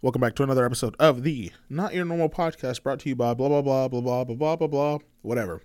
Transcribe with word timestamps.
Welcome 0.00 0.20
back 0.20 0.36
to 0.36 0.44
another 0.44 0.64
episode 0.64 0.94
of 1.00 1.24
the 1.24 1.50
Not 1.68 1.92
Your 1.92 2.04
Normal 2.04 2.28
Podcast 2.28 2.84
brought 2.84 3.00
to 3.00 3.08
you 3.08 3.16
by 3.16 3.34
blah 3.34 3.48
blah 3.48 3.62
blah 3.62 3.88
blah 3.88 4.00
blah 4.00 4.22
blah 4.22 4.34
blah 4.36 4.56
blah 4.56 4.66
blah 4.68 4.98
whatever. 5.22 5.60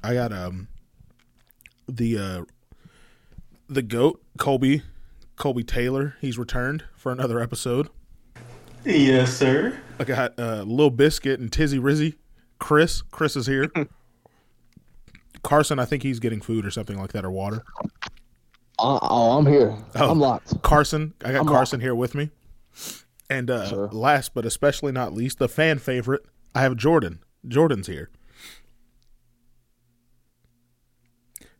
I 0.00 0.14
got 0.14 0.32
um 0.32 0.68
the 1.88 2.18
uh 2.18 2.44
the 3.68 3.82
goat 3.82 4.22
Kolby 4.38 4.82
Kolby 5.36 5.66
Taylor. 5.66 6.14
He's 6.20 6.38
returned 6.38 6.84
for 6.94 7.10
another 7.10 7.40
episode. 7.40 7.88
Yes, 8.84 9.36
sir. 9.36 9.76
I 9.98 10.04
got 10.04 10.38
uh 10.38 10.62
Lil 10.62 10.90
Biscuit 10.90 11.40
and 11.40 11.50
Tizzy 11.50 11.80
Rizzy. 11.80 12.14
Chris. 12.60 13.02
Chris 13.10 13.34
is 13.34 13.48
here. 13.48 13.72
Carson, 15.42 15.80
I 15.80 15.84
think 15.84 16.04
he's 16.04 16.20
getting 16.20 16.40
food 16.40 16.64
or 16.64 16.70
something 16.70 16.96
like 16.96 17.10
that 17.10 17.24
or 17.24 17.30
water. 17.32 17.64
Uh, 18.78 19.00
oh, 19.02 19.38
I'm 19.38 19.46
here. 19.46 19.76
Oh. 19.96 20.12
I'm 20.12 20.20
locked. 20.20 20.62
Carson, 20.62 21.14
I 21.24 21.32
got 21.32 21.40
I'm 21.40 21.46
Carson 21.48 21.80
here 21.80 21.96
with 21.96 22.14
me. 22.14 22.30
And 23.30 23.50
uh, 23.50 23.68
Sure. 23.68 23.88
last 23.92 24.32
but 24.34 24.46
especially 24.46 24.92
not 24.92 25.12
least, 25.12 25.38
the 25.38 25.48
fan 25.48 25.78
favorite, 25.78 26.24
I 26.54 26.62
have 26.62 26.76
Jordan. 26.76 27.20
Jordan's 27.46 27.86
here. 27.86 28.10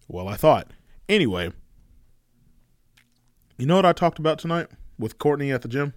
Well, 0.06 0.28
I 0.28 0.36
thought. 0.36 0.70
Anyway, 1.08 1.52
you 3.58 3.66
know 3.66 3.76
what 3.76 3.86
I 3.86 3.92
talked 3.92 4.18
about 4.18 4.38
tonight 4.38 4.68
with 4.98 5.18
Courtney 5.18 5.52
at 5.52 5.62
the 5.62 5.68
gym? 5.68 5.94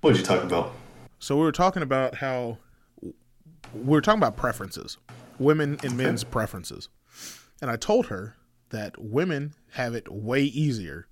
What 0.00 0.12
did 0.12 0.20
you 0.20 0.24
talk 0.26 0.42
about? 0.42 0.72
So 1.18 1.36
we 1.36 1.42
were 1.42 1.52
talking 1.52 1.82
about 1.82 2.16
how 2.16 2.58
we 3.02 3.12
were 3.72 4.00
talking 4.00 4.18
about 4.20 4.36
preferences, 4.36 4.98
women 5.38 5.78
and 5.84 5.96
men's 5.96 6.24
preferences. 6.24 6.88
And 7.60 7.70
I 7.70 7.76
told 7.76 8.06
her 8.06 8.36
that 8.70 9.00
women 9.00 9.54
have 9.72 9.94
it 9.94 10.10
way 10.10 10.42
easier. 10.42 11.06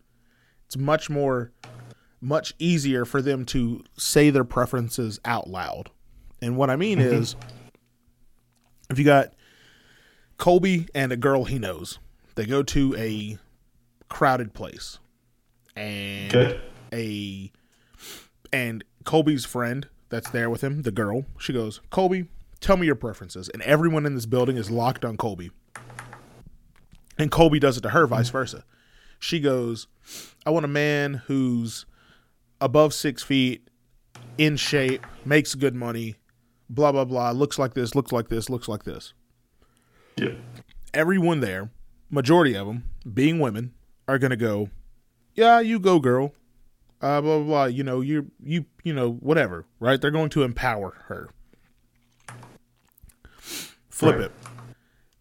It's 0.67 0.77
much 0.77 1.11
more 1.11 1.53
much 2.21 2.55
easier 2.59 3.05
for 3.05 3.23
them 3.23 3.45
to 3.47 3.85
say 3.97 4.31
their 4.31 4.45
preferences 4.45 5.21
out 5.25 5.49
loud. 5.49 5.91
And 6.41 6.57
what 6.57 6.71
I 6.71 6.77
mean 6.77 6.99
mm-hmm. 6.99 7.15
is 7.15 7.37
if 8.91 8.99
you 8.99 9.05
got 9.05 9.33
Kolby 10.39 10.89
and 10.95 11.13
a 11.13 11.17
girl 11.17 11.45
he 11.45 11.59
knows, 11.59 11.99
they 12.35 12.47
go 12.47 12.63
to 12.63 12.95
a 12.97 13.39
crowded 14.09 14.55
place. 14.55 14.99
And 15.77 16.35
Okay. 16.35 16.61
a 16.93 17.53
and 18.53 18.83
Kolby's 19.05 19.45
friend 19.45 19.89
that's 20.09 20.31
there 20.31 20.49
with 20.49 20.63
him, 20.63 20.83
the 20.83 20.91
girl, 20.91 21.27
she 21.39 21.53
goes, 21.53 21.81
Kolby, 21.91 22.29
tell 22.61 22.77
me 22.77 22.87
your 22.87 22.95
preferences. 22.95 23.49
And 23.49 23.63
everyone 23.63 24.07
in 24.07 24.15
this 24.15 24.27
building 24.27 24.57
is 24.57 24.71
locked 24.71 25.05
on 25.05 25.17
Kolby. 25.17 25.51
And 27.19 27.31
Kolby 27.31 27.61
does 27.61 27.77
it 27.77 27.83
to 27.83 27.91
her, 27.91 28.07
vice 28.07 28.29
mm. 28.31 28.33
versa. 28.33 28.65
She 29.19 29.41
goes, 29.41 29.89
I 30.47 30.51
want 30.51 30.65
a 30.65 30.69
man 30.69 31.23
who's 31.27 31.85
above 32.61 32.93
six 32.95 33.23
feet, 33.23 33.69
in 34.37 34.57
shape, 34.57 35.05
makes 35.25 35.55
good 35.55 35.75
money, 35.75 36.17
blah, 36.71 36.93
blah, 36.93 37.05
blah, 37.05 37.31
looks 37.33 37.59
like 37.59 37.75
this, 37.75 37.95
looks 37.95 38.13
like 38.13 38.29
this, 38.29 38.49
looks 38.49 38.69
like 38.69 38.85
this 38.85 39.13
Yeah. 40.17 40.35
everyone 40.95 41.41
there, 41.41 41.71
majority 42.11 42.55
of 42.55 42.67
them 42.67 42.85
being 43.13 43.39
women, 43.41 43.73
are 44.07 44.19
gonna 44.19 44.37
go, 44.37 44.71
yeah, 45.35 45.61
you 45.61 45.79
go, 45.79 45.99
girl. 45.99 46.35
Uh, 47.01 47.21
blah 47.21 47.37
blah 47.39 47.45
blah. 47.47 47.65
You 47.67 47.85
know, 47.85 48.01
you 48.01 48.33
you 48.43 48.65
you 48.83 48.93
know 48.93 49.13
whatever, 49.13 49.67
right? 49.79 50.01
They're 50.01 50.11
going 50.11 50.31
to 50.31 50.43
empower 50.43 50.97
her. 51.07 51.29
Flip 53.89 54.17
Right. 54.17 54.25
it. 54.25 54.33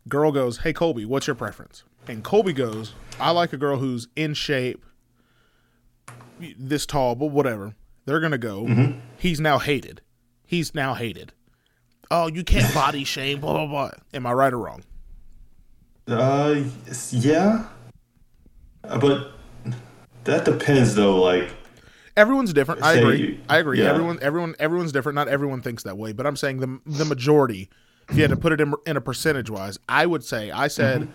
Girl 0.08 0.32
goes, 0.32 0.60
hey 0.60 0.74
Kolby, 0.74 1.06
what's 1.06 1.28
your 1.28 1.36
preference? 1.36 1.84
And 2.08 2.24
Kolby 2.24 2.56
goes, 2.56 2.94
I 3.20 3.30
like 3.32 3.54
a 3.54 3.58
girl 3.58 3.78
who's 3.78 4.08
in 4.16 4.34
shape, 4.34 4.84
this 6.58 6.86
tall, 6.86 7.16
but 7.16 7.28
whatever. 7.28 7.76
They're 8.06 8.20
gonna 8.20 8.38
go. 8.38 8.94
He's 9.18 9.40
now 9.40 9.60
hated. 9.60 10.02
He's 10.46 10.74
now 10.74 10.94
hated. 10.94 11.34
Oh, 12.10 12.28
you 12.28 12.44
can't 12.44 12.74
body 12.74 13.04
shame. 13.04 13.42
Blah 13.42 13.54
blah 13.54 13.66
blah. 13.68 13.92
Am 14.14 14.26
I 14.26 14.32
right 14.34 14.54
or 14.54 14.60
wrong? 14.60 14.84
Uh, 16.08 16.64
yeah. 17.12 17.66
Uh, 18.84 18.97
But 19.00 19.31
that 20.24 20.46
depends, 20.46 20.96
though. 20.96 21.22
Like, 21.22 21.50
Everyone's 22.16 22.53
different. 22.53 22.81
I 22.81 22.94
agree. 22.94 23.20
you- 23.20 23.40
I 23.50 23.58
agree. 23.58 23.80
yeah. 23.80 23.90
Everyone, 23.90 24.18
everyone, 24.22 24.56
everyone's 24.58 24.92
different. 24.92 25.16
Not 25.16 25.28
everyone 25.28 25.62
thinks 25.62 25.84
that 25.84 25.97
way, 25.97 26.14
but 26.14 26.26
I'm 26.26 26.36
saying 26.36 26.59
the 26.59 26.80
the 26.86 27.06
majority. 27.06 27.70
If 28.09 28.16
you 28.16 28.22
had 28.22 28.31
to 28.31 28.38
put 28.38 28.53
it 28.53 28.62
in, 28.62 28.74
in 28.86 28.96
a 28.96 29.02
percentage 29.02 29.50
wise, 29.50 29.78
I 29.90 30.06
would 30.06 30.24
say 30.24 30.50
I 30.50 30.70
said 30.70 31.02
Mm-hmm. 31.02 31.12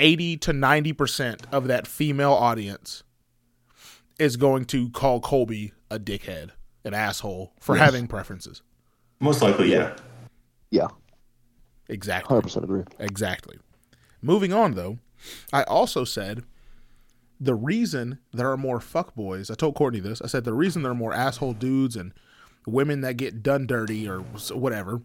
eighty 0.00 0.36
to 0.38 0.52
ninety 0.52 0.92
percent 0.92 1.46
of 1.52 1.68
that 1.68 1.86
female 1.86 2.32
audience 2.32 3.04
is 4.18 4.36
going 4.36 4.64
to 4.66 4.90
call 4.90 5.20
Kolby 5.20 5.72
a 5.90 5.98
dickhead, 5.98 6.50
an 6.84 6.94
asshole 6.94 7.52
for 7.60 7.76
Yes. 7.76 7.84
having 7.84 8.06
preferences. 8.06 8.62
most 9.20 9.42
likely, 9.42 9.72
yeah. 9.72 9.96
Yeah, 10.70 10.88
Exactly. 11.88 12.28
hundred 12.28 12.42
percent 12.42 12.64
agree. 12.64 12.82
Exactly. 12.98 13.56
Moving 14.22 14.52
on 14.52 14.74
though, 14.74 14.98
I 15.52 15.62
also 15.64 16.04
said 16.04 16.44
the 17.40 17.54
reason 17.54 18.18
there 18.32 18.50
are 18.50 18.56
more 18.56 18.78
fuckboys, 18.80 19.50
I 19.50 19.54
told 19.54 19.74
Courtney 19.74 20.00
this, 20.00 20.20
I 20.20 20.26
said 20.26 20.44
the 20.44 20.52
reason 20.52 20.82
there 20.82 20.92
are 20.92 20.94
more 20.94 21.14
asshole 21.14 21.54
dudes 21.54 21.96
and 21.96 22.12
women 22.66 23.00
that 23.00 23.16
get 23.16 23.42
done 23.42 23.66
dirty 23.66 24.08
or 24.08 24.20
whatever 24.52 25.00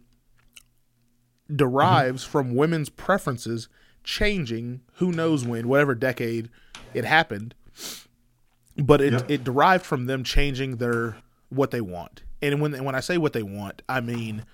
derives 1.54 2.22
mm-hmm. 2.22 2.32
from 2.32 2.54
women's 2.54 2.88
preferences 2.88 3.68
changing 4.02 4.80
who 4.94 5.12
knows 5.12 5.44
when, 5.44 5.68
whatever 5.68 5.94
decade 5.94 6.50
it 6.92 7.04
happened. 7.04 7.54
But 8.76 9.00
it, 9.00 9.30
it 9.30 9.44
derived 9.44 9.84
from 9.84 10.06
them 10.06 10.24
changing 10.24 10.76
their 10.76 11.16
what 11.48 11.70
they 11.70 11.80
want. 11.80 12.22
And 12.42 12.60
when 12.60 12.84
when 12.84 12.94
I 12.94 13.00
say 13.00 13.18
what 13.18 13.32
they 13.32 13.42
want, 13.42 13.82
I 13.88 14.00
mean 14.00 14.44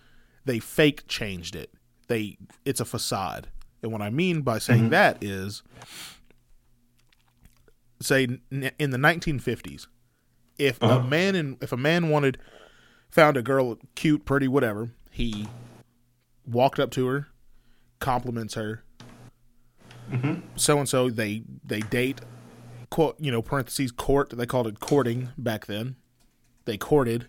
they 0.44 0.58
fake 0.58 1.06
changed 1.08 1.56
it. 1.56 1.72
They 2.08 2.36
it's 2.64 2.80
a 2.80 2.84
facade. 2.84 3.48
And 3.82 3.92
what 3.92 4.02
I 4.02 4.10
mean 4.10 4.42
by 4.42 4.58
saying 4.58 4.82
mm-hmm. 4.82 4.90
that 4.90 5.22
is 5.22 5.62
say 8.02 8.24
in 8.50 8.90
the 8.90 8.98
1950s 8.98 9.86
if 10.60 10.80
a 10.82 10.84
uh-huh. 10.84 11.08
man 11.08 11.34
in 11.34 11.56
if 11.60 11.72
a 11.72 11.76
man 11.76 12.10
wanted 12.10 12.38
found 13.10 13.36
a 13.36 13.42
girl 13.42 13.78
cute, 13.94 14.24
pretty, 14.24 14.46
whatever, 14.46 14.90
he 15.10 15.48
walked 16.46 16.78
up 16.78 16.90
to 16.92 17.06
her, 17.06 17.28
compliments 17.98 18.54
her. 18.54 18.84
Mm-hmm. 20.10 20.40
So 20.56 20.78
and 20.78 20.88
so 20.88 21.08
they 21.08 21.42
they 21.64 21.80
date 21.80 22.20
quote, 22.90 23.16
you 23.20 23.30
know, 23.30 23.40
parentheses 23.42 23.92
court, 23.92 24.30
they 24.30 24.46
called 24.46 24.66
it 24.66 24.80
courting 24.80 25.30
back 25.38 25.66
then. 25.66 25.96
They 26.64 26.76
courted 26.76 27.26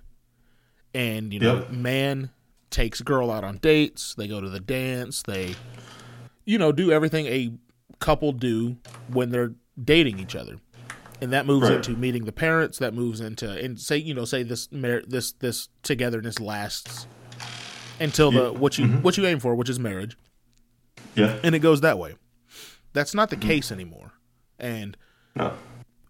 and 0.94 1.34
you 1.34 1.40
know, 1.40 1.60
Yep. 1.60 1.72
man 1.72 2.30
takes 2.70 3.02
girl 3.02 3.32
out 3.32 3.44
on 3.44 3.58
dates, 3.58 4.14
they 4.16 4.28
go 4.28 4.42
to 4.42 4.50
the 4.50 4.60
dance, 4.60 5.22
they 5.24 5.56
you 6.44 6.58
know, 6.58 6.72
do 6.72 6.92
everything 6.92 7.28
a 7.28 7.52
couple 8.00 8.32
do 8.32 8.78
when 9.08 9.30
they're 9.30 9.54
dating 9.82 10.20
each 10.20 10.36
other. 10.36 10.58
And 11.22 11.32
that 11.32 11.46
moves 11.46 11.70
Right. 11.70 11.76
into 11.78 11.92
meeting 11.92 12.26
the 12.26 12.32
parents, 12.32 12.80
that 12.80 12.96
moves 12.96 13.20
into 13.22 13.50
and 13.52 13.80
say, 13.80 13.98
you 13.98 14.14
know, 14.16 14.26
say 14.26 14.42
this 14.44 14.72
mar- 14.72 15.04
this 15.08 15.32
this 15.34 15.70
togetherness 15.84 16.40
lasts 16.40 17.06
until 18.00 18.32
the 18.32 18.52
what 18.52 18.78
you 18.80 18.86
mm-hmm. 18.86 19.02
what 19.04 19.18
you 19.18 19.26
aim 19.28 19.40
for, 19.40 19.54
which 19.56 19.70
is 19.70 19.78
marriage 19.80 20.18
Yeah. 21.16 21.38
and 21.44 21.54
it 21.54 21.60
goes 21.60 21.82
that 21.82 22.00
way. 22.00 22.16
That's 22.94 23.14
not 23.14 23.30
the 23.30 23.38
case 23.38 23.72
anymore. 23.72 24.14
And 24.58 24.98
No. 25.36 25.54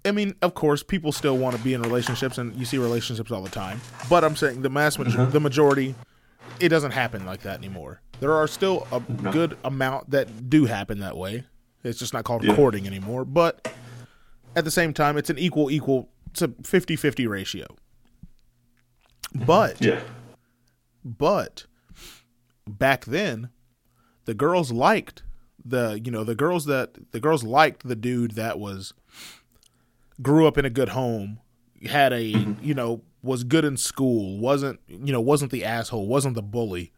I 0.04 0.12
mean, 0.12 0.36
of 0.42 0.56
course, 0.56 0.82
people 0.82 1.12
still 1.12 1.38
want 1.38 1.56
to 1.56 1.62
be 1.62 1.74
in 1.74 1.82
relationships, 1.82 2.38
and 2.40 2.56
you 2.56 2.66
see 2.66 2.78
relationships 2.78 3.32
all 3.32 3.44
the 3.44 3.50
time. 3.50 3.80
But 4.10 4.24
I'm 4.24 4.36
saying 4.36 4.62
the 4.64 4.70
mass, 4.70 4.98
maj- 4.98 5.10
mm-hmm. 5.14 5.32
the 5.32 5.40
majority, 5.40 5.94
it 6.60 6.70
doesn't 6.70 6.92
happen 6.92 7.26
like 7.26 7.42
that 7.42 7.58
anymore. 7.60 8.02
There 8.20 8.34
are 8.34 8.48
still 8.48 8.88
a 8.92 9.00
good 9.00 9.58
amount 9.64 10.10
that 10.12 10.50
do 10.50 10.66
happen 10.66 11.00
that 11.00 11.18
way. 11.18 11.44
It's 11.84 12.00
just 12.00 12.14
not 12.14 12.24
called 12.24 12.44
Yeah. 12.44 12.56
courting 12.56 12.88
anymore. 12.88 13.26
But 13.26 13.72
at 14.56 14.66
the 14.66 14.72
same 14.72 14.94
time, 14.94 15.18
it's 15.18 15.30
an 15.30 15.38
equal 15.38 15.70
equal. 15.72 16.10
It's 16.32 16.42
a 16.42 16.48
50-50 16.48 17.28
ratio. 17.28 17.66
But 19.34 19.82
Yeah. 19.82 20.02
but 21.04 21.66
back 22.68 23.06
then, 23.06 23.50
the 24.26 24.34
girls 24.34 24.72
liked 24.72 25.24
the 25.64 26.00
you 26.04 26.12
know 26.12 26.24
the 26.24 26.36
girls 26.36 26.66
that 26.66 27.12
the 27.12 27.20
girls 27.20 27.44
liked 27.44 27.88
the 27.88 27.96
dude 27.96 28.32
that 28.32 28.60
was 28.60 28.94
grew 30.22 30.48
up 30.48 30.58
in 30.58 30.66
a 30.66 30.70
good 30.70 30.90
home, 30.90 31.40
had 31.90 32.14
a 32.14 32.22
you 32.24 32.74
know 32.74 33.02
was 33.24 33.44
good 33.44 33.66
in 33.66 33.78
school, 33.78 34.40
wasn't 34.40 34.80
you 34.88 35.12
know 35.12 35.22
wasn't 35.22 35.52
the 35.52 35.64
asshole, 35.66 36.08
wasn't 36.08 36.36
the 36.36 36.42
bully. 36.42 36.92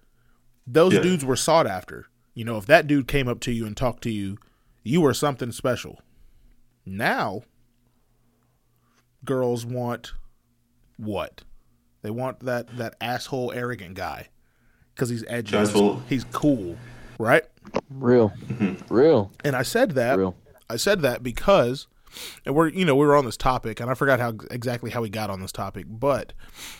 Those 0.65 0.93
Yeah. 0.93 1.01
dudes 1.01 1.25
were 1.25 1.35
sought 1.35 1.67
after. 1.67 2.07
You 2.33 2.45
know, 2.45 2.57
if 2.57 2.65
that 2.65 2.87
dude 2.87 3.07
came 3.07 3.27
up 3.27 3.39
to 3.41 3.51
you 3.51 3.65
and 3.65 3.75
talked 3.77 4.01
to 4.03 4.09
you, 4.11 4.37
you 4.83 5.01
were 5.01 5.13
something 5.13 5.51
special. 5.51 5.99
Now, 6.85 7.43
girls 9.23 9.65
want 9.65 10.13
what? 10.97 11.43
They 12.01 12.09
want 12.09 12.41
that 12.41 12.77
that 12.77 12.95
asshole 12.99 13.51
arrogant 13.53 13.95
guy 13.95 14.29
because 14.93 15.09
he's 15.09 15.23
edgy, 15.27 15.51
Guys 15.53 15.71
he's, 15.71 15.93
he's 16.07 16.23
cool, 16.25 16.77
right? 17.17 17.43
Real, 17.89 18.31
Mm-hmm. 18.47 18.93
real, 18.93 19.31
And 19.43 19.55
I 19.55 19.61
said 19.63 19.91
that 19.91 20.17
real. 20.17 20.35
I 20.69 20.75
said 20.75 21.01
that 21.01 21.23
because 21.23 21.87
and 22.45 22.55
we're 22.55 22.69
you 22.69 22.85
know 22.85 22.95
we 22.95 23.05
were 23.05 23.15
on 23.15 23.25
this 23.25 23.37
topic, 23.37 23.79
and 23.79 23.89
I 23.89 23.93
forgot 23.93 24.19
how 24.19 24.33
exactly 24.51 24.91
how 24.91 25.01
we 25.01 25.09
got 25.09 25.29
on 25.29 25.41
this 25.41 25.51
topic, 25.51 25.85
but 25.87 26.33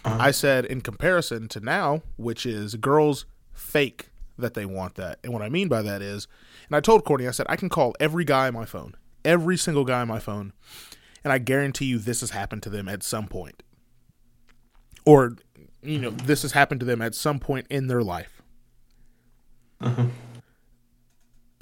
I 0.05 0.09
uh-huh. 0.11 0.31
said 0.31 0.65
in 0.65 0.81
comparison 0.81 1.47
to 1.49 1.59
now, 1.59 2.01
which 2.17 2.45
is 2.45 2.75
girls 2.75 3.25
fake 3.53 4.09
that 4.37 4.53
they 4.53 4.65
want 4.65 4.95
that, 4.95 5.19
and 5.23 5.31
what 5.33 5.41
I 5.41 5.49
mean 5.49 5.67
by 5.67 5.81
that 5.81 6.01
is, 6.01 6.27
and 6.67 6.75
I 6.75 6.79
told 6.79 7.05
Courtney, 7.05 7.27
I 7.27 7.31
said 7.31 7.45
I 7.49 7.55
can 7.55 7.69
call 7.69 7.93
every 7.99 8.25
guy 8.25 8.47
on 8.47 8.53
my 8.53 8.65
phone, 8.65 8.95
every 9.23 9.57
single 9.57 9.85
guy 9.85 10.01
on 10.01 10.07
my 10.07 10.19
phone, 10.19 10.53
and 11.23 11.31
I 11.31 11.37
guarantee 11.37 11.85
you 11.85 11.99
this 11.99 12.21
has 12.21 12.31
happened 12.31 12.63
to 12.63 12.69
them 12.69 12.87
at 12.87 13.03
some 13.03 13.27
point, 13.27 13.63
or 15.05 15.35
you 15.81 15.99
know 15.99 16.09
this 16.09 16.41
has 16.43 16.53
happened 16.53 16.79
to 16.79 16.85
them 16.85 17.01
at 17.01 17.15
some 17.15 17.39
point 17.39 17.67
in 17.69 17.87
their 17.87 18.01
life. 18.01 18.41
Uh-huh. 19.81 20.05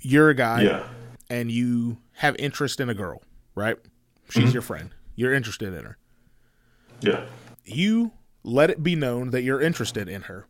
You're 0.01 0.29
a 0.29 0.35
guy 0.35 0.63
Yeah. 0.63 0.87
and 1.29 1.51
you 1.51 1.97
have 2.13 2.35
interest 2.37 2.79
in 2.79 2.89
a 2.89 2.93
girl, 2.93 3.21
right? 3.55 3.77
She's 4.29 4.53
your 4.53 4.61
friend. 4.61 4.91
You're 5.15 5.33
interested 5.33 5.73
in 5.73 5.83
her. 5.83 5.97
Yeah. 7.01 7.25
You 7.65 8.11
let 8.43 8.69
it 8.69 8.81
be 8.81 8.95
known 8.95 9.31
that 9.31 9.41
you're 9.43 9.61
interested 9.61 10.07
in 10.07 10.23
her. 10.23 10.47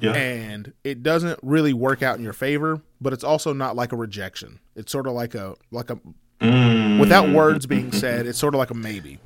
Yeah. 0.00 0.12
And 0.12 0.72
it 0.84 1.02
doesn't 1.02 1.40
really 1.42 1.72
work 1.72 2.02
out 2.02 2.18
in 2.18 2.24
your 2.24 2.34
favor, 2.34 2.82
but 3.00 3.12
it's 3.12 3.24
also 3.24 3.52
not 3.52 3.76
like 3.76 3.92
a 3.92 3.96
rejection. 3.96 4.60
It's 4.74 4.92
sort 4.92 5.06
of 5.06 5.14
like 5.14 5.34
a 5.34 5.54
like 5.70 5.90
a 5.90 5.98
Mm, 6.40 7.00
without 7.00 7.30
words 7.30 7.66
being 7.66 7.92
said, 7.92 8.26
it's 8.26 8.38
sort 8.38 8.54
of 8.54 8.58
like 8.58 8.70
a 8.70 8.74
maybe. 8.74 9.18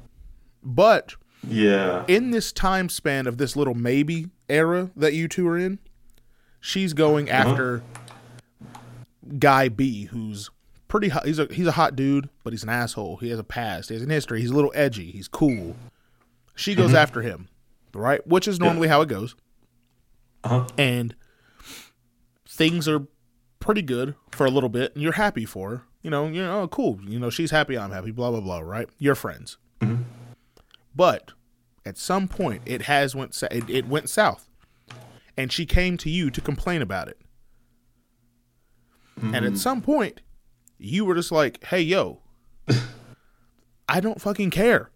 But 0.62 1.14
yeah. 1.46 2.04
in 2.06 2.30
this 2.30 2.52
time 2.52 2.88
span 2.88 3.26
of 3.26 3.38
this 3.38 3.56
little 3.56 3.74
maybe 3.74 4.28
era 4.48 4.90
that 4.96 5.14
you 5.14 5.26
two 5.26 5.48
are 5.48 5.58
in, 5.58 5.78
she's 6.60 6.92
going 6.92 7.28
after 7.28 7.82
guy 9.38 9.68
B, 9.68 10.04
who's 10.04 10.50
pretty 10.90 11.08
hot. 11.08 11.24
He's 11.24 11.38
a 11.38 11.46
he's 11.46 11.66
a 11.66 11.72
hot 11.72 11.96
dude, 11.96 12.28
but 12.44 12.52
he's 12.52 12.62
an 12.62 12.68
asshole. 12.68 13.16
He 13.16 13.30
has 13.30 13.38
a 13.38 13.44
past. 13.44 13.88
He 13.88 13.94
has 13.94 14.02
an 14.02 14.10
history. 14.10 14.40
He's 14.40 14.50
a 14.50 14.54
little 14.54 14.72
edgy. 14.74 15.10
He's 15.10 15.28
cool. 15.28 15.76
She 16.54 16.74
goes 16.74 16.88
mm-hmm. 16.88 16.96
after 16.96 17.22
him, 17.22 17.48
right? 17.94 18.26
Which 18.26 18.46
is 18.46 18.60
normally 18.60 18.88
how 18.88 19.00
it 19.00 19.08
goes. 19.08 19.34
Uh-huh. 20.44 20.66
And 20.76 21.14
things 22.46 22.86
are 22.86 23.06
pretty 23.60 23.82
good 23.82 24.14
for 24.32 24.44
a 24.44 24.50
little 24.50 24.68
bit, 24.68 24.92
and 24.94 25.02
you're 25.02 25.12
happy 25.12 25.46
for 25.46 25.70
her. 25.70 25.82
You 26.02 26.10
know, 26.10 26.26
you 26.26 26.42
know, 26.42 26.62
oh, 26.62 26.68
cool. 26.68 26.98
You 27.06 27.18
know, 27.18 27.30
she's 27.30 27.50
happy. 27.50 27.78
I'm 27.78 27.92
happy. 27.92 28.10
Blah 28.10 28.32
blah 28.32 28.40
blah. 28.40 28.60
Right? 28.60 28.88
You're 28.98 29.14
friends. 29.14 29.56
Mm-hmm. 29.80 30.02
But 30.94 31.32
at 31.86 31.96
some 31.96 32.28
point, 32.28 32.62
it 32.66 32.82
has 32.82 33.14
went 33.14 33.34
sa- 33.34 33.48
it, 33.50 33.70
it 33.70 33.86
went 33.86 34.10
south, 34.10 34.50
and 35.36 35.52
she 35.52 35.64
came 35.64 35.96
to 35.98 36.10
you 36.10 36.30
to 36.30 36.40
complain 36.40 36.82
about 36.82 37.08
it. 37.08 37.18
And 39.22 39.36
at 39.36 39.42
mm-hmm. 39.42 39.56
some 39.56 39.82
point, 39.82 40.22
you 40.80 41.04
were 41.04 41.14
just 41.14 41.30
like, 41.30 41.62
"Hey, 41.64 41.82
yo, 41.82 42.20
I 43.88 44.00
don't 44.00 44.20
fucking 44.20 44.50
care." 44.50 44.90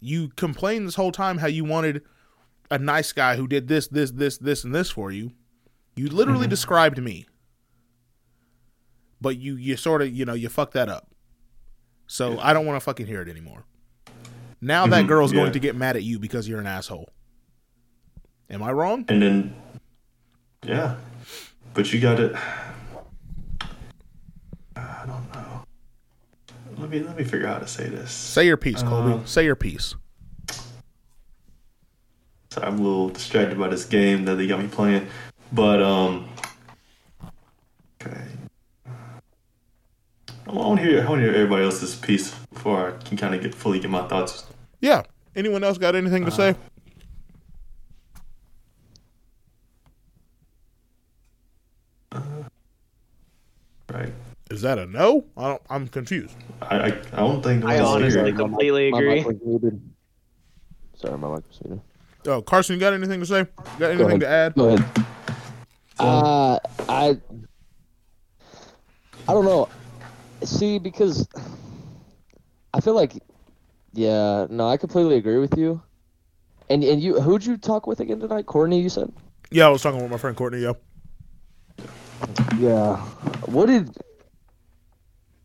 You 0.00 0.28
complained 0.36 0.86
this 0.86 0.94
whole 0.94 1.12
time 1.12 1.38
how 1.38 1.46
you 1.46 1.64
wanted 1.64 2.02
a 2.70 2.78
nice 2.78 3.12
guy 3.12 3.36
who 3.36 3.46
did 3.46 3.68
this, 3.68 3.88
this, 3.88 4.12
this, 4.12 4.38
this, 4.38 4.64
and 4.64 4.74
this 4.74 4.90
for 4.90 5.10
you. 5.10 5.32
You 5.96 6.08
literally 6.08 6.46
described 6.46 7.02
me, 7.02 7.26
but 9.20 9.36
you 9.36 9.56
you 9.56 9.76
sort 9.76 10.00
of 10.02 10.14
you 10.14 10.24
know 10.24 10.34
you 10.34 10.48
fucked 10.48 10.72
that 10.74 10.88
up. 10.88 11.08
So 12.06 12.38
I 12.40 12.52
don't 12.52 12.64
want 12.66 12.76
to 12.76 12.80
fucking 12.80 13.06
hear 13.06 13.20
it 13.22 13.28
anymore. 13.28 13.64
Now 14.60 14.86
that 14.88 15.04
Mhm, 15.04 15.08
girl's 15.08 15.32
going 15.32 15.52
to 15.52 15.58
get 15.58 15.76
mad 15.76 15.96
at 15.96 16.02
you 16.02 16.18
because 16.18 16.48
you're 16.48 16.60
an 16.60 16.66
asshole. 16.66 17.08
Am 18.50 18.62
I 18.62 18.72
wrong? 18.72 19.04
And 19.08 19.22
then, 19.22 19.54
yeah. 20.64 20.96
But 21.72 21.92
you 21.92 22.00
got 22.00 22.16
to. 22.16 22.38
I 24.76 25.04
don't 25.06 25.32
know. 25.34 25.62
Let 26.80 26.88
me 26.88 27.00
let 27.00 27.16
me 27.16 27.24
figure 27.24 27.46
out 27.46 27.54
how 27.54 27.58
to 27.58 27.68
say 27.68 27.88
this. 27.88 28.10
Say 28.10 28.46
your 28.46 28.56
piece, 28.56 28.82
Kolby. 28.82 29.20
Uh, 29.20 29.24
Say 29.26 29.44
your 29.44 29.54
piece. 29.54 29.94
Sorry, 32.50 32.66
I'm 32.66 32.78
a 32.78 32.82
little 32.82 33.10
distracted 33.10 33.58
by 33.58 33.68
this 33.68 33.84
game 33.84 34.24
that 34.24 34.36
they 34.36 34.46
got 34.46 34.60
me 34.60 34.66
playing. 34.66 35.06
But 35.52 35.82
um, 35.82 36.28
okay. 38.00 38.22
I 40.46 40.52
want 40.52 40.80
to 40.80 40.86
hear 40.86 41.04
I 41.04 41.08
want 41.08 41.20
to 41.20 41.26
hear 41.26 41.34
everybody 41.34 41.64
else's 41.64 41.94
piece 41.94 42.34
before 42.52 42.88
I 42.88 43.04
can 43.04 43.18
kind 43.18 43.34
of 43.34 43.42
get 43.42 43.54
fully 43.54 43.78
get 43.78 43.90
my 43.90 44.08
thoughts. 44.08 44.44
Yeah. 44.80 45.02
Anyone 45.36 45.62
else 45.62 45.76
got 45.76 45.94
anything 45.94 46.24
to 46.24 46.30
say? 46.30 46.56
Right. 53.92 54.12
Is 54.50 54.62
that 54.62 54.78
a 54.78 54.86
no? 54.86 55.24
I 55.36 55.48
don't. 55.48 55.62
I'm 55.70 55.88
confused. 55.88 56.34
I 56.60 56.76
I, 56.76 56.86
I 56.86 57.16
don't 57.16 57.42
think 57.42 57.64
I 57.64 57.78
honestly 57.78 58.32
completely 58.32 58.88
agree. 58.88 59.14
mic 59.16 59.26
was 59.26 59.36
muted. 59.44 59.80
Sorry, 60.96 61.16
my 61.16 61.28
mic 61.34 61.46
was 61.48 61.60
muted. 61.64 61.80
Oh, 62.26 62.42
Carson, 62.42 62.74
you 62.74 62.80
got 62.80 62.92
anything 62.92 63.20
to 63.20 63.26
say? 63.26 63.38
You 63.38 63.46
Got 63.78 63.90
anything 63.92 64.06
ahead. 64.06 64.20
to 64.20 64.28
add? 64.28 64.54
Go 64.54 64.68
ahead. 64.68 65.06
Uh, 65.98 66.58
I, 66.88 67.18
I 69.28 69.32
don't 69.32 69.44
know. 69.44 69.68
See, 70.42 70.78
because 70.78 71.28
I 72.74 72.80
feel 72.80 72.94
like, 72.94 73.14
yeah, 73.92 74.46
no, 74.50 74.68
I 74.68 74.76
completely 74.76 75.16
agree 75.16 75.38
with 75.38 75.56
you. 75.56 75.80
And 76.68 76.84
and 76.84 77.00
you, 77.00 77.20
who'd 77.20 77.44
you 77.44 77.56
talk 77.56 77.86
with 77.86 78.00
again 78.00 78.20
tonight? 78.20 78.46
Courtney, 78.46 78.80
you 78.80 78.88
said. 78.88 79.12
Yeah, 79.50 79.66
I 79.66 79.70
was 79.70 79.82
talking 79.82 80.00
with 80.02 80.10
my 80.10 80.18
friend 80.18 80.36
Courtney. 80.36 80.60
Yeah. 80.60 80.72
Yeah. 82.58 82.96
What 83.46 83.66
did? 83.66 83.96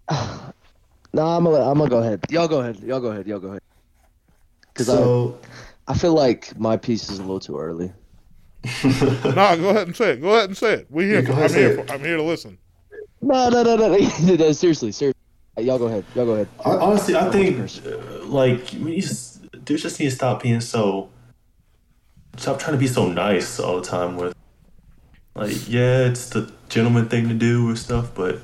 No, 0.09 1.25
I'm 1.25 1.45
gonna 1.45 1.61
I'm 1.61 1.77
gonna 1.77 1.89
go 1.89 1.99
ahead. 1.99 2.25
Y'all 2.29 2.47
go 2.47 2.59
ahead. 2.59 2.79
Y'all 2.79 2.99
go 2.99 3.07
ahead. 3.07 3.25
Y'all 3.25 3.39
go 3.39 3.47
ahead. 3.49 3.61
Because 4.73 4.87
So 4.87 5.39
I 5.87 5.93
I 5.93 5.97
feel 5.97 6.13
like 6.13 6.57
my 6.59 6.75
piece 6.75 7.09
is 7.09 7.19
a 7.19 7.21
little 7.21 7.39
too 7.39 7.57
early. 7.57 7.91
No, 8.83 9.55
go 9.57 9.69
ahead 9.69 9.87
and 9.87 9.95
say 9.95 10.11
it. 10.11 10.21
Go 10.21 10.31
ahead 10.35 10.49
and 10.49 10.57
say 10.57 10.73
it. 10.73 10.87
We 10.89 11.05
here. 11.05 11.21
Yeah, 11.21 11.33
I'm 11.35 11.53
here. 11.53 11.83
For, 11.83 11.91
I'm 11.93 11.99
here 12.01 12.17
to 12.17 12.23
listen. 12.23 12.57
No, 13.21 13.49
no, 13.49 13.63
no, 13.63 13.75
no, 13.75 13.95
no. 13.95 13.97
no 14.35 14.51
seriously, 14.51 14.91
seriously. 14.91 15.13
Y'all 15.57 15.77
go 15.79 15.85
ahead. 15.85 16.03
Y'all 16.15 16.25
go 16.25 16.33
ahead. 16.33 16.49
Hon- 16.59 16.81
Honestly, 16.81 17.15
I 17.15 17.29
think 17.31 17.59
uh, 17.85 18.25
like 18.25 18.73
we 18.81 18.99
just, 18.99 19.49
dudes 19.63 19.83
just 19.83 19.99
need 19.99 20.09
to 20.09 20.15
stop 20.15 20.43
being 20.43 20.61
so. 20.61 21.09
Stop 22.37 22.59
trying 22.59 22.73
to 22.73 22.79
be 22.79 22.87
so 22.87 23.07
nice 23.07 23.59
all 23.59 23.79
the 23.79 23.87
time. 23.87 24.17
With 24.17 24.35
like, 25.35 25.69
yeah, 25.69 26.07
it's 26.07 26.29
the 26.29 26.51
gentleman 26.67 27.07
thing 27.07 27.29
to 27.29 27.33
do 27.35 27.65
with 27.65 27.77
stuff, 27.79 28.11
but 28.13 28.41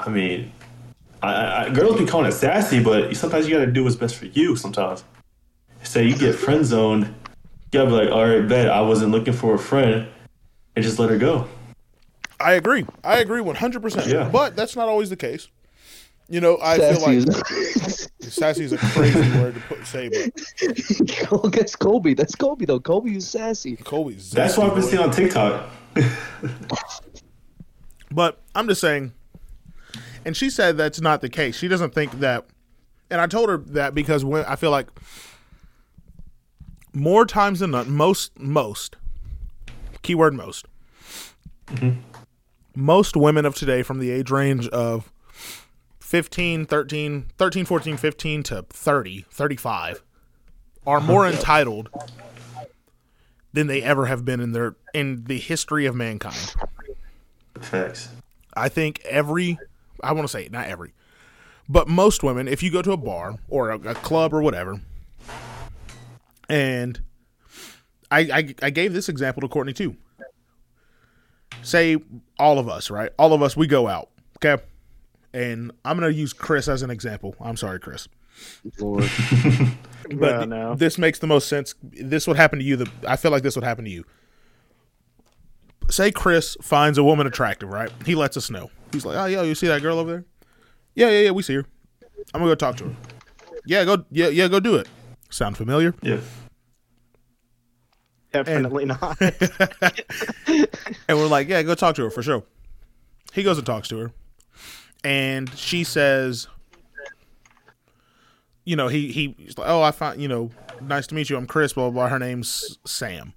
I 0.00 0.08
mean, 0.08 0.52
I, 1.22 1.32
I, 1.32 1.64
I 1.64 1.70
girls 1.70 1.98
be 1.98 2.06
calling 2.06 2.26
it 2.26 2.32
sassy, 2.32 2.82
but 2.82 3.14
sometimes 3.16 3.46
you 3.48 3.54
got 3.54 3.64
to 3.64 3.70
do 3.70 3.84
what's 3.84 3.96
best 3.96 4.16
for 4.16 4.26
you. 4.26 4.56
Sometimes, 4.56 5.04
say 5.82 6.04
you 6.04 6.16
get 6.16 6.34
friend 6.34 6.64
zoned, 6.64 7.04
you 7.06 7.12
gotta 7.72 7.86
be 7.90 7.92
like, 7.92 8.10
all 8.10 8.26
right, 8.26 8.46
bet 8.46 8.70
I 8.70 8.80
wasn't 8.80 9.12
looking 9.12 9.34
for 9.34 9.54
a 9.54 9.58
friend, 9.58 10.08
and 10.74 10.84
just 10.84 10.98
let 10.98 11.10
her 11.10 11.18
go. 11.18 11.46
I 12.38 12.52
agree. 12.52 12.86
I 13.04 13.18
agree 13.18 13.42
100. 13.42 13.82
percent 13.82 14.06
Yeah. 14.06 14.28
But 14.30 14.56
that's 14.56 14.74
not 14.74 14.88
always 14.88 15.10
the 15.10 15.16
case. 15.16 15.48
You 16.30 16.40
know, 16.40 16.58
I 16.62 16.78
feel 16.78 17.00
like 17.00 17.16
is- 17.16 18.08
sassy 18.20 18.64
is 18.64 18.72
a 18.72 18.78
crazy 18.78 19.18
word 19.38 19.54
to 19.54 19.60
put, 19.62 19.84
say, 19.86 20.08
but 20.08 21.30
Well, 21.30 21.50
that's 21.50 21.76
Kolby. 21.76 22.16
That's 22.16 22.34
Kolby 22.36 22.66
though. 22.66 22.80
Kolby 22.80 23.16
is 23.16 23.28
sassy. 23.28 23.76
Kolby's. 23.76 24.30
That's 24.30 24.56
what 24.56 24.68
I've 24.68 24.74
been 24.74 24.84
seeing 24.84 25.02
on 25.02 25.10
TikTok. 25.10 25.68
But 28.12 28.40
I'm 28.54 28.66
just 28.66 28.80
saying, 28.80 29.12
and 30.24 30.36
she 30.36 30.50
said 30.50 30.76
that's 30.76 31.00
not 31.00 31.20
the 31.20 31.28
case. 31.28 31.56
She 31.56 31.68
doesn't 31.68 31.94
think 31.94 32.20
that, 32.20 32.46
and 33.10 33.20
I 33.20 33.26
told 33.26 33.48
her 33.48 33.58
that 33.58 33.94
because 33.94 34.24
when 34.24 34.44
I 34.44 34.56
feel 34.56 34.70
like 34.70 34.88
more 36.92 37.24
times 37.24 37.60
than 37.60 37.70
not, 37.70 37.86
most 37.86 38.38
most 38.38 38.96
keyword 40.02 40.32
most 40.32 40.66
mm-hmm. 41.66 42.00
most 42.74 43.16
women 43.16 43.44
of 43.44 43.54
today 43.54 43.82
from 43.82 43.98
the 43.98 44.10
age 44.10 44.30
range 44.30 44.66
of 44.68 45.12
15 46.00 46.64
13 46.64 47.26
13 47.36 47.64
14 47.66 47.96
15 47.98 48.42
to 48.44 48.62
30 48.70 49.26
35 49.30 50.02
are 50.86 51.00
more 51.00 51.28
entitled 51.28 51.90
than 53.52 53.66
they 53.66 53.82
ever 53.82 54.06
have 54.06 54.24
been 54.24 54.40
in 54.40 54.52
their 54.52 54.74
in 54.94 55.24
the 55.24 55.38
history 55.38 55.84
of 55.84 55.94
mankind 55.94 56.54
Facts. 57.60 58.08
I 58.54 58.68
think 58.68 59.00
every, 59.04 59.58
I 60.02 60.12
want 60.12 60.24
to 60.26 60.32
say 60.32 60.48
not 60.50 60.66
every, 60.66 60.92
but 61.68 61.88
most 61.88 62.22
women, 62.22 62.48
if 62.48 62.62
you 62.62 62.70
go 62.70 62.82
to 62.82 62.92
a 62.92 62.96
bar 62.96 63.38
or 63.48 63.70
a, 63.70 63.78
a 63.78 63.94
club 63.94 64.32
or 64.34 64.42
whatever, 64.42 64.80
and 66.48 67.00
I, 68.10 68.20
I 68.20 68.54
I 68.62 68.70
gave 68.70 68.92
this 68.92 69.08
example 69.08 69.40
to 69.42 69.48
Courtney 69.48 69.72
too. 69.72 69.96
Say 71.62 71.96
all 72.38 72.58
of 72.58 72.68
us, 72.68 72.90
right? 72.90 73.10
All 73.18 73.32
of 73.32 73.42
us, 73.42 73.56
we 73.56 73.66
go 73.66 73.86
out, 73.88 74.08
okay? 74.38 74.62
And 75.32 75.72
I'm 75.84 75.98
gonna 75.98 76.10
use 76.12 76.32
Chris 76.32 76.68
as 76.68 76.82
an 76.82 76.90
example. 76.90 77.34
I'm 77.40 77.56
sorry, 77.56 77.78
Chris, 77.78 78.08
Lord. 78.78 79.08
but 80.14 80.48
No, 80.48 80.70
no. 80.70 80.74
this 80.74 80.98
makes 80.98 81.18
the 81.18 81.26
most 81.26 81.48
sense. 81.48 81.74
This 81.82 82.26
would 82.26 82.36
happen 82.36 82.58
to 82.58 82.64
you. 82.64 82.76
The 82.76 82.90
I 83.06 83.16
feel 83.16 83.30
like 83.30 83.42
this 83.42 83.54
would 83.56 83.64
happen 83.64 83.84
to 83.84 83.90
you. 83.90 84.04
Say 85.90 86.10
Chris 86.12 86.56
finds 86.62 86.98
a 86.98 87.04
woman 87.04 87.26
attractive, 87.26 87.68
right? 87.68 87.90
He 88.06 88.14
lets 88.14 88.36
us 88.36 88.48
know. 88.50 88.70
He's 88.92 89.04
like, 89.04 89.16
"Oh, 89.16 89.26
yo, 89.26 89.42
you 89.42 89.54
see 89.54 89.66
that 89.68 89.82
girl 89.82 89.98
over 89.98 90.10
there? 90.10 90.24
Yeah, 90.94 91.10
yeah, 91.10 91.20
yeah, 91.26 91.30
we 91.32 91.42
see 91.42 91.54
her." 91.54 91.64
I'm 92.32 92.40
gonna 92.40 92.50
go 92.50 92.54
talk 92.54 92.76
to 92.76 92.84
her. 92.84 92.96
Yeah, 93.64 93.84
go. 93.84 94.04
Yeah, 94.10 94.28
yeah, 94.28 94.48
go 94.48 94.60
do 94.60 94.76
it. 94.76 94.88
Sound 95.30 95.56
familiar? 95.56 95.94
Yeah. 96.02 96.20
Definitely 98.32 98.84
not. 98.84 99.18
And 101.08 101.18
we're 101.18 101.26
like, 101.26 101.48
yeah, 101.48 101.62
go 101.64 101.74
talk 101.74 101.96
to 101.96 102.04
her 102.04 102.10
for 102.10 102.22
sure. 102.22 102.44
He 103.32 103.42
goes 103.42 103.58
and 103.58 103.66
talks 103.66 103.88
to 103.88 103.98
her, 103.98 104.12
and 105.02 105.52
she 105.56 105.82
says, 105.82 106.46
you 108.64 108.76
know, 108.76 108.86
he 108.86 109.10
he- 109.10 109.34
he's 109.38 109.58
like, 109.58 109.68
oh, 109.68 109.82
I 109.82 109.90
found, 109.90 110.20
you 110.22 110.28
know, 110.28 110.50
nice 110.80 111.08
to 111.08 111.16
meet 111.16 111.28
you. 111.30 111.36
I'm 111.36 111.46
Chris. 111.48 111.72
Blah 111.72 111.90
blah. 111.90 112.02
blah. 112.02 112.08
Her 112.08 112.18
name's 112.20 112.78
Sam. 112.86 113.32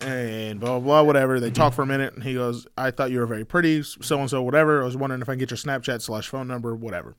And 0.00 0.58
blah 0.58 0.78
blah 0.78 0.80
blah. 0.80 1.02
Whatever. 1.02 1.38
They 1.38 1.50
talk 1.50 1.74
for 1.74 1.82
a 1.82 1.86
minute, 1.86 2.14
and 2.14 2.24
he 2.24 2.34
goes, 2.34 2.66
I 2.76 2.90
thought 2.90 3.10
you 3.10 3.18
were 3.20 3.26
very 3.26 3.44
pretty. 3.44 3.82
So 3.82 4.18
and 4.18 4.30
so. 4.30 4.42
Whatever. 4.42 4.82
I 4.82 4.84
was 4.84 4.96
wondering 4.96 5.22
if 5.22 5.28
I 5.28 5.32
can 5.32 5.38
get 5.38 5.50
your 5.50 5.58
Snapchat 5.58 6.00
slash 6.02 6.28
phone 6.28 6.48
number. 6.48 6.74
Whatever. 6.74 7.16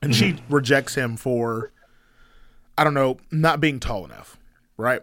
And 0.00 0.14
she 0.14 0.32
mm-hmm. 0.32 0.52
rejects 0.52 0.96
him 0.96 1.16
for, 1.16 1.72
I 2.76 2.82
don't 2.82 2.94
know, 2.94 3.18
not 3.30 3.60
being 3.60 3.78
tall 3.78 4.04
enough. 4.04 4.36
Right. 4.76 5.02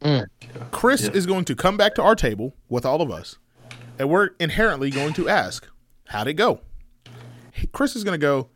Mm. 0.00 0.26
Chris 0.70 1.02
Yeah. 1.02 1.10
is 1.12 1.26
going 1.26 1.44
to 1.44 1.54
come 1.54 1.76
back 1.76 1.94
to 1.96 2.02
our 2.02 2.14
table 2.14 2.54
with 2.68 2.84
all 2.86 3.02
of 3.02 3.10
us, 3.10 3.38
and 3.98 4.08
we're 4.08 4.30
inherently 4.40 4.90
going 4.90 5.12
to 5.14 5.28
ask, 5.28 5.68
How'd 6.08 6.28
it 6.28 6.34
go? 6.34 6.60
Chris 7.72 7.94
is 7.94 8.04
going 8.04 8.18
to 8.18 8.24
go, 8.26 8.48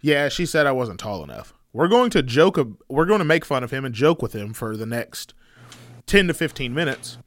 Yeah, 0.00 0.28
she 0.28 0.46
said 0.46 0.66
I 0.66 0.72
wasn't 0.72 1.00
tall 1.00 1.22
enough. 1.24 1.52
We're 1.72 1.88
going 1.88 2.10
to 2.10 2.22
joke, 2.22 2.58
we're 2.88 3.04
going 3.04 3.18
to 3.18 3.24
make 3.24 3.44
fun 3.44 3.64
of 3.64 3.70
him 3.70 3.84
and 3.84 3.94
joke 3.94 4.22
with 4.22 4.32
him 4.34 4.54
for 4.54 4.76
the 4.76 4.86
next 4.86 5.34
10 6.06 6.28
to 6.28 6.34
15 6.34 6.74
minutes, 6.74 7.18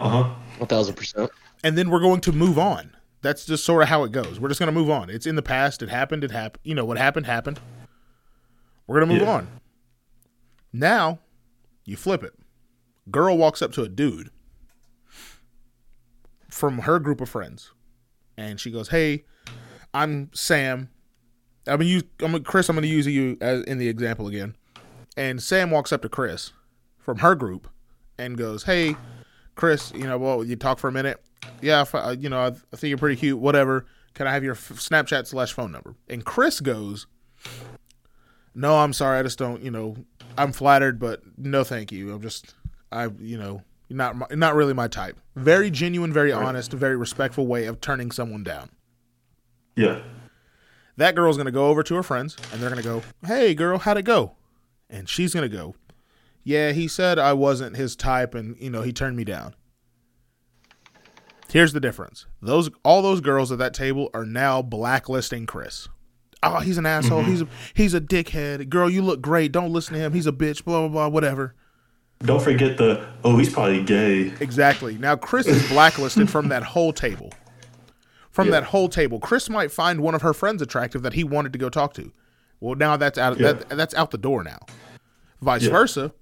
Uh 0.00 0.08
huh. 0.08 0.34
One 0.58 0.68
thousand 0.68 0.94
percent. 0.96 1.30
and 1.64 1.76
then 1.78 1.90
we're 1.90 2.00
going 2.00 2.20
to 2.22 2.32
move 2.32 2.58
on. 2.58 2.92
That's 3.22 3.44
just 3.44 3.64
sort 3.64 3.82
of 3.82 3.88
how 3.88 4.04
it 4.04 4.12
goes. 4.12 4.38
We're 4.40 4.48
just 4.48 4.60
going 4.60 4.72
to 4.72 4.78
move 4.78 4.90
on. 4.90 5.10
It's 5.10 5.26
in 5.26 5.34
the 5.36 5.42
past. 5.42 5.82
It 5.82 5.88
happened. 5.88 6.22
It 6.24 6.30
happened. 6.30 6.60
You 6.64 6.74
know, 6.74 6.84
what 6.84 6.98
happened, 6.98 7.26
happened. 7.26 7.58
We're 8.86 8.98
going 9.00 9.08
to 9.08 9.14
move 9.14 9.22
Yeah. 9.22 9.34
on. 9.34 9.48
Now, 10.72 11.18
you 11.84 11.96
flip 11.96 12.22
it. 12.22 12.34
Girl 13.10 13.36
walks 13.36 13.60
up 13.62 13.72
to 13.72 13.82
a 13.82 13.88
dude 13.88 14.30
from 16.50 16.78
her 16.80 16.98
group 16.98 17.20
of 17.20 17.28
friends, 17.28 17.72
and 18.36 18.60
she 18.60 18.70
goes, 18.70 18.88
"Hey, 18.88 19.24
I'm 19.94 20.30
Sam. 20.34 20.90
I'm 21.66 21.78
gonna 21.78 21.84
use 21.84 22.02
I'm 22.20 22.32
gonna, 22.32 22.44
Chris. 22.44 22.68
I'm 22.68 22.76
going 22.76 22.82
to 22.82 22.88
use 22.88 23.06
you 23.06 23.36
as 23.40 23.62
in 23.64 23.78
the 23.78 23.88
example 23.88 24.26
again." 24.28 24.56
And 25.16 25.42
Sam 25.42 25.70
walks 25.70 25.92
up 25.92 26.02
to 26.02 26.08
Chris 26.08 26.52
from 26.98 27.18
her 27.18 27.34
group 27.34 27.68
and 28.18 28.36
goes, 28.36 28.62
"Hey, 28.64 28.96
Chris, 29.54 29.92
you 29.94 30.04
know, 30.04 30.18
well, 30.18 30.44
you 30.44 30.56
talk 30.56 30.78
for 30.78 30.88
a 30.88 30.92
minute. 30.92 31.20
Yeah, 31.62 31.84
I, 31.92 31.96
uh, 31.98 32.10
you 32.12 32.28
know, 32.28 32.40
I, 32.40 32.46
I 32.48 32.76
think 32.76 32.88
you're 32.90 32.98
pretty 32.98 33.16
cute. 33.16 33.38
Whatever. 33.38 33.86
Can 34.14 34.26
I 34.26 34.32
have 34.32 34.42
your 34.42 34.54
f- 34.54 34.70
Snapchat 34.74 35.26
slash 35.26 35.52
phone 35.52 35.72
number?" 35.72 35.94
And 36.08 36.24
Chris 36.24 36.60
goes, 36.60 37.06
"No, 38.54 38.78
I'm 38.78 38.92
sorry. 38.92 39.18
I 39.18 39.22
just 39.22 39.38
don't. 39.38 39.62
You 39.62 39.70
know, 39.70 39.96
I'm 40.36 40.52
flattered, 40.52 40.98
but 40.98 41.22
no, 41.36 41.64
thank 41.64 41.92
you. 41.92 42.12
I'm 42.12 42.22
just, 42.22 42.54
I, 42.90 43.08
you 43.20 43.38
know, 43.38 43.62
not 43.90 44.16
my- 44.16 44.26
not 44.32 44.54
really 44.54 44.74
my 44.74 44.88
type. 44.88 45.18
Very 45.36 45.70
genuine, 45.70 46.12
very 46.12 46.32
honest, 46.32 46.72
very 46.72 46.96
respectful 46.96 47.46
way 47.46 47.66
of 47.66 47.80
turning 47.80 48.10
someone 48.10 48.42
down. 48.42 48.70
Yeah. 49.76 50.00
That 50.96 51.14
girl's 51.14 51.36
gonna 51.36 51.52
go 51.52 51.68
over 51.68 51.84
to 51.84 51.94
her 51.94 52.02
friends, 52.02 52.36
and 52.52 52.60
they're 52.60 52.70
gonna 52.70 52.82
go, 52.82 53.02
"Hey, 53.24 53.54
girl, 53.54 53.78
how'd 53.78 53.98
it 53.98 54.02
go?" 54.04 54.32
And 54.90 55.08
she's 55.08 55.32
gonna 55.32 55.48
go, 55.48 55.76
"Yeah, 56.44 56.72
he 56.72 56.88
said 56.88 57.18
I 57.18 57.32
wasn't 57.32 57.76
his 57.76 57.94
type, 57.96 58.34
and 58.34 58.56
you 58.60 58.70
know, 58.70 58.82
he 58.82 58.92
turned 58.92 59.16
me 59.16 59.24
down." 59.24 59.54
Here's 61.50 61.72
the 61.72 61.80
difference: 61.80 62.26
those 62.42 62.68
all 62.84 63.00
those 63.02 63.20
girls 63.20 63.50
at 63.50 63.58
that 63.58 63.72
table 63.74 64.10
are 64.12 64.26
now 64.26 64.60
blacklisting 64.62 65.46
Chris. 65.46 65.88
Oh, 66.42 66.60
he's 66.60 66.78
an 66.78 66.86
asshole. 66.86 67.22
Mm-hmm. 67.22 67.30
He's 67.30 67.40
a 67.42 67.48
he's 67.74 67.94
a 67.94 68.00
dickhead. 68.00 68.68
Girl, 68.68 68.88
you 68.90 69.02
look 69.02 69.20
great. 69.20 69.50
Don't 69.52 69.72
listen 69.72 69.94
to 69.94 70.00
him. 70.00 70.12
He's 70.12 70.26
a 70.26 70.32
bitch. 70.32 70.64
Blah 70.64 70.80
blah 70.80 70.88
blah. 70.88 71.08
Whatever. 71.08 71.54
Don't 72.20 72.42
forget 72.42 72.76
the 72.78 73.06
oh 73.24 73.38
he's 73.38 73.52
probably 73.52 73.82
gay. 73.82 74.32
Exactly. 74.40 74.98
Now 74.98 75.16
Chris 75.16 75.46
is 75.46 75.66
blacklisted 75.68 76.28
from 76.28 76.48
that 76.48 76.62
whole 76.64 76.92
table. 76.92 77.32
From 78.30 78.48
Yeah. 78.48 78.52
that 78.52 78.64
whole 78.64 78.88
table, 78.88 79.18
Chris 79.18 79.48
might 79.48 79.72
find 79.72 80.00
one 80.00 80.14
of 80.14 80.22
her 80.22 80.34
friends 80.34 80.60
attractive 80.62 81.02
that 81.02 81.14
he 81.14 81.24
wanted 81.24 81.52
to 81.54 81.58
go 81.58 81.68
talk 81.68 81.94
to. 81.94 82.12
Well, 82.60 82.74
now 82.74 82.96
that's 82.96 83.18
out. 83.18 83.38
Yeah. 83.40 83.52
That, 83.52 83.68
that's 83.70 83.94
out 83.94 84.10
the 84.10 84.18
door 84.18 84.44
now. 84.44 84.58
Vice 85.40 85.62
Yeah. 85.64 85.70
versa, 85.70 86.12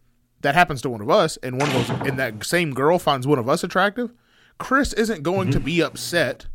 that 0.46 0.54
happens 0.54 0.80
to 0.82 0.88
one 0.88 1.00
of 1.00 1.10
us, 1.10 1.36
and 1.42 1.60
one 1.60 1.68
of 1.68 1.74
those, 1.88 2.08
and 2.08 2.18
that 2.20 2.44
same 2.44 2.72
girl 2.72 3.00
finds 3.00 3.26
one 3.26 3.38
of 3.40 3.48
us 3.48 3.64
attractive. 3.64 4.12
Chris 4.58 4.92
isn't 4.92 5.22
going 5.24 5.50
to 5.50 5.58
Mm-hmm. 5.58 5.64
be 5.66 5.80
upset 5.82 6.46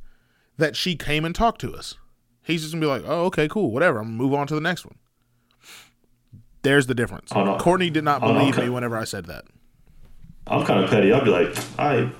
that 0.58 0.78
she 0.78 0.96
came 0.96 1.26
and 1.26 1.36
talked 1.36 1.60
to 1.62 1.74
us. 1.76 1.96
He's 2.42 2.62
just 2.62 2.74
gonna 2.74 2.82
be 2.82 2.88
like, 2.88 3.04
"Oh, 3.06 3.26
okay, 3.26 3.48
cool, 3.50 3.72
whatever. 3.72 4.00
I'm 4.00 4.06
gonna 4.06 4.18
move 4.18 4.34
on 4.34 4.48
to 4.48 4.56
the 4.56 4.62
next 4.62 4.86
one." 4.86 4.96
There's 6.64 6.88
the 6.88 6.96
difference. 6.96 7.32
Oh, 7.36 7.44
no. 7.44 7.58
Courtney 7.58 7.90
did 7.90 8.04
not 8.04 8.22
Oh, 8.24 8.28
no, 8.28 8.40
believe 8.40 8.54
okay. 8.56 8.64
me 8.66 8.70
whenever 8.70 8.96
I 8.98 9.04
said 9.04 9.26
that. 9.26 9.46
I'm 10.48 10.64
kind 10.66 10.84
of 10.84 10.90
petty. 10.90 11.12
I'll 11.12 11.24
be 11.24 11.32
like, 11.32 11.56
I, 11.80 12.12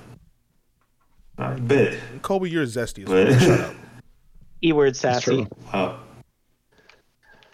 I 1.38 1.54
bet. 1.54 1.98
Kolby, 2.22 2.50
you're 2.50 2.66
zesty 2.66 3.08
as 3.08 3.34
fuck. 3.34 3.40
Shut 3.40 3.60
up. 3.60 3.74
E 4.64 4.72
word 4.72 4.94
sassy. 4.96 5.22
true. 5.24 5.48
Wow. 5.72 5.98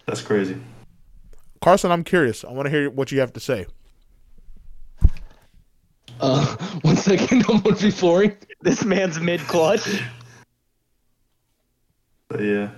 That's 0.06 0.20
crazy. 0.22 0.60
Carson, 1.62 1.90
I'm 1.90 2.04
curious. 2.04 2.44
I 2.44 2.52
want 2.52 2.66
to 2.66 2.70
hear 2.70 2.90
what 2.90 3.10
you 3.12 3.20
have 3.20 3.32
to 3.34 3.40
say. 3.40 3.66
Uh, 6.20 6.56
one 6.82 6.96
second, 6.96 7.44
I'm 7.48 7.62
one 7.62 7.74
v 7.74 7.90
flooring. 7.90 8.36
This 8.60 8.84
man's 8.84 9.20
mid 9.20 9.40
clutch. 9.40 10.02
But 12.28 12.40
yeah. 12.40 12.70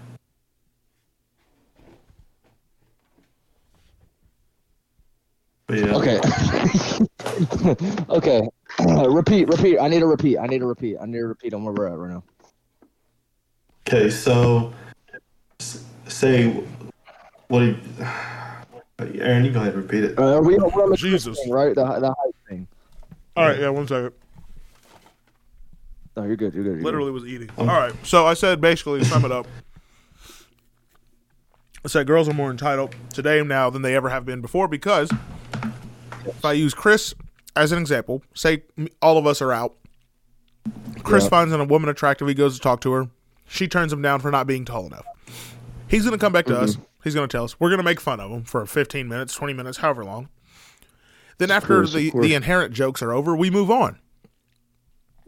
But 5.67 5.79
yeah. 5.79 5.95
Okay. 5.95 6.21
okay. 8.11 8.49
repeat, 9.09 9.49
repeat. 9.49 9.79
I 9.79 9.89
need 9.89 10.03
a 10.03 10.07
repeat. 10.07 10.39
I 10.39 10.47
need 10.47 10.63
a 10.63 10.67
repeat. 10.67 10.99
I 11.01 11.07
need 11.07 11.19
a 11.19 11.27
repeat 11.27 11.55
on 11.55 11.65
where 11.65 11.73
we're 11.73 11.89
at 11.89 11.97
right 11.99 12.11
now. 12.11 12.25
Okay, 13.87 14.11
so 14.11 14.73
say 16.07 16.53
what? 17.49 17.61
Do 17.61 17.67
you, 17.67 17.77
Aaron, 19.21 19.45
you 19.45 19.51
go 19.51 19.61
ahead 19.61 19.75
and 19.75 19.83
repeat 19.83 20.05
it. 20.05 20.19
Uh, 20.19 20.37
are 20.37 20.43
we, 20.43 20.57
we're 20.59 20.85
on 20.85 20.91
the 20.91 20.97
Jesus. 20.97 21.39
thing, 21.41 21.51
right? 21.51 21.75
The, 21.75 21.85
the 21.85 22.09
height 22.09 22.35
thing. 22.35 22.40
All 23.37 23.45
right, 23.47 23.59
yeah, 23.59 23.69
one 23.69 23.87
second. 23.87 24.13
No, 26.17 26.25
you're 26.25 26.37
good. 26.37 26.53
You're 26.55 26.65
good. 26.65 26.75
You're 26.77 26.83
Literally 26.83 27.11
was 27.13 27.25
eating. 27.25 27.51
All 27.57 27.67
right, 27.67 27.93
so 28.03 28.27
I 28.27 28.35
said 28.35 28.61
basically 28.61 29.01
to 29.01 29.05
sum 29.05 29.25
it 29.25 29.33
up. 29.33 29.47
I 31.85 31.89
said 31.89 32.07
girls 32.07 32.29
are 32.29 32.35
more 32.35 32.51
entitled 32.51 32.95
today 33.15 33.43
now 33.43 33.71
than 33.71 33.83
they 33.83 33.95
ever 33.97 34.11
have 34.11 34.27
been 34.27 34.41
before 34.43 34.69
because 34.69 35.11
if 36.27 36.45
I 36.45 36.53
use 36.53 36.75
Chris 36.75 37.15
as 37.57 37.73
an 37.73 37.79
example, 37.79 38.23
say 38.35 38.65
all 39.01 39.17
of 39.17 39.27
us 39.27 39.41
are 39.41 39.53
out. 39.53 39.77
Chris 41.03 41.25
Yeah. 41.25 41.31
finds 41.31 41.55
a 41.55 41.65
woman 41.65 41.89
attractive. 41.89 42.29
He 42.29 42.35
goes 42.35 42.55
to 42.57 42.61
talk 42.61 42.83
to 42.83 42.93
her. 42.93 43.09
She 43.49 43.67
turns 43.67 43.93
him 43.93 44.03
down 44.03 44.21
for 44.21 44.31
not 44.31 44.47
being 44.47 44.65
tall 44.67 44.87
enough. 44.87 45.07
He's 45.89 46.03
going 46.03 46.13
to 46.13 46.19
come 46.19 46.33
back 46.33 46.45
to 46.47 46.59
us. 46.59 46.75
Mm-hmm. 46.75 46.83
He's 47.03 47.15
going 47.15 47.27
to 47.29 47.33
tell 47.35 47.45
us. 47.45 47.59
We're 47.59 47.71
going 47.71 47.79
to 47.79 47.85
make 47.85 47.99
fun 48.01 48.21
of 48.21 48.31
him 48.31 48.45
for 48.45 48.65
15 48.67 49.09
minutes, 49.09 49.35
20 49.35 49.55
minutes, 49.55 49.79
however 49.79 50.05
long. 50.05 50.29
Then 51.41 51.51
after 51.51 51.79
course, 51.81 51.93
the, 51.93 52.11
the 52.15 52.35
inherent 52.35 52.73
jokes 52.73 53.03
are 53.03 53.13
over, 53.13 53.35
we 53.35 53.51
move 53.51 53.71
on. 53.71 53.99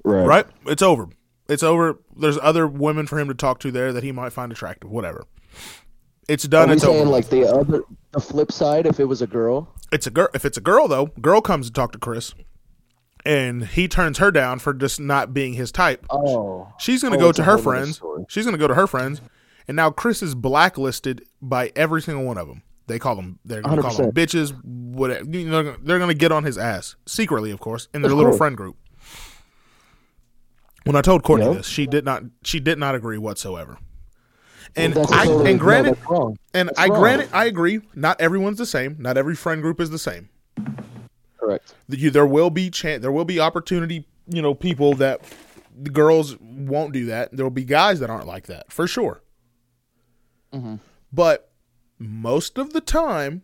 Right. 0.04 0.26
Right? 0.26 0.46
It's 0.66 0.82
over. 0.82 1.08
It's 1.48 1.62
over. 1.62 1.98
There's 2.16 2.38
other 2.38 2.66
women 2.66 3.06
for 3.06 3.18
him 3.18 3.28
to 3.28 3.34
talk 3.34 3.58
to 3.60 3.70
there 3.70 3.92
that 3.92 4.02
he 4.04 4.12
might 4.12 4.32
find 4.32 4.52
attractive. 4.52 4.90
Whatever. 4.90 5.24
It's 6.28 6.44
done. 6.46 6.68
we 6.68 6.74
It's 6.76 6.84
saying 6.84 7.00
over. 7.02 7.10
like 7.10 7.28
the 7.28 7.46
other, 7.52 7.82
the 8.12 8.20
flip 8.20 8.52
side? 8.52 8.86
If 8.86 9.00
it 9.00 9.06
was 9.06 9.22
a 9.22 9.26
girl, 9.26 9.74
it's 9.90 10.06
a 10.06 10.10
girl. 10.10 10.28
If 10.34 10.44
it's 10.44 10.56
a 10.56 10.60
girl 10.60 10.86
though, 10.88 11.06
girl 11.20 11.40
comes 11.40 11.66
to 11.66 11.72
talk 11.72 11.92
to 11.92 11.98
Chris, 11.98 12.32
and 13.26 13.66
he 13.66 13.88
turns 13.88 14.18
her 14.18 14.30
down 14.30 14.58
for 14.60 14.72
just 14.72 15.00
not 15.00 15.34
being 15.34 15.54
his 15.54 15.72
type. 15.72 16.06
oh, 16.10 16.68
She's 16.78 17.02
going 17.02 17.12
to 17.12 17.18
Oh, 17.18 17.28
go 17.28 17.32
to 17.32 17.42
her 17.44 17.58
friends. 17.58 17.96
story. 17.96 18.24
She's 18.28 18.44
going 18.44 18.54
to 18.54 18.58
go 18.58 18.68
to 18.68 18.74
her 18.74 18.86
friends, 18.86 19.20
and 19.66 19.76
now 19.76 19.90
Chris 19.90 20.22
is 20.22 20.34
blacklisted 20.34 21.24
by 21.40 21.72
every 21.74 22.00
single 22.02 22.24
one 22.24 22.38
of 22.38 22.46
them. 22.48 22.62
They 22.92 22.98
call 22.98 23.16
them. 23.16 23.38
They're 23.46 23.62
going 23.62 23.76
to 23.76 23.82
call 23.82 23.96
them 23.96 24.12
bitches. 24.12 24.52
Whatever. 24.62 25.24
You 25.24 25.48
know, 25.48 25.62
they're 25.82 25.98
going 25.98 26.10
to 26.10 26.14
get 26.14 26.30
on 26.30 26.44
his 26.44 26.58
ass 26.58 26.94
secretly, 27.06 27.50
of 27.50 27.58
course, 27.58 27.88
in 27.94 28.02
their 28.02 28.12
little 28.12 28.36
friend 28.36 28.54
group. 28.54 28.76
When 30.84 30.94
I 30.94 31.00
told 31.00 31.22
Courtney 31.22 31.54
this, 31.54 31.66
she 31.66 31.86
did 31.86 32.04
not. 32.04 32.22
She 32.44 32.60
did 32.60 32.78
not 32.78 32.94
agree 32.94 33.16
whatsoever. 33.16 33.78
And 34.76 34.92
that's 34.92 35.10
I, 35.10 35.24
totally, 35.24 35.50
and 35.52 35.60
granted, 35.60 35.98
wrong. 36.08 36.36
and 36.52 36.68
That's 36.68 36.78
I 36.78 36.88
wrong. 36.88 37.00
granted, 37.00 37.28
I 37.32 37.44
agree. 37.46 37.80
Not 37.94 38.20
everyone's 38.20 38.58
the 38.58 38.66
same. 38.66 38.96
Not 38.98 39.16
every 39.16 39.34
friend 39.34 39.62
group 39.62 39.80
is 39.80 39.88
the 39.88 39.98
same. 39.98 40.28
Correct. 41.38 41.74
You, 41.88 42.10
there 42.10 42.26
will 42.26 42.50
be 42.50 42.68
chan 42.68 43.00
There 43.00 43.12
will 43.12 43.24
be 43.24 43.40
opportunity. 43.40 44.06
You 44.28 44.42
know, 44.42 44.54
people 44.54 44.94
that 44.96 45.22
the 45.74 45.90
girls 45.90 46.36
won't 46.40 46.92
do 46.92 47.06
that. 47.06 47.34
There 47.34 47.44
will 47.44 47.50
be 47.50 47.64
guys 47.64 48.00
that 48.00 48.10
aren't 48.10 48.26
like 48.26 48.46
that 48.48 48.70
for 48.70 48.86
sure. 48.86 49.22
Mm-hmm. 50.52 50.76
But 51.12 51.51
most 52.02 52.58
of 52.58 52.72
the 52.72 52.80
time, 52.80 53.42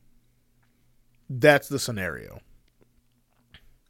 that's 1.30 1.68
the 1.68 1.78
scenario. 1.78 2.40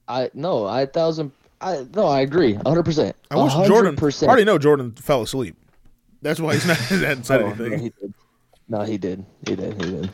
I 0.06 0.30
no, 0.34 0.66
I 0.66 0.86
thousand. 0.86 1.32
I 1.60 1.86
no, 1.94 2.06
I 2.06 2.20
agree, 2.20 2.54
hundred 2.54 2.84
percent. 2.84 3.16
I 3.30 3.42
wish 3.42 3.52
Jordan. 3.68 3.96
I 4.00 4.26
already 4.26 4.44
know 4.44 4.58
Jordan 4.58 4.92
fell 4.92 5.22
asleep. 5.22 5.56
That's 6.22 6.40
why 6.40 6.54
he's 6.54 6.66
not. 6.66 6.76
he 6.88 7.02
hadn't 7.02 7.24
said 7.24 7.42
Oh, 7.42 7.46
anything. 7.46 7.72
yeah, 7.72 7.78
he 7.78 7.92
did. 8.00 8.14
No, 8.68 8.82
he 8.82 8.98
did. 8.98 9.24
He 9.46 9.56
did. 9.56 9.82
He 9.82 9.90
did. 9.90 10.10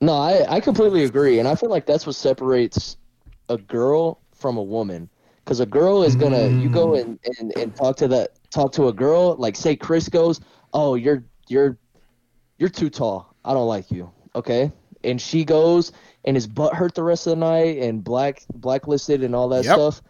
No, 0.00 0.12
I, 0.12 0.56
I 0.56 0.60
completely 0.60 1.04
agree, 1.04 1.38
and 1.38 1.48
I 1.48 1.54
feel 1.54 1.70
like 1.70 1.86
that's 1.86 2.06
what 2.06 2.14
separates 2.14 2.96
a 3.48 3.56
girl 3.56 4.20
from 4.34 4.56
a 4.56 4.62
woman. 4.62 5.08
Because 5.44 5.60
a 5.60 5.66
girl 5.66 6.02
is 6.02 6.16
gonna, 6.16 6.48
you 6.48 6.68
go 6.68 6.94
and, 6.96 7.18
and, 7.38 7.56
and 7.56 7.74
talk 7.74 7.96
to 7.98 8.08
that, 8.08 8.32
talk 8.50 8.72
to 8.72 8.88
a 8.88 8.92
girl. 8.92 9.36
Like 9.36 9.54
say 9.56 9.76
Chris 9.76 10.08
goes, 10.08 10.40
oh 10.74 10.96
you're 10.96 11.24
you're 11.48 11.78
you're 12.58 12.68
too 12.68 12.90
tall. 12.90 13.34
I 13.46 13.54
don't 13.54 13.68
like 13.68 13.90
you. 13.90 14.10
Okay, 14.34 14.72
and 15.04 15.20
she 15.20 15.44
goes 15.44 15.92
and 16.24 16.36
is 16.36 16.46
butt 16.46 16.74
hurt 16.74 16.94
the 16.94 17.02
rest 17.02 17.26
of 17.26 17.30
the 17.30 17.36
night 17.36 17.78
and 17.78 18.02
black 18.04 18.42
blacklisted 18.52 19.22
and 19.22 19.34
all 19.34 19.48
that 19.50 19.64
Yep. 19.64 19.74
stuff. 19.74 20.02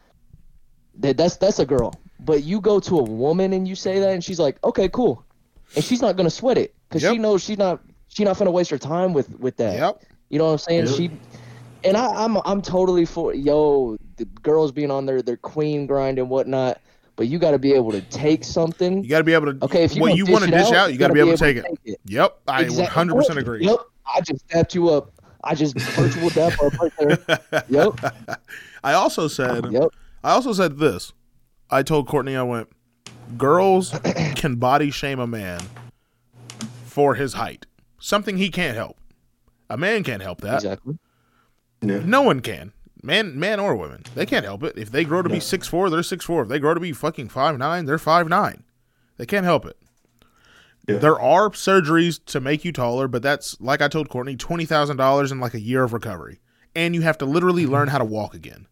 That 0.98 1.16
that's 1.16 1.36
that's 1.36 1.58
a 1.58 1.66
girl. 1.66 2.00
But 2.18 2.42
you 2.42 2.60
go 2.60 2.80
to 2.80 2.98
a 2.98 3.02
woman 3.02 3.52
and 3.52 3.68
you 3.68 3.74
say 3.74 4.00
that, 4.00 4.10
and 4.10 4.24
she's 4.24 4.40
like, 4.40 4.58
okay, 4.64 4.88
cool, 4.88 5.24
and 5.76 5.84
she's 5.84 6.00
not 6.00 6.16
gonna 6.16 6.30
sweat 6.30 6.58
it 6.58 6.74
because 6.88 7.02
she 7.02 7.18
knows 7.18 7.42
she's 7.44 7.58
not 7.58 7.82
she's 8.08 8.24
not 8.24 8.38
gonna 8.38 8.50
waste 8.50 8.70
her 8.70 8.78
time 8.78 9.12
with 9.12 9.38
with 9.38 9.56
that. 9.58 9.74
Yep. 9.74 10.02
You 10.30 10.38
know 10.38 10.46
what 10.46 10.52
I'm 10.52 10.58
saying? 10.58 10.86
Yep. 10.86 10.94
She 10.96 11.10
and 11.84 11.96
I, 11.96 12.24
I'm 12.24 12.38
I'm 12.44 12.62
totally 12.62 13.04
for 13.04 13.34
yo 13.34 13.96
the 14.16 14.24
girls 14.24 14.72
being 14.72 14.90
on 14.90 15.06
their 15.06 15.22
their 15.22 15.36
queen 15.36 15.86
grind 15.86 16.18
and 16.18 16.30
whatnot. 16.30 16.80
But 17.16 17.28
you 17.28 17.38
got 17.38 17.52
to 17.52 17.58
be 17.58 17.72
able 17.72 17.92
to 17.92 18.02
take 18.02 18.44
something. 18.44 19.02
You 19.02 19.08
got 19.08 19.18
to 19.18 19.24
be 19.24 19.32
able 19.32 19.52
to. 19.52 19.64
Okay, 19.64 19.84
if 19.84 19.94
you 19.96 20.02
what 20.02 20.08
gonna 20.08 20.18
you 20.18 20.26
want 20.26 20.44
to 20.44 20.50
dish 20.50 20.66
dish 20.68 20.74
out, 20.74 20.92
you 20.92 20.98
got 20.98 21.08
to 21.08 21.14
be 21.14 21.20
able 21.20 21.32
to 21.32 21.36
take 21.38 21.56
it. 21.56 21.64
it. 21.84 22.00
Yep, 22.04 22.40
I 22.46 22.62
Exactly. 22.62 23.04
100% 23.04 23.36
agree. 23.38 23.64
Yep, 23.64 23.78
I 24.14 24.20
just 24.20 24.46
tapped 24.48 24.74
you 24.74 24.90
up. 24.90 25.10
I 25.42 25.54
just 25.54 25.78
virtual 25.78 26.28
dap 26.30 26.60
up 26.62 26.78
right 26.78 26.92
there. 26.98 27.64
Yep, 27.68 28.38
I 28.84 28.92
also 28.92 29.28
said. 29.28 29.72
yep. 29.72 29.88
I 30.22 30.32
also 30.32 30.52
said 30.52 30.78
this. 30.78 31.12
I 31.70 31.82
told 31.82 32.06
Courtney, 32.06 32.36
I 32.36 32.42
went, 32.42 32.68
girls 33.38 33.94
can 34.34 34.56
body 34.56 34.90
shame 34.90 35.18
a 35.18 35.26
man 35.26 35.60
for 36.84 37.14
his 37.14 37.34
height, 37.34 37.66
something 37.98 38.36
he 38.36 38.50
can't 38.50 38.76
help. 38.76 38.98
A 39.70 39.76
man 39.76 40.02
can't 40.04 40.22
help 40.22 40.40
that. 40.42 40.56
Exactly. 40.56 40.98
Yeah. 41.80 42.00
No 42.04 42.22
one 42.22 42.40
can. 42.40 42.72
Man, 43.06 43.38
man 43.38 43.60
or 43.60 43.76
women, 43.76 44.02
they 44.16 44.26
can't 44.26 44.44
help 44.44 44.64
it. 44.64 44.76
If 44.76 44.90
they 44.90 45.04
grow 45.04 45.22
to 45.22 45.28
be 45.28 45.38
six 45.38 45.68
four, 45.68 45.88
they're 45.88 46.02
six 46.02 46.24
four. 46.24 46.42
If 46.42 46.48
they 46.48 46.58
grow 46.58 46.74
to 46.74 46.80
be 46.80 46.92
fucking 46.92 47.28
five 47.28 47.56
nine, 47.56 47.84
they're 47.84 47.98
five 47.98 48.28
nine. 48.28 48.64
They 49.16 49.26
can't 49.26 49.44
help 49.44 49.64
it. 49.64 49.76
Yeah. 50.88 50.98
There 50.98 51.20
are 51.20 51.50
surgeries 51.50 52.18
to 52.26 52.40
make 52.40 52.64
you 52.64 52.72
taller, 52.72 53.06
but 53.06 53.22
that's 53.22 53.60
like 53.60 53.80
I 53.80 53.86
told 53.86 54.08
Courtney, 54.08 54.34
twenty 54.34 54.64
thousand 54.64 54.96
dollars 54.96 55.30
in 55.30 55.38
like 55.38 55.54
a 55.54 55.60
year 55.60 55.84
of 55.84 55.92
recovery, 55.92 56.40
and 56.74 56.96
you 56.96 57.02
have 57.02 57.16
to 57.18 57.26
literally 57.26 57.62
mm-hmm. 57.62 57.74
learn 57.74 57.88
how 57.88 57.98
to 57.98 58.04
walk 58.04 58.34
again. 58.34 58.66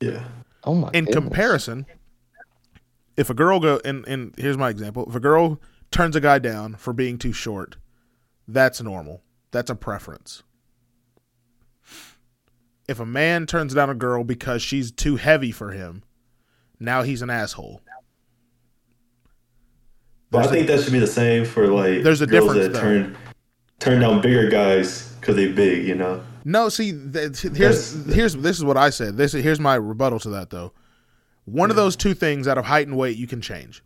Yeah. 0.00 0.24
Oh 0.64 0.74
my. 0.74 0.90
in 0.92 1.06
goodness. 1.06 1.24
comparison, 1.24 1.86
if 3.16 3.30
a 3.30 3.34
girl 3.34 3.60
go 3.60 3.80
and 3.82 4.06
and 4.06 4.34
here's 4.36 4.58
my 4.58 4.68
example, 4.68 5.06
if 5.08 5.14
a 5.14 5.20
girl 5.20 5.58
turns 5.90 6.16
a 6.16 6.20
guy 6.20 6.38
down 6.38 6.74
for 6.74 6.92
being 6.92 7.16
too 7.16 7.32
short, 7.32 7.78
that's 8.46 8.82
normal. 8.82 9.22
That's 9.52 9.70
a 9.70 9.74
preference. 9.74 10.42
If 12.86 13.00
a 13.00 13.06
man 13.06 13.46
turns 13.46 13.74
down 13.74 13.88
a 13.90 13.94
girl 13.94 14.24
because 14.24 14.60
she's 14.62 14.90
too 14.92 15.16
heavy 15.16 15.50
for 15.52 15.70
him, 15.72 16.02
now 16.78 17.02
he's 17.02 17.22
an 17.22 17.30
asshole. 17.30 17.80
But 20.30 20.46
I 20.46 20.50
think 20.50 20.66
that 20.66 20.82
should 20.82 20.92
be 20.92 20.98
the 20.98 21.06
same 21.06 21.44
for 21.44 21.68
like 21.68 22.02
There's 22.02 22.20
a 22.20 22.26
girls 22.26 22.48
difference, 22.54 22.66
that 22.66 22.72
though. 22.74 22.80
turn 22.80 23.16
turn 23.78 24.00
down 24.00 24.20
bigger 24.20 24.48
guys 24.48 25.12
because 25.20 25.36
they 25.36 25.50
big. 25.52 25.86
You 25.86 25.94
know. 25.94 26.22
No, 26.44 26.68
see, 26.68 26.92
th- 26.92 27.40
here's 27.40 27.94
That's- 27.94 28.14
here's 28.14 28.34
this 28.36 28.58
is 28.58 28.64
what 28.64 28.76
I 28.76 28.90
said. 28.90 29.16
This 29.16 29.32
here's 29.32 29.60
my 29.60 29.76
rebuttal 29.76 30.18
to 30.20 30.30
that 30.30 30.50
though. 30.50 30.72
One 31.46 31.70
of 31.70 31.76
those 31.76 31.94
two 31.96 32.14
things 32.14 32.48
out 32.48 32.58
of 32.58 32.64
height 32.66 32.86
and 32.86 32.96
weight 32.96 33.16
you 33.16 33.26
can 33.26 33.40
change. 33.40 33.82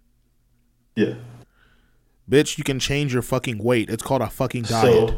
Yeah. 0.97 1.15
Bitch, 2.31 2.59
you 2.59 2.65
can 2.65 2.79
change 2.79 3.13
your 3.13 3.23
fucking 3.23 3.59
weight. 3.59 3.89
It's 3.91 4.03
called 4.03 4.23
a 4.23 4.29
fucking 4.29 4.63
diet. 4.65 5.15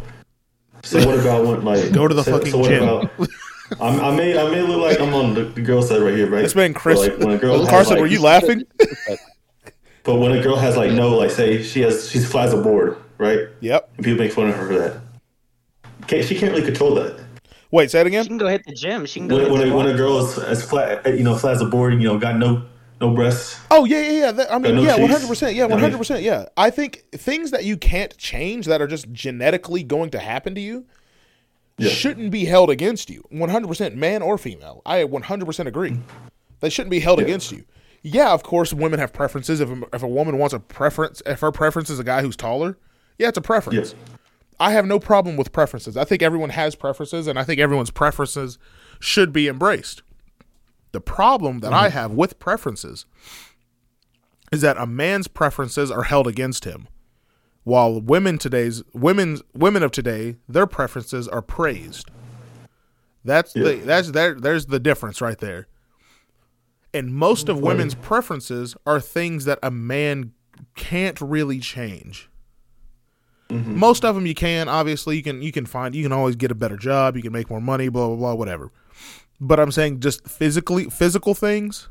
So, 0.85 1.01
so 1.01 1.07
what 1.07 1.19
about 1.19 1.45
when 1.47 1.65
like 1.65 1.93
Go 1.93 2.07
to 2.09 2.15
the 2.15 2.23
so, 2.23 2.33
fucking 2.39 2.53
so 2.53 2.63
gym. 2.65 3.29
About, 3.71 3.93
I'm, 3.93 4.01
I 4.01 4.17
may 4.17 4.39
I 4.39 4.51
may 4.51 4.63
look 4.63 4.81
like 4.81 5.01
I'm 5.01 5.15
on 5.15 5.35
the, 5.35 5.45
the 5.45 5.61
girl 5.61 5.83
side 5.83 6.03
right 6.03 6.15
here, 6.15 6.29
right? 6.29 6.43
This 6.43 6.55
man 6.55 6.75
Chris 6.75 7.01
But, 7.01 7.19
like, 7.19 7.27
when 7.27 7.35
a 7.37 7.39
girl 7.39 7.59
has, 7.61 7.69
Carson, 7.69 7.95
like- 7.95 8.01
were 8.01 8.07
you 8.07 8.21
laughing? 8.21 8.65
But 10.03 10.17
when 10.17 10.33
a 10.33 10.43
girl 10.43 10.57
has 10.57 10.77
like 10.77 10.93
no, 10.93 11.11
like 11.11 11.31
say 11.31 11.63
she 11.63 11.83
has 11.83 12.11
she 12.11 12.21
flies 12.21 12.53
a 12.53 12.61
board, 12.61 12.97
right? 13.19 13.49
Yep. 13.61 13.91
And 13.97 14.05
people 14.05 14.19
make 14.25 14.33
fun 14.33 14.49
of 14.49 14.57
her 14.57 14.67
for 14.67 14.79
that. 14.79 15.01
Can't, 16.07 16.25
she 16.25 16.39
can't 16.39 16.53
really 16.53 16.65
control 16.65 16.95
that. 16.95 17.23
Wait, 17.71 17.91
say 17.91 18.01
it 18.01 18.07
again? 18.07 18.25
She 18.25 18.29
can 18.29 18.39
go 18.39 18.49
hit 18.49 18.65
the 18.67 18.75
gym. 18.75 19.07
She 19.07 19.21
can 19.21 19.29
go 19.29 19.37
When, 19.37 19.53
when, 19.53 19.61
the 19.69 19.75
a, 19.75 19.77
when 19.77 19.87
a 19.87 19.95
girl 19.95 20.19
is 20.19 20.39
as 20.39 20.65
flat, 20.65 21.07
you 21.07 21.23
know, 21.23 21.37
flies 21.37 21.61
a 21.61 21.67
board, 21.67 21.93
you 21.95 22.01
know, 22.01 22.19
got 22.19 22.37
no 22.37 22.65
no 23.01 23.15
breasts. 23.15 23.61
Oh 23.71 23.85
yeah, 23.85 24.01
yeah, 24.01 24.11
yeah. 24.11 24.33
That, 24.33 24.53
I 24.53 24.59
mean, 24.59 24.77
no 24.77 24.83
yeah, 24.83 24.99
one 24.99 25.11
hundred 25.11 25.29
percent. 25.29 25.55
Yeah, 25.55 25.67
one 25.67 25.79
hundred 25.79 25.99
percent. 25.99 26.23
Yeah. 26.23 26.47
I 26.57 26.71
think 26.71 27.05
things 27.13 27.51
that 27.51 27.65
you 27.65 27.77
can't 27.77 28.17
change 28.17 28.67
that 28.67 28.81
are 28.81 28.87
just 28.87 29.13
genetically 29.13 29.83
going 29.83 30.11
to 30.11 30.19
happen 30.19 30.55
to 30.55 30.61
you 30.61 30.87
Yeah. 31.81 31.91
shouldn't 31.91 32.31
be 32.31 32.45
held 32.45 32.71
against 32.71 33.11
you. 33.11 33.25
One 33.31 33.49
hundred 33.49 33.69
percent, 33.69 33.97
man 33.97 34.23
or 34.23 34.39
female. 34.39 34.83
I 34.85 35.05
one 35.05 35.23
hundred 35.23 35.47
percent 35.47 35.69
agree. 35.69 35.99
They 36.61 36.71
shouldn't 36.71 36.91
be 36.91 37.01
held 37.01 37.19
Yeah. 37.19 37.25
against 37.25 37.53
you. 37.53 37.65
Yeah, 38.03 38.33
of 38.33 38.43
course, 38.43 38.73
women 38.73 38.99
have 38.99 39.13
preferences. 39.13 39.61
If 39.61 39.69
a, 39.71 39.83
if 39.93 40.03
a 40.03 40.09
woman 40.09 40.39
wants 40.39 40.55
a 40.55 40.59
preference, 40.59 41.23
if 41.27 41.41
her 41.41 41.53
preference 41.53 41.91
is 41.91 41.99
a 41.99 42.05
guy 42.05 42.23
who's 42.23 42.37
taller, 42.37 42.79
yeah, 43.19 43.29
it's 43.29 43.39
a 43.39 43.43
preference. 43.43 43.93
Yeah. 43.93 44.17
I 44.59 44.73
have 44.73 44.87
no 44.87 44.99
problem 44.99 45.37
with 45.37 45.53
preferences. 45.53 45.97
I 45.97 46.05
think 46.05 46.23
everyone 46.23 46.51
has 46.51 46.75
preferences, 46.75 47.27
and 47.27 47.39
I 47.39 47.45
think 47.45 47.61
everyone's 47.61 47.91
preferences 47.91 48.59
should 49.01 49.33
be 49.33 49.49
embraced. 49.49 50.03
The 50.93 51.01
problem 51.01 51.61
that 51.61 51.73
I 51.73 51.89
mm-hmm. 51.89 51.99
have 51.99 52.11
with 52.13 52.39
preferences 52.39 53.07
is 54.53 54.61
that 54.61 54.77
a 54.77 54.87
man's 54.87 55.29
preferences 55.29 55.91
are 55.91 56.03
held 56.03 56.27
against 56.27 56.65
him, 56.65 56.89
while 57.71 58.01
women 58.01 58.37
today's 58.37 58.83
women's 58.93 59.43
women 59.55 59.85
of 59.85 59.93
today 59.93 60.35
their 60.49 60.67
preferences 60.67 61.29
are 61.29 61.41
praised. 61.41 62.11
That's 63.25 63.53
the 63.53 63.81
that's 63.85 64.11
there. 64.11 64.35
There's 64.35 64.67
the 64.67 64.81
difference 64.81 65.21
right 65.21 65.39
there. 65.39 65.69
And 66.93 67.15
most 67.15 67.49
of 67.49 67.61
women's 67.61 67.95
preferences 67.95 68.75
are 68.85 68.99
things 68.99 69.45
that 69.45 69.61
a 69.63 69.71
man 69.71 70.33
can't 70.75 71.21
really 71.21 71.61
change. 71.61 72.29
mm-hmm. 73.49 73.79
Most 73.79 74.05
of 74.05 74.17
them 74.17 74.27
you 74.27 74.35
can. 74.35 74.69
Obviously, 74.69 75.17
you 75.17 75.23
can 75.23 75.41
you 75.41 75.53
can 75.53 75.65
find 75.65 75.95
you 75.95 76.03
can 76.03 76.13
always 76.13 76.35
get 76.35 76.51
a 76.51 76.57
better 76.57 76.77
job. 76.77 77.17
You 77.17 77.23
can 77.23 77.33
make 77.33 77.49
more 77.51 77.61
money. 77.61 77.89
Blah 77.89 78.09
blah 78.09 78.17
blah. 78.17 78.35
Whatever. 78.35 78.73
But 79.41 79.61
I'm 79.61 79.71
saying 79.71 80.01
just 80.01 80.27
physically 80.27 80.87
physical 80.87 81.35
things. 81.35 81.89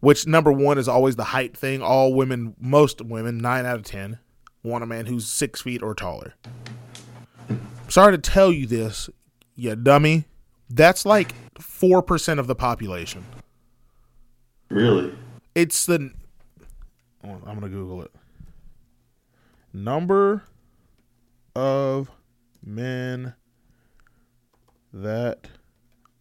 Which 0.00 0.26
number 0.26 0.52
one 0.52 0.78
is 0.78 0.88
always 0.88 1.16
the 1.16 1.24
height 1.24 1.56
thing. 1.56 1.82
All 1.82 2.14
women, 2.14 2.54
most 2.60 3.02
women, 3.02 3.38
nine 3.38 3.66
out 3.66 3.76
of 3.76 3.84
ten, 3.84 4.18
want 4.62 4.84
a 4.84 4.86
man 4.86 5.06
who's 5.06 5.26
six 5.26 5.60
feet 5.60 5.82
or 5.82 5.94
taller. 5.94 6.34
Sorry 7.88 8.12
to 8.12 8.18
tell 8.18 8.52
you 8.52 8.66
this, 8.66 9.10
you 9.56 9.74
dummy. 9.74 10.26
That's 10.70 11.04
like 11.06 11.34
four 11.58 12.02
percent 12.02 12.38
of 12.38 12.46
the 12.46 12.54
population. 12.54 13.24
Really? 14.68 15.16
It's 15.54 15.86
the. 15.86 16.12
oh, 17.24 17.40
I'm 17.46 17.54
gonna 17.54 17.68
Google 17.68 18.02
it. 18.02 18.12
Number 19.72 20.44
of 21.54 22.10
men 22.64 23.34
that 24.92 25.48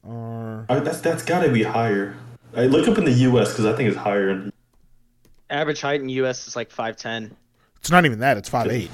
are 0.07 0.65
I, 0.69 0.79
that's 0.79 1.01
that's 1.01 1.23
got 1.23 1.41
to 1.41 1.51
be 1.51 1.63
higher. 1.63 2.15
I 2.55 2.65
look 2.65 2.87
up 2.87 2.97
in 2.97 3.05
the 3.05 3.11
U.S. 3.11 3.49
because 3.51 3.65
I 3.65 3.75
think 3.75 3.89
it's 3.89 3.97
higher. 3.97 4.29
In, 4.29 4.53
Average 5.49 5.81
height 5.81 6.01
in 6.01 6.09
U.S. 6.09 6.47
is 6.47 6.55
like 6.55 6.69
five 6.71 6.97
ten. 6.97 7.35
It's 7.77 7.91
not 7.91 8.05
even 8.05 8.19
that. 8.19 8.37
It's 8.37 8.49
five 8.49 8.67
eight. 8.67 8.91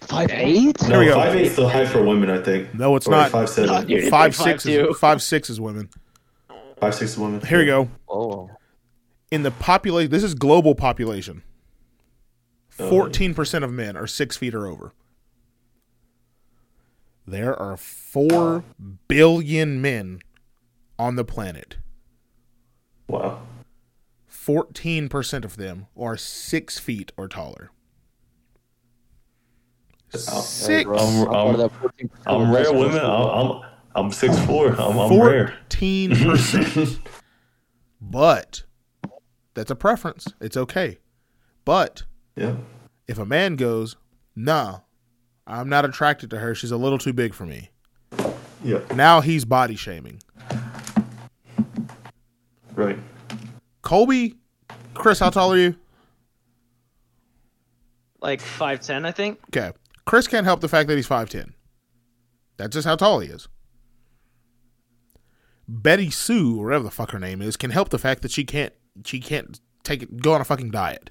Five 0.00 0.30
eight. 0.30 0.80
Here 0.82 0.98
we 0.98 1.06
no, 1.06 1.12
go. 1.12 1.14
five 1.14 1.36
eight 1.36 1.46
is 1.46 1.52
still 1.52 1.68
high 1.68 1.86
for 1.86 2.02
women. 2.02 2.30
I 2.30 2.42
think. 2.42 2.74
No, 2.74 2.96
it's 2.96 3.06
Or 3.06 3.10
not. 3.12 3.30
Five 3.30 3.48
seven. 3.48 3.74
No, 3.74 3.84
dude. 3.84 4.10
Five 4.10 4.30
It's 4.30 4.38
six 4.38 4.64
like 4.64 4.74
is 4.74 4.86
5'2". 4.88 4.96
five 4.96 5.22
six 5.22 5.50
is 5.50 5.60
women. 5.60 5.88
Five 6.80 6.94
six 6.94 7.12
is 7.12 7.18
women. 7.18 7.40
Here 7.42 7.58
we 7.58 7.66
go. 7.66 7.88
Oh, 8.08 8.50
In 9.30 9.42
the 9.42 9.50
population, 9.50 10.10
this 10.10 10.24
is 10.24 10.34
global 10.34 10.74
population. 10.74 11.42
Oh. 12.78 12.88
Fourteen 12.88 13.34
percent 13.34 13.64
of 13.64 13.70
men 13.72 13.96
are 13.96 14.06
six 14.06 14.36
feet 14.36 14.54
or 14.54 14.66
over. 14.66 14.92
There 17.26 17.54
are 17.56 17.76
four 17.76 18.64
billion 19.06 19.80
men 19.80 20.20
on 20.98 21.14
the 21.16 21.24
planet. 21.24 21.76
Wow. 23.10 23.42
Fourteen 24.26 25.08
percent 25.08 25.44
of 25.44 25.56
them 25.56 25.86
are 25.96 26.16
six 26.16 26.78
feet 26.78 27.12
or 27.16 27.28
taller. 27.28 27.70
Six. 30.12 30.88
I'm- 30.88 31.28
I'm 31.28 31.60
I'm- 31.60 31.70
I'm 32.26 32.52
rare 32.52 32.72
women. 32.72 32.98
I'm 32.98 33.10
I'm, 33.30 33.62
I'm 33.94 34.12
six 34.12 34.38
four. 34.46 34.68
I'm, 34.72 34.98
I'm 34.98 35.20
rare. 35.20 35.48
Fourteen 35.48 36.14
percent. 36.16 36.98
But 38.02 38.62
that's 39.52 39.70
a 39.70 39.76
preference. 39.76 40.26
It's 40.40 40.56
okay. 40.56 40.98
But 41.66 42.04
Yeah. 42.34 42.56
if 43.06 43.18
a 43.18 43.26
man 43.26 43.56
goes, 43.56 43.96
"Nah, 44.34 44.80
I'm 45.46 45.68
not 45.68 45.84
attracted 45.84 46.30
to 46.30 46.38
her. 46.38 46.54
She's 46.54 46.70
a 46.70 46.78
little 46.78 46.96
too 46.98 47.12
big 47.12 47.34
for 47.34 47.44
me." 47.44 47.70
Yeah. 48.64 48.80
Now 48.94 49.20
he's 49.20 49.44
body 49.44 49.76
shaming. 49.76 50.22
Right. 52.80 52.98
Kolby, 53.82 54.36
Chris, 54.94 55.18
how 55.18 55.30
tall 55.30 55.52
are 55.52 55.58
you? 55.58 55.76
like 58.22 58.40
five 58.40 58.80
ten, 58.80 59.06
I 59.06 59.12
think. 59.12 59.38
Okay. 59.48 59.72
Chris 60.04 60.26
can't 60.26 60.44
help 60.44 60.60
the 60.60 60.68
fact 60.68 60.88
that 60.88 60.96
he's 60.96 61.08
5'10. 61.08 61.52
That's 62.56 62.74
just 62.74 62.86
how 62.86 62.96
tall 62.96 63.20
he 63.20 63.28
is. 63.28 63.48
Betty 65.68 66.10
Sue, 66.10 66.60
or 66.60 66.64
whatever 66.64 66.84
the 66.84 66.90
fuck 66.90 67.12
her 67.12 67.18
name 67.18 67.40
is, 67.40 67.56
can 67.56 67.70
help 67.70 67.90
the 67.90 67.98
fact 67.98 68.22
that 68.22 68.30
she 68.30 68.44
can't 68.44 68.72
she 69.04 69.20
can't 69.20 69.60
take 69.84 70.02
it 70.02 70.20
go 70.20 70.32
on 70.32 70.40
a 70.40 70.44
fucking 70.44 70.70
diet. 70.70 71.10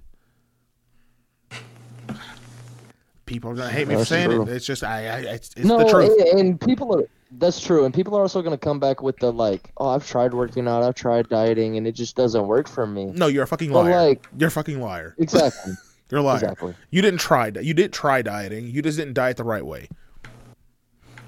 People 3.26 3.52
are 3.52 3.56
gonna 3.56 3.70
hate 3.70 3.88
me 3.88 3.96
for 3.96 4.04
saying 4.04 4.30
true. 4.30 4.42
it. 4.42 4.50
It's 4.50 4.66
just 4.66 4.84
I, 4.84 5.08
I 5.08 5.18
it's, 5.20 5.52
it's 5.56 5.66
no, 5.66 5.78
the 5.78 5.90
truth. 5.90 6.12
and, 6.32 6.40
and 6.40 6.62
people 6.62 6.94
are. 7.00 7.08
That's 7.32 7.60
true, 7.60 7.86
and 7.86 7.94
people 7.94 8.18
are 8.18 8.22
also 8.22 8.42
going 8.42 8.58
to 8.58 8.64
come 8.64 8.80
back 8.80 9.04
with 9.04 9.18
the 9.18 9.32
like, 9.32 9.72
"Oh, 9.78 9.90
I've 9.90 10.08
tried 10.08 10.34
working 10.34 10.68
out, 10.68 10.82
I've 10.82 10.96
tried 10.96 11.30
dieting, 11.30 11.78
and 11.78 11.86
it 11.86 11.92
just 11.92 12.16
doesn't 12.16 12.48
work 12.48 12.68
for 12.68 12.88
me." 12.88 13.06
No, 13.06 13.28
you're 13.28 13.44
a 13.44 13.48
fucking 13.48 13.72
But, 13.72 13.84
liar. 13.86 14.08
like- 14.08 14.28
you're 14.38 14.48
a 14.48 14.52
fucking 14.52 14.82
liar. 14.82 15.16
Exactly. 15.18 15.74
You're 16.12 16.22
a 16.22 16.24
liar. 16.24 16.38
exactly. 16.38 16.74
You 16.90 17.04
didn't 17.04 17.20
try. 17.20 17.52
You 17.62 17.76
did 17.76 17.94
try 17.94 18.24
dieting. 18.24 18.72
You 18.72 18.82
just 18.82 18.98
didn't 18.98 19.14
diet 19.14 19.38
the 19.38 19.44
right 19.44 19.64
way. 19.64 19.90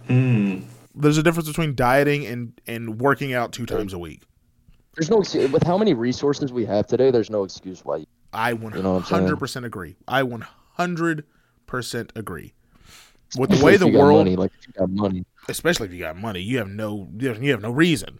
Hmm. 0.08 0.62
There's 0.96 1.20
a 1.20 1.24
difference 1.24 1.48
between 1.48 1.76
dieting 1.76 2.26
and 2.26 2.60
and 2.66 3.00
working 3.00 3.32
out 3.32 3.52
two 3.52 3.68
times 3.68 3.94
a 3.94 4.00
week. 4.00 4.24
There's 4.96 5.12
no 5.12 5.20
excuse 5.20 5.52
with 5.52 5.62
how 5.62 5.78
many 5.78 5.94
resources 5.94 6.52
we 6.52 6.66
have 6.66 6.88
today. 6.88 7.12
There's 7.12 7.30
no 7.30 7.44
excuse 7.44 7.86
why. 7.86 7.98
You, 7.98 8.06
I 8.34 8.54
know 8.54 8.94
what 8.96 9.12
I'm 9.12 9.28
100% 9.28 9.66
agree. 9.66 9.96
I 10.08 10.24
100% 10.24 12.10
agree. 12.16 12.54
With 13.38 13.50
the 13.52 13.64
way 13.64 13.78
the 13.78 13.88
world, 13.88 14.20
money, 14.20 14.36
like 14.36 14.52
if 14.60 14.68
you 14.68 14.74
got 14.74 14.90
money. 14.90 15.26
Especially 15.50 15.88
if 15.88 15.94
you 15.94 16.00
got 16.00 16.18
money, 16.18 16.42
you 16.42 16.58
have 16.58 16.70
no 16.70 17.10
you 17.18 17.30
have, 17.30 17.62
no 17.62 17.72
reason. 17.72 18.20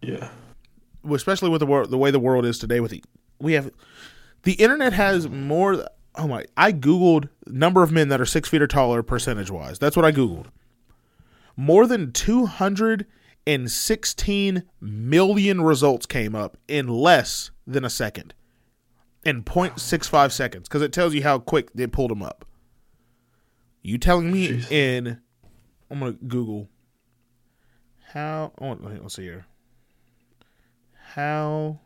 Yeah. 0.00 0.30
Especially 1.10 1.48
with 1.48 1.60
the 1.60 1.66
world, 1.66 1.90
the 1.90 1.98
way 1.98 2.10
the 2.10 2.18
world 2.18 2.44
is 2.44 2.58
today. 2.58 2.80
With 2.80 2.90
the 2.90 3.02
we 3.38 3.54
have 3.54 3.70
the 4.42 4.54
internet 4.54 4.92
has 4.92 5.28
more. 5.28 5.86
Oh 6.16 6.28
my! 6.28 6.44
I 6.56 6.72
googled 6.72 7.28
number 7.46 7.82
of 7.82 7.90
men 7.90 8.08
that 8.08 8.20
are 8.20 8.26
six 8.26 8.48
feet 8.48 8.62
or 8.62 8.66
taller 8.66 9.02
percentage 9.02 9.50
wise. 9.50 9.78
That's 9.78 9.96
what 9.96 10.04
I 10.04 10.12
googled. 10.12 10.46
More 11.56 11.86
than 11.86 12.12
two 12.12 12.46
hundred 12.46 13.06
and 13.46 13.70
sixteen 13.70 14.64
million 14.80 15.60
results 15.60 16.06
came 16.06 16.34
up 16.34 16.56
in 16.68 16.88
less 16.88 17.50
than 17.66 17.84
a 17.84 17.90
second, 17.90 18.34
in 19.24 19.42
0.65 19.42 20.32
seconds, 20.32 20.68
because 20.68 20.82
it 20.82 20.92
tells 20.92 21.14
you 21.14 21.22
how 21.22 21.38
quick 21.38 21.72
they 21.72 21.86
pulled 21.86 22.10
them 22.10 22.22
up. 22.22 22.44
You 23.82 23.98
telling 23.98 24.32
me 24.32 24.48
Jeez. 24.48 24.70
in? 24.70 25.20
I'm 25.94 26.00
gonna 26.00 26.12
Google 26.26 26.68
how. 28.08 28.52
Oh, 28.60 28.76
let's 28.80 29.14
see 29.14 29.22
here. 29.22 29.46
How 31.12 31.78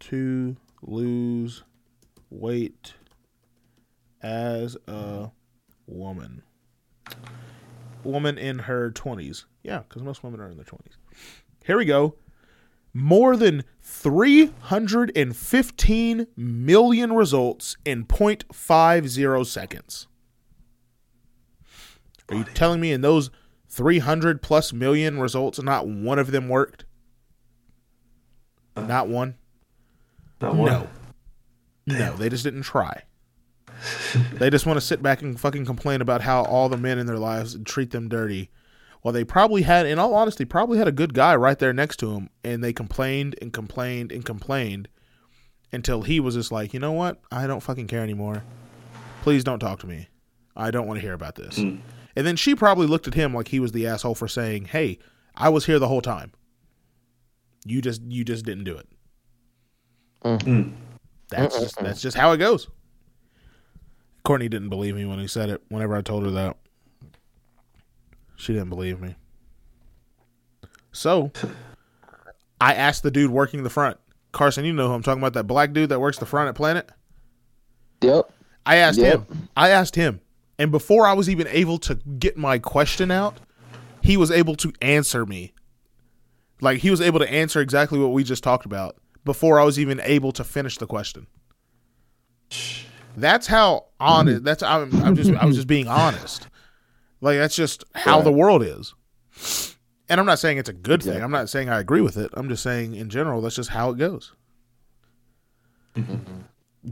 to 0.00 0.56
lose 0.82 1.62
weight 2.30 2.94
as 4.20 4.76
a 4.88 5.30
woman. 5.86 6.42
Woman 8.02 8.38
in 8.38 8.58
her 8.58 8.90
20s. 8.90 9.44
Yeah, 9.62 9.84
because 9.88 10.02
most 10.02 10.24
women 10.24 10.40
are 10.40 10.50
in 10.50 10.56
their 10.56 10.64
20s. 10.64 10.96
Here 11.64 11.78
we 11.78 11.84
go. 11.84 12.16
More 12.92 13.36
than 13.36 13.62
315 13.82 16.26
million 16.36 17.12
results 17.12 17.76
in 17.84 18.04
0.50 18.04 19.46
seconds. 19.46 20.08
Are 22.30 22.36
you 22.36 22.44
telling 22.44 22.80
me 22.80 22.92
in 22.92 23.00
those 23.00 23.30
300 23.68 24.42
plus 24.42 24.72
million 24.72 25.18
results, 25.18 25.60
not 25.62 25.86
one 25.86 26.18
of 26.18 26.30
them 26.30 26.48
worked? 26.48 26.84
Not 28.76 29.08
one? 29.08 29.36
Not 30.40 30.54
one. 30.54 30.70
No. 30.70 30.88
No, 31.86 32.16
they 32.16 32.28
just 32.28 32.44
didn't 32.44 32.62
try. 32.62 33.02
they 34.34 34.50
just 34.50 34.66
want 34.66 34.76
to 34.76 34.84
sit 34.84 35.02
back 35.02 35.22
and 35.22 35.38
fucking 35.38 35.64
complain 35.64 36.00
about 36.00 36.20
how 36.20 36.44
all 36.44 36.68
the 36.68 36.76
men 36.76 36.98
in 36.98 37.06
their 37.06 37.18
lives 37.18 37.56
treat 37.64 37.90
them 37.90 38.08
dirty. 38.08 38.50
Well, 39.02 39.12
they 39.12 39.24
probably 39.24 39.62
had, 39.62 39.86
in 39.86 39.98
all 39.98 40.14
honesty, 40.14 40.44
probably 40.44 40.78
had 40.78 40.88
a 40.88 40.92
good 40.92 41.14
guy 41.14 41.34
right 41.36 41.58
there 41.58 41.72
next 41.72 41.96
to 41.98 42.12
him, 42.14 42.30
and 42.42 42.62
they 42.62 42.72
complained 42.72 43.36
and 43.40 43.52
complained 43.52 44.12
and 44.12 44.24
complained 44.24 44.88
until 45.72 46.02
he 46.02 46.18
was 46.20 46.34
just 46.34 46.50
like, 46.50 46.74
you 46.74 46.80
know 46.80 46.92
what? 46.92 47.20
I 47.30 47.46
don't 47.46 47.62
fucking 47.62 47.86
care 47.86 48.02
anymore. 48.02 48.42
Please 49.22 49.44
don't 49.44 49.60
talk 49.60 49.80
to 49.80 49.86
me. 49.86 50.08
I 50.56 50.70
don't 50.70 50.86
want 50.86 50.98
to 50.98 51.02
hear 51.02 51.14
about 51.14 51.36
this. 51.36 51.58
Mm. 51.58 51.80
And 52.18 52.26
then 52.26 52.34
she 52.34 52.56
probably 52.56 52.88
looked 52.88 53.06
at 53.06 53.14
him 53.14 53.32
like 53.32 53.46
he 53.46 53.60
was 53.60 53.70
the 53.70 53.86
asshole 53.86 54.16
for 54.16 54.26
saying, 54.26 54.64
"Hey, 54.64 54.98
I 55.36 55.50
was 55.50 55.66
here 55.66 55.78
the 55.78 55.86
whole 55.86 56.00
time. 56.00 56.32
You 57.64 57.80
just 57.80 58.02
you 58.02 58.24
just 58.24 58.44
didn't 58.44 58.64
do 58.64 58.76
it." 58.76 58.88
Mm. 60.24 60.72
That's 61.28 61.60
just, 61.60 61.76
that's 61.78 62.02
just 62.02 62.16
how 62.16 62.32
it 62.32 62.38
goes. 62.38 62.66
Courtney 64.24 64.48
didn't 64.48 64.68
believe 64.68 64.96
me 64.96 65.04
when 65.04 65.20
he 65.20 65.28
said 65.28 65.48
it. 65.48 65.62
Whenever 65.68 65.94
I 65.94 66.02
told 66.02 66.24
her 66.24 66.32
that, 66.32 66.56
she 68.34 68.52
didn't 68.52 68.70
believe 68.70 69.00
me. 69.00 69.14
So, 70.90 71.30
I 72.60 72.74
asked 72.74 73.04
the 73.04 73.12
dude 73.12 73.30
working 73.30 73.62
the 73.62 73.70
front, 73.70 73.96
Carson. 74.32 74.64
You 74.64 74.72
know 74.72 74.88
who 74.88 74.94
I'm 74.94 75.04
talking 75.04 75.22
about? 75.22 75.34
That 75.34 75.44
black 75.44 75.72
dude 75.72 75.90
that 75.90 76.00
works 76.00 76.18
the 76.18 76.26
front 76.26 76.48
at 76.48 76.56
Planet. 76.56 76.90
Yep. 78.02 78.28
I 78.66 78.74
asked 78.78 78.98
Yep. 78.98 79.30
him. 79.30 79.48
I 79.56 79.68
asked 79.68 79.94
him, 79.94 80.20
and 80.58 80.70
before 80.70 81.06
I 81.06 81.12
was 81.12 81.28
even 81.28 81.46
able 81.48 81.78
to 81.78 81.94
get 81.94 82.36
my 82.36 82.58
question 82.58 83.10
out, 83.10 83.38
he 84.02 84.16
was 84.16 84.30
able 84.30 84.56
to 84.56 84.72
answer 84.82 85.24
me. 85.24 85.52
Like 86.60 86.80
he 86.80 86.90
was 86.90 87.00
able 87.00 87.20
to 87.20 87.30
answer 87.30 87.60
exactly 87.60 87.98
what 87.98 88.12
we 88.12 88.24
just 88.24 88.42
talked 88.42 88.66
about 88.66 88.96
before 89.24 89.60
I 89.60 89.64
was 89.64 89.78
even 89.78 90.00
able 90.00 90.32
to 90.32 90.44
finish 90.44 90.78
the 90.78 90.86
question. 90.86 91.26
That's 93.16 93.46
how 93.46 93.86
honest. 94.00 94.38
Mm-hmm. 94.38 94.44
That's 94.44 94.62
I'm, 94.62 95.04
I'm 95.04 95.14
just 95.14 95.30
I 95.30 95.44
was 95.44 95.56
just 95.56 95.68
being 95.68 95.88
honest. 95.88 96.48
Like 97.20 97.38
that's 97.38 97.56
just 97.56 97.84
how 97.94 98.20
the 98.20 98.32
world 98.32 98.62
is. 98.62 98.94
And 100.08 100.18
I'm 100.18 100.26
not 100.26 100.38
saying 100.38 100.58
it's 100.58 100.68
a 100.68 100.74
good 100.74 101.02
thing. 101.02 101.22
I'm 101.22 101.30
not 101.30 101.50
saying 101.50 101.68
I 101.68 101.80
agree 101.80 102.00
with 102.00 102.16
it. 102.16 102.30
I'm 102.34 102.48
just 102.48 102.62
saying 102.62 102.94
in 102.94 103.10
general 103.10 103.40
that's 103.40 103.56
just 103.56 103.70
how 103.70 103.90
it 103.90 103.98
goes. 103.98 104.32
Mm-hmm. 105.94 106.16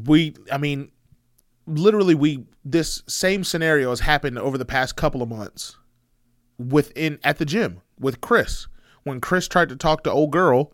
We 0.05 0.35
I 0.53 0.59
mean 0.59 0.91
literally 1.67 2.15
we 2.15 2.47
this 2.65 3.03
same 3.09 3.45
scenario 3.45 3.91
has 3.91 4.01
happened 4.01 4.39
over 4.39 4.57
the 4.59 4.65
past 4.65 4.97
couple 4.97 5.23
of 5.23 5.29
months 5.29 5.77
within 6.59 7.19
at 7.25 7.39
the 7.39 7.45
gym 7.45 7.81
with 7.99 8.21
Chris. 8.21 8.67
When 9.05 9.21
Chris 9.21 9.47
tried 9.49 9.69
to 9.69 9.77
talk 9.77 10.03
to 10.05 10.11
old 10.11 10.33
girl 10.33 10.73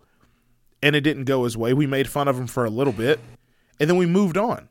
and 0.83 0.97
it 0.97 1.03
didn't 1.03 1.25
go 1.25 1.45
his 1.45 1.57
way, 1.57 1.75
we 1.75 1.87
made 1.87 2.09
fun 2.09 2.29
of 2.29 2.39
him 2.39 2.47
for 2.47 2.65
a 2.65 2.71
little 2.71 2.93
bit 2.93 3.21
and 3.79 3.89
then 3.91 3.97
we 3.97 4.07
moved 4.07 4.37
on. 4.37 4.69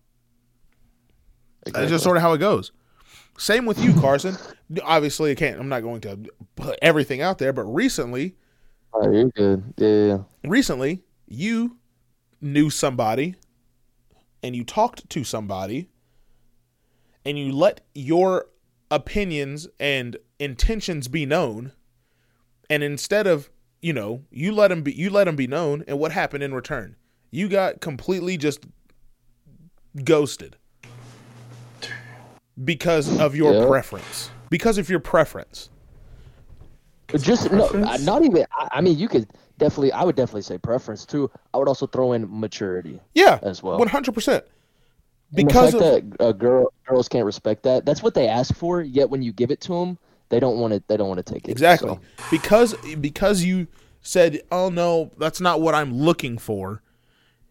That's 1.65 1.89
just 1.89 2.03
sort 2.03 2.17
of 2.17 2.23
how 2.23 2.33
it 2.33 2.39
goes. 2.39 2.71
Same 3.37 3.65
with 3.65 3.79
you, 3.79 3.93
Carson. 3.99 4.35
Obviously, 4.83 5.31
I 5.31 5.35
can't. 5.35 5.59
I'm 5.59 5.69
not 5.69 5.81
going 5.83 6.01
to 6.01 6.19
put 6.55 6.77
everything 6.81 7.21
out 7.21 7.37
there, 7.37 7.53
but 7.53 7.63
recently, 7.63 8.35
Oh, 8.93 9.09
you're 9.09 9.29
good. 9.29 9.73
Yeah. 9.77 10.17
recently, 10.43 11.03
you 11.27 11.77
knew 12.41 12.69
somebody, 12.69 13.35
and 14.43 14.53
you 14.55 14.63
talked 14.65 15.09
to 15.11 15.23
somebody, 15.23 15.89
and 17.25 17.37
you 17.37 17.51
let 17.51 17.81
your 17.93 18.47
opinions 18.89 19.67
and 19.79 20.17
intentions 20.39 21.07
be 21.07 21.25
known, 21.25 21.71
and 22.69 22.83
instead 22.83 23.27
of 23.27 23.49
you 23.81 23.93
know, 23.93 24.23
you 24.29 24.51
let 24.51 24.67
them 24.67 24.83
be, 24.83 24.93
you 24.93 25.09
let 25.09 25.23
them 25.23 25.35
be 25.35 25.47
known, 25.47 25.83
and 25.87 25.97
what 25.97 26.11
happened 26.11 26.43
in 26.43 26.53
return? 26.53 26.95
You 27.31 27.49
got 27.49 27.81
completely 27.81 28.37
just 28.37 28.65
ghosted 30.03 30.55
because 32.63 33.19
of 33.19 33.35
your 33.35 33.53
Yeah. 33.53 33.65
preference. 33.67 34.29
Because 34.49 34.77
of 34.77 34.89
your 34.89 34.99
preference. 34.99 35.69
But 37.07 37.21
Just 37.21 37.51
no, 37.51 37.67
Preference? 37.67 38.05
not 38.05 38.23
even. 38.23 38.45
I, 38.57 38.67
I 38.73 38.81
mean, 38.81 38.97
you 38.97 39.09
could 39.09 39.27
definitely. 39.57 39.91
I 39.91 40.03
would 40.03 40.15
definitely 40.15 40.43
say 40.43 40.57
preference 40.57 41.05
too. 41.05 41.29
I 41.53 41.57
would 41.57 41.67
also 41.67 41.85
throw 41.87 42.13
in 42.13 42.25
maturity 42.29 43.01
Yeah, 43.15 43.39
as 43.41 43.61
well. 43.61 43.77
one 43.77 43.89
hundred 43.89 44.13
percent. 44.13 44.45
And 44.45 44.51
Because 45.33 45.73
of 45.73 45.79
that 45.79 46.03
uh, 46.19 46.31
girl 46.33 46.73
girls 46.85 47.07
can't 47.07 47.25
respect 47.25 47.63
that. 47.63 47.85
That's 47.85 48.03
what 48.03 48.13
they 48.13 48.27
ask 48.27 48.53
for. 48.55 48.81
Yet 48.81 49.09
when 49.09 49.21
you 49.21 49.31
give 49.31 49.49
it 49.51 49.61
to 49.61 49.73
them, 49.73 49.97
they 50.29 50.39
don't 50.39 50.57
want 50.57 50.73
it. 50.73 50.87
They 50.87 50.97
don't 50.97 51.07
want 51.07 51.25
to 51.25 51.33
take 51.33 51.47
it. 51.47 51.51
exactly 51.51 51.89
So, 51.89 51.99
because 52.29 52.73
because 52.99 53.43
you 53.43 53.67
said, 54.01 54.41
"Oh 54.51 54.69
no, 54.69 55.11
that's 55.17 55.39
not 55.39 55.61
what 55.61 55.73
I'm 55.75 55.93
looking 55.93 56.37
for." 56.37 56.81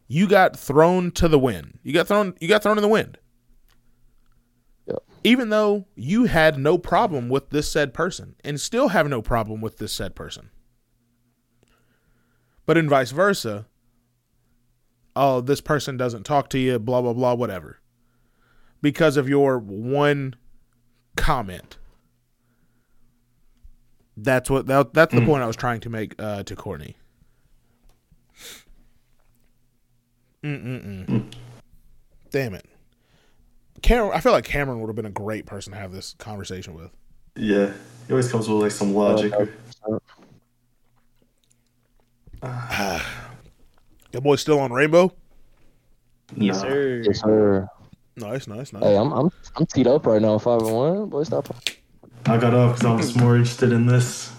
You 0.09 0.27
got 0.27 0.59
thrown 0.59 1.13
to 1.13 1.29
the 1.29 1.39
wind. 1.39 1.79
You 1.83 1.93
got 1.93 2.09
thrown. 2.09 2.35
You 2.41 2.49
got 2.49 2.63
thrown 2.63 2.77
in 2.77 2.83
the 2.83 2.89
wind. 2.89 3.19
Yep. 4.87 5.03
Even 5.25 5.49
though 5.49 5.87
you 5.95 6.25
had 6.25 6.59
no 6.59 6.77
problem 6.77 7.29
with 7.29 7.51
this 7.51 7.71
said 7.71 7.95
person, 7.95 8.35
and 8.45 8.61
still 8.61 8.89
have 8.89 9.09
no 9.09 9.23
problem 9.23 9.61
with 9.61 9.79
this 9.79 9.93
said 9.93 10.15
person, 10.15 10.51
but 12.67 12.77
in 12.77 12.89
vice 12.89 13.13
versa. 13.13 13.67
Oh, 15.17 15.41
this 15.41 15.61
person 15.61 15.97
doesn't 15.97 16.25
talk 16.25 16.49
to 16.51 16.59
you. 16.59 16.79
Blah 16.79 17.03
blah 17.03 17.13
blah. 17.13 17.35
Whatever. 17.35 17.81
Because 18.83 19.17
of 19.17 19.29
your 19.29 19.59
one 19.59 20.35
comment. 21.17 21.77
That's 24.17 24.51
what 24.51 24.67
that, 24.67 24.93
that's 24.95 25.15
the 25.15 25.21
mm. 25.21 25.27
point 25.27 25.43
I 25.43 25.47
was 25.47 25.57
trying 25.57 25.81
to 25.81 25.91
make 25.91 26.15
uh, 26.19 26.43
to 26.45 26.57
Courtney. 26.57 26.97
Mm-mm-mm. 30.43 31.07
Mm. 31.07 31.33
Damn 32.31 32.55
it. 32.55 32.67
Cameron, 33.83 34.13
I 34.15 34.21
feel 34.21 34.33
like 34.33 34.45
Cameron 34.45 34.81
would 34.81 34.89
have 34.89 34.97
been 34.97 35.07
a 35.07 35.11
great 35.11 35.47
person 35.47 35.73
to 35.73 35.79
have 35.79 35.93
this 35.93 36.15
conversation 36.19 36.75
with. 36.75 36.91
Yeah, 37.37 37.73
he 38.07 38.13
always 38.13 38.31
comes 38.31 38.49
with 38.49 38.63
like 38.63 38.73
some 38.73 38.95
logic. 38.95 39.33
or- 39.33 40.01
Your 44.13 44.23
boy 44.23 44.37
still 44.37 44.59
on 44.61 44.73
Rainbow? 44.73 45.13
Yes, 46.37 46.57
Nah. 46.57 46.63
sir. 46.63 47.03
Yes, 47.05 47.21
sir. 47.21 47.69
Nice, 48.17 48.47
nice, 48.47 48.73
nice. 48.73 48.83
Hey, 48.83 48.97
I'm 48.97 49.13
I'm 49.13 49.31
I'm 49.57 49.67
teed 49.67 49.87
up 49.87 50.07
right 50.07 50.21
now. 50.21 50.39
Five 50.39 50.63
and 50.63 50.73
one. 50.75 51.09
Boy, 51.09 51.23
stop. 51.23 51.49
I 52.27 52.37
got 52.37 52.55
off 52.55 52.77
because 52.77 52.87
I 52.87 52.95
was 52.95 53.17
more 53.17 53.37
interested 53.37 53.73
in 53.73 53.87
this. 53.87 54.33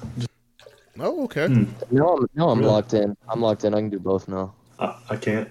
Oh, 1.00 1.24
okay. 1.24 1.48
Hmm. 1.48 1.64
No, 1.90 2.16
I'm 2.18 2.28
no, 2.36 2.50
I'm 2.50 2.60
Really? 2.60 2.72
locked 2.72 2.94
in. 2.94 3.16
I'm 3.28 3.42
locked 3.42 3.64
in. 3.64 3.74
I 3.74 3.80
can 3.80 3.90
do 3.90 4.00
both 4.00 4.28
now. 4.28 4.54
I, 4.80 4.96
I 5.10 5.16
can't. 5.16 5.50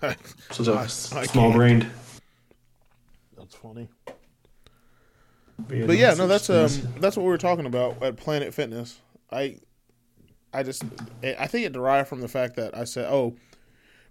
Such 0.50 0.66
a 0.68 0.72
I- 0.72 0.84
s- 0.84 1.12
I 1.14 1.24
small 1.26 1.46
can't. 1.46 1.56
brained. 1.56 1.86
That's 3.38 3.54
funny. 3.54 3.88
yeah, 5.70 5.86
But 5.86 5.96
yeah, 5.96 6.14
no, 6.14 6.26
that's 6.26 6.50
um, 6.50 6.68
that's 7.00 7.16
what 7.16 7.22
we 7.22 7.28
were 7.28 7.38
talking 7.38 7.66
about 7.66 8.02
at 8.02 8.16
Planet 8.16 8.52
Fitness. 8.52 9.00
I, 9.30 9.58
I 10.52 10.62
just, 10.62 10.84
I 11.22 11.46
think 11.46 11.64
it 11.66 11.72
derived 11.72 12.08
from 12.08 12.20
the 12.20 12.28
fact 12.28 12.56
that 12.56 12.76
I 12.76 12.84
said, 12.84 13.06
oh, 13.10 13.34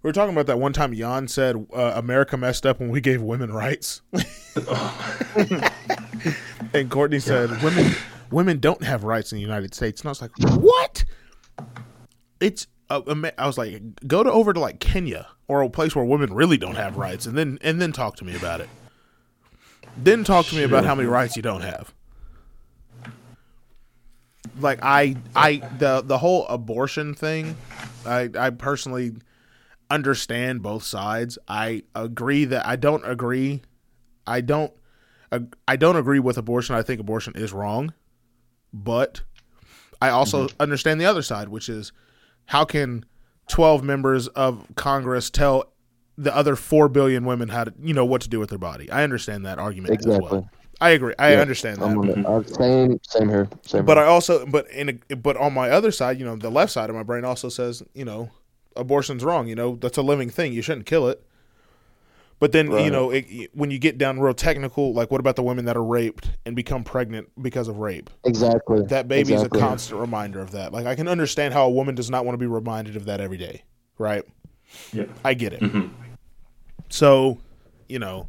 we 0.02 0.08
were 0.08 0.12
talking 0.12 0.34
about 0.34 0.46
that 0.46 0.58
one 0.58 0.72
time 0.72 0.94
Jan 0.94 1.28
said 1.28 1.66
uh, 1.72 1.92
America 1.94 2.36
messed 2.36 2.66
up 2.66 2.80
when 2.80 2.88
we 2.90 3.00
gave 3.00 3.22
women 3.22 3.52
rights, 3.52 4.02
and 6.74 6.90
Courtney 6.90 7.20
said 7.20 7.62
women 7.62 7.94
women 8.30 8.58
don't 8.58 8.82
have 8.82 9.04
rights 9.04 9.30
in 9.32 9.36
the 9.36 9.42
United 9.42 9.74
States, 9.74 10.00
and 10.00 10.08
I 10.08 10.10
was 10.10 10.20
like, 10.20 10.32
what? 10.56 11.04
It's 12.40 12.66
uh, 12.90 13.02
I 13.38 13.46
was 13.46 13.56
like, 13.56 13.80
go 14.06 14.24
to 14.24 14.32
over 14.32 14.52
to 14.52 14.58
like 14.58 14.80
Kenya 14.80 15.28
or 15.46 15.62
a 15.62 15.70
place 15.70 15.94
where 15.94 16.04
women 16.04 16.34
really 16.34 16.56
don't 16.56 16.74
have 16.74 16.96
rights, 16.96 17.26
and 17.26 17.38
then 17.38 17.58
and 17.62 17.80
then 17.80 17.92
talk 17.92 18.16
to 18.16 18.24
me 18.24 18.34
about 18.34 18.60
it. 18.60 18.68
Then 19.96 20.24
talk 20.24 20.46
to 20.46 20.56
me 20.56 20.64
about 20.64 20.84
how 20.84 20.96
many 20.96 21.08
rights 21.08 21.36
you 21.36 21.42
don't 21.42 21.60
have. 21.60 21.94
Like 24.58 24.80
I, 24.82 25.16
I 25.36 25.62
the 25.78 26.02
the 26.04 26.18
whole 26.18 26.46
abortion 26.46 27.14
thing, 27.14 27.56
I 28.04 28.28
I 28.36 28.50
personally 28.50 29.12
understand 29.92 30.62
both 30.62 30.82
sides. 30.84 31.38
I 31.46 31.82
agree 31.94 32.44
that 32.46 32.66
I 32.66 32.76
don't 32.76 33.04
agree. 33.06 33.62
I 34.26 34.40
don't. 34.40 34.72
I 35.66 35.76
don't 35.76 35.96
agree 35.96 36.18
with 36.18 36.36
abortion. 36.36 36.74
I 36.74 36.82
think 36.82 37.00
abortion 37.00 37.32
is 37.36 37.54
wrong, 37.54 37.94
but 38.72 39.22
I 40.00 40.10
also 40.10 40.48
understand 40.60 41.00
the 41.00 41.06
other 41.06 41.22
side, 41.22 41.48
which 41.48 41.70
is 41.70 41.90
how 42.46 42.64
can 42.66 43.06
twelve 43.48 43.82
members 43.82 44.28
of 44.28 44.66
Congress 44.74 45.30
tell 45.30 45.72
the 46.18 46.36
other 46.36 46.54
four 46.54 46.88
billion 46.90 47.24
women 47.24 47.48
how 47.48 47.64
to 47.64 47.72
you 47.80 47.94
know 47.94 48.04
what 48.04 48.20
to 48.22 48.28
do 48.28 48.38
with 48.38 48.50
their 48.50 48.58
body? 48.58 48.90
I 48.90 49.04
understand 49.04 49.46
that 49.46 49.58
argument 49.58 49.92
as 49.98 50.04
Exactly. 50.04 50.28
well. 50.30 50.50
I 50.82 50.90
agree. 50.90 51.14
I 51.18 51.32
Yeah, 51.32 51.40
understand 51.40 51.80
that. 51.80 51.94
The, 51.94 52.28
uh, 52.28 52.42
same 52.42 53.00
same 53.02 53.28
here. 53.30 53.48
Same. 53.64 53.86
But 53.86 53.96
here. 53.96 54.04
I 54.04 54.08
also, 54.08 54.44
but 54.44 54.68
in, 54.70 55.00
a, 55.10 55.16
but 55.16 55.36
on 55.36 55.54
my 55.54 55.70
other 55.70 55.92
side, 55.92 56.18
you 56.18 56.26
know, 56.26 56.36
the 56.36 56.50
left 56.50 56.72
side 56.72 56.90
of 56.90 56.96
my 56.96 57.04
brain 57.04 57.24
also 57.24 57.48
says, 57.48 57.82
you 57.94 58.04
know, 58.04 58.30
abortion's 58.76 59.24
wrong. 59.24 59.48
You 59.48 59.54
know, 59.54 59.76
that's 59.76 59.98
a 59.98 60.02
living 60.02 60.30
thing. 60.30 60.52
You 60.52 60.62
shouldn't 60.62 60.86
kill 60.86 61.08
it. 61.08 61.22
But 62.42 62.50
then, 62.50 62.72
you 62.72 62.90
know, 62.90 63.10
it, 63.10 63.50
when 63.54 63.70
you 63.70 63.78
get 63.78 63.98
down 63.98 64.18
real 64.18 64.34
technical, 64.34 64.92
like 64.92 65.12
what 65.12 65.20
about 65.20 65.36
the 65.36 65.44
women 65.44 65.66
that 65.66 65.76
are 65.76 65.84
raped 65.84 66.28
and 66.44 66.56
become 66.56 66.82
pregnant 66.82 67.28
because 67.40 67.68
of 67.68 67.78
rape? 67.78 68.10
exactly. 68.24 68.82
That 68.82 69.06
baby's 69.06 69.30
exactly. 69.30 69.60
a 69.60 69.62
constant 69.62 70.00
reminder 70.00 70.40
of 70.40 70.50
that. 70.50 70.72
Like 70.72 70.86
I 70.86 70.96
can 70.96 71.06
understand 71.06 71.54
how 71.54 71.66
a 71.66 71.70
woman 71.70 71.94
does 71.94 72.10
not 72.10 72.24
want 72.24 72.34
to 72.34 72.38
be 72.38 72.48
reminded 72.48 72.96
of 72.96 73.04
that 73.04 73.20
every 73.20 73.36
day, 73.36 73.62
right? 73.96 74.24
Yeah. 74.92 75.04
I 75.24 75.34
get 75.34 75.52
it. 75.52 75.60
Mhm. 75.60 75.90
So, 76.88 77.38
you 77.88 78.00
know, 78.00 78.26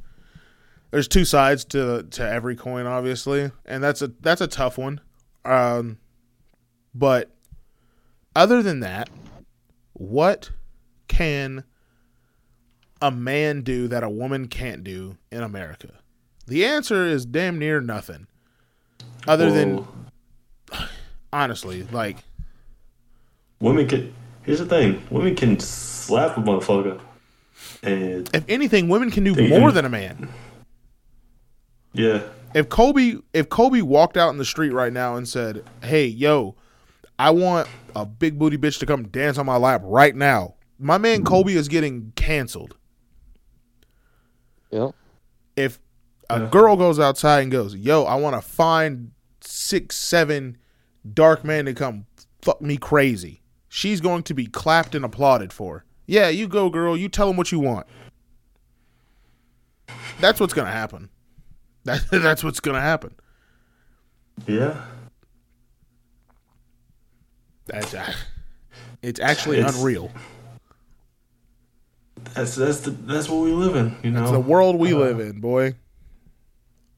there's 0.92 1.08
two 1.08 1.26
sides 1.26 1.66
to 1.66 2.04
to 2.04 2.22
every 2.22 2.56
coin, 2.56 2.86
obviously, 2.86 3.50
and 3.66 3.84
that's 3.84 4.04
a 4.04 4.10
that's 4.22 4.42
a 4.42 4.48
tough 4.48 4.78
one. 4.78 5.02
Um, 5.44 5.98
but 6.94 7.32
other 8.36 8.62
than 8.62 8.82
that, 8.82 9.10
what 10.04 10.52
can 11.08 11.64
a 13.02 13.10
man 13.12 13.62
do 13.62 13.88
that 13.88 14.04
a 14.04 14.10
woman 14.10 14.48
can't 14.48 14.84
do 14.84 15.18
in 15.32 15.42
America? 15.44 15.90
The 16.46 16.66
answer 16.66 17.06
is 17.06 17.26
damn 17.26 17.58
near 17.58 17.80
nothing. 17.80 18.28
Other 19.28 19.52
than 19.52 19.88
honestly, 21.32 21.84
like 21.84 22.18
women 23.62 23.88
can. 23.88 24.14
Here's 24.44 24.60
the 24.60 24.66
thing: 24.66 25.02
women 25.10 25.36
can 25.36 25.58
slap 25.60 26.36
a 26.36 26.42
motherfucker, 26.42 27.00
and 27.82 28.30
if 28.34 28.44
anything, 28.50 28.90
women 28.90 29.10
can 29.10 29.24
do 29.24 29.34
more 29.48 29.70
can- 29.70 29.76
than 29.76 29.86
a 29.86 29.90
man. 29.90 30.28
yeah, 31.94 32.24
if 32.54 32.68
Kobe 32.68 33.20
if 33.32 33.48
Kobe 33.48 33.80
walked 33.80 34.18
out 34.18 34.32
in 34.32 34.38
the 34.38 34.46
street 34.46 34.72
right 34.72 34.92
now 34.92 35.16
and 35.16 35.26
said, 35.26 35.64
"Hey, 35.82 36.06
yo, 36.06 36.56
I 37.24 37.32
want 37.32 37.68
a 37.96 38.06
big 38.06 38.38
booty 38.38 38.58
bitch 38.58 38.80
to 38.80 38.86
come 38.86 39.08
dance 39.08 39.38
on 39.38 39.46
my 39.46 39.58
lap 39.58 39.82
right 39.84 40.16
now," 40.16 40.56
my 40.80 40.98
man 40.98 41.18
mm-hmm. 41.20 41.28
Kobe 41.28 41.54
is 41.54 41.68
getting 41.68 42.12
canceled. 42.16 42.76
Yep. 44.72 44.92
If 45.56 45.80
a 46.30 46.42
Yeah. 46.42 46.50
girl 46.50 46.76
goes 46.76 47.00
outside 47.00 47.42
and 47.44 47.52
goes, 47.52 47.76
"Yo, 47.76 48.04
I 48.04 48.16
want 48.16 48.36
to 48.36 48.42
find 48.42 49.12
six, 49.42 49.96
seven 49.98 50.58
dark 51.14 51.44
men 51.44 51.66
to 51.66 51.74
come 51.74 52.06
fuck 52.42 52.62
me 52.62 52.78
crazy," 52.78 53.42
she's 53.70 54.02
going 54.02 54.24
to 54.24 54.34
be 54.34 54.46
clapped 54.48 54.96
and 54.96 55.06
applauded 55.06 55.54
for. 55.54 55.86
Yeah, 56.06 56.30
you 56.30 56.48
go, 56.48 56.70
girl. 56.70 56.98
You 56.98 57.08
tell 57.08 57.28
them 57.28 57.38
what 57.38 57.52
you 57.52 57.60
want. 57.60 57.88
That's 60.20 60.40
what's 60.40 60.54
gonna 60.54 60.72
happen. 60.72 61.10
That, 61.86 62.02
that's 62.12 62.46
what's 62.46 62.62
gonna 62.62 62.80
happen. 62.80 63.14
yeah. 64.48 64.86
That's 67.66 67.94
uh, 67.94 68.14
it's 69.02 69.20
actually 69.20 69.60
It's- 69.60 69.76
unreal. 69.78 70.12
That's 72.36 72.56
that's 72.56 72.82
the 72.82 72.92
that's 72.92 73.28
what 73.30 73.44
we 73.44 73.52
live 73.52 73.76
in. 73.76 73.96
You 74.04 74.12
know, 74.12 74.24
It's 74.24 74.32
the 74.32 74.40
world 74.40 74.78
we 74.78 74.94
Uh, 74.94 74.98
live 74.98 75.20
in, 75.20 75.40
boy. 75.40 75.76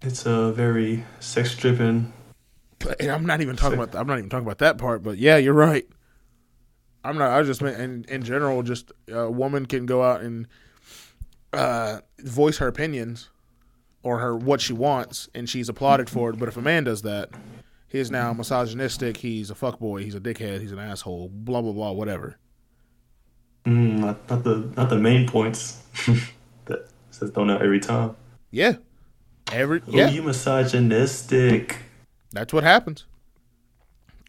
It's 0.02 0.26
a 0.26 0.52
very 0.52 1.04
sex 1.20 1.56
driven. 1.56 2.14
And 3.00 3.10
I'm 3.10 3.26
not 3.26 3.42
even 3.42 3.56
talking 3.56 3.80
about 3.80 3.96
I'm 3.96 4.08
not 4.08 4.18
even 4.20 4.30
talking 4.30 4.46
about 4.46 4.60
that 4.60 4.78
part, 4.78 5.02
but 5.04 5.18
yeah, 5.18 5.38
you're 5.38 5.54
right. 5.54 5.88
I'm 7.04 7.18
not. 7.18 7.32
I 7.32 7.42
just 7.44 7.62
meant 7.62 7.80
in 7.80 8.06
in 8.08 8.24
general, 8.24 8.62
just 8.64 8.92
a 9.12 9.30
woman 9.32 9.66
can 9.66 9.86
go 9.86 10.04
out 10.04 10.22
and 10.22 10.48
uh, 11.54 12.00
voice 12.20 12.58
her 12.58 12.68
opinions 12.68 13.30
or 14.04 14.20
her 14.20 14.36
what 14.36 14.62
she 14.62 14.74
wants, 14.74 15.30
and 15.34 15.50
she's 15.50 15.70
applauded 15.70 16.10
for 16.10 16.30
it. 16.30 16.38
But 16.38 16.48
if 16.50 16.58
a 16.58 16.62
man 16.62 16.84
does 16.84 17.02
that, 17.04 17.30
he's 17.96 18.12
now 18.12 18.34
misogynistic. 18.34 19.18
He's 19.18 19.50
a 19.50 19.56
fuckboy. 19.56 20.04
He's 20.04 20.16
a 20.16 20.20
dickhead. 20.20 20.62
He's 20.62 20.72
an 20.72 20.80
asshole. 20.80 21.30
Blah 21.30 21.62
blah 21.62 21.72
blah. 21.72 21.92
Whatever. 21.92 22.38
Mm, 23.66 24.00
not, 24.00 24.30
not 24.30 24.44
the 24.44 24.72
not 24.78 24.90
the 24.90 24.98
main 24.98 25.28
points 25.28 25.82
that 26.66 26.88
says 27.12 27.32
thrown 27.32 27.50
out 27.50 27.62
every 27.62 27.80
time. 27.80 28.16
Yeah. 28.52 28.76
Every 29.52 29.82
yeah. 29.88 30.10
you 30.10 30.24
misogynistic. 30.24 31.78
That's 32.32 32.52
what 32.52 32.64
happens. 32.64 33.06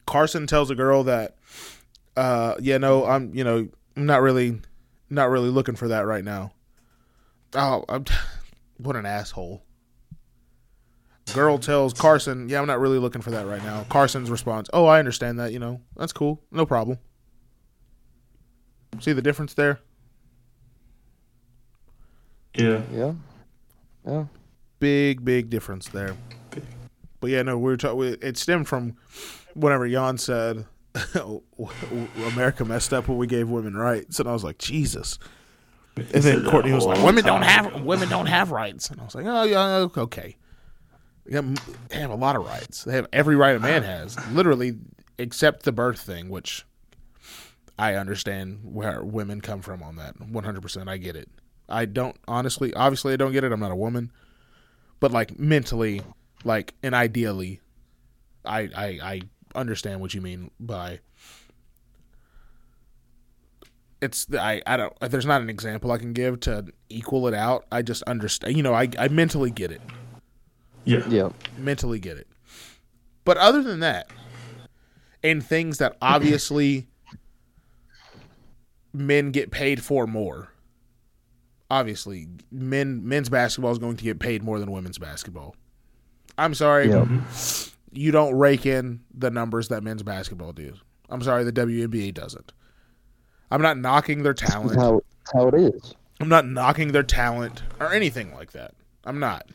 Carson 0.07 0.47
tells 0.47 0.71
a 0.71 0.75
girl 0.75 1.03
that, 1.05 1.37
uh, 2.17 2.55
yeah, 2.61 2.79
no, 2.79 3.05
I'm, 3.05 3.35
you 3.35 3.43
know, 3.43 3.69
I'm 3.97 4.07
not 4.07 4.23
really, 4.23 4.61
not 5.11 5.31
really 5.31 5.49
looking 5.49 5.75
for 5.75 5.89
that 5.89 6.07
right 6.07 6.25
now. 6.25 6.53
Oh, 7.55 7.85
I'm, 7.89 8.05
what 8.77 8.95
an 8.95 9.07
asshole. 9.07 9.63
Girl 11.35 11.59
tells 11.59 11.93
Carson, 11.93 12.49
yeah, 12.49 12.61
I'm 12.61 12.67
not 12.67 12.79
really 12.81 12.99
looking 12.99 13.21
for 13.21 13.31
that 13.33 13.47
right 13.47 13.63
now. 13.63 13.85
Carson's 13.89 14.31
response, 14.31 14.69
oh, 14.73 14.87
I 14.87 14.99
understand 14.99 15.39
that, 15.41 15.53
you 15.53 15.59
know, 15.59 15.81
that's 15.97 16.13
cool, 16.13 16.41
no 16.51 16.65
problem. 16.65 16.99
See 19.01 19.13
the 19.13 19.23
difference 19.23 19.55
there? 19.55 19.81
Yeah. 22.55 22.81
Yeah. 22.93 23.13
Yeah. 24.07 24.25
big 24.79 25.25
big 25.25 25.51
difference 25.51 25.89
there 25.89 26.15
but 27.19 27.29
yeah 27.29 27.43
no 27.43 27.59
we 27.59 27.65
were 27.65 27.77
talking 27.77 28.17
it 28.23 28.37
stemmed 28.37 28.69
from 28.69 28.97
whenever 29.55 29.89
jan 29.89 30.17
said 30.17 30.65
america 32.33 32.65
messed 32.65 32.93
up 32.95 33.09
when 33.09 33.19
we 33.19 33.27
gave 33.27 33.49
women 33.49 33.77
rights 33.77 34.21
and 34.21 34.29
i 34.29 34.33
was 34.33 34.45
like 34.45 34.59
jesus 34.59 35.19
and 35.97 36.07
then 36.23 36.45
courtney 36.45 36.73
was 36.73 36.87
like 36.87 37.03
women 37.03 37.25
don't 37.25 37.43
have 37.43 37.83
women 37.83 38.09
don't 38.09 38.27
have 38.27 38.53
rights 38.53 38.91
and 38.91 39.01
i 39.01 39.05
was 39.05 39.15
like 39.17 39.27
oh 39.27 39.43
yeah 39.43 39.89
okay 39.97 40.37
they 41.29 41.37
have, 41.37 41.89
they 41.89 41.99
have 41.99 42.11
a 42.11 42.15
lot 42.15 42.37
of 42.37 42.45
rights 42.45 42.85
they 42.85 42.93
have 42.93 43.07
every 43.13 43.37
right 43.37 43.57
a 43.57 43.61
man 43.61 43.83
ah. 43.83 43.87
has 43.87 44.31
literally 44.31 44.77
except 45.19 45.65
the 45.65 45.73
birth 45.73 46.01
thing 46.01 46.29
which 46.29 46.65
i 47.79 47.95
understand 47.95 48.61
where 48.63 49.03
women 49.03 49.41
come 49.41 49.61
from 49.61 49.83
on 49.83 49.97
that 49.97 50.17
100% 50.19 50.89
i 50.89 50.97
get 50.97 51.17
it 51.17 51.29
i 51.69 51.85
don't 51.85 52.17
honestly 52.29 52.73
obviously 52.75 53.13
i 53.13 53.17
don't 53.17 53.33
get 53.33 53.45
it 53.45 53.53
i'm 53.53 53.61
not 53.61 53.73
a 53.73 53.77
woman 53.77 54.11
but 55.01 55.13
like 55.13 55.39
mentally, 55.39 56.03
like 56.45 56.75
and 56.83 56.95
ideally, 56.95 57.61
I 58.45 58.61
I, 58.61 58.87
I 59.03 59.23
understand 59.55 60.01
what 60.01 60.15
you 60.15 60.21
mean 60.21 60.51
by 60.61 61.01
it's 64.01 64.27
I 64.33 64.63
I 64.67 64.77
don't 64.77 64.99
there's 65.01 65.27
not 65.27 65.43
an 65.43 65.51
example 65.51 65.93
I 65.93 65.99
can 65.99 66.13
give 66.13 66.41
to 66.41 66.67
equal 66.89 67.29
it 67.29 67.35
out. 67.35 67.67
I 67.71 67.83
just 67.83 68.03
understand. 68.05 68.57
You 68.57 68.63
know, 68.63 68.75
I 68.75 68.89
I 68.99 69.09
mentally 69.09 69.51
get 69.51 69.71
it. 69.71 69.83
Yeah. 70.87 71.07
Yeah. 71.09 71.29
Mentally 71.59 71.99
get 71.99 72.17
it. 72.17 72.27
But 73.25 73.37
other 73.37 73.63
than 73.63 73.81
that, 73.81 74.09
and 75.23 75.45
things 75.45 75.79
that 75.79 75.97
obviously 76.01 76.87
men 78.93 79.31
get 79.33 79.51
paid 79.51 79.83
for 79.83 80.07
more. 80.07 80.53
Obviously, 81.71 82.29
men 82.53 83.07
men's 83.09 83.29
basketball 83.29 83.73
is 83.73 83.79
going 83.79 83.97
to 83.97 84.05
get 84.05 84.21
paid 84.21 84.43
more 84.43 84.61
than 84.61 84.71
women's 84.71 84.99
basketball. 84.99 85.57
I'm 86.39 86.55
sorry, 86.55 86.89
Yeah. 86.89 87.05
Mm-hmm. 87.05 87.71
you 87.93 88.13
don't 88.13 88.35
rake 88.37 88.67
in 88.67 89.01
the 89.13 89.31
numbers 89.31 89.69
that 89.69 89.83
men's 89.83 90.03
basketball 90.03 90.53
do. 90.53 90.75
I'm 91.09 91.23
sorry, 91.23 91.45
the 91.45 91.53
WNBA 91.53 92.15
doesn't. 92.15 92.53
I'm 93.51 93.63
not 93.63 93.79
knocking 93.79 94.23
their 94.23 94.35
That's 94.35 94.51
talent. 94.53 94.79
how, 94.79 95.01
how 95.35 95.49
it 95.49 95.55
is. 95.55 95.95
I'm 96.21 96.29
not 96.29 96.47
knocking 96.47 96.93
their 96.93 97.03
talent 97.03 97.63
or 97.81 97.93
anything 97.93 98.33
like 98.35 98.53
that. 98.53 98.75
I'm 99.05 99.19
not. 99.19 99.47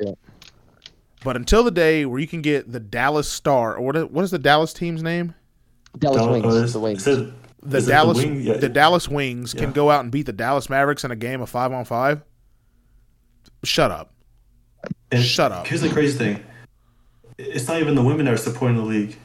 Yeah. 0.00 0.12
But 1.24 1.36
until 1.36 1.64
the 1.64 1.70
day 1.70 2.04
where 2.06 2.20
you 2.20 2.26
can 2.28 2.42
get 2.42 2.70
the 2.70 2.78
Dallas 2.80 3.28
Star, 3.28 3.74
or 3.76 3.80
what 3.80 3.96
is, 3.96 4.04
what 4.04 4.22
is 4.24 4.30
the 4.30 4.38
Dallas 4.38 4.72
team's 4.72 5.02
name? 5.02 5.34
Dallas 5.98 6.18
Dal- 6.18 6.30
Wings. 6.32 6.44
uh, 6.44 6.48
is- 6.50 6.72
the 6.74 6.80
Wings. 6.80 7.06
is 7.06 7.18
it- 7.18 7.32
The 7.62 7.78
is 7.78 7.88
it 7.88 7.90
Dallas, 7.92 8.18
Wing? 8.18 8.42
Yeah. 8.42 8.56
the 8.58 8.68
Dallas 8.68 9.08
Wings 9.08 9.54
can 9.54 9.72
go 9.72 9.90
out 9.90 10.02
and 10.02 10.10
beat 10.12 10.26
the 10.26 10.32
Dallas 10.34 10.68
Mavericks 10.68 11.02
in 11.02 11.10
a 11.10 11.16
game 11.16 11.40
of 11.40 11.48
five 11.48 11.72
on 11.72 11.84
five. 11.86 12.20
Shut 13.64 13.90
up. 13.90 14.10
and 15.10 15.22
Shut 15.22 15.50
up. 15.50 15.66
Here's 15.66 15.80
the 15.80 15.88
crazy 15.88 16.18
thing. 16.18 16.40
It's 17.38 17.66
not 17.68 17.80
even 17.80 17.94
the 17.94 18.02
women 18.02 18.26
that 18.26 18.34
are 18.34 18.36
supporting 18.36 18.76
the 18.76 18.82
league. 18.82 19.16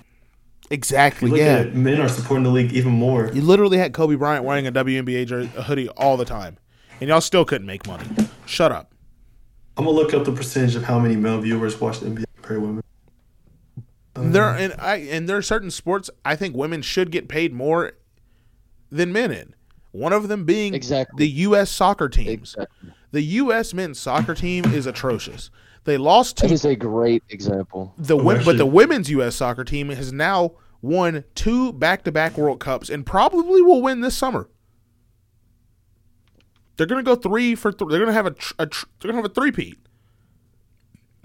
Exactly. 0.70 1.30
Look 1.30 1.40
Yeah. 1.40 1.46
at 1.48 1.66
it, 1.68 1.76
men 1.76 2.00
are 2.00 2.08
supporting 2.08 2.44
the 2.44 2.50
league 2.52 2.72
even 2.72 2.94
more. 2.94 3.30
You 3.34 3.42
literally 3.42 3.78
had 3.78 3.92
Kobe 3.92 4.16
Bryant 4.16 4.46
wearing 4.46 4.66
a 4.68 4.72
WNBA 4.72 5.26
jer- 5.26 5.50
a 5.58 5.64
hoodie 5.64 5.90
all 5.90 6.16
the 6.16 6.24
time, 6.26 6.58
and 7.02 7.10
y'all 7.10 7.20
still 7.22 7.44
couldn't 7.44 7.68
make 7.68 7.86
money. 7.88 8.06
Shut 8.46 8.72
up. 8.72 8.94
I'm 9.80 9.86
gonna 9.86 9.96
look 9.96 10.14
up 10.14 10.26
the 10.26 10.34
percentage 10.34 10.76
of 10.76 10.84
how 10.84 11.00
many 11.00 11.16
male 11.16 11.40
viewers 11.40 11.80
watch 11.80 12.02
the 12.02 12.08
NBA 12.08 12.26
compared 12.36 12.60
to 12.60 12.66
women. 12.68 12.84
There 14.14 14.44
um, 14.50 14.58
and 14.58 14.74
I 14.78 14.96
and 14.98 15.30
there 15.30 15.38
are 15.38 15.42
certain 15.42 15.72
sports 15.72 16.10
I 16.26 16.36
think 16.36 16.54
women 16.54 16.82
should 16.82 17.12
get 17.12 17.30
paid 17.30 17.54
more 17.54 17.94
than 18.92 19.14
men 19.14 19.32
in. 19.32 19.56
One 19.92 20.12
of 20.12 20.28
them 20.28 20.44
being 20.44 20.74
Exactly. 20.74 21.18
the 21.26 21.32
U.S. 21.44 21.70
soccer 21.72 22.10
teams. 22.10 22.56
Exactly. 22.56 22.90
The 23.12 23.22
U.S. 23.22 23.74
men's 23.74 23.98
soccer 24.00 24.36
team 24.36 24.66
is 24.66 24.86
atrocious. 24.86 25.50
They 25.86 25.98
lost 25.98 26.36
That 26.42 26.50
to 26.50 26.54
is 26.54 26.66
a 26.66 26.76
great 26.76 27.24
example. 27.30 27.94
the 27.98 28.18
Oh, 28.18 28.22
wo- 28.24 28.44
but 28.44 28.58
the 28.58 28.66
women's 28.66 29.10
U.S. 29.12 29.38
soccer 29.38 29.64
team 29.64 29.88
has 29.90 30.12
now 30.12 30.52
won 30.82 31.24
two 31.36 31.72
back-to-back 31.72 32.38
World 32.38 32.60
Cups 32.60 32.90
and 32.90 33.06
probably 33.06 33.62
will 33.62 33.82
win 33.82 34.02
this 34.02 34.18
summer. 34.18 34.50
They're 36.80 36.88
going 36.88 37.04
to 37.04 37.16
go 37.16 37.16
three 37.20 37.56
for 37.56 37.72
th- 37.74 37.90
they're 37.90 38.00
going 38.00 38.08
to 38.08 38.14
have 38.14 38.26
a, 38.26 38.32
tr- 38.32 38.54
a 38.58 38.66
tr- 38.66 38.86
they're 39.00 39.12
going 39.12 39.22
to 39.22 39.28
have 39.28 39.32
a 39.32 39.34
three-peat. 39.34 39.78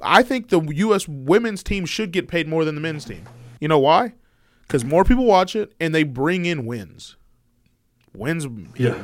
I 0.02 0.22
think 0.24 0.48
the 0.48 0.60
U.S. 0.60 1.06
women's 1.08 1.62
team 1.62 1.86
should 1.86 2.10
get 2.10 2.26
paid 2.28 2.48
more 2.48 2.64
than 2.64 2.74
the 2.74 2.80
men's 2.80 3.04
team. 3.04 3.24
You 3.60 3.68
know 3.68 3.78
why? 3.78 4.14
Because 4.62 4.84
more 4.84 5.04
people 5.04 5.24
watch 5.24 5.54
it 5.54 5.72
and 5.78 5.94
they 5.94 6.02
bring 6.02 6.44
in 6.44 6.66
wins. 6.66 7.16
Wins, 8.12 8.46
Yeah. 8.76 9.02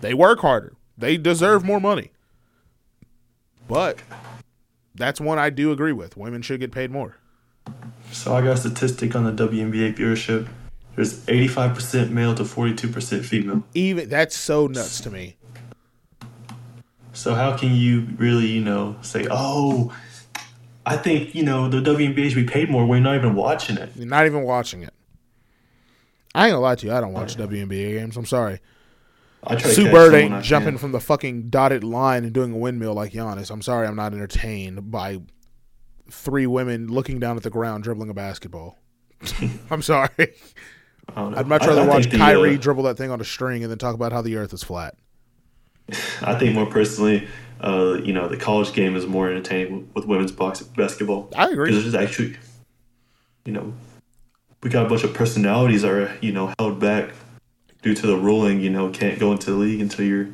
they 0.00 0.14
work 0.14 0.38
harder. 0.40 0.74
They 0.96 1.16
deserve 1.16 1.64
more 1.64 1.80
money. 1.80 2.12
But 3.66 4.00
that's 4.94 5.20
one 5.20 5.38
I 5.38 5.50
do 5.50 5.72
agree 5.72 5.92
with. 5.92 6.16
Women 6.16 6.42
should 6.42 6.60
get 6.60 6.70
paid 6.72 6.90
more. 6.90 7.16
So 8.12 8.34
I 8.34 8.42
got 8.42 8.52
a 8.52 8.56
statistic 8.56 9.14
on 9.16 9.24
the 9.24 9.48
WNBA 9.48 9.96
viewership. 9.96 10.48
There's 10.96 11.24
85% 11.26 12.10
male 12.10 12.34
to 12.34 12.42
42% 12.42 13.24
female. 13.24 13.62
Even 13.74 14.08
that's 14.08 14.36
so 14.36 14.66
nuts 14.66 15.00
to 15.02 15.10
me. 15.10 15.36
So 17.12 17.34
how 17.34 17.56
can 17.56 17.74
you 17.74 18.06
really, 18.16 18.46
you 18.46 18.60
know, 18.60 18.96
say, 19.02 19.26
oh, 19.30 19.94
I 20.86 20.96
think 20.96 21.34
you 21.34 21.42
know 21.42 21.68
the 21.68 21.80
WNBA 21.80 22.30
should 22.30 22.46
be 22.46 22.50
paid 22.50 22.70
more. 22.70 22.86
We're 22.86 23.00
not 23.00 23.14
even 23.16 23.34
watching 23.34 23.76
it. 23.76 23.90
You're 23.94 24.06
not 24.06 24.26
even 24.26 24.42
watching 24.42 24.82
it. 24.82 24.92
I 26.34 26.46
ain't 26.46 26.52
gonna 26.52 26.62
lie 26.62 26.74
to 26.76 26.86
you. 26.86 26.92
I 26.92 27.00
don't 27.00 27.12
watch 27.12 27.36
WNBA 27.36 27.98
games. 27.98 28.16
I'm 28.16 28.26
sorry. 28.26 28.60
I 29.42 29.56
try 29.56 29.70
Sue 29.70 29.90
Bird 29.90 30.14
ain't 30.14 30.42
jumping 30.44 30.72
can. 30.72 30.78
from 30.78 30.92
the 30.92 31.00
fucking 31.00 31.48
dotted 31.48 31.82
line 31.82 32.24
and 32.24 32.32
doing 32.32 32.52
a 32.52 32.56
windmill 32.56 32.94
like 32.94 33.12
Giannis. 33.12 33.50
I'm 33.50 33.62
sorry. 33.62 33.86
I'm 33.86 33.96
not 33.96 34.12
entertained 34.12 34.90
by 34.90 35.20
three 36.10 36.46
women 36.46 36.88
looking 36.88 37.18
down 37.18 37.36
at 37.36 37.42
the 37.42 37.50
ground 37.50 37.84
dribbling 37.84 38.10
a 38.10 38.14
basketball. 38.14 38.78
I'm 39.70 39.82
sorry. 39.82 40.34
I. 41.16 41.40
I'd 41.40 41.46
much 41.46 41.66
rather 41.66 41.82
I 41.82 41.86
watch 41.86 42.02
think 42.04 42.12
the, 42.12 42.18
Kyrie 42.18 42.54
uh, 42.54 42.58
dribble 42.58 42.84
that 42.84 42.96
thing 42.96 43.10
on 43.10 43.20
a 43.20 43.24
string 43.24 43.62
and 43.62 43.70
then 43.70 43.78
talk 43.78 43.94
about 43.94 44.12
how 44.12 44.22
the 44.22 44.36
Earth 44.36 44.52
is 44.52 44.62
flat. 44.62 44.94
I 46.22 46.38
think 46.38 46.54
more 46.54 46.66
personally, 46.66 47.26
uh, 47.60 47.98
you 48.02 48.12
know, 48.12 48.28
the 48.28 48.36
college 48.36 48.72
game 48.72 48.96
is 48.96 49.06
more 49.06 49.28
entertaining 49.28 49.90
with, 49.94 50.06
women's 50.06 50.32
box 50.32 50.62
basketball. 50.62 51.30
I 51.36 51.48
agree. 51.48 51.70
Because 51.70 51.82
there's 51.82 51.94
actually, 51.94 52.36
you 53.44 53.52
know, 53.52 53.72
we 54.62 54.70
got 54.70 54.86
a 54.86 54.88
bunch 54.88 55.04
of 55.04 55.14
personalities 55.14 55.82
that 55.82 55.90
are, 55.90 56.16
you 56.20 56.32
know, 56.32 56.52
held 56.58 56.80
back 56.80 57.10
due 57.82 57.94
to 57.94 58.06
the 58.06 58.16
ruling, 58.16 58.60
you 58.60 58.70
know, 58.70 58.90
can't 58.90 59.18
go 59.18 59.32
into 59.32 59.50
the 59.50 59.56
league 59.56 59.80
until 59.80 60.04
you're 60.04 60.28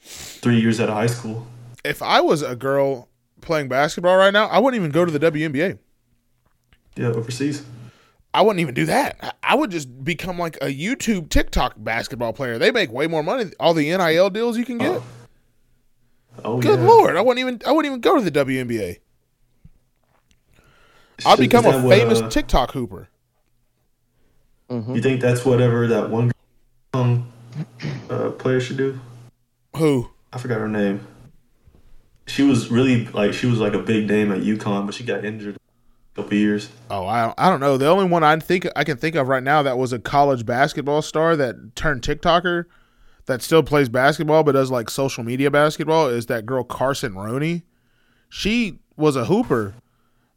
three 0.00 0.60
years 0.60 0.80
out 0.80 0.88
of 0.88 0.94
high 0.94 1.06
school. 1.06 1.46
If 1.84 2.02
I 2.02 2.20
was 2.20 2.42
a 2.42 2.54
girl 2.54 3.08
playing 3.40 3.68
basketball 3.68 4.16
right 4.16 4.32
now, 4.32 4.46
I 4.46 4.58
wouldn't 4.58 4.80
even 4.80 4.92
go 4.92 5.04
to 5.04 5.10
the 5.10 5.30
WNBA. 5.30 5.78
Yeah, 6.96 7.06
overseas. 7.06 7.64
I 8.34 8.40
wouldn't 8.42 8.60
even 8.60 8.74
do 8.74 8.86
that. 8.86 9.36
I- 9.42 9.54
would 9.54 9.70
just 9.70 10.02
become 10.04 10.38
like 10.38 10.56
a 10.56 10.66
YouTube 10.66 11.28
TikTok 11.28 11.74
basketball 11.76 12.32
player. 12.32 12.58
They 12.58 12.70
make 12.70 12.90
way 12.90 13.06
more 13.06 13.22
money. 13.22 13.50
All 13.60 13.74
the 13.74 13.94
NIL 13.94 14.30
deals 14.30 14.56
you 14.56 14.64
can 14.64 14.78
get. 14.78 15.02
Oh, 16.44 16.58
Good 16.58 16.80
yeah. 16.80 16.86
lord, 16.86 17.16
I 17.16 17.20
wouldn't 17.20 17.40
even 17.40 17.60
I 17.66 17.72
wouldn't 17.72 17.90
even 17.92 18.00
go 18.00 18.16
to 18.16 18.22
the 18.22 18.30
WNBA. 18.30 18.98
I'll 21.26 21.36
become 21.36 21.66
a 21.66 21.78
what, 21.78 21.94
famous 21.94 22.20
uh, 22.20 22.28
TikTok 22.30 22.72
hooper. 22.72 23.08
hmm 24.70 24.94
You 24.94 25.02
think 25.02 25.20
that's 25.20 25.44
whatever 25.44 25.86
that 25.88 26.08
one 26.10 26.32
um, 26.94 27.30
uh, 28.08 28.30
player 28.30 28.60
should 28.60 28.78
do? 28.78 28.98
Who? 29.76 30.10
I 30.32 30.38
forgot 30.38 30.58
her 30.58 30.68
name. 30.68 31.06
She 32.26 32.42
was 32.42 32.70
really 32.70 33.04
like 33.06 33.34
she 33.34 33.46
was 33.46 33.58
like 33.58 33.74
a 33.74 33.78
big 33.78 34.08
name 34.08 34.32
at 34.32 34.40
UConn, 34.40 34.86
but 34.86 34.94
she 34.94 35.04
got 35.04 35.24
injured 35.24 35.56
couple 36.14 36.36
years. 36.36 36.68
Oh, 36.90 37.06
I 37.06 37.32
I 37.38 37.48
don't 37.48 37.60
know. 37.60 37.76
The 37.76 37.88
only 37.88 38.04
one 38.04 38.22
I 38.22 38.38
think 38.38 38.66
I 38.76 38.84
can 38.84 38.96
think 38.96 39.16
of 39.16 39.28
right 39.28 39.42
now 39.42 39.62
that 39.62 39.78
was 39.78 39.92
a 39.92 39.98
college 39.98 40.44
basketball 40.44 41.02
star 41.02 41.36
that 41.36 41.74
turned 41.74 42.02
TikToker 42.02 42.66
that 43.26 43.42
still 43.42 43.62
plays 43.62 43.88
basketball 43.88 44.42
but 44.42 44.52
does 44.52 44.70
like 44.70 44.90
social 44.90 45.24
media 45.24 45.50
basketball 45.50 46.08
is 46.08 46.26
that 46.26 46.46
girl 46.46 46.64
Carson 46.64 47.14
Roney. 47.14 47.62
She 48.28 48.78
was 48.96 49.16
a 49.16 49.26
hooper 49.26 49.74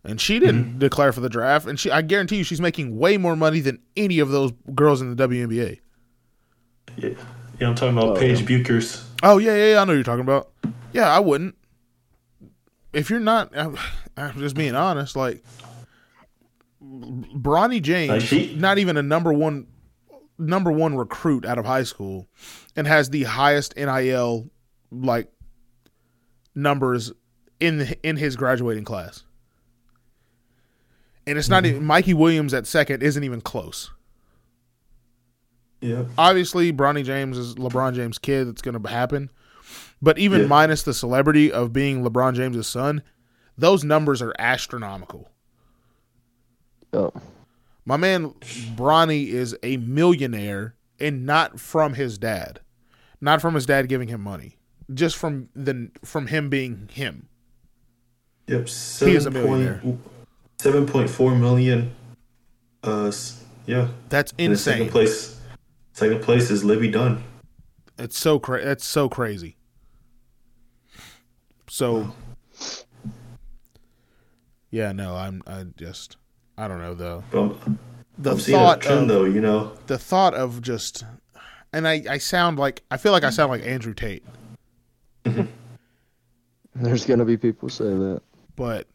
and 0.04 0.20
she 0.22 0.40
didn't 0.40 0.64
mm-hmm. 0.64 0.80
declare 0.80 1.12
for 1.12 1.22
the 1.22 1.30
draft 1.30 1.68
and 1.68 1.80
she 1.80 1.92
I 1.92 2.02
guarantee 2.02 2.38
you 2.38 2.44
she's 2.44 2.62
making 2.62 2.98
way 2.98 3.18
more 3.18 3.36
money 3.36 3.60
than 3.60 3.80
any 3.98 4.20
of 4.20 4.30
those 4.30 4.52
girls 4.74 5.02
in 5.02 5.14
the 5.14 5.28
WNBA. 5.28 5.80
Yeah, 6.98 7.10
yeah. 7.60 7.68
I'm 7.68 7.76
talking 7.76 7.98
about 7.98 8.18
Oh, 8.18 8.20
Paige 8.20 8.42
yeah. 8.42 8.48
Bueckers. 8.48 9.04
Oh 9.24 9.38
yeah, 9.38 9.56
yeah, 9.56 9.72
yeah, 9.74 9.82
I 9.82 9.86
know 9.86 9.92
what 9.92 9.96
you're 9.96 10.04
talking 10.04 10.22
about. 10.22 10.52
Yeah, 10.94 11.10
I 11.14 11.20
wouldn't. 11.20 11.56
If 12.94 13.10
you're 13.10 13.20
not, 13.20 13.58
I'm, 13.58 13.78
I'm 14.16 14.40
just 14.40 14.56
being 14.56 14.76
honest. 14.76 15.18
Like 15.18 15.44
Bronny 16.86 17.82
James, 17.82 18.32
Like, 18.32 18.56
not 18.56 18.78
even 18.78 18.98
a 18.98 19.04
number 19.04 19.34
one, 19.34 19.68
number 20.38 20.72
one 20.72 20.96
recruit 20.96 21.46
out 21.46 21.58
of 21.58 21.66
high 21.66 21.84
school, 21.84 22.28
and 22.76 22.88
has 22.88 23.10
the 23.10 23.24
highest 23.24 23.76
NIL 23.76 24.50
like 24.92 25.30
numbers 26.54 27.12
in 27.60 27.96
in 28.04 28.18
his 28.18 28.36
graduating 28.36 28.84
class. 28.86 29.24
And 31.28 31.38
it's 31.38 31.50
not 31.50 31.64
mm-hmm. 31.64 31.76
even 31.78 31.86
Mikey 31.88 32.14
Williams 32.14 32.54
at 32.54 32.68
second 32.68 33.02
isn't 33.02 33.24
even 33.24 33.42
close 33.42 33.90
Yeah, 35.82 36.06
obviously 36.18 36.72
Bronny 36.72 37.04
James 37.04 37.38
is 37.38 37.56
LeBron 37.56 37.96
James' 37.96 38.20
kid. 38.20 38.48
That's 38.48 38.62
going 38.62 38.82
to 38.82 38.90
happen. 38.90 39.32
But 40.02 40.20
even 40.20 40.42
Yeah. 40.42 40.48
minus 40.48 40.84
the 40.84 40.94
celebrity 40.94 41.52
of 41.52 41.74
being 41.74 42.04
LeBron 42.04 42.36
James' 42.36 42.68
son, 42.68 43.02
those 43.58 43.84
numbers 43.84 44.22
are 44.22 44.34
astronomical. 44.38 45.30
Oh. 46.96 47.14
My 47.86 47.98
man 47.98 48.32
Bronny 48.76 49.28
is 49.28 49.56
a 49.62 49.78
millionaire 49.78 50.76
and 51.00 51.26
not 51.26 51.60
from 51.60 51.94
his 51.94 52.18
dad. 52.18 52.62
Not 53.22 53.42
from 53.42 53.54
his 53.56 53.66
dad 53.66 53.88
giving 53.90 54.08
him 54.08 54.22
money. 54.22 54.58
Just 54.94 55.18
from 55.18 55.50
the 55.56 55.90
from 56.04 56.28
him 56.28 56.50
being 56.50 56.90
him. 56.92 57.28
yep. 58.48 58.68
He 58.68 59.16
is 59.16 59.26
a 59.26 59.32
millionaire. 59.32 59.80
point 59.84 60.00
seven 60.60 60.86
point 60.86 61.10
four 61.10 61.36
million. 61.36 61.94
Uh, 62.84 63.12
yeah. 63.66 63.90
That's 64.10 64.32
And 64.38 64.54
the 64.54 64.58
second 64.58 64.82
insane. 64.84 64.92
place, 64.92 65.40
second 65.94 66.22
place 66.22 66.50
is 66.52 66.64
Livvy 66.64 66.92
Dunne. 66.92 67.24
It's 67.98 68.18
so 68.18 68.38
cra- 68.40 68.64
that's 68.64 68.86
so 68.86 69.10
crazy. 69.10 69.58
So 71.68 72.14
Yeah, 74.70 74.92
no, 74.92 75.16
I'm 75.16 75.42
I 75.48 75.64
just 75.78 76.18
I 76.58 76.68
don't 76.68 76.80
know 76.80 76.94
though. 76.94 77.24
But 77.32 77.40
I'm, 77.42 77.80
The 78.18 78.32
I'm 78.32 78.40
seeing 78.40 78.58
a 78.58 78.62
thought 78.62 78.82
trend 78.82 79.02
of, 79.04 79.08
though. 79.08 79.24
You 79.26 79.42
know, 79.42 79.74
the 79.88 79.98
thought 79.98 80.34
of 80.34 80.62
just 80.62 81.04
and 81.74 81.88
I, 81.88 82.04
I 82.10 82.18
sound 82.18 82.58
like 82.58 82.84
I 82.90 82.98
feel 82.98 83.12
like 83.12 83.24
I 83.26 83.30
sound 83.30 83.52
like 83.52 83.66
Andrew 83.66 83.94
Tate, 83.94 84.24
There's 86.76 87.06
gonna 87.06 87.26
be 87.26 87.38
people 87.38 87.70
say 87.70 87.86
that. 87.86 88.22
but 88.56 88.88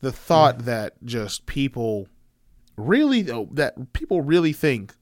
the 0.00 0.12
thought 0.12 0.64
that 0.64 0.94
just 1.04 1.46
people 1.46 2.08
really 2.76 3.30
oh, 3.30 3.48
that 3.52 3.92
people 3.92 4.22
really 4.22 4.52
think 4.52 4.94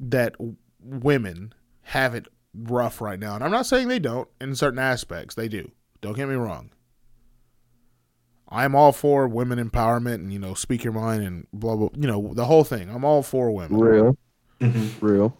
that 0.00 0.34
women 0.82 1.52
have 1.82 2.14
it 2.14 2.26
rough 2.54 3.00
right 3.00 3.18
now, 3.18 3.34
and 3.34 3.44
I'm 3.44 3.50
not 3.50 3.66
saying 3.66 3.88
they 3.88 3.98
don't 3.98 4.28
in 4.40 4.54
certain 4.54 4.78
aspects. 4.78 5.34
They 5.34 5.48
do. 5.48 5.70
Don't 6.00 6.16
get 6.16 6.28
me 6.28 6.34
wrong. 6.34 6.70
I'm 8.52 8.74
all 8.74 8.92
for 8.92 9.26
women 9.26 9.58
empowerment 9.58 10.16
and 10.16 10.32
you 10.32 10.38
know 10.38 10.54
speak 10.54 10.84
your 10.84 10.92
mind 10.92 11.22
and 11.24 11.46
blah 11.52 11.74
blah. 11.76 11.88
You 11.96 12.06
know 12.06 12.32
the 12.34 12.44
whole 12.44 12.64
thing. 12.64 12.90
I'm 12.90 13.04
all 13.04 13.22
for 13.22 13.50
women. 13.50 13.78
Real, 13.78 14.16
hmm 14.60 14.88
real. 15.00 15.36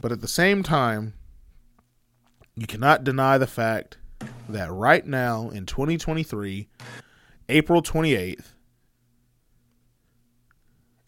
But 0.00 0.12
at 0.12 0.20
the 0.20 0.28
same 0.28 0.62
time, 0.62 1.14
you 2.56 2.66
cannot 2.66 3.04
deny 3.04 3.38
the 3.38 3.46
fact 3.46 3.98
that 4.48 4.70
right 4.72 5.04
now 5.06 5.48
in 5.50 5.66
2023, 5.66 6.68
April 7.48 7.82
28th, 7.82 8.52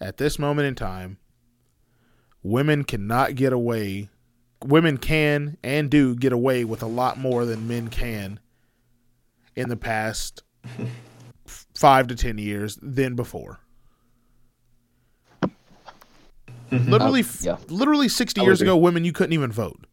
at 0.00 0.16
this 0.16 0.38
moment 0.38 0.66
in 0.68 0.74
time, 0.74 1.18
women 2.42 2.84
cannot 2.84 3.34
get 3.34 3.52
away. 3.52 4.08
Women 4.64 4.98
can 4.98 5.56
and 5.62 5.90
do 5.90 6.16
get 6.16 6.32
away 6.32 6.64
with 6.64 6.82
a 6.82 6.86
lot 6.86 7.18
more 7.18 7.44
than 7.44 7.68
men 7.68 7.88
can 7.88 8.40
in 9.54 9.68
the 9.68 9.76
past 9.76 10.42
f- 10.64 10.88
five 11.78 12.08
to 12.08 12.16
10 12.16 12.38
years 12.38 12.76
than 12.82 13.14
before. 13.14 13.60
Mm-hmm. 16.72 16.90
Literally, 16.90 17.20
f- 17.20 17.42
yeah. 17.42 17.56
literally 17.68 18.08
60 18.08 18.40
years 18.42 18.60
agree. 18.60 18.68
ago, 18.72 18.76
women, 18.76 19.04
you 19.04 19.12
couldn't 19.12 19.32
even 19.32 19.52
vote. 19.52 19.86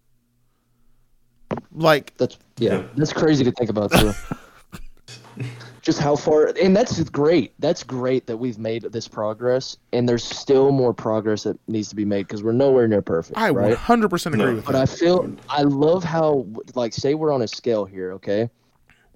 Like, 1.71 2.17
That's 2.17 2.37
yeah, 2.57 2.77
Yeah. 2.79 2.83
that's 2.97 3.13
crazy 3.13 3.43
to 3.43 3.51
think 3.51 3.69
about 3.69 3.91
too. 3.91 4.13
Just 5.83 5.99
how 5.99 6.15
far, 6.15 6.51
and 6.59 6.75
that's 6.75 6.99
great. 7.11 7.53
That's 7.59 7.83
great 7.83 8.25
that 8.25 8.37
we've 8.37 8.57
made 8.57 8.81
this 8.91 9.07
progress, 9.07 9.77
and 9.93 10.09
there's 10.09 10.23
still 10.23 10.71
more 10.71 10.91
progress 10.95 11.43
that 11.43 11.59
needs 11.67 11.89
to 11.89 11.95
be 11.95 12.03
made 12.05 12.23
because 12.27 12.41
we're 12.41 12.53
nowhere 12.53 12.87
near 12.87 13.03
perfect, 13.03 13.37
I 13.37 13.51
right? 13.51 13.77
100% 13.77 14.25
agree 14.33 14.37
No. 14.39 14.55
with 14.55 14.65
But 14.65 14.71
that. 14.71 14.81
I 14.81 14.85
feel 14.87 15.31
I 15.47 15.61
love 15.61 16.03
how 16.03 16.47
like 16.73 16.91
say 16.93 17.13
we're 17.13 17.31
on 17.31 17.43
a 17.43 17.47
scale 17.47 17.85
here, 17.85 18.13
okay? 18.13 18.49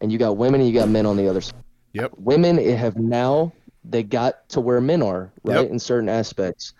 And 0.01 0.11
you 0.11 0.19
got 0.19 0.37
women 0.37 0.61
and 0.61 0.69
you 0.69 0.75
got 0.79 0.89
men 0.89 1.07
on 1.07 1.17
the 1.17 1.27
other 1.27 1.41
side. 1.41 1.55
Yep. 1.93 2.11
Women 2.17 2.57
have 2.57 2.97
now 2.97 3.51
they 3.83 4.03
got 4.03 4.47
to 4.49 4.61
where 4.61 4.81
men 4.81 5.01
are, 5.01 5.31
right? 5.43 5.61
Yep. 5.61 5.71
In 5.71 5.79
certain 5.79 6.09
aspects. 6.09 6.73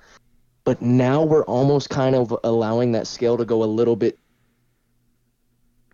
But 0.65 0.81
now 0.81 1.23
we're 1.23 1.45
almost 1.45 1.89
kind 1.89 2.15
of 2.15 2.35
allowing 2.43 2.91
that 2.91 3.07
scale 3.07 3.37
to 3.37 3.45
go 3.45 3.63
a 3.63 3.65
little 3.65 3.95
bit 3.95 4.19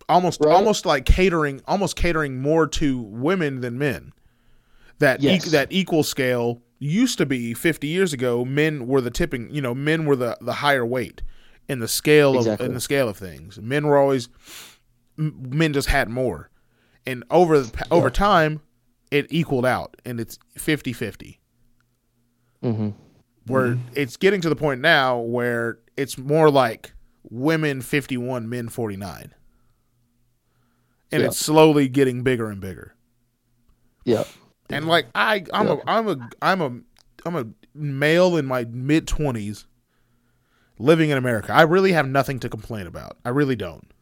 almost 0.08 0.40
Right? 0.40 0.54
almost 0.54 0.86
like 0.86 1.04
catering 1.04 1.60
almost 1.66 1.96
catering 1.96 2.40
more 2.40 2.66
to 2.68 2.98
women 3.00 3.60
than 3.60 3.76
men 3.78 4.12
that 4.98 5.22
e- 5.22 5.38
that 5.50 5.66
equal 5.70 6.04
scale 6.04 6.62
used 6.78 7.18
to 7.18 7.26
be 7.26 7.54
50 7.54 7.88
years 7.88 8.12
ago 8.12 8.44
men 8.44 8.86
were 8.86 9.00
the 9.00 9.10
tipping 9.10 9.52
you 9.52 9.60
know 9.60 9.74
men 9.74 10.04
were 10.04 10.14
the 10.14 10.36
the 10.40 10.52
higher 10.54 10.86
weight 10.86 11.22
in 11.68 11.80
the 11.80 11.88
scale 11.88 12.32
of 12.34 12.38
Exactly. 12.42 12.66
in 12.66 12.74
the 12.74 12.80
scale 12.80 13.08
of 13.08 13.16
things 13.16 13.58
men 13.60 13.84
were 13.86 13.96
always 13.98 14.28
men 15.16 15.72
just 15.72 15.88
had 15.88 16.08
more 16.08 16.50
and 17.04 17.24
over 17.30 17.64
over 17.90 18.08
time 18.10 18.60
it 19.10 19.26
equaled 19.30 19.64
out 19.66 19.96
and 20.04 20.18
it's 20.20 20.38
50-50 20.58 21.38
hmm 22.62 22.88
where 23.46 23.78
it's 23.94 24.16
getting 24.16 24.40
to 24.40 24.48
the 24.48 24.56
point 24.56 24.80
now 24.80 25.18
where 25.20 25.78
it's 25.96 26.18
more 26.18 26.50
like 26.50 26.92
women 27.30 27.80
51 27.80 28.48
men 28.48 28.68
49 28.68 29.32
and 31.12 31.20
Yeah. 31.22 31.28
it's 31.28 31.38
slowly 31.38 31.88
getting 31.88 32.22
bigger 32.24 32.50
and 32.50 32.60
bigger 32.60 32.94
Yeah. 34.04 34.24
and 34.70 34.88
like 34.88 35.06
i 35.14 35.44
i'm 35.52 35.68
Yeah. 35.68 35.74
a 35.74 35.78
i'm 35.86 36.08
a 36.08 36.28
i'm 36.42 36.60
a 36.60 36.70
i'm 37.24 37.36
a 37.36 37.46
male 37.74 38.36
in 38.36 38.46
my 38.46 38.64
mid 38.64 39.06
20s 39.06 39.66
living 40.78 41.10
in 41.10 41.18
america 41.18 41.52
i 41.52 41.62
really 41.62 41.92
have 41.92 42.08
nothing 42.08 42.40
to 42.40 42.48
complain 42.48 42.86
about 42.88 43.16
i 43.24 43.28
really 43.28 43.56
don't 43.56 43.92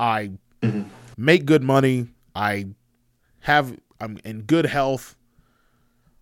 i 0.00 0.30
Mhm. 0.62 0.88
make 1.18 1.44
good 1.44 1.62
money 1.62 2.08
i 2.34 2.66
have 3.40 3.76
i'm 4.00 4.18
in 4.24 4.42
good 4.42 4.66
health. 4.66 5.16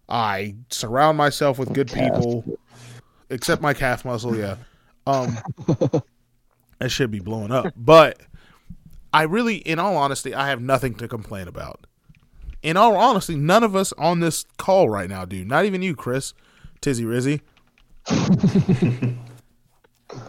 I 0.09 0.57
surround 0.71 1.17
myself 1.17 1.59
with 1.59 1.73
good 1.73 1.89
Calf. 1.89 2.15
people. 2.15 2.59
Except 3.31 3.63
my 3.63 3.73
calf 3.75 4.05
muscle 4.05 4.37
yeah. 4.37 4.57
Um 5.07 5.39
it 6.81 6.91
should 6.91 7.11
be 7.11 7.21
blowing 7.21 7.51
up. 7.51 7.73
But 7.77 8.21
i 9.13 9.23
really 9.23 9.57
in 9.57 9.79
all 9.79 9.97
honesty 9.97 10.35
i 10.35 10.49
have 10.49 10.61
nothing 10.61 10.95
to 10.97 11.09
complain 11.09 11.49
about. 11.49 11.87
In 12.63 12.77
all 12.77 12.97
honesty 12.97 13.37
none 13.37 13.65
of 13.65 13.75
us 13.75 13.93
on 13.99 14.21
this 14.21 14.45
call 14.59 14.89
right 14.89 15.09
now 15.09 15.25
do 15.25 15.45
not 15.45 15.65
even 15.65 15.83
you 15.83 15.95
chris. 15.97 16.35
Tizzy 16.81 17.05
rizzy. 17.05 17.41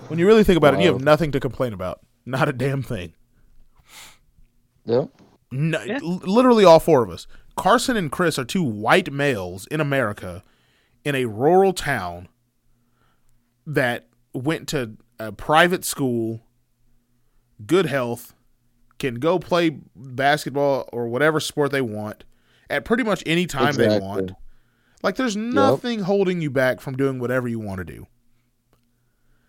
When 0.08 0.18
you 0.18 0.26
really 0.26 0.44
think 0.46 0.58
about 0.58 0.76
it 0.76 0.80
you 0.80 0.88
have 0.94 1.02
nothing 1.02 1.32
to 1.34 1.40
complain 1.40 1.74
about. 1.74 2.00
Not 2.26 2.48
a 2.48 2.54
damn 2.54 2.84
thing. 2.84 3.14
Yeah. 4.86 5.06
No, 5.54 5.82
Yeah. 5.84 6.00
literally 6.02 6.66
all 6.66 6.80
four 6.80 7.04
of 7.04 7.10
us. 7.10 7.28
Carson 7.56 7.96
and 7.96 8.12
Chris 8.12 8.40
are 8.40 8.46
two 8.46 8.64
white 8.64 9.12
males 9.14 9.68
in 9.68 9.80
America 9.80 10.44
in 11.06 11.14
a 11.16 11.26
rural 11.26 11.74
town 11.74 12.28
that 13.68 14.08
went 14.34 14.68
to 14.70 14.98
a 15.20 15.32
private 15.32 15.86
school, 15.86 16.42
good 17.66 17.86
health, 17.86 18.34
can 18.98 19.16
go 19.16 19.38
play 19.38 19.78
basketball 19.96 20.90
or 20.92 21.08
whatever 21.08 21.40
sport 21.40 21.72
they 21.72 21.82
want 21.82 22.24
at 22.70 22.86
pretty 22.86 23.04
much 23.04 23.22
any 23.26 23.46
time 23.46 23.76
they 23.76 24.00
want. 24.00 24.32
Like 25.04 25.16
there's 25.18 25.36
nothing 25.38 26.00
holding 26.00 26.42
you 26.42 26.50
back 26.50 26.80
from 26.82 26.96
doing 26.96 27.20
whatever 27.20 27.48
you 27.48 27.60
want 27.60 27.80
to 27.80 27.84
do. 27.84 28.08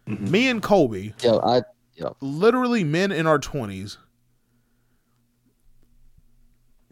Mhm. 0.09 0.29
Me 0.31 0.49
and 0.49 0.63
Kolby, 0.63 1.15
Yeah. 1.23 1.37
I 1.37 1.63
literally 2.21 2.83
men 2.85 3.13
in 3.13 3.27
our 3.27 3.39
20s 3.39 3.97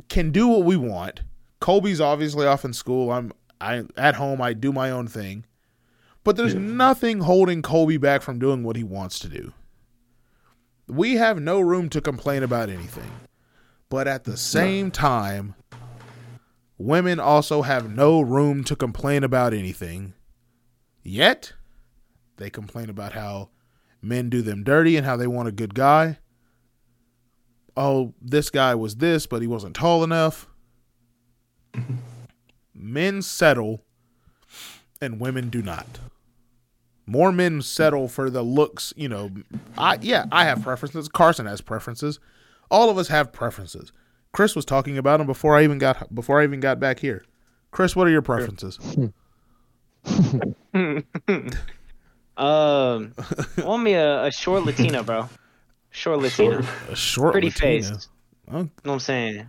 can 0.08 0.30
do 0.30 0.46
what 0.48 0.64
we 0.64 0.76
want. 0.76 1.22
Kolby's 1.60 2.00
obviously 2.00 2.46
off 2.46 2.64
in 2.64 2.72
school. 2.72 3.10
I'm 3.10 3.32
I 3.60 3.84
at 3.96 4.16
home 4.16 4.42
I 4.42 4.52
do 4.52 4.72
my 4.72 4.90
own 4.90 5.06
thing. 5.06 5.44
But 6.24 6.36
there's 6.36 6.54
Yeah. 6.54 6.60
nothing 6.60 7.20
holding 7.20 7.62
Kolby 7.62 8.00
back 8.00 8.22
from 8.22 8.38
doing 8.38 8.62
what 8.64 8.76
he 8.76 8.84
wants 8.84 9.18
to 9.20 9.28
do. 9.28 9.52
We 10.88 11.14
have 11.14 11.40
no 11.40 11.60
room 11.60 11.88
to 11.90 12.00
complain 12.00 12.42
about 12.42 12.68
anything. 12.68 13.10
But 13.88 14.08
at 14.08 14.24
the 14.24 14.36
same 14.36 14.90
time, 14.90 15.54
women 16.78 17.20
also 17.20 17.62
have 17.62 17.90
no 17.90 18.20
room 18.20 18.64
to 18.64 18.76
complain 18.76 19.22
about 19.24 19.52
anything. 19.54 20.14
Yet, 21.02 21.52
they 22.36 22.50
complain 22.50 22.88
about 22.90 23.12
how 23.12 23.50
men 24.00 24.30
do 24.30 24.42
them 24.42 24.64
dirty 24.64 24.96
and 24.96 25.06
how 25.06 25.16
they 25.16 25.26
want 25.26 25.48
a 25.48 25.52
good 25.52 25.74
guy. 25.74 26.18
Oh, 27.76 28.12
this 28.20 28.50
guy 28.50 28.74
was 28.74 28.96
this, 28.96 29.26
but 29.26 29.40
he 29.40 29.48
wasn't 29.48 29.74
tall 29.76 30.04
enough. 30.04 30.46
men 32.74 33.22
settle 33.22 33.82
and 35.00 35.20
women 35.20 35.48
do 35.48 35.62
not. 35.62 36.00
More 37.06 37.32
men 37.32 37.62
settle 37.62 38.08
for 38.08 38.30
the 38.30 38.42
looks, 38.42 38.92
you 38.96 39.08
know. 39.08 39.30
I 39.76 39.98
yeah, 40.00 40.26
I 40.30 40.44
have 40.44 40.62
preferences. 40.62 41.08
Carson 41.08 41.46
has 41.46 41.60
preferences. 41.60 42.20
All 42.70 42.90
of 42.90 42.98
us 42.98 43.08
have 43.08 43.32
preferences. 43.32 43.92
Chris 44.32 44.54
was 44.54 44.64
talking 44.64 44.96
about 44.96 45.18
them 45.18 45.26
before 45.26 45.56
I 45.56 45.64
even 45.64 45.78
got 45.78 46.14
before 46.14 46.40
I 46.40 46.44
even 46.44 46.60
got 46.60 46.78
back 46.78 47.00
here. 47.00 47.24
Chris, 47.70 47.96
what 47.96 48.06
are 48.06 48.10
your 48.10 48.22
preferences? 48.22 48.78
Um, 52.34 53.12
want 53.58 53.82
me 53.82 53.92
a, 53.92 54.24
a 54.24 54.32
short 54.32 54.64
Latina, 54.64 55.02
bro. 55.02 55.28
Short 55.92 56.18
Latina, 56.18 56.66
A 56.88 56.96
short 56.96 57.32
pretty 57.32 57.48
Latina. 57.48 57.88
faced. 57.92 58.08
Oh, 58.50 58.58
You 58.58 58.62
know 58.64 58.70
what 58.84 58.92
I'm 58.94 59.00
saying? 59.00 59.46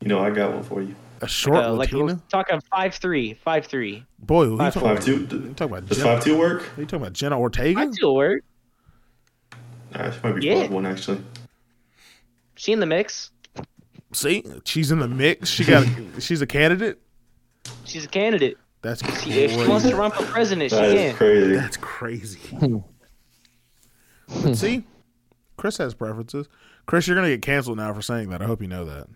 You 0.00 0.08
know, 0.08 0.20
I 0.20 0.30
got 0.30 0.52
one 0.52 0.62
for 0.64 0.82
you. 0.82 0.94
a 1.20 1.28
short 1.28 1.58
Uh, 1.64 1.74
like 1.74 1.92
we're 1.92 2.00
Latina. 2.00 2.22
talking 2.30 2.60
five 2.74 2.94
three, 2.94 3.34
five 3.34 3.66
three. 3.66 4.04
Boy, 4.18 4.46
who 4.46 4.52
you 4.52 4.58
five 4.58 4.74
talking 4.74 4.88
Five 4.88 4.96
about? 4.96 5.04
two. 5.04 5.38
You 5.48 5.54
talking 5.54 5.72
about 5.76 5.86
Does 5.86 5.98
Jenna? 5.98 6.14
five 6.14 6.24
two 6.24 6.36
work? 6.38 6.62
Are 6.76 6.80
you 6.80 6.86
talking 6.86 7.02
about 7.02 7.12
Jenna 7.12 7.38
Ortega? 7.38 7.80
I 7.80 7.90
still 7.90 8.14
work. 8.16 8.42
Nah, 9.94 10.10
she 10.10 10.18
might 10.24 10.40
be 10.40 10.46
Yeah. 10.46 10.66
one 10.68 10.86
actually. 10.86 11.22
She 12.56 12.72
in 12.72 12.80
the 12.80 12.86
mix. 12.86 13.30
See, 14.12 14.44
she's 14.64 14.90
in 14.90 14.98
the 14.98 15.08
mix. 15.08 15.50
She 15.50 15.64
got. 15.64 15.86
she's 16.18 16.40
a 16.42 16.46
candidate. 16.46 16.98
She's 17.84 18.04
a 18.04 18.08
candidate. 18.08 18.56
That's 18.82 19.02
crazy. 19.02 19.30
She, 19.32 19.40
if 19.40 19.50
she 19.52 19.68
wants 19.68 19.88
to 19.88 19.94
run 19.96 20.10
for 20.10 20.24
president, 20.26 20.70
she 20.70 20.76
That 20.76 20.90
is 20.90 20.94
can. 21.10 21.16
crazy. 21.16 21.54
That's 21.56 21.76
crazy. 21.76 22.40
See, 24.54 24.84
Chris 25.62 25.76
has 25.76 25.94
preferences. 25.94 26.48
Chris, 26.86 27.06
you're 27.06 27.14
gonna 27.14 27.28
get 27.28 27.40
canceled 27.40 27.76
now 27.76 27.94
for 27.94 28.02
saying 28.02 28.30
that. 28.30 28.42
I 28.42 28.46
hope 28.46 28.60
you 28.60 28.66
know 28.66 28.84
that. 28.84 29.06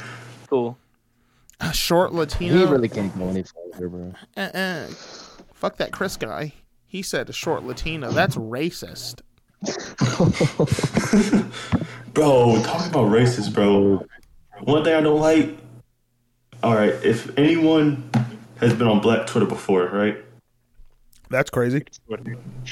Cool. 0.48 0.78
A 1.60 1.72
short 1.72 2.12
he 2.34 2.50
really 2.50 2.88
can't 2.88 3.16
go 3.18 3.28
any 3.28 3.42
further, 3.42 3.88
bro. 3.88 4.14
uh-uh. 4.36 4.86
Fuck 5.54 5.76
that 5.78 5.90
Chris 5.90 6.16
guy. 6.16 6.52
He 6.86 7.02
said 7.02 7.28
a 7.28 7.32
short 7.32 7.64
Latina. 7.64 8.10
That's 8.10 8.36
racist. 8.36 9.22
Bro, 12.14 12.62
talking 12.62 12.90
about 12.90 13.10
racist, 13.10 13.52
bro. 13.52 14.06
One 14.60 14.84
thing 14.84 14.94
I 14.94 15.00
don't 15.00 15.20
like. 15.20 15.58
All 16.62 16.76
right, 16.76 16.94
if 17.04 17.36
anyone 17.36 18.08
has 18.60 18.72
been 18.74 18.86
on 18.86 19.00
Black 19.00 19.26
Twitter 19.26 19.46
before, 19.46 19.86
right? 19.86 20.16
That's 21.30 21.48
crazy. 21.48 21.84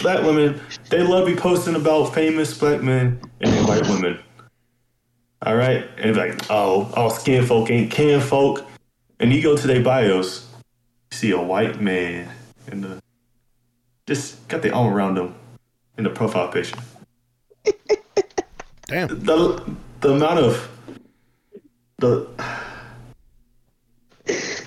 Black 0.00 0.22
women, 0.24 0.60
they 0.90 1.02
love 1.02 1.26
be 1.26 1.36
posting 1.36 1.76
about 1.76 2.12
famous 2.12 2.58
black 2.58 2.82
men 2.82 3.20
and 3.40 3.68
white 3.68 3.88
women. 3.88 4.18
All 5.42 5.54
right, 5.54 5.88
and 5.96 6.16
like, 6.16 6.50
oh, 6.50 6.92
all 6.96 7.10
skin 7.10 7.46
folk 7.46 7.70
ain't 7.70 7.92
kin 7.92 8.20
folk. 8.20 8.66
And 9.20 9.32
you 9.32 9.40
go 9.40 9.56
to 9.56 9.66
their 9.66 9.82
bios, 9.82 10.48
you 11.12 11.16
see 11.16 11.30
a 11.30 11.40
white 11.40 11.80
man 11.80 12.28
in 12.70 12.80
the 12.80 13.00
just 14.08 14.48
got 14.48 14.62
the 14.62 14.72
arm 14.72 14.92
around 14.92 15.14
them 15.14 15.34
in 15.96 16.04
the 16.04 16.10
profile 16.10 16.48
picture. 16.48 16.78
Damn. 18.88 19.08
the 19.08 19.76
the 20.00 20.14
amount 20.14 20.40
of 20.40 20.68
the 21.98 22.26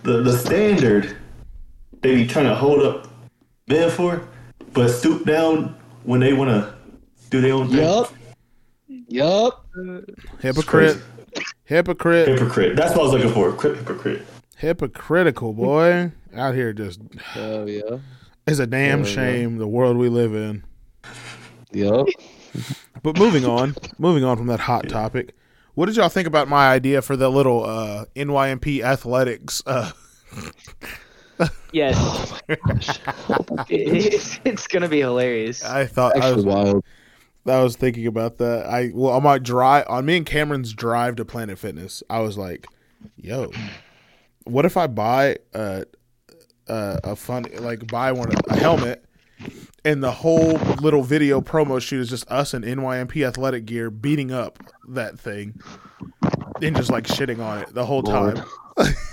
the 0.03 0.21
the 0.21 0.37
standard 0.37 1.17
they 2.01 2.15
be 2.15 2.27
trying 2.27 2.45
to 2.45 2.55
hold 2.55 2.83
up 2.83 3.10
men 3.71 3.89
for, 3.89 4.27
but 4.73 4.89
stoop 4.89 5.25
down 5.25 5.75
when 6.03 6.19
they 6.19 6.33
want 6.33 6.49
to 6.49 6.73
do 7.29 7.41
their 7.41 7.53
own 7.53 7.67
thing. 7.69 7.77
Yup. 7.77 8.13
Yup. 9.07 9.65
Hypocrite. 10.39 10.97
Hypocrite. 11.65 12.27
Hypocrite. 12.27 12.75
That's 12.75 12.91
what 12.95 13.01
I 13.01 13.03
was 13.03 13.13
looking 13.13 13.33
for. 13.33 13.51
Hypocrite. 13.51 14.25
Hypocritical 14.57 15.53
boy. 15.53 16.11
Out 16.35 16.55
here 16.55 16.71
just 16.71 16.99
Oh 17.35 17.65
yeah. 17.65 17.97
it's 18.47 18.59
a 18.59 18.67
damn 18.67 18.99
Yeah, 19.01 19.05
yeah. 19.05 19.13
shame 19.13 19.57
the 19.57 19.67
world 19.67 19.97
we 19.97 20.07
live 20.09 20.33
in. 20.35 20.63
Yup. 21.71 22.07
But 23.03 23.17
moving 23.17 23.45
on, 23.45 23.75
moving 23.97 24.23
on 24.23 24.37
from 24.37 24.47
that 24.47 24.59
hot 24.61 24.87
topic, 24.89 25.33
what 25.73 25.85
did 25.87 25.95
y'all 25.95 26.09
think 26.09 26.27
about 26.27 26.47
my 26.47 26.67
idea 26.69 27.01
for 27.01 27.15
the 27.15 27.29
little 27.29 27.65
uh, 27.65 28.05
NYMP 28.15 28.81
athletics? 28.81 29.63
Uh, 29.65 29.91
Yes. 31.71 32.33
Oh 33.29 33.65
it's, 33.69 34.39
it's 34.43 34.67
gonna 34.67 34.89
be 34.89 34.99
hilarious. 34.99 35.63
I 35.63 35.85
thought 35.85 36.17
I 36.17 36.33
was, 36.33 36.43
wild. 36.45 36.83
I 37.45 37.63
was 37.63 37.77
thinking 37.77 38.07
about 38.07 38.39
that. 38.39 38.65
I 38.65 38.91
well 38.93 39.13
on 39.13 39.23
my 39.23 39.37
drive 39.37 39.85
on 39.87 40.05
me 40.05 40.17
and 40.17 40.25
Cameron's 40.25 40.73
drive 40.73 41.15
to 41.15 41.25
Planet 41.25 41.57
Fitness, 41.57 42.03
I 42.09 42.19
was 42.19 42.37
like, 42.37 42.67
"Yo, 43.15 43.51
what 44.43 44.65
if 44.65 44.75
I 44.75 44.87
buy 44.87 45.37
a 45.53 45.85
a, 46.67 46.99
a 47.03 47.15
fun 47.15 47.45
like 47.59 47.87
buy 47.87 48.11
one 48.11 48.31
a 48.49 48.55
helmet?" 48.57 49.05
And 49.85 50.03
the 50.03 50.11
whole 50.11 50.53
little 50.81 51.03
video 51.03 51.41
promo 51.41 51.81
shoot 51.81 52.01
is 52.01 52.09
just 52.09 52.29
us 52.29 52.53
in 52.53 52.63
NYMP 52.63 53.25
athletic 53.25 53.65
gear 53.65 53.89
beating 53.89 54.31
up 54.31 54.59
that 54.89 55.19
thing 55.19 55.59
and 56.61 56.75
just 56.75 56.91
like 56.91 57.05
shitting 57.05 57.39
on 57.39 57.59
it 57.59 57.73
the 57.73 57.85
whole 57.85 58.01
Lord. 58.01 58.35
time. 58.35 58.45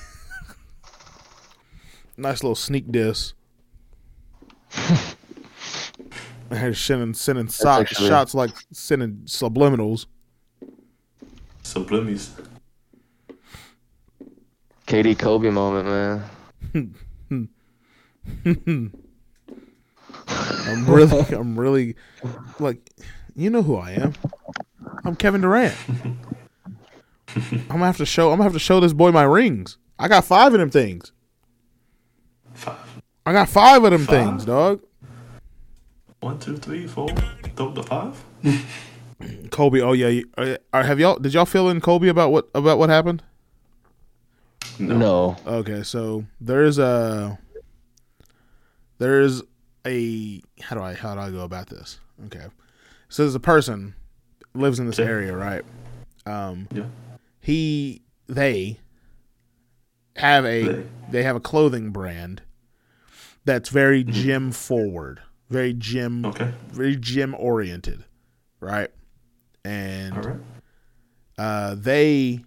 nice 2.19 2.43
little 2.43 2.55
sneak 2.55 2.91
diss. 2.91 3.33
I 4.75 5.07
had 6.55 6.77
sending 6.77 7.14
sending 7.14 7.49
so- 7.49 7.69
actually- 7.69 8.09
shots 8.09 8.35
like 8.35 8.51
sending 8.73 9.23
subliminals. 9.25 10.07
Sublimies. 11.62 12.31
KD 14.87 15.19
Kobe 15.19 15.51
moment, 15.51 15.87
man. 16.75 16.95
I'm 20.27 20.87
really, 20.87 21.21
I'm 21.35 21.59
really, 21.59 21.95
like, 22.59 22.91
you 23.35 23.51
know 23.51 23.62
who 23.62 23.77
I 23.77 23.93
am. 23.93 24.14
I'm 25.05 25.14
Kevin 25.16 25.41
Durant. 25.43 25.75
I'm 27.37 27.66
gonna 27.69 27.85
have 27.87 27.99
to 27.99 28.07
show. 28.07 28.31
I'm 28.31 28.39
gonna 28.39 28.45
have 28.45 28.53
to 28.55 28.59
show 28.59 28.81
this 28.81 28.93
boy 28.95 29.12
my 29.12 29.23
rings. 29.25 29.77
I 29.99 30.09
got 30.09 30.25
five 30.25 30.55
of 30.55 30.59
them 30.61 30.71
things. 30.71 31.12
Five. 33.29 33.37
I 33.37 33.41
got 33.41 33.49
five 33.49 33.85
of 33.85 33.91
them 33.91 34.07
Five? 34.07 34.26
things, 34.29 34.45
dog. 34.45 34.83
One, 36.20 36.39
two, 36.39 36.57
three, 36.57 36.87
four. 36.87 37.09
Th- 37.09 37.74
the 37.74 37.83
five. 37.83 38.24
Kobe. 39.51 39.81
Oh 39.81 39.93
yeah. 39.93 40.09
you- 40.09 40.29
uh, 40.39 40.57
uh, 40.72 40.83
Have 40.83 40.99
y'all? 41.01 41.18
Did 41.18 41.35
y'all 41.35 41.45
fill 41.45 41.68
in 41.68 41.81
Kolby 41.81 42.09
about 42.09 42.33
what 42.33 42.49
about 42.55 42.79
what 42.79 42.89
happened? 42.91 43.22
No. 44.79 45.37
Okay, 45.47 45.83
so 45.83 46.24
there's 46.41 46.79
a 46.79 47.39
there's 48.99 49.43
a 49.87 50.41
how 50.61 50.76
do 50.76 50.83
I 50.83 50.95
how 50.95 51.14
do 51.14 51.20
I 51.20 51.31
go 51.31 51.41
about 51.41 51.68
this? 51.68 51.99
Okay, 52.26 52.47
so 53.09 53.22
there's 53.24 53.35
a 53.35 53.41
person 53.41 53.95
lives 54.55 54.79
in 54.79 54.87
this 54.87 54.99
Okay. 54.99 55.09
area, 55.09 55.37
right? 55.37 55.64
Um, 56.26 56.68
Yeah. 56.72 56.85
he 57.41 58.03
they 58.29 58.79
have 60.16 60.45
a 60.45 60.62
They. 60.62 60.87
they 61.11 61.22
have 61.24 61.37
a 61.37 61.41
clothing 61.41 61.91
brand 61.91 62.43
that's 63.49 63.70
very 63.70 64.05
gym 64.05 64.53
forward, 64.53 65.22
very 65.49 65.72
gym 65.72 66.26
Okay. 66.26 66.53
very 66.68 66.96
gym 66.96 67.34
oriented, 67.38 68.05
right? 68.61 68.90
And 69.64 70.24
right. 70.24 70.36
uh, 71.38 71.74
they 71.74 72.44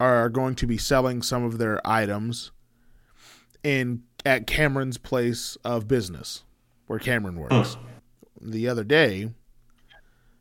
are 0.00 0.30
going 0.30 0.54
to 0.54 0.66
be 0.66 0.78
selling 0.78 1.20
some 1.20 1.44
of 1.44 1.58
their 1.58 1.86
items 1.86 2.50
in 3.62 4.02
at 4.24 4.46
Cameron's 4.46 4.96
place 4.96 5.58
of 5.66 5.86
business, 5.86 6.44
where 6.86 6.98
Cameron 6.98 7.36
works. 7.36 7.76
The 8.40 8.68
other 8.68 8.84
day, 8.84 9.32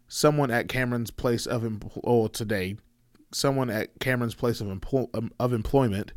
someone 0.07 0.51
at 0.51 0.69
Cameron's 0.69 1.11
place 1.11 1.45
of 1.45 1.63
empl- 1.63 1.99
oh 2.05 2.27
today, 2.27 2.77
someone 3.33 3.69
at 3.69 3.99
Cameron's 3.99 4.35
place 4.35 4.61
of 4.61 4.67
empl- 4.67 5.09
um, 5.13 5.33
of 5.37 5.51
employment 5.51 6.13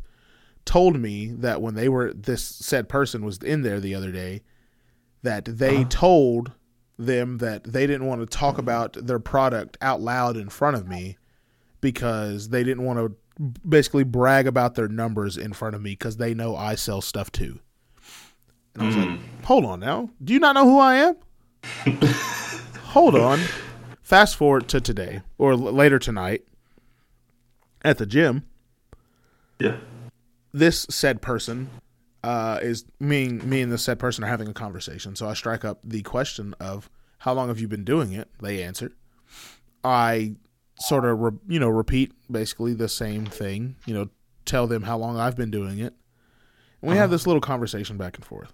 told 0.65 0.99
me 0.99 1.27
that 1.27 1.61
when 1.61 1.75
they 1.75 1.89
were 1.89 2.13
this 2.13 2.43
said 2.43 2.89
person 2.89 3.25
was 3.25 3.37
in 3.39 3.61
there 3.63 3.79
the 3.79 3.95
other 3.95 4.11
day, 4.11 4.41
that 5.21 5.45
they 5.45 5.77
uh-huh. 5.77 5.89
told 5.89 6.51
them 6.97 7.39
that 7.39 7.63
they 7.63 7.87
didn't 7.87 8.07
want 8.07 8.21
to 8.21 8.27
talk 8.27 8.57
about 8.57 8.93
their 8.93 9.19
product 9.19 9.77
out 9.81 10.01
loud 10.01 10.37
in 10.37 10.49
front 10.49 10.77
of 10.77 10.87
me 10.87 11.17
because 11.81 12.49
they 12.49 12.63
didn't 12.63 12.83
want 12.83 12.99
to 12.99 13.49
basically 13.67 14.03
brag 14.03 14.47
about 14.47 14.75
their 14.75 14.87
numbers 14.87 15.37
in 15.37 15.53
front 15.53 15.75
of 15.75 15.81
me 15.81 15.91
because 15.91 16.17
they 16.17 16.33
know 16.33 16.55
I 16.55 16.75
sell 16.75 17.01
stuff 17.01 17.31
too. 17.31 17.59
And 18.75 18.83
I 18.83 18.85
was 18.87 18.95
like, 18.95 19.09
hmm. 19.09 19.43
hold 19.43 19.65
on 19.65 19.79
now. 19.79 20.09
Do 20.23 20.33
you 20.33 20.39
not 20.39 20.53
know 20.53 20.65
who 20.65 20.79
I 20.79 20.95
am? 20.95 21.15
hold 22.85 23.15
on. 23.15 23.39
Fast 24.01 24.35
forward 24.35 24.67
to 24.69 24.81
today 24.81 25.21
or 25.37 25.51
l- 25.51 25.59
later 25.59 25.99
tonight 25.99 26.43
at 27.83 27.97
the 27.97 28.05
gym. 28.05 28.43
Yeah. 29.59 29.77
This 30.53 30.85
said 30.89 31.21
person 31.21 31.69
uh, 32.23 32.59
is 32.61 32.85
me, 32.99 33.27
me 33.27 33.61
and 33.61 33.71
this 33.71 33.83
said 33.83 33.99
person 33.99 34.23
are 34.23 34.27
having 34.27 34.47
a 34.47 34.53
conversation. 34.53 35.15
So 35.15 35.27
I 35.27 35.33
strike 35.33 35.65
up 35.65 35.79
the 35.83 36.01
question 36.03 36.55
of 36.59 36.89
how 37.19 37.33
long 37.33 37.49
have 37.49 37.59
you 37.59 37.67
been 37.67 37.83
doing 37.83 38.13
it? 38.13 38.29
They 38.41 38.63
answer. 38.63 38.91
I 39.83 40.35
sort 40.79 41.05
of 41.05 41.19
re- 41.19 41.39
you 41.47 41.59
know 41.59 41.69
repeat 41.69 42.13
basically 42.31 42.73
the 42.73 42.89
same 42.89 43.25
thing. 43.25 43.75
You 43.85 43.93
know, 43.93 44.09
tell 44.45 44.67
them 44.67 44.83
how 44.83 44.97
long 44.97 45.17
I've 45.17 45.35
been 45.35 45.51
doing 45.51 45.79
it, 45.79 45.93
and 46.81 46.91
we 46.91 46.97
have 46.97 47.11
this 47.11 47.27
little 47.27 47.41
conversation 47.41 47.97
back 47.97 48.15
and 48.15 48.25
forth. 48.25 48.53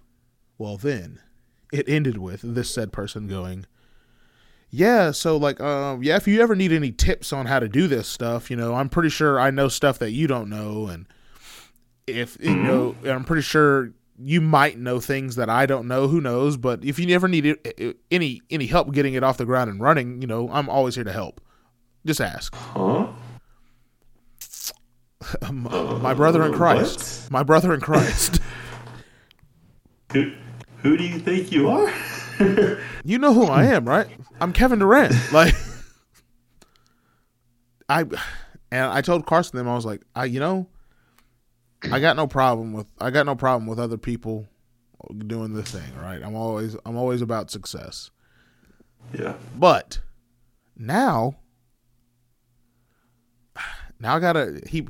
Well, 0.58 0.76
then 0.76 1.20
it 1.72 1.88
ended 1.88 2.18
with 2.18 2.40
this 2.42 2.72
said 2.72 2.92
person 2.92 3.28
going, 3.28 3.66
"Yeah, 4.70 5.12
so 5.12 5.36
like, 5.36 5.60
um, 5.60 6.02
yeah, 6.02 6.16
if 6.16 6.26
you 6.26 6.40
ever 6.40 6.56
need 6.56 6.72
any 6.72 6.92
tips 6.92 7.32
on 7.32 7.46
how 7.46 7.60
to 7.60 7.68
do 7.68 7.86
this 7.86 8.08
stuff, 8.08 8.50
you 8.50 8.56
know, 8.56 8.74
I'm 8.74 8.88
pretty 8.88 9.10
sure 9.10 9.38
I 9.38 9.50
know 9.50 9.68
stuff 9.68 9.98
that 10.00 10.12
you 10.12 10.26
don't 10.26 10.50
know, 10.50 10.86
and 10.86 11.06
if 12.06 12.36
you 12.40 12.50
mm-hmm. 12.50 12.66
know, 12.66 12.94
I'm 13.04 13.24
pretty 13.24 13.42
sure." 13.42 13.92
You 14.22 14.42
might 14.42 14.78
know 14.78 15.00
things 15.00 15.36
that 15.36 15.48
I 15.48 15.64
don't 15.64 15.88
know. 15.88 16.06
Who 16.06 16.20
knows? 16.20 16.58
But 16.58 16.84
if 16.84 16.98
you 16.98 17.08
ever 17.14 17.26
need 17.26 17.56
any 18.10 18.42
any 18.50 18.66
help 18.66 18.92
getting 18.92 19.14
it 19.14 19.24
off 19.24 19.38
the 19.38 19.46
ground 19.46 19.70
and 19.70 19.80
running, 19.80 20.20
you 20.20 20.28
know, 20.28 20.50
I'm 20.50 20.68
always 20.68 20.94
here 20.94 21.04
to 21.04 21.12
help. 21.12 21.40
Just 22.04 22.20
ask. 22.20 22.54
Huh? 22.54 23.06
My 25.52 26.14
brother 26.14 26.44
in 26.44 26.52
Christ. 26.52 27.30
My 27.30 27.42
brother 27.42 27.72
in 27.72 27.80
Christ. 27.80 28.40
Who, 30.12 30.32
who 30.78 30.96
do 30.96 31.04
you 31.04 31.20
think 31.20 31.52
you 31.52 31.68
are? 31.68 31.92
you 33.04 33.18
know 33.18 33.32
who 33.32 33.44
I 33.44 33.66
am, 33.66 33.88
right? 33.88 34.08
I'm 34.40 34.52
Kevin 34.52 34.80
Durant. 34.80 35.14
Like 35.32 35.54
I 37.88 38.00
and 38.72 38.86
I 38.86 39.00
told 39.02 39.26
Carson 39.26 39.56
them 39.56 39.68
I 39.68 39.74
was 39.74 39.86
like, 39.86 40.02
I 40.16 40.24
you 40.24 40.40
know, 40.40 40.66
I 41.84 42.00
got 42.00 42.16
no 42.16 42.26
problem 42.26 42.72
with 42.72 42.86
I 43.00 43.10
got 43.10 43.26
no 43.26 43.34
problem 43.34 43.66
with 43.66 43.78
other 43.78 43.96
people 43.96 44.46
doing 45.26 45.54
this 45.54 45.70
thing, 45.70 45.94
right? 46.00 46.22
I'm 46.22 46.34
always 46.34 46.76
I'm 46.84 46.96
always 46.96 47.22
about 47.22 47.50
success. 47.50 48.10
yeah. 49.12 49.34
But 49.56 50.00
now 50.76 51.36
now 53.98 54.16
I 54.16 54.20
gotta 54.20 54.60
he 54.66 54.88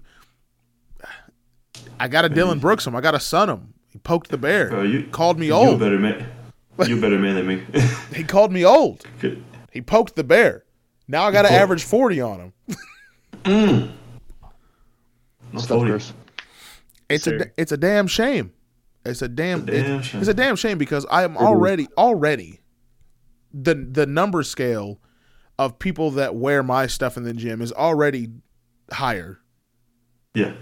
I 1.98 2.08
gotta 2.08 2.28
Dillon 2.28 2.58
Brooks 2.60 2.86
him. 2.86 2.96
I 2.96 3.00
gotta 3.00 3.20
son 3.20 3.48
him. 3.48 3.74
He 3.90 3.98
poked 3.98 4.30
the 4.30 4.38
bear. 4.38 4.70
Bro, 4.70 4.82
you 4.82 5.06
called 5.10 5.38
me 5.38 5.50
old. 5.50 5.72
you 5.72 5.78
better 5.78 5.98
make 5.98 6.18
You're 6.86 7.00
better 7.00 7.18
man 7.18 7.34
than 7.34 7.46
me. 7.46 7.62
He 8.14 8.24
called 8.24 8.52
me 8.52 8.64
old. 8.64 9.04
He 9.70 9.82
poked 9.82 10.16
the 10.16 10.24
bear. 10.24 10.64
Now 11.06 11.24
I 11.24 11.32
got 11.32 11.42
to 11.42 11.52
average 11.52 11.82
40 11.82 12.20
on 12.20 12.40
him. 12.40 12.52
No 13.44 13.50
mm. 13.50 13.90
Stuff 15.60 15.78
40. 15.78 16.04
First. 17.10 17.26
It's 17.26 17.42
a 17.42 17.50
it's 17.60 17.72
a 17.72 17.76
damn 17.76 18.06
shame. 18.06 18.52
It's 19.04 19.22
a 19.22 19.28
damn, 19.28 19.60
It's 19.60 19.68
a 19.68 19.72
damn 19.82 20.00
it- 20.00 20.02
shame. 20.04 20.20
It's 20.20 20.28
a 20.28 20.34
damn 20.34 20.56
shame 20.56 20.78
because 20.78 21.06
I 21.10 21.24
am 21.24 21.36
already 21.36 21.88
already 21.96 22.60
the 23.52 23.74
the 23.74 24.06
number 24.06 24.42
scale 24.42 25.00
of 25.58 25.78
people 25.78 26.10
that 26.12 26.34
wear 26.34 26.62
my 26.62 26.86
stuff 26.86 27.16
in 27.16 27.24
the 27.24 27.32
gym 27.34 27.60
is 27.62 27.72
already 27.72 28.28
higher. 28.92 29.40
Yeah. 30.34 30.52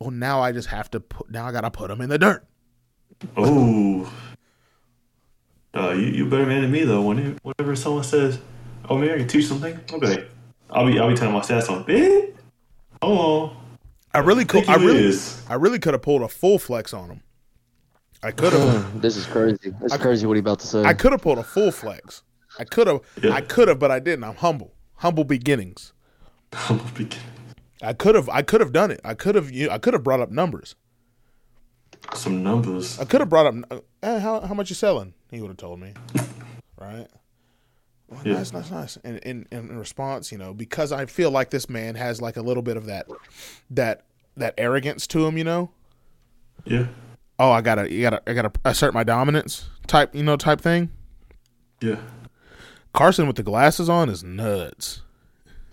Well, 0.00 0.10
now 0.10 0.40
I 0.40 0.52
just 0.52 0.68
have 0.68 0.90
to 0.92 1.00
put. 1.00 1.30
Now 1.30 1.46
I 1.46 1.52
gotta 1.52 1.70
put 1.70 1.88
them 1.88 2.00
in 2.00 2.08
the 2.10 2.18
dirt. 2.18 2.44
Oh. 3.36 4.12
Uh, 5.74 5.90
you 5.90 6.06
you 6.06 6.26
better 6.28 6.44
man 6.44 6.62
than 6.62 6.70
me 6.70 6.84
though. 6.84 7.02
When 7.02 7.38
whenever 7.42 7.74
someone 7.76 8.04
says, 8.04 8.38
"Oh 8.90 8.98
man, 8.98 9.10
I 9.10 9.18
can 9.18 9.28
teach 9.28 9.46
something," 9.46 9.78
I'll 9.92 10.00
be 10.00 10.24
I'll 10.70 10.86
be 10.86 10.98
I'll 10.98 11.08
be 11.08 11.14
telling 11.14 11.32
my 11.34 11.40
stats 11.40 11.70
on, 11.70 11.84
"Bitch, 11.84 12.34
hold 13.00 13.18
on, 13.52 13.56
I 14.14 14.18
really 14.18 14.44
could. 14.44 14.66
think 14.66 14.78
I 14.78 14.82
really, 14.82 15.04
is." 15.04 15.42
I 15.48 15.54
really 15.54 15.78
could 15.78 15.94
have 15.94 16.02
pulled 16.02 16.22
a 16.22 16.28
full 16.28 16.58
flex 16.58 16.92
on 16.92 17.08
them. 17.08 17.22
I 18.22 18.30
could 18.30 18.52
have. 18.52 19.02
This 19.02 19.16
is 19.16 19.26
crazy. 19.26 19.70
This 19.80 19.92
is 19.92 19.98
crazy 20.00 20.26
what 20.26 20.34
he 20.34 20.40
about 20.40 20.60
to 20.60 20.66
say. 20.66 20.84
I 20.84 20.94
could 20.94 21.12
have 21.12 21.22
pulled 21.22 21.38
a 21.38 21.42
full 21.42 21.72
flex. 21.72 22.22
I 22.58 22.64
could 22.64 22.86
have. 22.86 23.00
Yeah. 23.22 23.32
I 23.32 23.40
could 23.40 23.68
have, 23.68 23.78
but 23.78 23.90
I 23.90 23.98
didn't. 23.98 24.24
I'm 24.24 24.36
humble. 24.36 24.74
Humble 24.96 25.24
beginnings. 25.24 25.92
Humble 26.52 26.84
beginning. 26.94 27.26
I 27.82 27.92
could 27.94 28.14
have. 28.14 28.28
I 28.28 28.42
could 28.42 28.60
have 28.60 28.72
done 28.72 28.90
it. 28.90 29.00
I 29.04 29.14
could 29.14 29.34
have. 29.34 29.50
You. 29.50 29.70
I 29.70 29.78
could 29.78 29.94
have 29.94 30.04
brought 30.04 30.20
up 30.20 30.30
numbers. 30.30 30.76
Some 32.14 32.42
numbers. 32.42 32.98
I 33.00 33.04
could 33.04 33.20
have 33.20 33.28
brought 33.28 33.46
up. 33.46 33.82
Eh, 34.02 34.18
how 34.18 34.40
how 34.40 34.54
much 34.54 34.70
you 34.70 34.76
selling? 34.76 35.14
He 35.30 35.40
would 35.40 35.48
have 35.48 35.56
told 35.56 35.80
me. 35.80 35.94
right. 36.80 37.08
Well, 38.12 38.20
Yeah. 38.24 38.34
Nice, 38.34 38.52
nice, 38.52 38.70
nice. 38.70 38.98
And 39.04 39.18
in 39.18 39.46
in 39.50 39.78
response, 39.78 40.30
you 40.30 40.38
know, 40.38 40.52
because 40.54 40.92
I 40.92 41.06
feel 41.06 41.30
like 41.30 41.50
this 41.50 41.68
man 41.68 41.94
has 41.94 42.20
like 42.20 42.36
a 42.36 42.42
little 42.42 42.62
bit 42.62 42.76
of 42.76 42.86
that, 42.86 43.06
that 43.70 44.04
that 44.36 44.54
arrogance 44.58 45.06
to 45.08 45.26
him. 45.26 45.36
You 45.38 45.44
know. 45.44 45.70
Yeah. 46.64 46.86
Oh, 47.38 47.50
I 47.50 47.60
gotta, 47.60 47.90
you 47.92 48.02
gotta, 48.02 48.22
I 48.26 48.34
gotta 48.34 48.52
assert 48.64 48.94
my 48.94 49.02
dominance 49.02 49.68
type, 49.88 50.14
you 50.14 50.22
know, 50.22 50.36
type 50.36 50.60
thing. 50.60 50.90
Yeah. 51.80 51.96
Carson 52.92 53.26
with 53.26 53.34
the 53.36 53.42
glasses 53.42 53.88
on 53.88 54.08
is 54.08 54.22
nuts. 54.22 55.02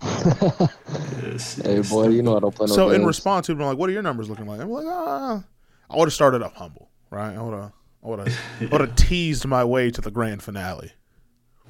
Hey 0.02 1.80
boy, 1.82 2.08
you 2.08 2.22
know 2.22 2.36
I 2.36 2.40
don't 2.40 2.54
play 2.54 2.66
no 2.66 2.74
so 2.74 2.90
in 2.90 3.04
response, 3.04 3.46
he'd 3.46 3.56
be 3.58 3.64
like, 3.64 3.78
"What 3.78 3.88
are 3.88 3.92
your 3.92 4.02
numbers 4.02 4.28
looking 4.28 4.46
like?" 4.46 4.60
I'm 4.60 4.70
like, 4.70 4.86
"Ah." 4.88 5.44
I 5.88 5.96
would 5.96 6.06
have 6.06 6.12
started 6.12 6.42
off 6.42 6.54
humble, 6.54 6.88
right? 7.10 7.36
I 7.36 7.42
would 7.42 7.54
have, 7.54 7.72
I 8.04 8.08
would 8.08 8.18
have, 8.20 8.40
I 8.60 8.64
would 8.66 8.80
have 8.80 8.96
teased 8.96 9.46
my 9.46 9.64
way 9.64 9.90
to 9.90 10.00
the 10.00 10.10
grand 10.10 10.42
finale. 10.42 10.92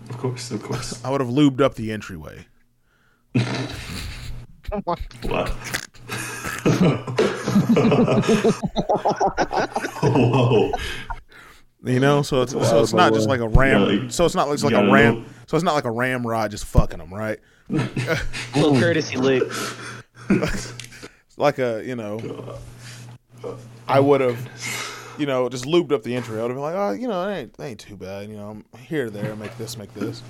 Of 0.09 0.19
course. 0.19 0.51
Of 0.51 0.63
course. 0.63 1.05
I 1.05 1.11
would 1.11 1.21
have 1.21 1.31
lubed 1.31 1.61
up 1.61 1.75
the 1.75 1.93
entryway. 1.93 2.47
What? 5.23 5.51
Whoa. 10.03 10.73
You 11.83 11.99
know, 11.99 12.21
so 12.23 12.43
it's 12.43 12.53
so 12.53 12.83
it's 12.83 12.93
not 12.93 13.15
just 13.15 13.29
like 13.29 13.41
a 13.41 13.49
ram. 13.49 13.81
Yeah, 13.81 14.03
like- 14.03 14.11
so 14.13 14.25
it's 14.27 14.35
not 14.35 14.49
like, 14.49 14.55
it's 14.55 14.65
like 14.65 14.75
a 14.75 14.77
gotta 14.77 14.93
ram. 14.93 15.15
know. 15.21 15.25
So 15.47 15.57
it's 15.57 15.65
not 15.65 15.75
like 15.75 15.85
a 15.85 15.91
ramrod 15.91 16.51
just 16.51 16.65
fucking 16.67 16.99
them, 16.99 17.13
right? 17.13 17.39
Little 17.69 18.79
courtesy 18.79 19.17
lick. 19.17 19.43
It's 20.33 21.39
like 21.39 21.59
a 21.59 21.83
you 21.85 21.97
know, 21.97 22.21
I 23.89 23.99
would 23.99 24.21
have, 24.21 24.37
you 25.21 25.27
know, 25.27 25.49
just 25.49 25.65
lubed 25.67 25.93
up 25.93 26.03
the 26.03 26.15
intro 26.15 26.39
I 26.39 26.43
would 26.43 26.51
have 26.51 26.57
been 26.57 26.63
like, 26.63 26.75
oh, 26.75 26.93
you 26.93 27.07
know, 27.07 27.29
it 27.29 27.37
ain't, 27.37 27.55
it 27.59 27.63
ain't 27.63 27.81
too 27.81 27.97
bad. 27.97 28.29
You 28.29 28.37
know, 28.37 28.51
I'm 28.75 28.79
here, 28.81 29.11
there, 29.11 29.37
make 29.37 29.57
this, 29.59 29.77
make 29.77 29.93
this. 29.95 30.23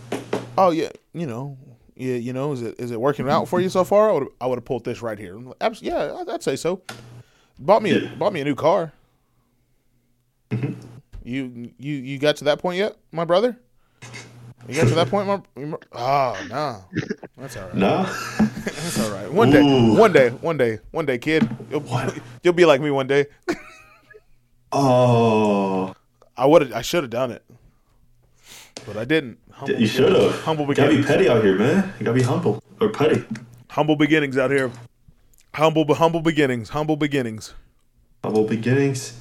Oh 0.58 0.70
yeah, 0.70 0.90
you 1.14 1.26
know, 1.26 1.56
yeah, 1.94 2.16
you 2.16 2.32
know, 2.32 2.52
is 2.52 2.62
it 2.62 2.74
is 2.78 2.90
it 2.90 3.00
working 3.00 3.28
out 3.28 3.46
for 3.48 3.60
you 3.60 3.68
so 3.68 3.84
far? 3.84 4.10
I 4.10 4.12
would 4.14 4.28
I 4.40 4.46
would 4.46 4.58
have 4.58 4.64
pulled 4.64 4.84
this 4.84 5.00
right 5.00 5.18
here. 5.18 5.36
Like, 5.36 5.56
Abs- 5.60 5.80
yeah, 5.82 6.16
I'd- 6.18 6.30
I'd 6.30 6.42
say 6.42 6.56
so. 6.56 6.82
Bought 7.58 7.82
me 7.82 7.92
a, 7.96 8.08
bought 8.16 8.32
me 8.32 8.40
a 8.40 8.44
new 8.44 8.54
car. 8.56 8.92
Mm-hmm. 10.50 10.72
You 11.22 11.70
you 11.78 11.94
you 11.94 12.18
got 12.18 12.36
to 12.36 12.44
that 12.44 12.58
point 12.58 12.78
yet, 12.78 12.96
my 13.12 13.24
brother? 13.24 13.56
You 14.68 14.74
got 14.74 14.88
to 14.88 14.94
that 14.96 15.08
point, 15.08 15.26
my? 15.28 15.76
Oh 15.92 16.36
no, 16.48 16.84
that's 17.36 17.56
all 17.56 17.64
right. 17.66 17.74
Nah. 17.74 18.02
That's 18.64 19.00
all 19.00 19.10
right. 19.10 19.30
One 19.30 19.50
day, 19.50 19.62
one 19.62 20.12
day, 20.12 20.30
one 20.30 20.56
day, 20.56 20.78
one 20.90 21.06
day, 21.06 21.18
kid. 21.18 21.48
You'll, 21.70 21.84
you'll 22.42 22.54
be 22.54 22.64
like 22.64 22.80
me 22.80 22.90
one 22.90 23.06
day. 23.06 23.26
Oh. 24.72 25.94
I 26.36 26.46
would 26.46 26.62
have. 26.62 26.72
I 26.72 26.80
should 26.82 27.02
have 27.02 27.10
done 27.10 27.30
it, 27.32 27.44
but 28.86 28.96
I 28.96 29.04
didn't. 29.04 29.38
Humble 29.50 29.78
You 29.78 29.86
should 29.86 30.12
have. 30.14 30.40
Humble 30.40 30.66
You 30.66 30.74
gotta 30.74 30.96
be 30.96 31.02
petty 31.02 31.28
out 31.28 31.44
here, 31.44 31.58
man. 31.58 31.92
You 31.98 32.06
gotta 32.06 32.16
be 32.16 32.22
humble 32.22 32.62
or 32.80 32.88
petty. 32.88 33.24
Humble 33.68 33.96
beginnings 33.96 34.38
out 34.38 34.50
here. 34.50 34.70
Humble, 35.54 35.84
but 35.84 35.98
humble 35.98 36.20
beginnings. 36.20 36.70
Humble 36.70 36.96
beginnings. 36.96 37.52
Humble 38.24 38.44
beginnings. 38.44 39.18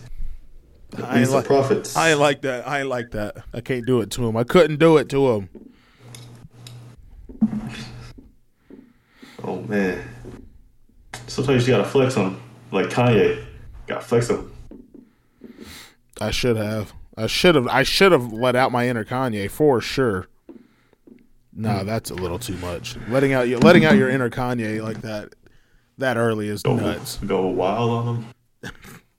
I 0.98 1.20
ain't, 1.20 1.30
like, 1.30 1.46
profits. 1.46 1.96
I 1.96 2.12
ain't 2.12 2.20
like 2.20 2.42
that. 2.44 2.68
I 2.68 2.80
ain't 2.80 2.90
like 2.90 3.12
that. 3.12 3.38
I 3.54 3.62
can't 3.62 3.86
do 3.86 4.02
it 4.02 4.10
to 4.12 4.26
him. 4.28 4.38
I 4.38 4.44
couldn't 4.44 4.78
do 4.78 4.98
it 4.98 5.10
to 5.10 5.30
him. 5.30 5.50
Oh 9.44 9.62
man. 9.64 10.08
Sometimes 11.28 11.68
you 11.68 11.76
gotta 11.76 11.90
flex 11.90 12.18
on 12.18 12.32
them, 12.32 12.42
like 12.72 12.88
Kanye. 12.88 13.44
Gotta 13.88 14.02
flex 14.02 14.30
on 14.30 14.38
him. 14.38 14.52
I 16.22 16.32
should 16.32 16.58
have. 16.58 16.94
I 17.18 17.28
should 17.28 17.56
have. 17.56 17.68
I 17.68 17.84
should 17.84 18.12
have 18.12 18.32
let 18.32 18.56
out 18.56 18.72
my 18.72 18.88
inner 18.88 19.04
Kanye 19.06 19.50
for 19.50 19.82
sure. 19.82 20.28
No, 21.54 21.84
that's 21.84 22.10
a 22.12 22.14
little 22.16 22.40
too 22.40 22.56
much. 22.58 22.96
Letting 23.10 23.34
out 23.34 23.48
your 23.48 23.60
letting 23.60 23.84
out 23.86 23.96
your 23.96 24.10
inner 24.10 24.30
Kanye 24.30 24.82
like 24.82 25.02
that 25.02 25.34
that 25.98 26.16
early 26.18 26.48
is 26.48 26.64
Go, 26.64 26.76
nuts. 26.78 27.18
go 27.18 27.48
wild 27.48 27.90
on 27.92 28.06
them. 28.06 28.26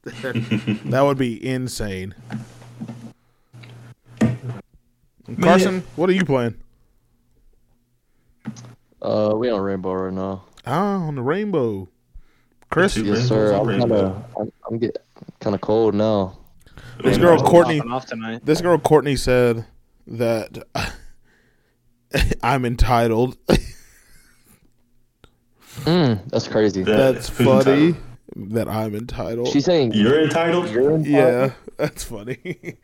That 0.86 1.02
would 1.02 1.18
be 1.18 1.44
insane. 1.46 2.14
Carson, 5.40 5.82
what 5.96 6.08
are 6.08 6.12
you 6.14 6.24
playing? 6.24 6.54
Uh, 9.02 9.34
we 9.36 9.50
on 9.50 9.60
Rainbow 9.60 9.92
right 9.92 10.12
now. 10.12 10.44
Ah, 10.66 10.96
on 11.06 11.14
the 11.16 11.22
rainbow. 11.22 11.88
Chris, 12.70 12.96
Yes, 12.96 13.26
sir. 13.28 13.54
I'm 13.54 13.66
Rainbow. 13.66 13.86
kind 13.88 13.92
of, 13.92 14.24
I'm, 14.38 14.52
I'm 14.70 14.78
get 14.78 14.96
kind 15.40 15.54
of 15.54 15.60
cold 15.60 15.94
now. 15.94 16.38
This 17.02 17.18
girl 17.18 17.38
Courtney, 17.42 17.80
off 17.80 18.06
tonight. 18.06 18.40
this 18.44 18.60
girl 18.60 18.78
Courtney 18.78 19.16
said 19.16 19.66
that 20.06 20.58
I'm 22.42 22.64
entitled. 22.64 23.36
Mm, 25.82 26.28
that's 26.30 26.48
crazy. 26.48 26.82
That- 26.82 27.14
That's 27.14 27.28
funny. 27.28 27.58
entitled? 27.88 27.96
That 28.36 28.68
I'm 28.68 28.94
entitled. 28.94 29.48
She's 29.48 29.64
saying 29.64 29.92
You're 29.92 30.22
entitled. 30.22 30.70
you're 30.70 30.92
in 30.92 31.04
yeah, 31.04 31.50
that's 31.76 32.04
funny. 32.04 32.36
See, 32.44 32.76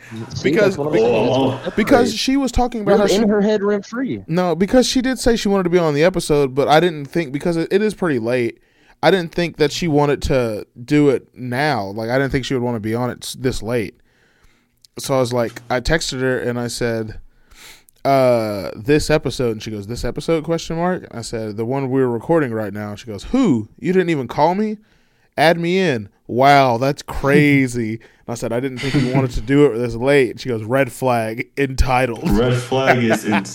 because- 0.42 0.76
that's 0.76 0.78
what 0.78 0.88
I'm 0.88 0.94
saying. 0.94 1.28
Oh, 1.30 1.50
That's 1.62 1.76
because 1.76 2.12
she 2.14 2.36
was 2.36 2.50
talking 2.50 2.80
about 2.80 2.94
how 2.98 3.04
you're 3.06 3.08
she, 3.08 3.22
in 3.22 3.28
her 3.28 3.40
head 3.40 3.62
rent 3.62 3.86
free. 3.86 4.24
No, 4.26 4.56
because 4.56 4.88
she 4.88 5.00
did 5.02 5.18
say 5.20 5.36
she 5.36 5.48
wanted 5.48 5.62
to 5.64 5.70
be 5.70 5.78
on 5.78 5.94
the 5.94 6.02
episode, 6.02 6.54
but 6.54 6.66
I 6.68 6.80
didn't 6.80 7.06
think 7.06 7.32
because 7.32 7.56
it, 7.56 7.68
it 7.72 7.80
is 7.80 7.94
pretty 7.94 8.18
late. 8.18 8.60
I 9.04 9.10
didn't 9.12 9.32
think 9.32 9.58
that 9.58 9.70
she 9.70 9.86
wanted 9.86 10.20
to 10.22 10.66
do 10.84 11.10
it 11.10 11.28
now. 11.32 11.84
Like 11.86 12.10
I 12.10 12.18
didn't 12.18 12.32
think 12.32 12.44
she 12.44 12.54
would 12.54 12.62
want 12.62 12.74
to 12.76 12.80
be 12.80 12.94
on 12.94 13.10
it 13.10 13.36
this 13.38 13.62
late. 13.62 13.94
So 14.98 15.14
I 15.14 15.20
was 15.20 15.32
like, 15.32 15.60
I 15.68 15.80
texted 15.80 16.20
her 16.20 16.38
and 16.38 16.58
I 16.58 16.68
said, 16.68 17.20
"Uh, 18.04 18.70
this 18.74 19.10
episode," 19.10 19.52
and 19.52 19.62
she 19.62 19.70
goes, 19.70 19.86
"This 19.86 20.04
episode?" 20.04 20.44
Question 20.44 20.76
mark. 20.76 21.06
I 21.10 21.20
said, 21.20 21.56
"The 21.56 21.66
one 21.66 21.90
we're 21.90 22.06
recording 22.08 22.52
right 22.52 22.72
now." 22.72 22.94
She 22.94 23.06
goes, 23.06 23.24
"Who? 23.24 23.68
You 23.78 23.92
didn't 23.92 24.10
even 24.10 24.26
call 24.28 24.54
me? 24.54 24.78
Add 25.36 25.58
me 25.58 25.78
in." 25.78 26.08
Wow, 26.26 26.78
that's 26.78 27.02
crazy. 27.02 27.94
and 28.26 28.28
I 28.28 28.34
said, 28.34 28.52
"I 28.52 28.60
didn't 28.60 28.78
think 28.78 28.94
you 28.94 29.12
wanted 29.14 29.32
to 29.32 29.40
do 29.42 29.66
it 29.66 29.76
this 29.76 29.94
late." 29.94 30.30
And 30.30 30.40
she 30.40 30.48
goes, 30.48 30.64
"Red 30.64 30.90
flag, 30.90 31.50
entitled." 31.58 32.28
Red 32.30 32.54
flag 32.56 33.02
is 33.02 33.24
in. 33.24 33.44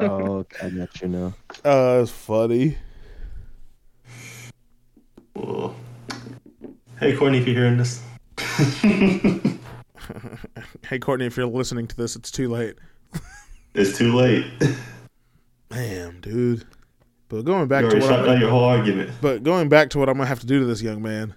Oh, 0.00 0.36
okay, 0.36 0.68
I 0.68 0.70
got 0.70 1.02
you 1.02 1.08
now. 1.08 1.34
Uh, 1.64 1.98
it's 2.02 2.12
funny. 2.12 2.78
Well, 5.34 5.74
hey, 7.00 7.16
Courtney, 7.16 7.38
if 7.38 7.48
you're 7.48 7.56
hearing 7.56 7.78
this, 7.78 8.00
Hey, 10.88 10.98
Courtney, 10.98 11.26
if 11.26 11.36
you're 11.36 11.46
listening 11.46 11.86
to 11.88 11.96
this, 11.96 12.16
it's 12.16 12.30
too 12.30 12.48
late. 12.48 12.76
it's 13.74 13.96
too 13.98 14.14
late. 14.14 14.46
Damn, 15.70 16.20
dude. 16.20 16.64
But 17.28 17.42
going 17.44 17.68
back 17.68 17.82
to 17.88 17.96
what 17.96 18.02
shot 18.02 18.20
I'm, 18.20 18.24
down 18.26 18.40
your 18.40 18.50
whole 18.50 18.64
argument. 18.64 19.10
but 19.20 19.42
going 19.42 19.68
back 19.68 19.90
to 19.90 19.98
what 19.98 20.08
I'm 20.08 20.16
gonna 20.16 20.26
have 20.28 20.40
to 20.40 20.46
do 20.46 20.60
to 20.60 20.66
this 20.66 20.80
young 20.82 21.02
man. 21.02 21.34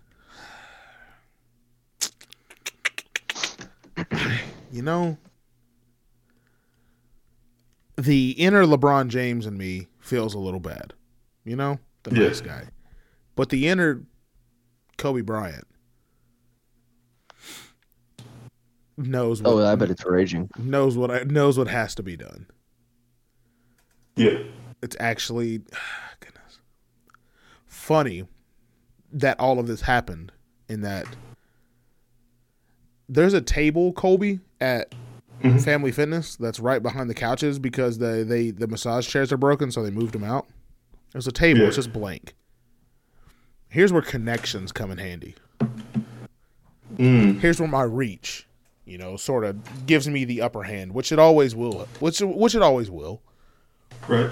You 4.73 4.81
know, 4.81 5.17
the 7.97 8.31
inner 8.31 8.63
LeBron 8.63 9.09
James 9.09 9.45
in 9.45 9.57
me 9.57 9.87
feels 9.99 10.33
a 10.33 10.39
little 10.39 10.61
bad. 10.61 10.93
You 11.43 11.57
know, 11.57 11.77
the 12.03 12.15
Yeah. 12.15 12.27
nice 12.27 12.39
guy, 12.39 12.67
but 13.35 13.49
the 13.49 13.67
inner 13.67 14.03
Kobe 14.97 15.19
Bryant. 15.21 15.67
Knows 19.01 19.41
what 19.41 19.49
Oh, 19.51 19.65
I 19.65 19.75
bet 19.75 19.89
it's 19.91 20.05
raging. 20.05 20.49
knows 20.57 20.97
what 20.97 21.11
I, 21.11 21.23
knows 21.23 21.57
what 21.57 21.67
has 21.67 21.95
to 21.95 22.03
be 22.03 22.15
done. 22.17 22.45
Yeah. 24.15 24.39
It's 24.81 24.95
actually 24.99 25.59
goodness 26.19 26.59
funny 27.67 28.25
that 29.13 29.39
all 29.39 29.59
of 29.59 29.67
this 29.67 29.81
happened 29.81 30.31
in 30.69 30.81
that 30.81 31.05
there's 33.09 33.33
a 33.33 33.41
table 33.41 33.93
Kolby 33.93 34.39
at 34.61 34.93
Mhm. 35.43 35.63
Family 35.63 35.91
Fitness 35.91 36.35
that's 36.35 36.59
right 36.59 36.83
behind 36.83 37.09
the 37.09 37.13
couches 37.15 37.57
because 37.57 37.97
the 37.97 38.23
they 38.27 38.51
the 38.51 38.67
massage 38.67 39.07
chairs 39.07 39.31
are 39.31 39.37
broken, 39.37 39.71
so 39.71 39.81
they 39.83 39.89
moved 39.89 40.13
them 40.13 40.23
out. 40.23 40.47
There's 41.13 41.25
a 41.27 41.31
table; 41.31 41.61
Yeah. 41.61 41.67
it's 41.67 41.75
just 41.77 41.91
blank. 41.91 42.35
Here's 43.69 43.91
where 43.91 44.03
connections 44.03 44.71
come 44.71 44.91
in 44.91 44.99
handy. 44.99 45.33
Mm. 46.97 47.39
Here's 47.39 47.59
where 47.59 47.67
my 47.69 47.81
reach, 47.83 48.47
you 48.85 48.97
know, 48.97 49.17
sort 49.17 49.43
of 49.43 49.85
gives 49.85 50.07
me 50.07 50.25
the 50.25 50.41
upper 50.41 50.63
hand, 50.63 50.93
which 50.93 51.11
it 51.11 51.19
always 51.19 51.55
will. 51.55 51.87
Which 51.99 52.19
which 52.21 52.55
it 52.55 52.61
always 52.61 52.89
will. 52.89 53.21
Right. 54.07 54.31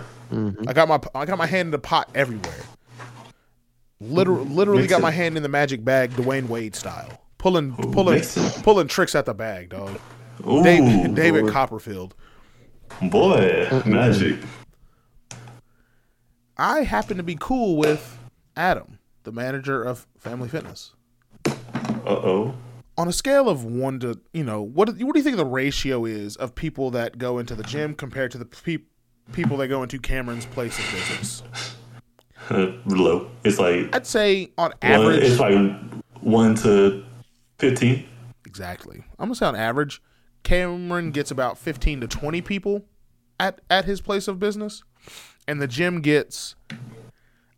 I 0.67 0.73
got 0.73 0.87
my 0.87 0.99
I 1.15 1.25
got 1.25 1.37
my 1.37 1.45
hand 1.45 1.67
in 1.67 1.71
the 1.71 1.79
pot 1.79 2.09
everywhere. 2.13 2.61
Literally, 4.01 4.45
literally 4.45 4.81
Makes 4.83 4.91
got 4.93 5.01
my 5.01 5.11
hand 5.11 5.35
in 5.37 5.43
the 5.43 5.49
magic 5.49 5.83
bag, 5.83 6.11
Dwyane 6.11 6.47
Wade 6.47 6.75
style, 6.75 7.21
pulling 7.37 7.75
pulling 7.75 8.15
makes 8.15 8.61
pulling 8.61 8.87
tricks 8.87 9.13
out 9.13 9.25
the 9.25 9.33
bag, 9.33 9.69
dog. 9.69 9.99
Ooh, 10.47 10.63
David, 10.63 11.15
David 11.15 11.45
boy. 11.45 11.51
Copperfield. 11.51 12.15
boy, 13.01 13.67
magic. 13.85 14.39
I 16.57 16.83
happen 16.83 17.17
to 17.17 17.23
be 17.23 17.37
cool 17.39 17.75
with 17.77 18.17
Adam, 18.55 18.99
the 19.23 19.31
manager 19.31 19.83
of 19.83 20.07
Family 20.17 20.47
Fitness. 20.47 20.93
Uh 21.45 21.51
oh. 22.05 22.55
On 22.99 23.07
a 23.07 23.13
scale 23.13 23.47
of 23.47 23.63
one 23.63 23.99
to, 24.01 24.19
you 24.33 24.43
know, 24.43 24.61
what 24.61 24.93
do- 24.97 25.05
what 25.05 25.13
do 25.13 25.19
you 25.19 25.23
think 25.23 25.37
the 25.37 25.45
ratio 25.45 26.03
is 26.05 26.35
of 26.35 26.53
people 26.53 26.91
that 26.91 27.17
go 27.17 27.39
into 27.39 27.55
the 27.55 27.63
gym 27.63 27.93
compared 27.95 28.29
to 28.31 28.37
the 28.37 28.45
pe- 28.45 28.83
people 29.31 29.55
that 29.57 29.69
go 29.69 29.81
into 29.83 29.97
Cameron's 29.99 30.45
place 30.45 30.77
of 30.77 30.85
business? 30.91 31.43
Low. 32.85 33.31
It's 33.45 33.57
like 33.57 33.95
I'd 33.95 34.05
say 34.05 34.51
on 34.57 34.71
one, 34.71 34.91
average, 34.91 35.23
it's 35.23 35.39
like 35.39 35.79
one 36.21 36.55
to 36.55 37.05
fifteen. 37.57 38.05
exactly. 38.45 39.03
I'm 39.17 39.27
gonna 39.27 39.35
say 39.35 39.45
on 39.45 39.55
average, 39.55 40.01
Cameron 40.43 41.11
gets 41.11 41.31
about 41.31 41.57
15 41.57 42.01
to 42.01 42.07
20 42.07 42.41
people 42.41 42.85
at 43.39 43.61
at 43.69 43.85
his 43.85 44.01
place 44.01 44.27
of 44.27 44.39
business, 44.39 44.83
and 45.47 45.61
the 45.61 45.67
gym 45.67 46.01
gets 46.01 46.55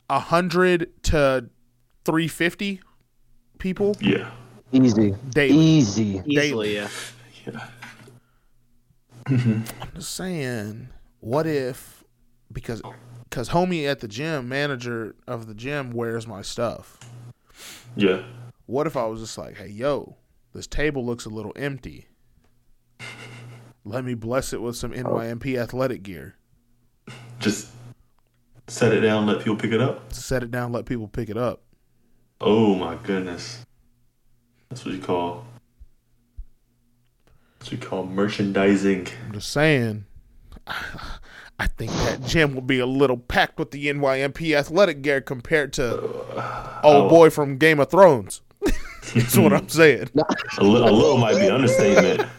100 0.08 1.04
to 1.04 1.50
350 2.06 2.82
people 3.60 3.96
Yeah. 4.02 4.30
Easy. 4.72 5.16
daily. 5.30 5.58
Easy. 5.58 6.24
Easily, 6.26 6.76
yeah. 6.76 6.88
Yeah. 7.46 7.68
I'm 9.28 9.66
just 9.96 10.16
saying, 10.16 10.90
what 11.20 11.46
if 11.46 12.04
because 12.52 12.82
because 13.30 13.50
homie 13.50 13.88
at 13.88 14.00
the 14.00 14.08
gym, 14.08 14.50
manager 14.50 15.16
of 15.28 15.48
the 15.48 15.54
gym, 15.54 15.92
wears 15.92 16.28
my 16.28 16.42
stuff. 16.42 17.00
Yeah. 17.96 18.24
What 18.66 18.88
if 18.88 18.98
I 18.98 19.06
was 19.06 19.22
just 19.22 19.38
like, 19.38 19.58
hey, 19.58 19.68
yo, 19.68 20.18
this 20.54 20.68
table 20.68 21.06
looks 21.06 21.26
a 21.26 21.30
little 21.30 21.54
empty. 21.56 22.08
Let 23.84 24.04
me 24.06 24.14
bless 24.14 24.54
it 24.54 24.62
with 24.62 24.76
some 24.76 24.92
NYMP 24.92 25.58
athletic 25.58 26.04
gear. 26.04 26.36
Just 27.40 27.70
set 28.68 28.94
it 28.94 29.02
down, 29.02 29.26
let 29.26 29.40
people 29.40 29.56
pick 29.56 29.72
it 29.72 29.82
up. 29.82 30.14
Set 30.14 30.44
it 30.44 30.52
down, 30.52 30.72
let 30.72 30.86
people 30.86 31.08
pick 31.08 31.30
it 31.30 31.38
up. 31.38 31.64
Oh 32.40 32.76
my 32.76 32.96
goodness. 32.96 33.66
That's 34.72 34.86
what 34.86 34.96
you 34.96 35.02
call. 35.02 35.46
That's 37.60 37.70
what 37.70 37.82
you 37.82 37.88
call 37.90 38.06
merchandising. 38.06 39.08
I'm 39.26 39.34
just 39.34 39.50
saying. 39.50 40.06
I 40.66 41.68
think 41.68 41.92
that 41.92 42.24
gym 42.24 42.56
will 42.56 42.62
be 42.62 42.80
a 42.80 42.86
little 42.86 43.18
packed 43.18 43.60
with 43.60 43.72
the 43.72 43.88
NYMP 43.88 44.56
athletic 44.56 45.02
gear 45.02 45.20
compared 45.20 45.74
to 45.74 46.00
uh, 46.38 46.80
old 46.86 47.10
boy 47.10 47.30
from 47.30 47.58
Game 47.58 47.82
of 47.82 47.92
Thrones. 47.92 48.40
That's 49.14 49.38
what 49.38 49.52
I'm 49.52 49.68
saying. 49.68 50.10
A 50.58 50.64
little, 50.64 50.88
a 50.88 50.90
little 50.90 51.18
might 51.18 51.36
be 51.36 51.50
understatement. 51.50 52.30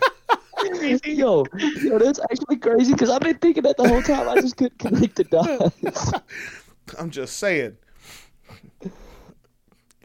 Yo, 1.05 1.45
yo, 1.55 1.99
that's 1.99 2.19
actually 2.31 2.57
crazy 2.57 2.93
because 2.93 3.11
I've 3.11 3.21
been 3.21 3.37
thinking 3.39 3.63
that 3.65 3.77
the 3.77 3.89
whole 3.89 4.03
time. 4.03 4.29
I 4.29 4.41
just 4.41 4.57
couldn't 4.57 4.79
connect 4.79 5.17
the 5.17 5.25
dots. 5.25 6.13
I'm 6.99 7.11
just 7.11 7.39
saying. 7.39 7.77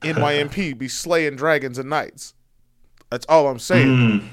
NYMP 0.02 0.78
be 0.78 0.88
slaying 0.88 1.36
dragons 1.36 1.78
and 1.78 1.90
knights. 1.90 2.34
That's 3.10 3.26
all 3.28 3.48
I'm 3.48 3.60
saying. 3.60 3.88
Mm. 3.88 4.28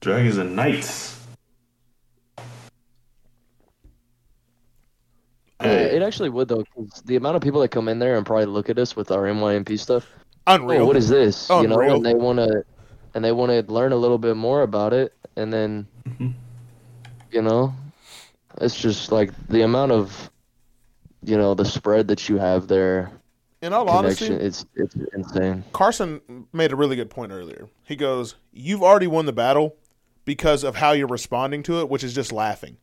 Dragons 0.00 0.38
and 0.38 0.56
knights. 0.56 1.16
Uh, 5.58 5.68
it 5.68 6.02
actually 6.02 6.28
would 6.28 6.48
though, 6.48 6.62
'cause 6.74 7.02
the 7.06 7.16
amount 7.16 7.36
of 7.36 7.42
people 7.42 7.60
that 7.62 7.70
come 7.70 7.88
in 7.88 7.98
there 7.98 8.16
and 8.16 8.26
probably 8.26 8.44
look 8.44 8.68
at 8.68 8.78
us 8.78 8.94
with 8.94 9.10
our 9.10 9.22
NYMP 9.26 9.78
stuff. 9.78 10.06
Unreal. 10.46 10.82
Oh, 10.82 10.86
what 10.86 10.96
is 10.96 11.08
this? 11.08 11.48
You 11.48 11.66
know, 11.66 11.80
and 11.80 12.04
they 12.04 12.14
want 12.14 12.38
to, 12.38 12.62
and 13.14 13.24
they 13.24 13.32
want 13.32 13.50
to 13.50 13.72
learn 13.72 13.92
a 13.92 13.96
little 13.96 14.18
bit 14.18 14.36
more 14.36 14.62
about 14.62 14.92
it, 14.92 15.14
and 15.34 15.52
then, 15.52 15.86
Mhm. 16.04 16.34
you 17.32 17.42
know, 17.42 17.74
it's 18.60 18.76
just 18.76 19.10
like 19.10 19.30
the 19.48 19.62
amount 19.62 19.92
of, 19.92 20.30
you 21.24 21.36
know, 21.36 21.54
the 21.54 21.64
spread 21.64 22.08
that 22.08 22.28
you 22.28 22.36
have 22.36 22.68
there. 22.68 23.10
In 23.62 23.72
all 23.72 23.88
honesty, 23.88 24.26
it's 24.26 24.66
it's 24.74 24.94
insane. 25.14 25.64
Carson 25.72 26.46
made 26.52 26.72
a 26.72 26.76
really 26.76 26.96
good 26.96 27.10
point 27.10 27.32
earlier. 27.32 27.68
He 27.84 27.96
goes, 27.96 28.34
"You've 28.52 28.82
already 28.82 29.06
won 29.06 29.26
the 29.26 29.32
battle 29.32 29.76
because 30.24 30.62
of 30.62 30.76
how 30.76 30.92
you're 30.92 31.06
responding 31.06 31.62
to 31.64 31.80
it, 31.80 31.88
which 31.88 32.04
is 32.04 32.14
just 32.14 32.32
laughing." 32.32 32.76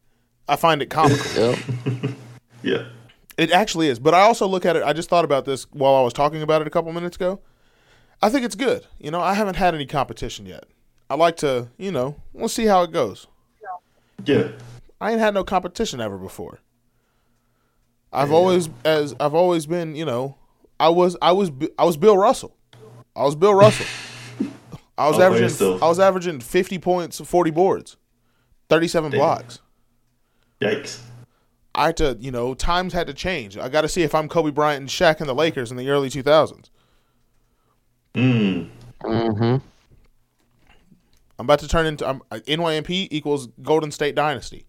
I 0.47 0.55
find 0.55 0.81
it 0.81 0.89
comical. 0.89 1.55
Yep. 1.95 2.11
Yeah. 2.63 2.85
it 3.37 3.51
actually 3.51 3.89
is, 3.89 3.99
but 3.99 4.13
I 4.13 4.21
also 4.21 4.47
look 4.47 4.65
at 4.65 4.77
it. 4.77 4.83
I 4.83 4.93
just 4.93 5.09
thought 5.09 5.25
about 5.25 5.43
this 5.43 5.63
while 5.71 5.95
I 5.95 6.01
was 6.01 6.13
talking 6.13 6.41
about 6.41 6.61
it 6.61 6.67
a 6.67 6.69
couple 6.69 6.93
minutes 6.93 7.17
ago. 7.17 7.41
I 8.21 8.29
think 8.29 8.45
it's 8.45 8.55
good. 8.55 8.87
You 8.99 9.11
know, 9.11 9.19
I 9.19 9.33
haven't 9.33 9.55
had 9.55 9.75
any 9.75 9.85
competition 9.85 10.45
yet. 10.45 10.63
I 11.09 11.15
like 11.15 11.35
to, 11.37 11.67
you 11.77 11.91
know, 11.91 12.15
we'll 12.31 12.47
see 12.47 12.65
how 12.65 12.83
it 12.83 12.93
goes. 12.93 13.27
Yeah. 14.25 14.47
I 15.01 15.11
ain't 15.11 15.19
had 15.19 15.33
no 15.33 15.43
competition 15.43 15.99
ever 15.99 16.17
before. 16.17 16.59
I've 18.13 18.31
always 18.31 18.69
as 18.85 19.13
I've 19.19 19.33
always 19.33 19.65
been, 19.65 19.93
you 19.95 20.05
know, 20.05 20.37
I 20.83 20.89
was 20.89 21.15
I 21.21 21.31
was 21.31 21.49
I 21.79 21.85
was 21.85 21.95
Bill 21.95 22.17
Russell. 22.17 22.57
I 23.15 23.23
was 23.23 23.37
Bill 23.37 23.53
Russell. 23.53 23.85
I 24.97 25.07
was 25.07 25.13
All 25.13 25.19
by 25.19 25.25
averaging. 25.27 25.81
I 25.81 25.87
was 25.87 25.97
averaging 25.97 26.41
50 26.41 26.77
points, 26.79 27.21
40 27.21 27.51
boards, 27.51 27.95
37 28.67 29.11
Damn. 29.11 29.17
blocks. 29.17 29.61
Yikes. 30.59 30.99
I 31.73 31.85
had 31.85 31.97
to, 31.97 32.17
you 32.19 32.31
know, 32.31 32.53
times 32.53 32.91
had 32.91 33.07
to 33.07 33.13
change. 33.13 33.57
I 33.57 33.69
got 33.69 33.81
to 33.81 33.87
see 33.87 34.03
if 34.03 34.13
I'm 34.13 34.27
Kobe 34.27 34.51
Bryant 34.51 34.81
and 34.81 34.89
Shaq 34.89 35.21
in 35.21 35.27
the 35.27 35.33
Lakers 35.33 35.71
in 35.71 35.77
the 35.77 35.89
early 35.89 36.09
2000s. 36.09 36.69
Mm. 38.13 38.67
hmm 39.01 39.41
I'm 39.43 39.61
about 41.39 41.59
to 41.59 41.67
turn 41.69 41.85
into 41.85 42.05
I'm, 42.05 42.19
NYMP 42.29 43.07
equals 43.09 43.47
Golden 43.61 43.89
State 43.89 44.15
Dynasty. 44.15 44.65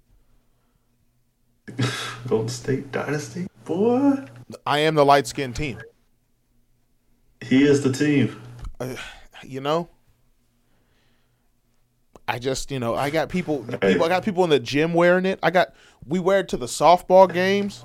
Golden 2.28 2.48
State 2.48 2.92
Dynasty? 2.92 3.48
Boy. 3.64 4.24
I 4.64 4.78
am 4.78 4.94
the 4.94 5.04
light 5.04 5.26
skinned 5.26 5.56
team. 5.56 5.78
He 7.48 7.64
is 7.64 7.82
the 7.82 7.92
team. 7.92 8.40
you 9.42 9.60
know 9.60 9.88
i 12.26 12.38
just 12.38 12.70
you 12.70 12.78
know 12.78 12.94
i 12.94 13.10
got 13.10 13.28
people, 13.28 13.58
people 13.82 14.04
i 14.04 14.08
got 14.08 14.24
people 14.24 14.44
in 14.44 14.50
the 14.50 14.58
gym 14.58 14.94
wearing 14.94 15.26
it. 15.26 15.38
I 15.42 15.50
got 15.50 15.74
we 16.06 16.18
wear 16.18 16.40
it 16.40 16.48
to 16.48 16.56
the 16.56 16.66
softball 16.66 17.30
games. 17.32 17.84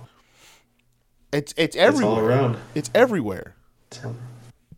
It's 1.33 1.53
it's 1.57 1.75
It's 1.75 2.01
all 2.01 2.15
everywhere. 2.17 2.25
around. 2.25 2.57
it's 2.75 2.89
everywhere. 2.95 3.55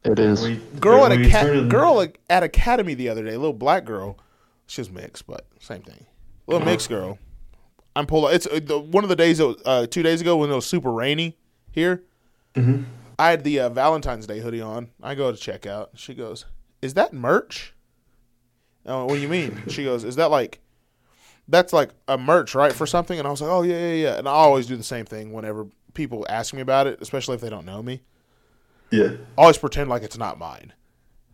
It 0.04 0.18
is. 0.20 0.42
We- 0.42 0.56
girl 0.80 1.06
at 1.06 1.12
a 1.12 1.30
cat 1.30 1.70
girl 1.70 2.02
at- 2.02 2.18
at 2.30 2.42
academy 2.44 2.94
the 2.96 3.10
other 3.10 3.24
day 3.24 3.32
little 3.38 3.54
black 3.54 3.86
girl. 3.86 4.18
She's 4.68 4.90
mixed 4.90 5.28
but 5.28 5.46
same 5.60 5.82
thing. 5.84 6.06
Little 6.48 6.66
mixed 6.66 6.90
girl. 6.90 7.20
I'm 7.96 8.06
pulling 8.08 8.34
it's 8.36 8.48
uh, 8.48 8.60
the, 8.64 8.80
one 8.80 9.04
of 9.04 9.10
the 9.10 9.16
days 9.16 9.38
that, 9.38 9.58
uh, 9.66 9.86
two 9.86 10.02
days 10.02 10.22
ago 10.22 10.38
when 10.38 10.50
it 10.50 10.56
was 10.56 10.66
super 10.66 10.92
rainy 10.92 11.38
here. 11.72 12.02
Mhm. 12.56 12.86
I 13.22 13.30
had 13.30 13.44
the 13.44 13.60
uh, 13.60 13.70
valentine's 13.70 14.28
day 14.28 14.40
hoodie 14.40 14.62
on 14.62 14.90
i 15.02 15.16
go 15.16 15.32
to 15.32 15.38
check 15.38 15.66
out 15.66 15.92
she 15.96 16.14
goes 16.14 16.46
is 16.82 16.94
that 16.96 17.14
merch 17.14 17.74
Oh, 18.86 19.06
what 19.06 19.16
do 19.16 19.22
you 19.22 19.30
mean? 19.30 19.62
She 19.70 19.84
goes, 19.84 20.04
"Is 20.04 20.16
that 20.16 20.32
like 20.32 20.60
that's 21.48 21.74
like 21.74 21.92
a 22.08 22.18
merch, 22.18 22.56
right, 22.56 22.74
for 22.74 22.88
something?" 22.88 23.18
And 23.18 23.28
I 23.28 23.32
was 23.32 23.42
like, 23.42 23.52
"Oh 23.52 23.62
yeah, 23.62 23.78
yeah, 23.78 23.94
yeah." 23.94 24.18
And 24.18 24.28
I 24.28 24.32
always 24.32 24.66
do 24.66 24.76
the 24.76 24.84
same 24.84 25.06
thing 25.06 25.32
whenever 25.32 25.68
people 25.94 26.26
ask 26.30 26.54
me 26.54 26.62
about 26.62 26.88
it, 26.88 27.00
especially 27.02 27.36
if 27.36 27.42
they 27.42 27.50
don't 27.50 27.66
know 27.66 27.84
me. 27.84 28.02
Yeah. 28.90 29.12
I 29.38 29.42
always 29.42 29.58
pretend 29.58 29.90
like 29.90 30.04
it's 30.04 30.18
not 30.18 30.38
mine. 30.40 30.74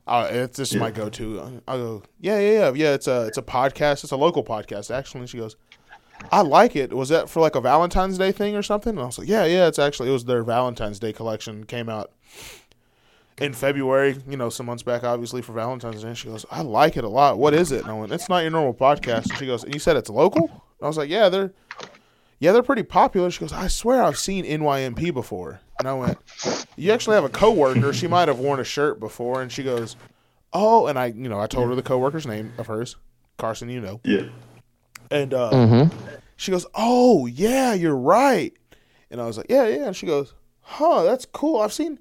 Uh, 0.05 0.27
it's 0.29 0.57
just 0.57 0.75
my 0.75 0.89
go-to. 0.91 1.61
I 1.67 1.75
go, 1.75 2.03
"Yeah, 2.19 2.39
yeah, 2.39 2.51
yeah, 2.51 2.71
yeah." 2.73 2.93
It's 2.93 3.07
a 3.07 3.27
it's 3.27 3.37
a 3.37 3.41
podcast. 3.41 4.03
It's 4.03 4.11
a 4.11 4.17
local 4.17 4.43
podcast 4.43 4.93
actually. 4.93 5.21
And 5.21 5.29
she 5.29 5.37
goes, 5.37 5.55
"I 6.31 6.41
like 6.41 6.75
it. 6.75 6.93
Was 6.93 7.09
that 7.09 7.29
for 7.29 7.39
like 7.39 7.55
a 7.55 7.61
Valentine's 7.61 8.17
Day 8.17 8.31
thing 8.31 8.55
or 8.55 8.63
something?" 8.63 8.91
And 8.91 8.99
I 8.99 9.05
was 9.05 9.17
like, 9.19 9.27
"Yeah, 9.27 9.45
yeah. 9.45 9.67
It's 9.67 9.79
actually 9.79 10.09
it 10.09 10.13
was 10.13 10.25
their 10.25 10.43
Valentine's 10.43 10.99
Day 10.99 11.13
collection 11.13 11.65
came 11.65 11.89
out." 11.89 12.11
in 13.39 13.53
February, 13.53 14.17
you 14.27 14.35
know, 14.35 14.49
some 14.49 14.65
months 14.65 14.83
back, 14.83 15.03
obviously 15.03 15.41
for 15.41 15.53
Valentine's 15.53 16.01
Day. 16.01 16.13
She 16.15 16.27
goes, 16.27 16.45
I 16.49 16.61
like 16.61 16.97
it 16.97 17.03
a 17.03 17.07
lot. 17.09 17.37
What 17.37 17.53
is 17.53 17.71
it? 17.71 17.83
And 17.83 17.91
I 17.91 17.93
went, 17.93 18.11
It's 18.11 18.29
not 18.29 18.39
your 18.39 18.51
normal 18.51 18.73
podcast. 18.73 19.29
And 19.29 19.37
she 19.37 19.45
goes, 19.45 19.63
And 19.63 19.73
you 19.73 19.79
said 19.79 19.95
it's 19.95 20.09
local? 20.09 20.47
And 20.49 20.81
I 20.81 20.87
was 20.87 20.97
like, 20.97 21.09
Yeah, 21.09 21.29
they're 21.29 21.51
yeah, 22.39 22.51
they're 22.51 22.63
pretty 22.63 22.83
popular. 22.83 23.31
She 23.31 23.39
goes, 23.39 23.53
I 23.53 23.67
swear 23.67 24.03
I've 24.03 24.17
seen 24.17 24.45
NYMP 24.45 25.13
before. 25.13 25.59
And 25.79 25.87
I 25.87 25.93
went, 25.93 26.17
You 26.75 26.91
actually 26.91 27.15
have 27.15 27.23
a 27.25 27.29
coworker. 27.29 27.93
She 27.93 28.07
might 28.07 28.27
have 28.27 28.39
worn 28.39 28.59
a 28.59 28.63
shirt 28.63 28.99
before. 28.99 29.41
And 29.41 29.51
she 29.51 29.63
goes, 29.63 29.95
Oh, 30.53 30.87
and 30.87 30.97
I, 30.97 31.07
you 31.07 31.29
know, 31.29 31.39
I 31.39 31.45
told 31.45 31.69
her 31.69 31.75
the 31.75 31.83
coworker's 31.83 32.25
name 32.25 32.53
of 32.57 32.67
hers, 32.67 32.95
Carson. 33.37 33.69
You 33.69 33.81
know, 33.81 34.01
Yeah. 34.03 34.29
And 35.11 35.33
uh, 35.33 35.51
Mm-hmm. 35.51 35.95
she 36.35 36.51
goes, 36.51 36.65
"Oh 36.75 37.25
yeah, 37.25 37.73
you're 37.73 37.95
right." 37.95 38.53
And 39.11 39.21
I 39.21 39.25
was 39.25 39.37
like, 39.37 39.47
"Yeah, 39.49 39.67
yeah." 39.67 39.85
And 39.87 39.95
she 39.95 40.05
goes, 40.05 40.33
"Huh, 40.61 41.03
that's 41.03 41.25
cool. 41.25 41.59
I've 41.61 41.73
seen 41.73 41.99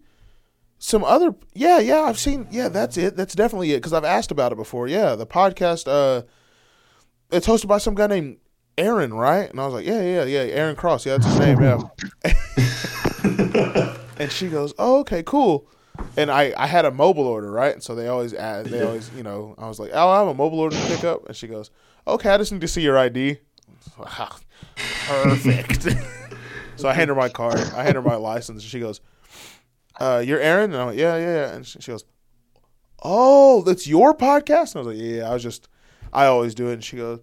some 0.79 1.05
other. 1.05 1.35
Yeah, 1.55 1.79
yeah, 1.79 2.01
I've 2.03 2.19
seen. 2.19 2.47
Yeah, 2.51 2.69
that's 2.69 2.97
it. 2.97 3.17
That's 3.17 3.35
definitely 3.35 3.73
it. 3.73 3.77
Because 3.79 3.93
I've 3.93 4.05
asked 4.05 4.31
about 4.31 4.53
it 4.53 4.57
before. 4.57 4.89
Yeah, 4.89 5.15
the 5.15 5.27
podcast. 5.27 5.87
Uh, 5.89 6.23
it's 7.31 7.47
hosted 7.47 7.67
by 7.69 7.79
some 7.79 7.95
guy 7.95 8.07
named 8.09 8.37
Aaron, 8.79 9.13
right? 9.15 9.49
And 9.51 9.61
I 9.61 9.65
was 9.67 9.75
like, 9.75 9.87
"Yeah, 9.87 10.03
yeah, 10.03 10.25
yeah, 10.25 10.41
Aaron 10.55 10.77
Cross. 10.77 11.07
Yeah, 11.07 11.17
that's 11.19 11.27
his 11.27 11.39
name. 11.39 11.61
Yeah." 11.63 11.81
and 14.19 14.31
she 14.33 14.49
goes, 14.49 14.75
"Oh, 14.79 15.01
okay, 15.01 15.23
cool." 15.23 15.67
And 16.19 16.31
I, 16.31 16.53
I 16.57 16.67
had 16.67 16.85
a 16.85 16.91
mobile 16.91 17.27
order, 17.27 17.51
right? 17.51 17.73
And 17.73 17.83
so 17.83 17.95
they 17.95 18.09
always 18.09 18.35
add, 18.35 18.67
they 18.67 18.83
always, 18.83 19.11
you 19.17 19.23
know, 19.23 19.55
I 19.59 19.67
was 19.67 19.79
like, 19.81 19.91
"Oh, 19.95 20.09
I 20.11 20.19
have 20.19 20.29
a 20.29 20.35
mobile 20.35 20.61
order 20.61 20.77
to 20.77 20.87
pick 20.87 21.05
up," 21.05 21.27
and 21.27 21.35
she 21.37 21.47
goes, 21.47 21.71
"Okay, 22.07 22.31
I 22.31 22.39
just 22.39 22.53
need 22.53 22.61
to 22.61 22.69
see 22.69 22.83
your 22.83 22.99
ID." 22.99 23.39
Perfect. 25.07 25.83
so 26.77 26.89
I 26.89 26.95
hand 26.95 27.09
her 27.09 27.15
my 27.15 27.29
card. 27.29 27.59
I 27.59 27.85
hand 27.85 27.97
her 27.97 28.03
my 28.03 28.17
license. 28.17 28.63
And 28.63 28.71
she 28.71 28.81
goes, 28.81 29.01
uh, 30.01 30.23
"You're 30.25 30.41
Aaron?" 30.41 30.73
And 30.73 30.81
I'm 30.81 30.87
like, 30.89 30.99
"Yeah, 30.99 31.17
yeah." 31.17 31.35
yeah." 31.35 31.55
And 31.55 31.67
she, 31.67 31.81
she 31.81 31.91
goes, 31.91 32.05
"Oh, 33.03 33.63
that's 33.63 33.87
your 33.87 34.15
podcast?" 34.15 34.75
And 34.75 34.77
I 34.77 34.87
was 34.87 34.97
like, 34.97 34.99
"Yeah, 34.99 35.31
I 35.31 35.35
was 35.35 35.43
just, 35.43 35.69
I 36.13 36.27
always 36.27 36.55
do 36.55 36.69
it." 36.69 36.75
And 36.75 36.85
she 36.85 36.97
goes, 36.97 37.21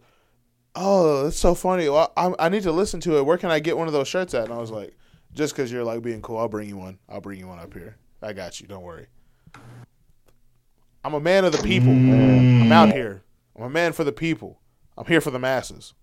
"Oh, 0.75 1.23
that's 1.23 1.37
so 1.37 1.55
funny. 1.55 1.89
Well, 1.89 2.11
I, 2.17 2.33
I 2.39 2.49
need 2.49 2.63
to 2.63 2.71
listen 2.71 2.99
to 3.01 3.17
it. 3.17 3.25
Where 3.25 3.37
can 3.37 3.51
I 3.51 3.59
get 3.59 3.77
one 3.77 3.87
of 3.87 3.93
those 3.93 4.07
shirts 4.07 4.33
at?" 4.33 4.45
And 4.45 4.53
I 4.53 4.57
was 4.57 4.71
like, 4.71 4.95
"Just 5.33 5.55
because 5.55 5.71
you're 5.71 5.83
like 5.83 6.01
being 6.01 6.21
cool, 6.21 6.37
I'll 6.37 6.49
bring 6.49 6.69
you 6.69 6.77
one. 6.77 6.99
I'll 7.09 7.21
bring 7.21 7.39
you 7.39 7.47
one 7.47 7.59
up 7.59 7.73
here. 7.73 7.97
I 8.21 8.33
got 8.33 8.59
you. 8.61 8.67
Don't 8.67 8.83
worry. 8.83 9.07
I'm 11.03 11.13
a 11.13 11.19
man 11.19 11.43
of 11.43 11.51
the 11.51 11.61
people. 11.61 11.91
I'm 11.91 12.71
out 12.71 12.93
here. 12.93 13.23
I'm 13.57 13.63
a 13.63 13.69
man 13.69 13.91
for 13.91 14.05
the 14.05 14.13
people. 14.13 14.61
I'm 14.97 15.05
here 15.05 15.21
for 15.21 15.31
the 15.31 15.39
masses." 15.39 15.93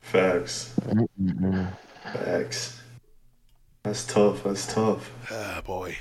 Facts. 0.00 0.74
Facts. 2.04 2.80
That's 3.82 4.04
tough. 4.06 4.44
That's 4.44 4.72
tough. 4.72 5.10
Ah, 5.30 5.62
boy. 5.64 5.96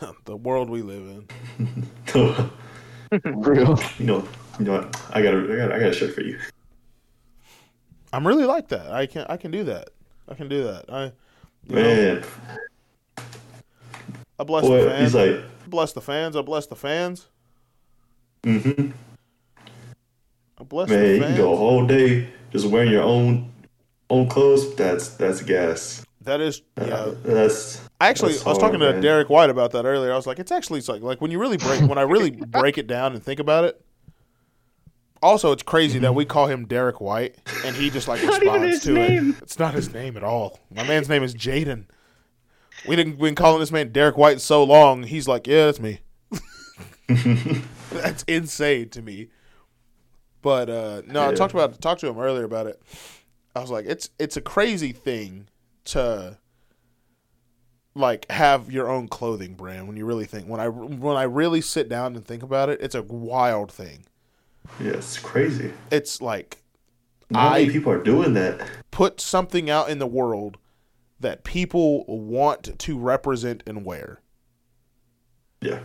the 0.24 0.36
world 0.36 0.70
we 0.70 0.82
live 0.82 1.24
in. 1.58 1.88
Real. 3.24 3.78
you 3.98 4.06
know, 4.06 4.28
you 4.58 4.64
know 4.64 4.72
what? 4.72 5.02
I 5.12 5.22
got 5.22 5.34
a, 5.34 5.52
I 5.52 5.56
got, 5.56 5.72
I 5.72 5.78
got 5.80 5.88
a 5.88 5.92
shirt 5.92 6.14
for 6.14 6.22
you. 6.22 6.38
I'm 8.12 8.26
really 8.26 8.44
like 8.44 8.68
that. 8.68 8.90
I 8.92 9.06
can 9.06 9.26
I 9.28 9.36
can 9.36 9.50
do 9.50 9.64
that. 9.64 9.90
I 10.28 10.34
can 10.34 10.48
do 10.48 10.64
that. 10.64 10.84
I 10.88 11.04
you 11.66 11.74
know, 11.76 11.82
Man, 11.82 12.24
I 14.38 14.44
bless 14.44 14.66
the 14.66 14.90
fans. 14.90 15.00
he's 15.02 15.14
like, 15.14 15.44
I 15.44 15.68
bless 15.68 15.92
the 15.92 16.00
fans. 16.00 16.36
I 16.36 16.42
bless 16.42 16.66
the 16.66 16.76
fans. 16.76 17.26
mm-hmm. 18.42 18.90
I 20.60 20.62
bless 20.64 20.90
Man, 20.90 21.14
you 21.14 21.20
can 21.20 21.36
go 21.36 21.52
a 21.54 21.56
whole 21.56 21.86
day 21.86 22.28
just 22.52 22.66
wearing 22.66 22.90
your 22.90 23.02
own 23.02 23.50
own 24.10 24.28
clothes. 24.28 24.74
That's 24.76 25.08
that's 25.08 25.42
gas. 25.42 26.04
That 26.22 26.40
is 26.40 26.60
yeah. 26.76 26.94
Uh, 26.94 27.14
that's 27.24 27.80
I 28.00 28.08
actually 28.08 28.32
that's 28.32 28.46
I 28.46 28.50
was 28.50 28.58
hard, 28.58 28.72
talking 28.72 28.80
to 28.80 28.92
man. 28.92 29.02
Derek 29.02 29.30
White 29.30 29.48
about 29.48 29.72
that 29.72 29.86
earlier. 29.86 30.12
I 30.12 30.16
was 30.16 30.26
like, 30.26 30.38
it's 30.38 30.52
actually 30.52 30.80
it's 30.80 30.88
like 30.88 31.00
like 31.00 31.20
when 31.20 31.30
you 31.30 31.38
really 31.38 31.56
break 31.56 31.80
when 31.80 31.96
I 31.96 32.02
really 32.02 32.30
break 32.30 32.76
it 32.76 32.86
down 32.86 33.14
and 33.14 33.22
think 33.22 33.40
about 33.40 33.64
it. 33.64 33.80
Also, 35.22 35.52
it's 35.52 35.62
crazy 35.62 35.98
that 35.98 36.14
we 36.14 36.24
call 36.24 36.46
him 36.46 36.66
Derek 36.66 37.00
White 37.00 37.36
and 37.64 37.76
he 37.76 37.90
just 37.90 38.08
like 38.08 38.22
responds 38.26 38.66
his 38.68 38.82
to 38.84 38.92
name. 38.92 39.30
it. 39.30 39.42
It's 39.42 39.58
not 39.58 39.74
his 39.74 39.92
name 39.92 40.16
at 40.16 40.24
all. 40.24 40.60
My 40.74 40.82
man's 40.86 41.08
name 41.08 41.22
is 41.22 41.34
Jaden. 41.34 41.86
We 42.86 42.96
didn't 42.96 43.18
been 43.18 43.34
calling 43.34 43.60
this 43.60 43.70
man 43.70 43.92
Derek 43.92 44.16
White 44.16 44.40
so 44.40 44.64
long. 44.64 45.02
He's 45.04 45.28
like, 45.28 45.46
yeah, 45.46 45.66
that's 45.66 45.80
me. 45.80 46.00
That's 47.90 48.22
insane 48.24 48.88
to 48.90 49.02
me. 49.02 49.28
But 50.42 50.70
uh, 50.70 51.02
no, 51.06 51.28
I 51.28 51.34
talked 51.34 51.52
about 51.54 51.80
talked 51.80 52.00
to 52.00 52.08
him 52.08 52.18
earlier 52.18 52.44
about 52.44 52.66
it. 52.66 52.80
I 53.54 53.60
was 53.60 53.70
like, 53.70 53.84
it's 53.86 54.10
it's 54.18 54.36
a 54.36 54.40
crazy 54.40 54.92
thing 54.92 55.48
to 55.86 56.38
like 57.94 58.30
have 58.30 58.70
your 58.70 58.88
own 58.88 59.08
clothing 59.08 59.54
brand 59.54 59.88
when 59.88 59.96
you 59.96 60.06
really 60.06 60.24
think 60.24 60.46
when 60.46 60.60
I 60.60 60.68
when 60.68 61.16
I 61.16 61.24
really 61.24 61.60
sit 61.60 61.88
down 61.88 62.14
and 62.16 62.24
think 62.24 62.42
about 62.42 62.68
it, 62.68 62.80
it's 62.80 62.94
a 62.94 63.02
wild 63.02 63.70
thing. 63.72 64.04
yeah, 64.80 64.92
it's 64.92 65.18
crazy. 65.18 65.72
It's 65.90 66.22
like 66.22 66.62
Not 67.30 67.52
many 67.52 67.66
I- 67.68 67.68
people 67.72 67.92
are 67.92 68.02
doing 68.02 68.34
that. 68.34 68.66
put 68.90 69.20
something 69.20 69.68
out 69.68 69.90
in 69.90 69.98
the 69.98 70.06
world 70.06 70.56
that 71.18 71.44
people 71.44 72.04
want 72.06 72.78
to 72.78 72.98
represent 72.98 73.62
and 73.66 73.84
wear. 73.84 74.20
Yeah, 75.60 75.80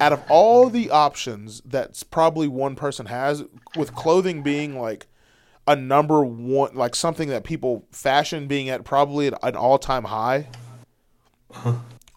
out 0.00 0.12
of 0.12 0.22
all 0.28 0.68
the 0.68 0.90
options 0.90 1.62
that's 1.64 2.02
probably 2.02 2.48
one 2.48 2.74
person 2.74 3.06
has 3.06 3.44
with 3.76 3.94
clothing 3.94 4.42
being 4.42 4.78
like 4.78 5.06
a 5.66 5.76
number 5.76 6.24
one 6.24 6.74
like 6.74 6.94
something 6.94 7.28
that 7.28 7.44
people 7.44 7.86
fashion 7.90 8.46
being 8.46 8.68
at 8.68 8.84
probably 8.84 9.28
at 9.28 9.34
an 9.42 9.56
all-time 9.56 10.04
high 10.04 10.48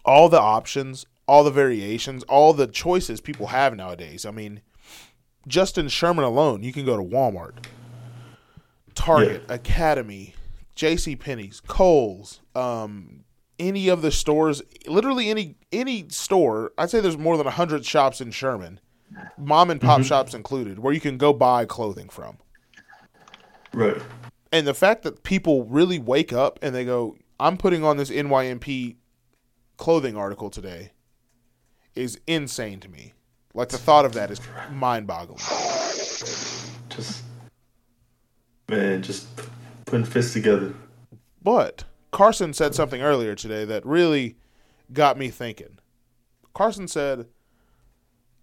all 0.04 0.28
the 0.28 0.40
options 0.40 1.06
all 1.26 1.44
the 1.44 1.50
variations 1.50 2.22
all 2.24 2.52
the 2.52 2.66
choices 2.66 3.20
people 3.20 3.48
have 3.48 3.74
nowadays 3.74 4.26
i 4.26 4.30
mean 4.30 4.60
just 5.46 5.78
in 5.78 5.88
sherman 5.88 6.24
alone 6.24 6.62
you 6.62 6.72
can 6.72 6.84
go 6.84 6.96
to 6.96 7.02
walmart 7.02 7.64
target 8.94 9.42
academy 9.48 10.34
jc 10.76 11.18
penney's 11.18 11.60
kohl's 11.60 12.40
um, 12.54 13.24
any 13.58 13.88
of 13.88 14.02
the 14.02 14.10
stores 14.10 14.62
literally 14.86 15.30
any 15.30 15.56
any 15.72 16.08
store 16.08 16.72
i'd 16.78 16.90
say 16.90 17.00
there's 17.00 17.18
more 17.18 17.36
than 17.36 17.44
100 17.44 17.84
shops 17.84 18.20
in 18.20 18.30
sherman 18.30 18.80
mom 19.36 19.70
and 19.70 19.80
pop 19.80 20.00
mm-hmm. 20.00 20.06
shops 20.06 20.34
included 20.34 20.78
where 20.78 20.92
you 20.92 21.00
can 21.00 21.16
go 21.16 21.32
buy 21.32 21.64
clothing 21.64 22.08
from 22.08 22.38
right. 23.72 24.00
and 24.52 24.66
the 24.66 24.74
fact 24.74 25.02
that 25.02 25.22
people 25.22 25.64
really 25.64 25.98
wake 25.98 26.32
up 26.32 26.58
and 26.62 26.74
they 26.74 26.84
go 26.84 27.16
i'm 27.40 27.56
putting 27.56 27.84
on 27.84 27.96
this 27.96 28.10
nymp 28.10 28.96
clothing 29.76 30.16
article 30.16 30.50
today 30.50 30.92
is 31.94 32.20
insane 32.26 32.80
to 32.80 32.88
me 32.88 33.12
like 33.54 33.68
the 33.70 33.78
thought 33.78 34.04
of 34.04 34.12
that 34.12 34.30
is 34.30 34.40
mind-boggling 34.70 35.38
Just 36.88 37.22
man, 38.68 39.02
just 39.02 39.26
putting 39.86 40.04
fists 40.04 40.32
together. 40.32 40.74
But 41.42 41.84
Carson 42.18 42.52
said 42.52 42.74
something 42.74 43.00
earlier 43.00 43.36
today 43.36 43.64
that 43.64 43.86
really 43.86 44.34
got 44.92 45.16
me 45.16 45.30
thinking. 45.30 45.78
Carson 46.52 46.88
said, 46.88 47.28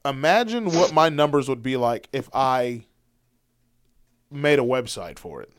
Imagine 0.05 0.67
what 0.67 0.93
my 0.93 1.09
numbers 1.09 1.49
would 1.49 1.61
be 1.61 1.75
like 1.75 2.07
if 2.13 2.29
I 2.33 2.85
made 4.31 4.59
a 4.59 4.61
website 4.61 5.19
for 5.19 5.41
it. 5.41 5.51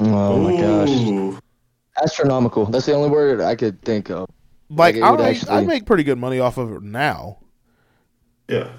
Oh 0.00 0.38
my 0.42 0.60
gosh. 0.60 1.40
Astronomical. 2.02 2.66
That's 2.66 2.86
the 2.86 2.94
only 2.94 3.10
word 3.10 3.40
I 3.40 3.54
could 3.54 3.80
think 3.82 4.10
of. 4.10 4.28
Like, 4.68 4.96
Like, 4.96 5.04
I, 5.04 5.10
would 5.12 5.20
make, 5.20 5.36
actually- 5.36 5.50
I 5.52 5.60
make 5.60 5.86
pretty 5.86 6.02
good 6.02 6.18
money 6.18 6.40
off 6.40 6.58
of 6.58 6.72
it 6.72 6.82
now, 6.82 7.38
Yeah. 8.48 8.72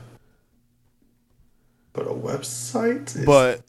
But 1.94 2.08
a 2.08 2.10
website? 2.14 3.16
Is, 3.16 3.26
but 3.26 3.62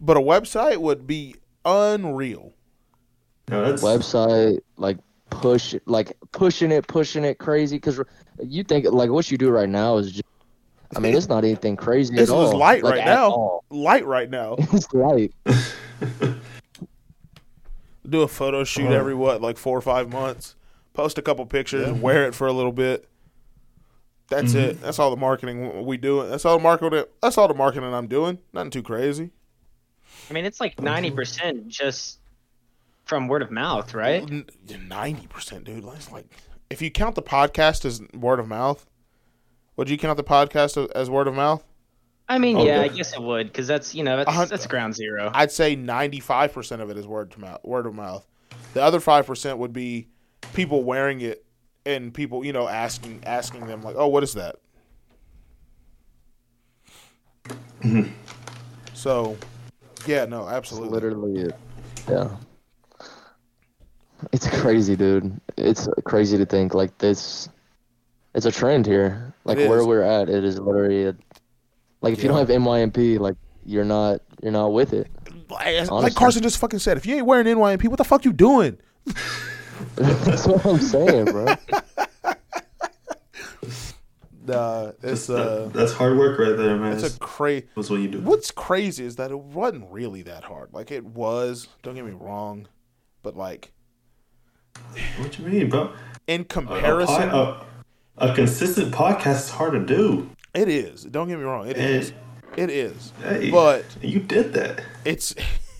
but 0.00 0.16
a 0.16 0.20
website 0.20 0.76
would 0.76 1.08
be 1.08 1.34
unreal. 1.64 2.54
No, 3.48 3.70
that's 3.70 3.82
Website, 3.82 4.58
like 4.76 4.98
push, 5.30 5.74
like 5.86 6.16
pushing 6.32 6.70
it, 6.72 6.86
pushing 6.86 7.24
it 7.24 7.38
crazy. 7.38 7.76
Because 7.76 8.00
you 8.42 8.62
think 8.64 8.86
like 8.90 9.10
what 9.10 9.30
you 9.30 9.38
do 9.38 9.50
right 9.50 9.68
now 9.68 9.96
is 9.98 10.12
just. 10.12 10.24
I 10.96 11.00
mean, 11.00 11.14
it's 11.14 11.28
not 11.28 11.44
anything 11.44 11.76
crazy 11.76 12.14
This 12.16 12.30
at 12.30 12.34
all. 12.34 12.48
is 12.48 12.54
light 12.54 12.82
like, 12.82 12.94
right 12.94 13.00
at 13.00 13.06
now. 13.14 13.30
all. 13.30 13.64
Light 13.68 14.06
right 14.06 14.30
now. 14.30 14.56
It's 14.72 14.90
light. 14.94 15.34
do 18.08 18.22
a 18.22 18.28
photo 18.28 18.64
shoot 18.64 18.86
Uh-huh. 18.86 18.94
every 18.94 19.14
what 19.14 19.42
like 19.42 19.58
four 19.58 19.76
or 19.76 19.82
five 19.82 20.10
months 20.10 20.54
post 20.94 21.18
a 21.18 21.22
couple 21.22 21.44
pictures 21.46 21.86
and 21.86 22.00
wear 22.00 22.26
it 22.26 22.34
for 22.34 22.46
a 22.46 22.52
little 22.52 22.72
bit 22.72 23.06
that's 24.28 24.52
Mm-hmm. 24.52 24.70
it 24.70 24.80
that's 24.80 24.98
all 24.98 25.10
the 25.10 25.16
marketing 25.16 25.84
we 25.84 25.96
do 25.98 26.26
that's 26.26 26.44
all 26.46 26.56
the 26.56 26.62
marketing 26.62 27.04
that's 27.22 27.36
all 27.36 27.48
the 27.48 27.54
marketing 27.54 27.92
i'm 27.92 28.06
doing 28.06 28.38
nothing 28.52 28.70
too 28.70 28.82
crazy 28.82 29.30
I 30.30 30.32
mean, 30.34 30.44
it's 30.44 30.60
like 30.60 30.78
ninety 30.80 31.10
percent 31.10 31.68
just 31.68 32.17
from 33.08 33.26
word 33.26 33.42
of 33.42 33.50
mouth, 33.50 33.94
right? 33.94 34.22
N- 34.22 34.46
90% 34.66 35.64
dude 35.64 35.84
that's 35.84 36.12
like 36.12 36.26
if 36.70 36.82
you 36.82 36.90
count 36.90 37.14
the 37.14 37.22
podcast 37.22 37.84
as 37.84 38.02
word 38.14 38.38
of 38.38 38.46
mouth 38.46 38.86
would 39.76 39.88
you 39.88 39.96
count 39.96 40.16
the 40.18 40.24
podcast 40.24 40.76
as- 40.82 40.90
as 40.90 41.10
word 41.10 41.26
of 41.26 41.34
mouth 41.34 41.64
I 42.30 42.36
mean, 42.38 42.58
Oh, 42.58 42.64
yeah, 42.66 42.82
I 42.82 42.88
guess 42.88 43.14
it 43.14 43.22
would 43.22 43.46
because 43.46 43.66
that's 43.66 43.94
you 43.94 44.04
know 44.04 44.18
that's 44.18 44.30
hun- 44.30 44.48
that's 44.48 44.66
ground 44.66 44.94
zero. 44.94 45.30
i'd 45.34 45.50
say 45.50 45.74
95% 45.74 46.82
of 46.82 46.90
it 46.90 46.98
is 46.98 47.06
word 47.06 47.30
to 47.32 47.40
mouth 47.40 47.60
word 47.64 47.86
of 47.86 47.94
mouth 47.94 48.26
the 48.74 48.82
other 48.82 49.00
5% 49.00 49.56
would 49.56 49.72
be 49.72 50.08
people 50.52 50.84
wearing 50.84 51.22
it 51.22 51.44
and 51.86 52.12
people 52.12 52.44
you 52.44 52.52
know 52.52 52.68
asking 52.68 53.22
asking 53.24 53.66
them 53.66 53.80
like, 53.82 53.96
oh, 53.96 54.08
what 54.08 54.22
is 54.22 54.34
that? 54.34 54.56
Mm-hmm. 57.80 58.12
So, 58.92 59.36
yeah, 60.06 60.26
no, 60.26 60.42
It's 60.42 60.52
absolutely. 60.52 60.90
literally 60.90 61.40
it. 61.42 61.56
Yeah. 62.08 62.36
It's 64.32 64.48
crazy, 64.60 64.96
dude. 64.96 65.40
It's 65.56 65.88
crazy 66.04 66.36
to 66.38 66.46
think 66.46 66.74
like 66.74 66.96
this. 66.98 67.48
It's 68.34 68.46
a 68.46 68.52
trend 68.52 68.86
here. 68.86 69.32
Like 69.44 69.58
where 69.58 69.86
we're 69.86 70.02
at, 70.02 70.28
it 70.28 70.44
is 70.44 70.58
literally 70.58 71.06
a, 71.06 71.16
like 72.02 72.12
if 72.12 72.22
you 72.22 72.28
don't 72.28 72.38
have 72.38 72.48
NYMP, 72.48 73.18
like 73.18 73.36
you're 73.64 73.84
not 73.84 74.20
you're 74.42 74.52
not 74.52 74.72
with 74.72 74.92
it. 74.92 75.08
Like, 75.50 75.90
like 75.90 76.14
Carson 76.14 76.42
just 76.42 76.58
fucking 76.58 76.78
said, 76.78 76.96
if 76.98 77.06
you 77.06 77.16
ain't 77.16 77.26
wearing 77.26 77.46
NYMP, 77.46 77.88
what 77.88 77.96
the 77.96 78.04
fuck 78.04 78.24
you 78.24 78.32
doing? 78.32 78.78
That's 79.94 80.46
what 80.46 80.64
I'm 80.66 80.78
saying, 80.78 81.26
bro. 81.26 81.46
Uh, 84.48 84.92
it's 85.02 85.26
That- 85.26 85.36
uh, 85.46 85.68
that's 85.68 85.92
hard 85.92 86.16
work 86.16 86.38
right 86.38 86.56
there, 86.56 86.74
man. 86.76 86.92
it's 86.94 87.02
That's, 87.02 87.16
a 87.16 87.18
crazy. 87.18 87.66
that's 87.76 87.90
what 87.90 88.00
you 88.00 88.08
do. 88.08 88.20
What's 88.20 88.50
crazy 88.50 89.04
is 89.04 89.16
that 89.16 89.30
it 89.30 89.38
wasn't 89.38 89.90
really 89.90 90.22
that 90.22 90.44
hard. 90.44 90.72
Like 90.72 90.90
it 90.90 91.04
was. 91.04 91.68
Don't 91.82 91.94
get 91.94 92.04
me 92.06 92.12
wrong, 92.12 92.66
but 93.22 93.36
like 93.36 93.72
What 95.18 95.38
you 95.38 95.44
mean, 95.46 95.68
bro? 95.68 95.92
in 96.26 96.44
comparison, 96.44 97.30
po- 97.30 97.64
a, 98.18 98.28
a 98.28 98.34
consistent 98.34 98.92
podcast 98.92 99.36
is 99.36 99.50
hard 99.50 99.72
to 99.72 99.80
do. 99.80 100.30
it 100.54 100.68
is. 100.68 101.04
Don't 101.04 101.28
get 101.28 101.38
me 101.38 101.44
wrong. 101.44 101.68
It 101.68 101.76
And- 101.76 101.86
is. 102.02 102.12
It 102.56 102.70
is. 102.70 103.12
Hey, 103.22 103.50
But 103.50 103.84
you 104.02 104.18
did 104.20 104.52
that. 104.54 104.82
it's 105.04 105.34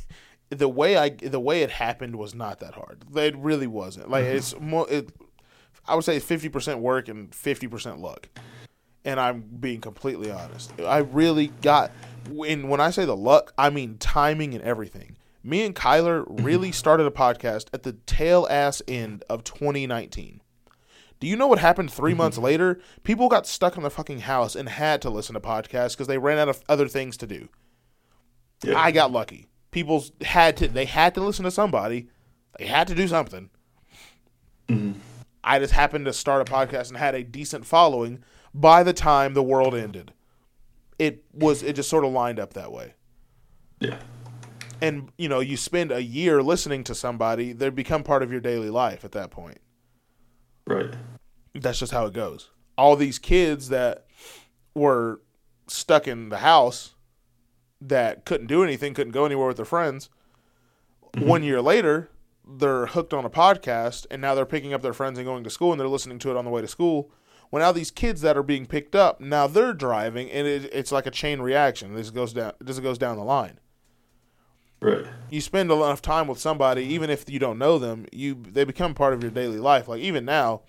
the 0.51 0.69
way 0.69 0.97
I 0.97 1.09
the 1.09 1.41
way 1.41 1.63
it 1.63 1.71
happened 1.71 2.17
was 2.17 2.35
not 2.35 2.61
that 2.61 2.75
hard. 2.75 3.05
It 3.17 3.37
really 3.37 3.67
wasn't. 3.67 4.11
Like 4.11 4.25
it's 4.25 4.55
mm-hmm. 4.55 4.69
more. 4.71 4.91
It, 4.91 5.11
I 5.87 5.95
would 5.95 6.05
say 6.05 6.21
fifty 6.21 6.49
percent 6.49 6.79
work 6.81 7.09
and 7.09 7.35
fifty 7.35 7.67
percent 7.67 8.01
luck. 8.01 8.29
And 9.05 9.19
I'm 9.19 9.41
being 9.41 9.81
completely 9.81 10.31
honest. 10.31 10.73
I 10.81 10.99
really 10.99 11.49
got 11.63 11.91
when 12.31 12.69
when 12.69 12.81
I 12.81 12.91
say 12.91 13.05
the 13.07 13.17
luck, 13.17 13.53
I 13.57 13.71
mean 13.71 13.97
timing 13.99 14.55
and 14.55 14.63
everything. 14.63 15.17
Me 15.49 15.65
and 15.65 15.75
Kyler 15.75 16.27
mm-hmm. 16.27 16.45
really 16.45 16.73
started 16.73 17.07
a 17.07 17.11
podcast 17.11 17.69
at 17.73 17.83
the 17.83 17.95
tail 17.95 18.47
ass 18.51 18.83
end 18.87 19.25
of 19.31 19.45
2019. 19.45 20.43
Do 21.21 21.27
you 21.27 21.37
know 21.37 21.47
what 21.47 21.59
happened 21.59 21.91
3 21.91 22.11
mm-hmm. 22.11 22.19
months 22.19 22.37
later? 22.37 22.81
People 23.03 23.31
got 23.31 23.47
stuck 23.47 23.77
in 23.77 23.83
their 23.83 23.89
fucking 23.89 24.21
house 24.21 24.55
and 24.55 24.69
had 24.69 25.01
to 25.03 25.11
listen 25.11 25.33
to 25.33 25.41
podcasts 25.41 25.93
because 25.93 26.07
they 26.07 26.19
ran 26.19 26.37
out 26.37 26.51
of 26.51 26.63
other 26.69 26.87
things 26.87 27.17
to 27.17 27.27
do. 27.27 27.49
Yeah. 28.63 28.79
I 28.79 28.91
got 28.91 29.11
lucky. 29.11 29.49
People 29.71 30.05
had 30.21 30.59
to 30.59 30.69
they 30.69 30.85
had 30.85 31.15
to 31.15 31.23
listen 31.23 31.47
to 31.47 31.51
somebody. 31.51 32.09
They 32.59 32.67
had 32.67 32.87
to 32.89 32.95
do 32.95 33.09
something. 33.09 33.49
Mm-hmm. 34.69 35.01
I 35.43 35.59
just 35.61 35.73
happened 35.73 36.05
to 36.05 36.13
start 36.13 36.47
a 36.47 36.53
podcast 36.53 36.89
and 36.89 36.99
had 36.99 37.15
a 37.15 37.25
decent 37.25 37.65
following 37.65 38.23
by 38.53 38.83
the 38.83 38.93
time 38.93 39.33
the 39.33 39.43
world 39.43 39.75
ended. 39.75 40.13
It 40.99 41.25
was 41.33 41.63
it 41.63 41.75
just 41.75 41.89
sort 41.89 42.05
of 42.05 42.13
lined 42.13 42.39
up 42.39 42.53
that 42.53 42.71
way. 42.71 42.93
yeah. 43.81 43.97
And 44.81 45.11
you 45.17 45.29
know, 45.29 45.41
you 45.41 45.57
spend 45.57 45.91
a 45.93 46.03
year 46.03 46.43
listening 46.43 46.85
to 46.85 46.95
somebody, 46.95 47.53
they 47.53 47.71
become 47.71 48.03
part 48.03 48.23
of 48.23 48.31
your 48.31 48.41
daily 48.41 48.71
life 48.71 49.05
at 49.05 49.13
that 49.13 49.31
point. 49.31 49.59
Right. 50.67 50.95
That's 51.55 51.79
just 51.79 51.93
how 51.93 52.07
it 52.07 52.13
goes. 52.13 52.51
All 52.77 52.95
these 52.95 53.19
kids 53.19 53.71
that 53.71 54.07
were 54.75 55.21
stuck 55.67 56.07
in 56.07 56.29
the 56.29 56.39
house 56.39 56.95
that 57.81 58.25
couldn't 58.25 58.47
do 58.47 58.63
anything, 58.63 58.95
couldn't 58.95 59.13
go 59.13 59.25
anywhere 59.25 59.49
with 59.49 59.57
their 59.57 59.67
friends. 59.67 60.11
Mm-hmm. 61.15 61.29
One 61.29 61.43
year 61.43 61.63
later, 61.63 62.11
they're 62.47 62.87
hooked 62.87 63.13
on 63.13 63.25
a 63.25 63.31
podcast 63.31 64.07
and 64.11 64.23
now 64.23 64.35
they're 64.35 64.47
picking 64.47 64.73
up 64.73 64.83
their 64.83 64.93
friends 64.93 65.19
and 65.19 65.27
going 65.27 65.45
to 65.45 65.51
school 65.51 65.73
and 65.73 65.81
they're 65.81 65.89
listening 65.89 66.19
to 66.21 66.31
it 66.31 66.37
on 66.37 66.45
the 66.45 66.51
way 66.51 66.61
to 66.61 66.69
school. 66.69 67.11
Well, 67.51 67.63
now 67.63 67.73
these 67.73 67.91
kids 67.91 68.21
that 68.23 68.37
are 68.37 68.43
being 68.43 68.67
picked 68.67 68.95
up, 68.95 69.21
now 69.21 69.47
they're 69.47 69.73
driving 69.73 70.31
and 70.31 70.47
it, 70.47 70.71
it's 70.73 70.93
like 70.93 71.07
a 71.07 71.11
chain 71.11 71.41
reaction. 71.41 71.95
This 71.95 72.11
goes 72.11 72.33
down. 72.33 72.53
This 72.61 72.79
goes 72.79 72.99
down 72.99 73.17
the 73.17 73.25
line. 73.25 73.59
Right. 74.81 75.05
You 75.31 75.41
spend 75.41 75.73
enough 75.73 76.03
time 76.03 76.29
with 76.29 76.39
somebody, 76.39 76.83
even 76.85 77.11
if 77.11 77.29
you 77.29 77.39
don't 77.39 77.59
know 77.59 77.79
them, 77.79 78.07
you 78.13 78.35
they 78.35 78.65
become 78.65 78.95
part 78.95 79.13
of 79.13 79.23
your 79.23 79.33
daily 79.33 79.59
life. 79.59 79.89
Like 79.89 80.01
even 80.01 80.25
now, 80.25 80.63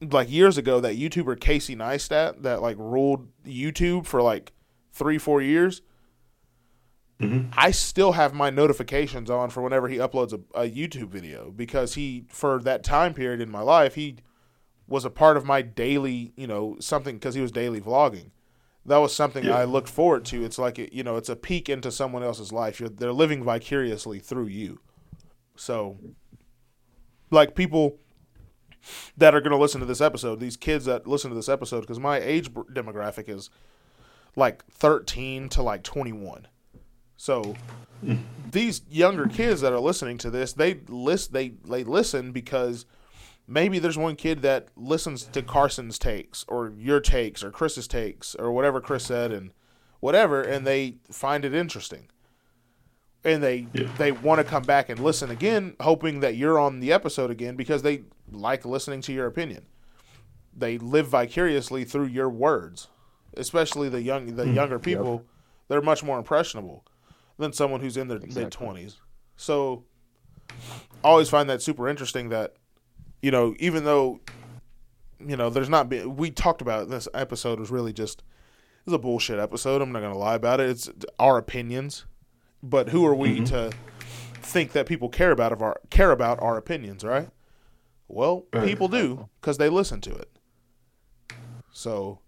like 0.00 0.30
years 0.30 0.56
ago, 0.56 0.80
that 0.80 0.96
YouTuber 0.96 1.40
Casey 1.40 1.76
Neistat 1.76 2.42
that 2.42 2.62
like 2.62 2.76
ruled 2.78 3.28
YouTube 3.44 4.06
for 4.06 4.22
like 4.22 4.52
three, 4.92 5.18
four 5.18 5.42
years. 5.42 5.82
Mm-hmm. 7.20 7.50
I 7.56 7.70
still 7.70 8.12
have 8.12 8.34
my 8.34 8.50
notifications 8.50 9.30
on 9.30 9.50
for 9.50 9.62
whenever 9.62 9.88
he 9.88 9.98
uploads 9.98 10.32
a, 10.32 10.62
a 10.62 10.68
YouTube 10.68 11.08
video 11.08 11.50
because 11.50 11.94
he, 11.94 12.24
for 12.28 12.60
that 12.62 12.82
time 12.82 13.14
period 13.14 13.40
in 13.40 13.50
my 13.50 13.60
life, 13.60 13.94
he 13.94 14.16
was 14.88 15.04
a 15.04 15.10
part 15.10 15.36
of 15.36 15.44
my 15.44 15.62
daily, 15.62 16.32
you 16.36 16.46
know, 16.46 16.76
something 16.80 17.16
because 17.16 17.34
he 17.34 17.40
was 17.40 17.52
daily 17.52 17.80
vlogging. 17.80 18.30
That 18.86 18.98
was 18.98 19.14
something 19.14 19.44
Yeah. 19.44 19.58
I 19.58 19.64
looked 19.64 19.88
forward 19.88 20.24
to. 20.26 20.44
It's 20.44 20.58
like, 20.58 20.78
you 20.92 21.02
know, 21.02 21.16
it's 21.16 21.28
a 21.28 21.36
peek 21.36 21.68
into 21.68 21.90
someone 21.90 22.22
else's 22.22 22.52
life. 22.52 22.80
You're, 22.80 22.88
they're 22.88 23.12
living 23.12 23.42
vicariously 23.42 24.18
through 24.18 24.48
you. 24.48 24.80
So, 25.56 25.98
like 27.30 27.54
people 27.54 27.98
that 29.16 29.34
are 29.34 29.40
going 29.40 29.52
to 29.52 29.58
listen 29.58 29.80
to 29.80 29.86
this 29.86 30.00
episode, 30.00 30.40
these 30.40 30.56
kids 30.56 30.84
that 30.84 31.06
listen 31.06 31.30
to 31.30 31.36
this 31.36 31.48
episode, 31.48 31.80
because 31.80 31.98
my 31.98 32.18
age 32.18 32.52
demographic 32.52 33.28
is 33.28 33.50
like 34.36 34.64
13 34.66 35.48
to 35.50 35.62
like 35.62 35.82
21. 35.82 36.48
So 37.16 37.54
hmm. 38.00 38.16
these 38.50 38.82
younger 38.90 39.26
kids 39.26 39.60
that 39.60 39.72
are 39.72 39.80
listening 39.80 40.18
to 40.18 40.30
this, 40.30 40.52
they 40.52 40.80
list 40.88 41.32
they 41.32 41.50
they 41.66 41.84
listen 41.84 42.32
because 42.32 42.86
maybe 43.46 43.78
there's 43.78 43.98
one 43.98 44.16
kid 44.16 44.42
that 44.42 44.68
listens 44.76 45.24
to 45.24 45.42
Carson's 45.42 45.98
takes 45.98 46.44
or 46.48 46.72
your 46.76 47.00
takes 47.00 47.44
or 47.44 47.50
Chris's 47.50 47.86
takes 47.86 48.34
or 48.34 48.52
whatever 48.52 48.80
Chris 48.80 49.04
said 49.04 49.32
and 49.32 49.52
whatever, 50.00 50.42
and 50.42 50.66
they 50.66 50.96
find 51.10 51.44
it 51.44 51.54
interesting. 51.54 52.08
And 53.24 53.42
they 53.42 53.68
Yeah. 53.72 53.88
they 53.96 54.12
want 54.12 54.38
to 54.38 54.44
come 54.44 54.64
back 54.64 54.88
and 54.90 55.00
listen 55.00 55.30
again, 55.30 55.76
hoping 55.80 56.20
that 56.20 56.36
you're 56.36 56.58
on 56.58 56.80
the 56.80 56.92
episode 56.92 57.30
again 57.30 57.56
because 57.56 57.82
they 57.82 58.02
like 58.30 58.64
listening 58.64 59.00
to 59.02 59.12
your 59.12 59.26
opinion. 59.26 59.66
They 60.56 60.78
live 60.78 61.08
vicariously 61.08 61.84
through 61.84 62.06
your 62.06 62.28
words, 62.28 62.88
especially 63.36 63.88
the 63.88 64.02
young 64.02 64.36
the 64.36 64.44
mm-hmm. 64.44 64.54
younger 64.54 64.78
people. 64.78 65.24
They're 65.68 65.82
much 65.82 66.04
more 66.04 66.18
impressionable 66.18 66.84
than 67.38 67.52
someone 67.52 67.80
who's 67.80 67.96
in 67.96 68.08
their 68.08 68.20
mid 68.20 68.52
twenties. 68.52 68.98
So, 69.36 69.84
I 71.02 71.08
always 71.08 71.28
find 71.30 71.48
that 71.48 71.62
super 71.62 71.88
interesting. 71.88 72.28
That 72.28 72.54
you 73.24 73.30
know, 73.30 73.54
even 73.58 73.84
though 73.84 74.20
you 75.18 75.34
know, 75.34 75.48
there's 75.48 75.70
not 75.70 75.88
been 75.88 76.16
we 76.16 76.30
talked 76.30 76.60
about 76.60 76.82
it, 76.82 76.88
this 76.90 77.08
episode 77.14 77.58
was 77.58 77.70
really 77.70 77.94
just 77.94 78.18
it 78.20 78.90
was 78.90 78.92
a 78.92 78.98
bullshit 78.98 79.38
episode. 79.38 79.80
I'm 79.80 79.92
not 79.92 80.02
gonna 80.02 80.18
lie 80.18 80.34
about 80.34 80.60
it. 80.60 80.68
It's 80.68 80.90
our 81.18 81.38
opinions, 81.38 82.04
but 82.62 82.90
who 82.90 83.06
are 83.06 83.14
we 83.14 83.36
mm-hmm. 83.36 83.44
to 83.44 83.72
think 84.42 84.72
that 84.72 84.84
people 84.84 85.08
care 85.08 85.30
about 85.30 85.52
of 85.52 85.62
our 85.62 85.80
care 85.88 86.10
about 86.10 86.42
our 86.42 86.58
opinions, 86.58 87.02
right? 87.02 87.30
Well, 88.08 88.42
people 88.52 88.88
do 88.88 89.30
because 89.40 89.56
they 89.56 89.70
listen 89.70 90.02
to 90.02 90.14
it. 90.14 90.28
So, 91.72 92.18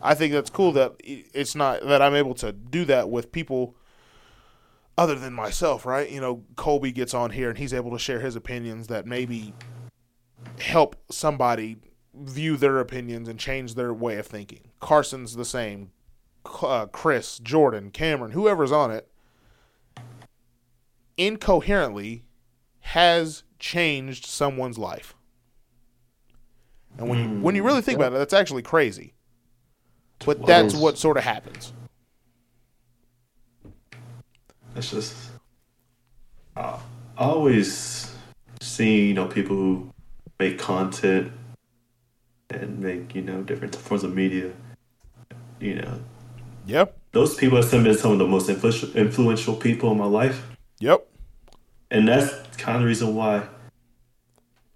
I 0.00 0.14
think 0.14 0.32
that's 0.32 0.48
cool 0.48 0.72
that 0.72 0.94
it's 1.02 1.54
not 1.54 1.86
that 1.86 2.00
I'm 2.00 2.14
able 2.14 2.34
to 2.36 2.50
do 2.50 2.86
that 2.86 3.10
with 3.10 3.30
people 3.30 3.76
other 4.96 5.16
than 5.16 5.34
myself, 5.34 5.84
right? 5.84 6.08
You 6.08 6.22
know, 6.22 6.44
Kolby 6.54 6.94
gets 6.94 7.12
on 7.12 7.30
here 7.30 7.50
and 7.50 7.58
he's 7.58 7.74
able 7.74 7.90
to 7.90 7.98
share 7.98 8.20
his 8.20 8.36
opinions 8.36 8.86
that 8.86 9.06
maybe 9.06 9.52
help 10.60 10.96
somebody 11.10 11.76
view 12.14 12.56
their 12.56 12.78
opinions 12.78 13.28
and 13.28 13.38
change 13.38 13.74
their 13.74 13.92
way 13.92 14.16
of 14.16 14.26
thinking. 14.26 14.70
Carson's 14.80 15.36
the 15.36 15.44
same. 15.44 15.90
Uh, 16.62 16.86
Chris, 16.86 17.38
Jordan, 17.38 17.90
Cameron, 17.90 18.32
whoever's 18.32 18.70
on 18.70 18.90
it, 18.90 19.08
incoherently 21.16 22.24
has 22.80 23.44
changed 23.58 24.26
someone's 24.26 24.78
life. 24.78 25.14
And 26.98 27.08
when 27.08 27.18
you 27.18 27.40
when 27.40 27.54
you 27.54 27.62
really 27.62 27.80
think 27.80 27.96
about 27.96 28.12
it, 28.12 28.18
that's 28.18 28.34
actually 28.34 28.62
crazy. 28.62 29.14
But 30.24 30.46
that's 30.46 30.74
what 30.74 30.96
sort 30.96 31.16
of 31.16 31.24
happens. 31.24 31.72
It's 34.76 34.90
just 34.90 35.16
I 36.56 36.78
I 37.16 37.24
always 37.24 38.14
see 38.60 39.08
you 39.08 39.14
know 39.14 39.26
people 39.26 39.56
who 39.56 39.93
make 40.38 40.58
content 40.58 41.32
and 42.50 42.78
make 42.78 43.14
you 43.14 43.22
know 43.22 43.42
different 43.42 43.74
forms 43.76 44.04
of 44.04 44.14
media. 44.14 44.52
You 45.60 45.76
know, 45.76 46.00
Yep. 46.66 46.96
those 47.12 47.34
people 47.36 47.60
have 47.60 47.70
been 47.70 47.94
some 47.96 48.12
of 48.12 48.18
the 48.18 48.26
most 48.26 48.48
influential 48.48 48.90
influential 48.96 49.54
people 49.56 49.90
in 49.92 49.98
my 49.98 50.06
life, 50.06 50.42
Yep. 50.80 51.06
and 51.90 52.06
that's 52.08 52.32
kind 52.56 52.76
of 52.76 52.82
the 52.82 52.86
reason 52.88 53.14
why. 53.14 53.48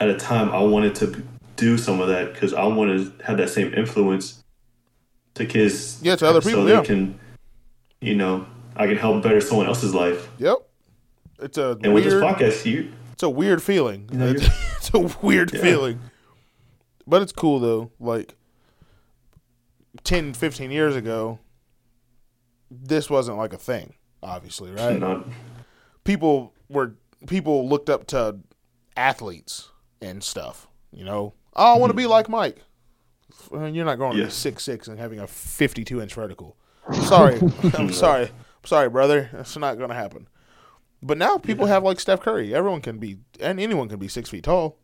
At 0.01 0.09
a 0.09 0.17
time, 0.17 0.51
I 0.51 0.61
wanted 0.63 0.95
to 0.97 1.23
do 1.57 1.77
some 1.77 2.01
of 2.01 2.07
that 2.09 2.33
because 2.33 2.55
I 2.55 2.65
want 2.67 2.91
to 3.19 3.25
have 3.25 3.37
that 3.39 3.51
same 3.51 3.75
influence 3.75 4.45
to 5.35 5.45
kids. 5.45 5.99
Yeah, 6.03 6.15
to 6.17 6.27
other 6.29 6.41
so 6.41 6.49
people, 6.51 6.65
they 6.65 6.75
yeah. 6.75 6.85
can, 6.85 7.19
you 8.01 8.15
know, 8.15 8.47
I 8.77 8.87
can 8.87 8.97
help 8.97 9.25
better 9.25 9.41
someone 9.41 9.67
else's 9.67 9.93
life. 9.95 10.29
Yep. 10.39 10.59
It's 11.41 11.59
a 11.59 11.77
And 11.83 11.93
with 11.95 12.05
this 12.05 12.15
podcast, 12.15 12.65
you 12.65 12.93
It's 13.19 13.25
a 13.25 13.29
weird 13.31 13.61
feeling. 13.61 14.09
know, 14.12 14.29
it's, 14.29 14.43
you're- 14.43 14.55
it's 14.77 14.91
a 14.95 15.27
weird 15.27 15.53
Yeah. 15.53 15.61
feeling. 15.61 15.99
But 17.05 17.21
it's 17.21 17.33
cool 17.33 17.59
though. 17.59 17.91
Like 17.99 18.37
10, 20.05 20.35
15 20.35 20.71
years 20.71 20.95
ago, 20.95 21.41
this 22.71 23.11
wasn't 23.11 23.37
like 23.37 23.53
a 23.53 23.59
thing, 23.59 23.95
obviously, 24.23 24.71
right? 24.71 25.01
Not, 25.01 25.27
People 26.05 26.53
were 26.69 26.95
people 27.27 27.69
looked 27.69 27.91
up 27.91 28.07
to 28.09 28.39
athletes 28.97 29.69
and 30.01 30.23
stuff, 30.23 30.69
you 30.93 31.05
know. 31.05 31.35
Oh, 31.57 31.75
I 31.75 31.77
want 31.77 31.91
to 31.91 31.95
mm-hmm. 31.95 31.99
be 31.99 32.07
like 32.07 32.29
Mike. 32.29 32.62
You're 33.51 33.85
not 33.85 33.99
going 33.99 34.12
to 34.12 34.19
Yeah. 34.19 34.25
be 34.27 34.31
six 34.31 34.62
six 34.62 34.87
and 34.87 34.97
having 34.97 35.19
a 35.19 35.27
fifty 35.27 35.83
two 35.83 36.01
inch 36.01 36.14
vertical. 36.14 36.57
Sorry. 36.93 37.41
I'm 37.75 37.93
sorry. 37.93 38.27
I'm 38.27 38.64
sorry, 38.64 38.89
brother. 38.89 39.29
That's 39.33 39.57
not 39.57 39.77
going 39.77 39.89
to 39.91 39.97
happen. 39.97 40.29
But 41.03 41.18
now 41.18 41.38
people 41.38 41.66
have 41.66 41.84
like 41.84 42.01
Steph 42.01 42.20
Curry. 42.20 42.55
Everyone 42.55 42.80
can 42.80 42.99
be, 42.99 43.18
and 43.40 43.61
anyone 43.61 43.88
can 43.88 43.99
be 43.99 44.09
six 44.09 44.30
feet 44.30 44.44
tall. 44.44 44.78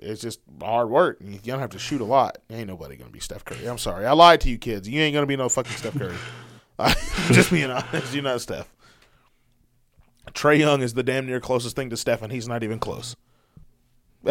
It's 0.00 0.22
just 0.22 0.40
hard 0.60 0.88
work. 0.88 1.18
You 1.20 1.38
don't 1.38 1.60
have 1.60 1.70
to 1.70 1.78
shoot 1.78 2.00
a 2.00 2.04
lot. 2.04 2.38
Ain't 2.48 2.68
nobody 2.68 2.96
gonna 2.96 3.10
be 3.10 3.20
Steph 3.20 3.44
Curry. 3.44 3.66
I'm 3.66 3.78
sorry. 3.78 4.06
I 4.06 4.12
lied 4.12 4.40
to 4.42 4.50
you 4.50 4.58
kids. 4.58 4.88
You 4.88 5.00
ain't 5.00 5.14
gonna 5.14 5.26
be 5.26 5.36
no 5.36 5.48
fucking 5.48 5.76
Steph 5.76 5.98
Curry. 5.98 6.16
just 7.32 7.50
being 7.50 7.70
honest, 7.70 8.14
you're 8.14 8.22
not 8.22 8.40
Steph. 8.40 8.72
Trae 10.32 10.58
Young 10.58 10.80
is 10.80 10.94
the 10.94 11.02
damn 11.02 11.26
near 11.26 11.40
closest 11.40 11.76
thing 11.76 11.90
to 11.90 11.96
Steph, 11.96 12.22
and 12.22 12.32
he's 12.32 12.48
not 12.48 12.62
even 12.62 12.78
close. 12.78 13.16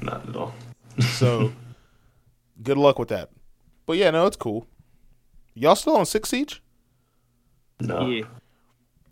not 0.00 0.28
at 0.28 0.36
all. 0.36 0.54
So, 1.00 1.52
good 2.62 2.78
luck 2.78 2.98
with 2.98 3.08
that. 3.08 3.30
But 3.86 3.96
yeah, 3.96 4.10
no, 4.10 4.26
it's 4.26 4.36
cool. 4.36 4.66
Y'all 5.54 5.74
still 5.74 5.96
on 5.96 6.06
six 6.06 6.28
siege? 6.28 6.62
No. 7.80 8.06
Yeah, 8.06 8.24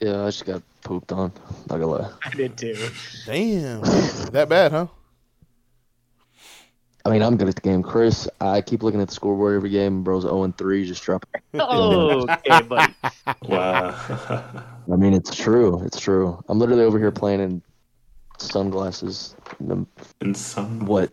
Yeah, 0.01 0.23
I 0.23 0.27
just 0.27 0.45
got 0.45 0.63
pooped 0.85 1.11
on. 1.13 1.33
Not 1.69 1.79
gonna 1.81 1.87
lie. 1.87 2.11
I 2.25 2.31
did 2.31 2.57
too. 2.57 2.77
Damn, 3.27 3.81
that 4.33 4.49
bad, 4.49 4.71
huh? 4.73 4.87
I 7.05 7.11
mean, 7.11 7.23
I'm 7.23 7.37
good 7.37 7.49
at 7.49 7.55
the 7.55 7.61
game. 7.63 7.83
Chris, 7.83 8.29
I 8.41 8.61
keep 8.61 8.83
looking 8.83 9.01
at 9.01 9.09
the 9.09 9.15
scoreboard 9.15 9.57
every 9.57 9.71
game. 9.71 10.03
Bro's 10.03 10.25
0 10.25 10.43
and 10.43 10.57
3, 10.59 10.85
just 10.85 11.03
dropping. 11.03 11.41
Oh, 11.55 12.27
okay, 12.47 12.61
buddy. 12.63 12.93
Wow. 13.45 13.95
I 14.93 14.97
mean, 14.97 15.15
it's 15.15 15.35
true. 15.35 15.83
It's 15.85 15.99
true. 15.99 16.43
I'm 16.49 16.59
literally 16.59 16.83
over 16.83 16.99
here 16.99 17.11
playing 17.11 17.41
in 17.41 17.63
sunglasses. 18.37 19.35
in 19.59 19.69
the- 19.69 19.87
and 20.21 20.37
some 20.37 20.85
What, 20.85 21.11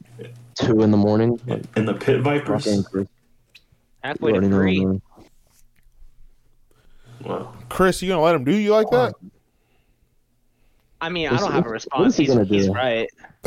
2 0.55 0.81
in 0.81 0.91
the 0.91 0.97
morning? 0.97 1.39
in 1.77 1.85
the 1.85 1.93
pit 1.93 2.21
vipers. 2.21 2.67
Okay, 2.67 2.83
Chris, 2.91 3.07
you 3.07 3.59
Halfway 4.03 4.31
to 4.31 4.37
already 4.37 4.49
know 4.49 4.57
three. 4.57 5.01
Doing. 7.25 7.39
Wow. 7.43 7.53
Chris, 7.69 8.01
you 8.01 8.09
gonna 8.09 8.21
let 8.21 8.35
him 8.35 8.43
do 8.43 8.55
you 8.55 8.71
like 8.71 8.89
that? 8.91 9.13
I 11.01 11.09
mean, 11.09 11.27
I 11.27 11.37
don't 11.37 11.51
have 11.51 11.65
a 11.65 11.69
response. 11.69 11.99
what 11.99 12.07
is 12.07 12.17
he 12.17 12.25
he's, 12.25 12.65
he's 12.65 12.69
right. 12.69 13.09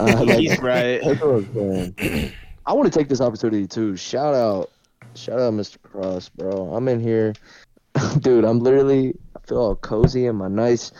Uh, 0.00 0.24
like- 0.24 0.38
He's 0.38 0.58
right. 0.58 1.00
I'm. 1.02 2.32
I 2.66 2.72
want 2.74 2.92
to 2.92 2.98
take 2.98 3.08
this 3.08 3.20
opportunity 3.20 3.66
too. 3.66 3.96
Shout 3.96 4.34
out, 4.34 4.70
shout 5.14 5.40
out, 5.40 5.54
Mr. 5.54 5.80
Cross, 5.82 6.28
bro. 6.30 6.74
I'm 6.74 6.88
in 6.88 7.00
here, 7.00 7.32
dude. 8.20 8.44
I'm 8.44 8.60
literally, 8.60 9.14
I 9.34 9.40
feel 9.46 9.58
all 9.58 9.76
cozy 9.76 10.26
in 10.26 10.36
my 10.36 10.48
nice, 10.48 10.92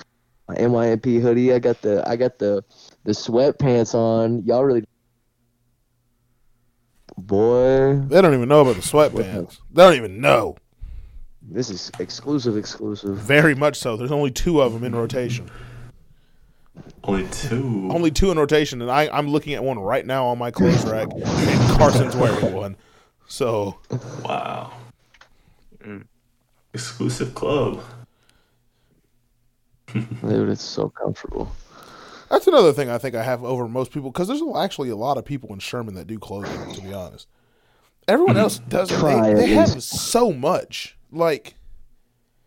my 0.48 0.54
NYMP 0.56 1.20
hoodie. 1.20 1.52
I 1.52 1.58
got 1.58 1.82
the, 1.82 2.02
I 2.08 2.16
got 2.16 2.38
the, 2.38 2.64
the 3.04 3.12
sweatpants 3.12 3.94
on. 3.94 4.42
Y'all 4.44 4.64
really, 4.64 4.84
boy, 7.18 7.96
They 8.08 8.20
don't 8.22 8.34
even 8.34 8.48
know 8.48 8.62
about 8.62 8.76
the 8.76 8.82
sweatpants. 8.82 9.58
They 9.72 9.82
don't 9.82 9.94
even 9.94 10.20
know. 10.20 10.56
This 11.50 11.70
is 11.70 11.90
exclusive, 11.98 12.56
exclusive. 12.56 13.16
Very 13.16 13.54
much 13.54 13.76
so. 13.76 13.96
There's 13.96 14.12
only 14.12 14.30
two 14.30 14.62
of 14.62 14.72
them 14.72 14.84
in 14.84 14.94
rotation. 14.94 15.50
Only 17.04 17.26
two. 17.28 17.88
Only 17.92 18.10
two 18.10 18.30
in 18.30 18.38
rotation, 18.38 18.80
and 18.80 18.90
I, 18.90 19.08
I'm 19.12 19.28
looking 19.28 19.54
at 19.54 19.64
one 19.64 19.78
right 19.78 20.06
now 20.06 20.26
on 20.26 20.38
my 20.38 20.50
clothes 20.50 20.84
rack, 20.84 21.08
and 21.12 21.78
Carson's 21.78 22.16
wearing 22.16 22.54
one. 22.54 22.76
So 23.26 23.76
Wow. 24.24 24.72
Mm. 25.84 26.06
Exclusive 26.74 27.34
club. 27.34 27.82
Dude, 29.92 30.48
it's 30.48 30.62
so 30.62 30.88
comfortable. 30.90 31.50
that's 32.28 32.46
another 32.46 32.72
thing 32.72 32.90
I 32.90 32.98
think 32.98 33.14
I 33.14 33.22
have 33.24 33.42
over 33.42 33.66
most 33.66 33.92
people 33.92 34.10
because 34.10 34.28
there's 34.28 34.42
actually 34.56 34.90
a 34.90 34.96
lot 34.96 35.18
of 35.18 35.24
people 35.24 35.52
in 35.52 35.58
Sherman 35.58 35.94
that 35.94 36.06
do 36.06 36.18
clothing. 36.18 36.74
To 36.74 36.80
be 36.80 36.92
honest, 36.92 37.26
everyone 38.06 38.36
else 38.36 38.58
doesn't. 38.58 39.02
They, 39.02 39.34
they 39.34 39.48
have 39.48 39.82
so 39.82 40.32
much. 40.32 40.96
Like 41.10 41.54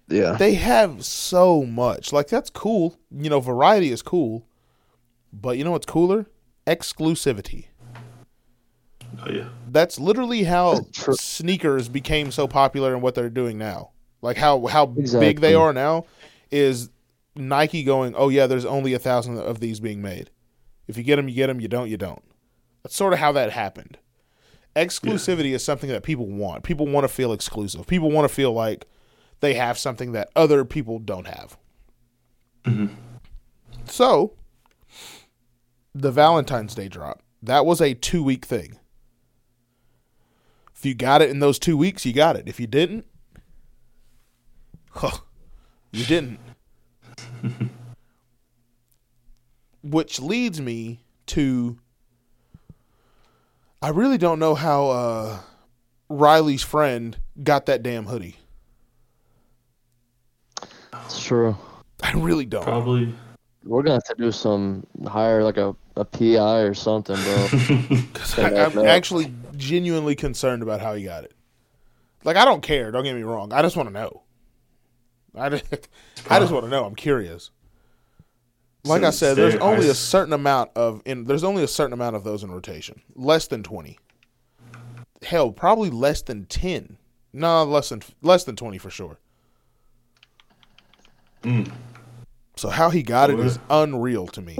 Yeah, 0.07 0.33
they 0.33 0.55
have 0.55 1.03
so 1.05 1.63
much. 1.63 2.13
Like 2.13 2.27
that's 2.27 2.49
cool. 2.49 2.97
You 3.11 3.29
know, 3.29 3.39
variety 3.39 3.91
is 3.91 4.01
cool, 4.01 4.47
but 5.31 5.57
you 5.57 5.63
know 5.63 5.71
what's 5.71 5.85
cooler? 5.85 6.27
Exclusivity. 6.67 7.65
Oh 9.21 9.31
yeah. 9.31 9.49
That's 9.69 9.99
literally 9.99 10.43
how 10.43 10.81
True. 10.91 11.15
sneakers 11.15 11.89
became 11.89 12.31
so 12.31 12.47
popular 12.47 12.93
and 12.93 13.01
what 13.01 13.15
they're 13.15 13.29
doing 13.29 13.57
now. 13.57 13.91
Like 14.21 14.37
how 14.37 14.65
how 14.67 14.85
big 14.85 15.41
they 15.41 15.53
are 15.53 15.73
now 15.73 16.05
is 16.49 16.89
Nike 17.35 17.83
going, 17.83 18.15
"Oh 18.15 18.29
yeah, 18.29 18.47
there's 18.47 18.65
only 18.65 18.93
a 18.93 18.99
thousand 18.99 19.37
of 19.37 19.59
these 19.59 19.79
being 19.79 20.01
made. 20.01 20.29
If 20.87 20.97
you 20.97 21.03
get 21.03 21.17
them, 21.17 21.27
you 21.27 21.35
get 21.35 21.47
them. 21.47 21.59
You 21.59 21.67
don't, 21.67 21.89
you 21.89 21.97
don't." 21.97 22.23
That's 22.83 22.95
sort 22.95 23.13
of 23.13 23.19
how 23.19 23.31
that 23.33 23.51
happened. 23.51 23.97
Exclusivity 24.75 25.53
is 25.53 25.63
something 25.63 25.89
that 25.89 26.03
people 26.03 26.27
want. 26.27 26.63
People 26.63 26.87
want 26.87 27.03
to 27.03 27.07
feel 27.07 27.31
exclusive. 27.31 27.85
People 27.85 28.09
want 28.09 28.27
to 28.27 28.33
feel 28.33 28.53
like 28.53 28.85
they 29.39 29.53
have 29.53 29.77
something 29.77 30.13
that 30.13 30.29
other 30.35 30.65
people 30.65 30.99
don't 30.99 31.27
have. 31.27 31.57
Mm-hmm. 32.65 32.93
So, 33.85 34.33
the 35.93 36.11
Valentine's 36.11 36.73
Day 36.73 36.87
drop 36.87 37.21
that 37.43 37.65
was 37.65 37.81
a 37.81 37.93
two 37.93 38.23
week 38.23 38.45
thing. 38.45 38.79
If 40.73 40.85
you 40.85 40.95
got 40.95 41.21
it 41.21 41.29
in 41.29 41.39
those 41.39 41.59
two 41.59 41.77
weeks, 41.77 42.05
you 42.05 42.13
got 42.13 42.35
it. 42.35 42.47
If 42.47 42.59
you 42.59 42.67
didn't, 42.67 43.05
huh, 44.91 45.17
you 45.91 46.05
didn't. 46.05 46.39
Which 49.83 50.19
leads 50.21 50.61
me 50.61 51.03
to 51.27 51.77
I 53.83 53.89
really 53.89 54.17
don't 54.17 54.39
know 54.39 54.55
how 54.55 54.87
uh, 54.91 55.39
Riley's 56.07 56.63
friend 56.63 57.17
got 57.43 57.65
that 57.65 57.83
damn 57.83 58.05
hoodie. 58.05 58.37
it's 60.93 61.21
true. 61.21 61.57
I 62.01 62.13
really 62.13 62.45
don't. 62.45 62.63
Probably. 62.63 63.13
We're 63.65 63.83
gonna 63.83 63.95
have 63.95 64.03
to 64.05 64.15
do 64.17 64.31
some 64.31 64.87
hire 65.05 65.43
like 65.43 65.57
a, 65.57 65.75
a 65.97 66.05
PI 66.05 66.59
or 66.59 66.73
something, 66.73 67.17
bro. 67.17 67.47
'Cause 68.13 68.39
I, 68.39 68.63
I'm 68.63 68.79
actually 68.79 69.33
genuinely 69.57 70.15
concerned 70.15 70.63
about 70.63 70.79
how 70.79 70.93
he 70.93 71.03
got 71.03 71.25
it. 71.25 71.33
Like, 72.23 72.37
I 72.37 72.45
don't 72.45 72.61
care. 72.61 72.89
Don't 72.89 73.03
get 73.03 73.15
me 73.17 73.23
wrong. 73.23 73.51
I 73.51 73.61
just 73.61 73.75
want 73.75 73.89
to 73.89 73.93
know. 73.93 74.21
I 75.35 75.49
just, 75.49 75.65
I 76.29 76.39
just 76.39 76.53
want 76.53 76.63
to 76.63 76.69
know. 76.69 76.85
I'm 76.85 76.95
curious. 76.95 77.51
Like 78.85 79.01
So 79.01 79.07
I 79.07 79.11
said, 79.11 79.37
there's 79.37 79.55
only 79.55 79.87
a 79.89 79.93
certain 79.93 80.33
amount 80.33 80.71
of 80.75 81.01
in. 81.05 81.23
There's 81.25 81.43
only 81.43 81.63
a 81.63 81.67
certain 81.67 81.93
amount 81.93 82.15
of 82.17 82.23
those 82.23 82.43
in 82.43 82.51
rotation. 82.51 83.01
Less 83.15 83.47
than 83.47 83.63
twenty. 83.63 83.97
Hell, 85.21 85.51
probably 85.51 85.89
less 85.89 86.21
than 86.21 86.45
ten. 86.45 86.97
No, 87.31 87.63
less 87.63 87.89
than 87.89 88.01
less 88.21 88.43
than 88.43 88.55
twenty 88.57 88.77
for 88.77 88.89
sure. 88.89 89.19
Mm. 91.43 91.71
So 92.55 92.69
how 92.69 92.89
he 92.89 93.03
got 93.03 93.29
it 93.29 93.37
Sure. 93.37 93.45
is 93.45 93.59
unreal 93.69 94.27
to 94.27 94.41
me. 94.41 94.57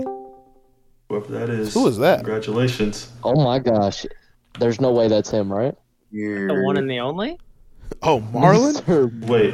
Whoever 1.10 1.32
that 1.34 1.50
is. 1.50 1.74
Who 1.74 1.86
is 1.88 1.98
that? 1.98 2.20
Congratulations. 2.20 3.12
oh 3.24 3.36
my 3.44 3.60
gosh, 3.60 4.06
there's 4.60 4.80
no 4.82 4.92
way 4.92 5.08
that's 5.10 5.30
him, 5.30 5.52
right? 5.52 5.76
Yeah. 6.12 6.48
The 6.48 6.62
one 6.66 6.78
and 6.78 6.90
the 6.90 7.00
only. 7.00 7.38
Oh, 8.02 8.22
Marlen. 8.34 9.26
Wait. 9.28 9.54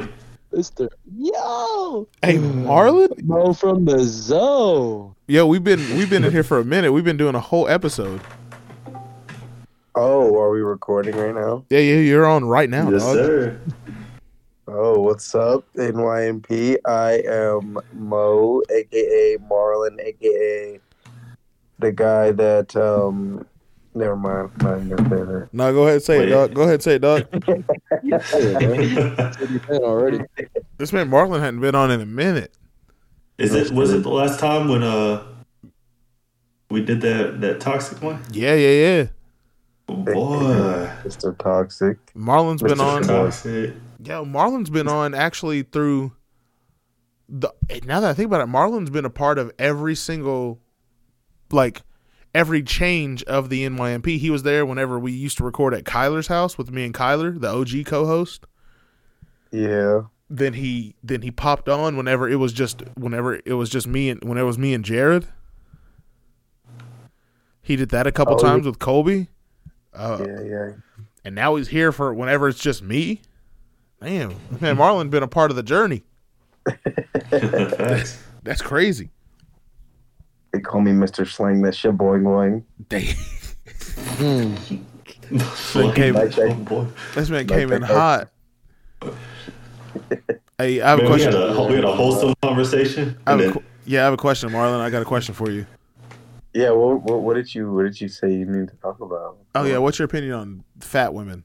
Mr. 0.52 0.88
Yo, 1.16 2.08
hey, 2.22 2.36
Marlen. 2.38 3.16
bro 3.22 3.52
from 3.52 3.84
the 3.84 4.00
zoo. 4.00 5.14
Yo, 5.28 5.46
we've 5.46 5.62
been 5.62 5.78
we've 5.96 6.10
been 6.10 6.24
in 6.24 6.32
here 6.32 6.42
for 6.42 6.58
a 6.58 6.64
minute. 6.64 6.92
We've 6.92 7.04
been 7.04 7.16
doing 7.16 7.36
a 7.36 7.40
whole 7.40 7.68
episode. 7.68 8.20
Oh, 9.94 10.36
are 10.40 10.50
we 10.50 10.60
recording 10.60 11.16
right 11.16 11.34
now? 11.34 11.64
Yeah, 11.70 11.78
yeah, 11.78 11.96
you're 11.96 12.26
on 12.26 12.44
right 12.44 12.68
now, 12.68 12.90
yes, 12.90 13.02
dog. 13.02 13.14
sir. 13.14 13.60
Oh, 14.66 15.00
what's 15.00 15.34
up, 15.34 15.64
NYMP? 15.76 16.76
I 16.84 17.22
am 17.26 17.78
Mo, 17.92 18.62
aka 18.70 19.36
Marlen, 19.38 20.00
aka 20.00 20.80
the 21.78 21.92
guy 21.92 22.32
that 22.32 22.74
um. 22.76 23.46
Never 23.94 24.16
mind. 24.16 24.50
I'm 24.60 24.66
not 24.66 24.76
even 24.76 24.96
gonna 24.96 25.08
say 25.08 25.24
that. 25.24 25.48
No, 25.52 25.72
go 25.72 25.82
ahead 25.82 25.94
and 25.94 26.02
say 26.02 26.22
it, 26.22 26.26
dog. 26.26 26.54
Go 26.54 26.62
ahead 26.62 26.74
and 26.74 26.82
say 26.82 26.94
it, 26.94 26.98
dog. 27.00 27.26
What 27.30 28.04
you 28.04 29.60
saying 29.66 29.82
already? 29.82 30.20
this 30.78 30.92
man 30.92 31.10
Marlen 31.10 31.40
hadn't 31.40 31.60
been 31.60 31.74
on 31.74 31.90
in 31.90 32.00
a 32.00 32.06
minute. 32.06 32.52
is 33.38 33.54
it? 33.54 33.72
Was 33.72 33.92
it 33.92 34.02
the 34.02 34.10
last 34.10 34.38
time 34.38 34.68
when 34.68 34.82
uh 34.82 35.24
we 36.70 36.84
did 36.84 37.00
that 37.00 37.40
that 37.40 37.60
toxic 37.60 38.00
one? 38.00 38.22
Yeah, 38.32 38.54
yeah, 38.54 38.68
yeah. 38.68 39.06
Boy. 39.86 40.88
Mr. 41.02 41.36
Toxic. 41.36 41.98
Marlen's 42.14 42.62
been 42.62 42.80
on. 42.80 43.02
Toxic. 43.02 43.70
Toxic. 43.70 43.82
Yeah, 44.02 44.22
Marlen's 44.24 44.70
been 44.70 44.86
on 44.86 45.14
actually 45.14 45.62
through 45.62 46.12
the 47.28 47.52
now 47.84 48.00
that 48.00 48.10
I 48.10 48.14
think 48.14 48.26
about 48.26 48.40
it, 48.40 48.48
Marlen's 48.48 48.90
been 48.90 49.04
a 49.04 49.10
part 49.10 49.38
of 49.38 49.52
every 49.58 49.94
single, 49.94 50.60
like, 51.50 51.82
every 52.34 52.62
change 52.62 53.22
of 53.24 53.48
the 53.48 53.64
NYMP. 53.66 54.18
He 54.18 54.30
was 54.30 54.42
there 54.42 54.64
whenever 54.64 54.98
we 54.98 55.12
used 55.12 55.36
to 55.38 55.44
record 55.44 55.74
at 55.74 55.84
Kyler's 55.84 56.26
house 56.28 56.56
with 56.58 56.70
me 56.70 56.84
and 56.84 56.94
Kyler, 56.94 57.40
the 57.40 57.48
OG 57.48 57.86
co-host. 57.86 58.46
Yeah. 59.50 60.02
Then 60.28 60.52
he 60.54 60.94
then 61.02 61.22
he 61.22 61.30
popped 61.32 61.68
on 61.68 61.96
whenever 61.96 62.28
it 62.28 62.36
was 62.36 62.52
just 62.52 62.82
whenever 62.96 63.40
it 63.44 63.54
was 63.54 63.68
just 63.68 63.88
me 63.88 64.10
and 64.10 64.22
when 64.22 64.38
it 64.38 64.42
was 64.44 64.58
me 64.58 64.74
and 64.74 64.84
Jared. 64.84 65.26
He 67.62 67.76
did 67.76 67.90
that 67.90 68.06
a 68.06 68.12
couple 68.12 68.34
Oh, 68.34 68.38
times 68.38 68.66
with 68.66 68.78
Kolby. 68.78 69.28
Uh, 69.92 70.18
Yeah, 70.24 70.40
yeah. 70.42 70.70
and 71.24 71.34
now 71.34 71.56
he's 71.56 71.68
here 71.68 71.90
for 71.92 72.14
whenever 72.14 72.48
it's 72.48 72.60
just 72.60 72.82
me. 72.82 73.22
Damn, 74.00 74.30
man, 74.60 74.76
Marlen 74.76 75.10
been 75.10 75.22
a 75.24 75.28
part 75.28 75.50
of 75.50 75.56
the 75.56 75.62
journey. 75.64 76.04
Facts. 77.30 78.22
That's 78.42 78.62
crazy. 78.62 79.10
They 80.52 80.60
call 80.60 80.80
me 80.80 80.90
Mr. 80.92 81.26
Slang. 81.26 81.62
That 81.62 81.74
shit 81.74 81.96
boing 81.96 82.22
boing. 82.22 82.62
Damn, 82.88 83.16
Hmm. 84.18 84.54
Fucking 85.38 85.92
came- 85.94 86.16
oh 86.16 86.54
boy. 86.54 86.86
this 87.14 87.30
man 87.30 87.46
came 87.46 87.72
in 87.72 87.82
hot. 87.82 88.28
Hey, 90.58 90.80
I 90.80 90.90
have 90.90 90.98
a 90.98 91.02
Man, 91.04 91.12
we 91.12 91.20
had 91.22 91.32
question. 91.32 91.34
a 91.56 91.66
we 91.66 91.74
had 91.76 91.84
a 91.84 91.92
wholesome 91.92 92.34
conversation, 92.42 93.16
I 93.26 93.30
have 93.32 93.40
a 93.40 93.42
then 93.52 93.64
yeah, 93.86 94.00
I 94.02 94.04
have 94.04 94.12
a 94.14 94.16
question, 94.16 94.50
Marlen. 94.50 94.80
I 94.80 94.90
got 94.90 95.02
a 95.02 95.04
question 95.06 95.34
for 95.34 95.50
you. 95.50 95.66
Yeah. 96.52 96.70
What, 96.70 97.02
what 97.02 97.20
what 97.22 97.34
did 97.34 97.54
you 97.54 97.72
what 97.72 97.84
did 97.84 98.00
you 98.00 98.08
say 98.08 98.32
you 98.32 98.44
need 98.44 98.68
to 98.68 98.76
talk 98.76 99.00
about? 99.00 99.38
Oh 99.54 99.64
yeah, 99.64 99.78
what's 99.78 99.98
your 99.98 100.06
opinion 100.06 100.32
on 100.32 100.64
fat 100.80 101.14
women? 101.14 101.44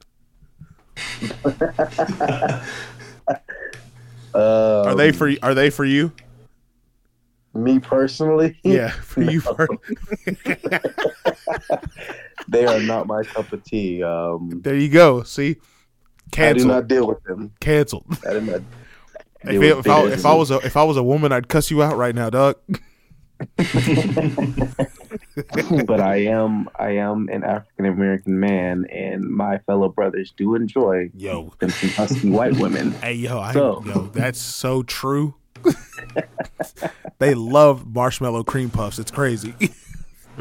Uh, 4.34 4.82
Are 4.86 4.94
they 4.94 5.12
for 5.12 5.30
are 5.42 5.54
they 5.54 5.70
for 5.70 5.84
you? 5.84 6.12
Me 7.56 7.78
personally? 7.78 8.58
Yeah, 8.62 8.90
for 9.02 9.22
you. 9.22 9.40
For, 9.40 9.68
they 12.48 12.66
are 12.66 12.80
not 12.80 13.06
my 13.06 13.22
cup 13.22 13.52
of 13.52 13.62
tea. 13.64 14.02
Um, 14.02 14.60
there 14.62 14.76
you 14.76 14.88
go. 14.88 15.22
See, 15.22 15.50
I 15.50 15.52
do 15.54 15.60
cancel, 16.30 16.68
not 16.68 16.88
deal 16.88 17.06
with 17.06 17.22
them. 17.24 17.52
cancel. 17.60 18.04
I 18.28 18.32
do 18.34 18.40
not. 18.40 18.60
If, 19.42 19.62
it- 19.62 19.78
if, 19.78 19.88
I, 19.88 20.02
if 20.06 20.26
I 20.26 20.34
was 20.34 20.50
a 20.50 20.56
if 20.58 20.76
I 20.76 20.84
was 20.84 20.96
a 20.96 21.02
woman, 21.02 21.32
I'd 21.32 21.48
cuss 21.48 21.70
you 21.70 21.82
out 21.82 21.96
right 21.96 22.14
now, 22.14 22.30
dog. 22.30 22.56
but 25.86 26.00
I 26.00 26.16
am 26.24 26.68
I 26.78 26.92
am 26.92 27.28
an 27.30 27.44
African 27.44 27.84
American 27.86 28.40
man, 28.40 28.86
and 28.90 29.24
my 29.24 29.58
fellow 29.58 29.88
brothers 29.90 30.32
do 30.36 30.54
enjoy 30.54 31.10
Yo, 31.14 31.52
them 31.58 31.68
some 31.70 31.90
husky 31.90 32.30
white 32.30 32.56
women. 32.56 32.92
hey 32.92 33.12
yo, 33.14 33.38
I, 33.38 33.52
So- 33.52 33.82
yo, 33.86 34.06
that's 34.12 34.40
so 34.40 34.82
true. 34.82 35.34
they 37.18 37.34
love 37.34 37.86
marshmallow 37.86 38.44
cream 38.44 38.70
puffs. 38.70 38.98
It's 38.98 39.10
crazy. 39.10 39.54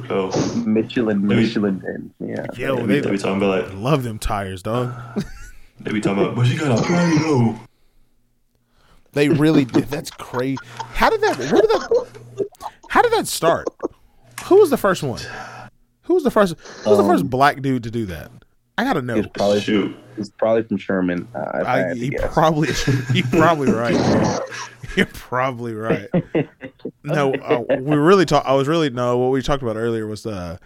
oh, 0.09 0.63
Michelin, 0.65 1.25
Michelin 1.25 1.81
men. 1.83 2.13
Yeah. 2.19 2.45
Yo, 2.55 2.85
they, 2.85 2.99
they 2.99 3.11
be 3.11 3.17
talking 3.17 3.37
about 3.37 3.65
like 3.65 3.73
love 3.75 4.03
them 4.03 4.19
tires, 4.19 4.61
dog. 4.63 4.93
they 5.79 5.91
be 5.91 6.01
talking 6.01 6.23
about, 6.23 6.35
but 6.35 6.47
you 6.47 6.59
got 6.59 6.79
a 6.79 6.81
burrito. 6.81 7.59
They 9.13 9.29
really 9.29 9.63
did. 9.65 9.85
That's 9.85 10.11
crazy. 10.11 10.57
How 10.93 11.09
did 11.09 11.21
that? 11.21 11.37
Where 11.37 11.61
did 11.61 11.69
that? 11.69 12.07
How 12.89 13.01
did 13.01 13.13
that 13.13 13.27
start? 13.27 13.67
Who 14.45 14.59
was 14.59 14.69
the 14.69 14.77
first 14.77 15.03
one? 15.03 15.21
Who 16.03 16.15
was 16.15 16.23
the 16.23 16.31
first? 16.31 16.55
Who 16.83 16.89
was 16.89 16.99
the 16.99 17.05
first 17.05 17.23
Um, 17.23 17.29
black 17.29 17.61
dude 17.61 17.83
to 17.83 17.91
do 17.91 18.05
that? 18.07 18.29
I 18.77 18.83
gotta 18.83 19.01
know. 19.01 19.15
It's 19.15 19.27
probably 19.27 19.61
Shoot, 19.61 19.95
it's 20.17 20.29
probably 20.29 20.63
from 20.63 20.77
Sherman. 20.77 21.27
Uh, 21.33 21.39
I, 21.39 21.61
I, 21.61 21.77
had 21.79 21.97
to 21.97 22.05
you 22.05 22.11
guess. 22.11 22.33
probably 22.33 22.69
you're 23.13 23.27
probably 23.27 23.71
right. 23.71 24.41
You're 24.95 25.05
probably 25.07 25.73
right. 25.73 26.09
No, 27.03 27.33
uh, 27.33 27.63
we 27.79 27.95
really 27.95 28.25
talk. 28.25 28.45
I 28.45 28.53
was 28.53 28.67
really 28.67 28.91
no. 28.91 29.17
What 29.17 29.31
we 29.31 29.41
talked 29.41 29.63
about 29.63 29.75
earlier 29.75 30.05
was 30.05 30.25
uh, 30.25 30.57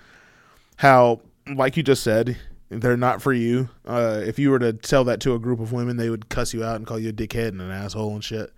how, 0.76 1.22
like 1.48 1.78
you 1.78 1.84
just 1.84 2.04
said, 2.04 2.38
they're 2.70 2.98
not 2.98 3.22
for 3.22 3.32
you. 3.32 3.70
Uh, 3.86 4.22
if 4.26 4.38
you 4.38 4.52
were 4.52 4.60
to 4.60 4.74
tell 4.74 5.04
that 5.06 5.22
to 5.22 5.34
a 5.34 5.40
group 5.40 5.60
of 5.60 5.72
women, 5.72 5.98
they 5.98 6.10
would 6.10 6.28
cuss 6.30 6.54
you 6.54 6.64
out 6.64 6.76
and 6.76 6.86
call 6.86 7.00
you 7.00 7.10
a 7.10 7.14
dickhead 7.14 7.50
and 7.50 7.62
an 7.62 7.72
asshole 7.72 8.14
and 8.14 8.24
shit. 8.24 8.52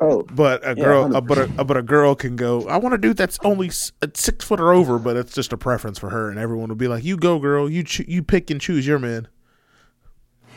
Oh, 0.00 0.22
But 0.22 0.62
a 0.64 0.68
Yeah, 0.68 0.84
girl, 0.84 1.16
uh, 1.16 1.20
but 1.20 1.38
a, 1.38 1.64
but 1.64 1.76
a 1.76 1.82
girl 1.82 2.14
can 2.14 2.36
go. 2.36 2.66
I 2.68 2.76
want 2.76 2.94
a 2.94 2.98
dude 2.98 3.16
that's 3.16 3.38
only 3.42 3.68
uh, 4.02 4.06
six 4.14 4.44
foot 4.44 4.60
or 4.60 4.72
over, 4.72 4.98
but 4.98 5.16
it's 5.16 5.32
just 5.34 5.52
a 5.52 5.56
preference 5.56 5.98
for 5.98 6.10
her, 6.10 6.28
and 6.30 6.38
everyone 6.38 6.68
will 6.68 6.76
be 6.76 6.88
like, 6.88 7.04
"You 7.04 7.16
go, 7.16 7.38
girl. 7.38 7.68
You 7.70 7.82
cho- 7.82 8.04
you 8.06 8.22
pick 8.22 8.50
and 8.50 8.60
choose 8.60 8.86
your 8.86 8.98
man." 8.98 9.28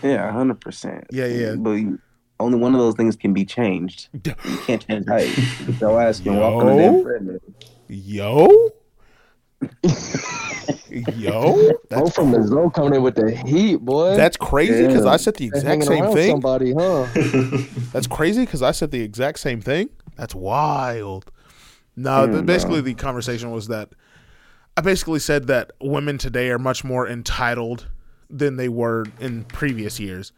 yeah, 0.04 0.32
hundred 0.32 0.60
percent. 0.62 1.06
Yeah, 1.12 1.26
yeah. 1.28 1.56
But 1.56 1.72
you- 1.72 2.00
only 2.42 2.58
one 2.58 2.74
of 2.74 2.80
those 2.80 2.96
things 2.96 3.16
can 3.18 3.34
be 3.34 3.44
changed. 3.46 4.08
You 4.24 4.58
can't 4.66 4.86
change 4.88 5.06
height. 5.08 5.38
Your 5.82 6.02
ass 6.02 6.20
can 6.22 6.38
walk 6.38 6.64
on 6.64 6.68
the 6.68 6.74
Yo. 6.76 6.92
damn 6.92 7.04
treadmill. 7.04 7.40
Yo, 7.90 8.70
yo, 10.90 11.72
that's 11.90 12.14
from 12.14 12.32
the 12.32 12.44
zone 12.44 12.72
coming 12.72 12.96
in 12.96 13.04
with 13.04 13.16
the 13.16 13.32
heat, 13.32 13.78
boy. 13.78 14.16
That's 14.16 14.38
crazy 14.38 14.86
because 14.88 15.06
Yeah. 15.06 15.12
I 15.12 15.18
said 15.18 15.36
the 15.36 15.46
exact 15.46 15.84
same 15.84 16.14
thing. 16.14 16.32
Somebody, 16.32 16.74
huh? 16.74 17.08
That's 17.94 18.08
crazy 18.08 18.46
because 18.46 18.62
I 18.62 18.72
said 18.72 18.92
the 18.92 19.02
exact 19.02 19.40
same 19.40 19.62
thing. 19.62 19.90
That's 20.16 20.36
wild. 20.36 21.32
No, 21.96 22.32
th- 22.32 22.46
basically 22.46 22.82
the 22.82 22.94
conversation 22.94 23.52
was 23.52 23.68
that 23.68 23.90
I 24.78 24.82
basically 24.82 25.20
said 25.20 25.48
that 25.48 25.72
women 25.82 26.18
today 26.18 26.50
are 26.50 26.60
much 26.60 26.84
more 26.84 27.08
entitled 27.08 27.88
than 28.30 28.58
they 28.58 28.70
were 28.70 29.06
in 29.20 29.44
previous 29.46 30.00
years. 30.00 30.32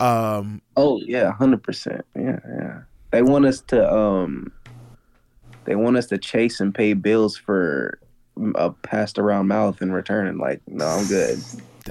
Um, 0.00 0.62
Oh 0.76 1.00
yeah, 1.00 1.32
hundred 1.32 1.62
percent. 1.62 2.04
Yeah, 2.16 2.40
yeah. 2.48 2.80
They 3.10 3.22
want 3.22 3.46
us 3.46 3.60
to 3.68 3.92
um, 3.92 4.52
they 5.64 5.76
want 5.76 5.96
us 5.96 6.06
to 6.06 6.18
chase 6.18 6.60
and 6.60 6.74
pay 6.74 6.92
bills 6.92 7.36
for 7.36 7.98
a 8.54 8.70
passed 8.70 9.18
around 9.18 9.48
mouth 9.48 9.82
in 9.82 9.92
return. 9.92 10.26
And 10.26 10.38
like, 10.38 10.60
no, 10.66 10.86
I'm 10.86 11.06
good. 11.06 11.38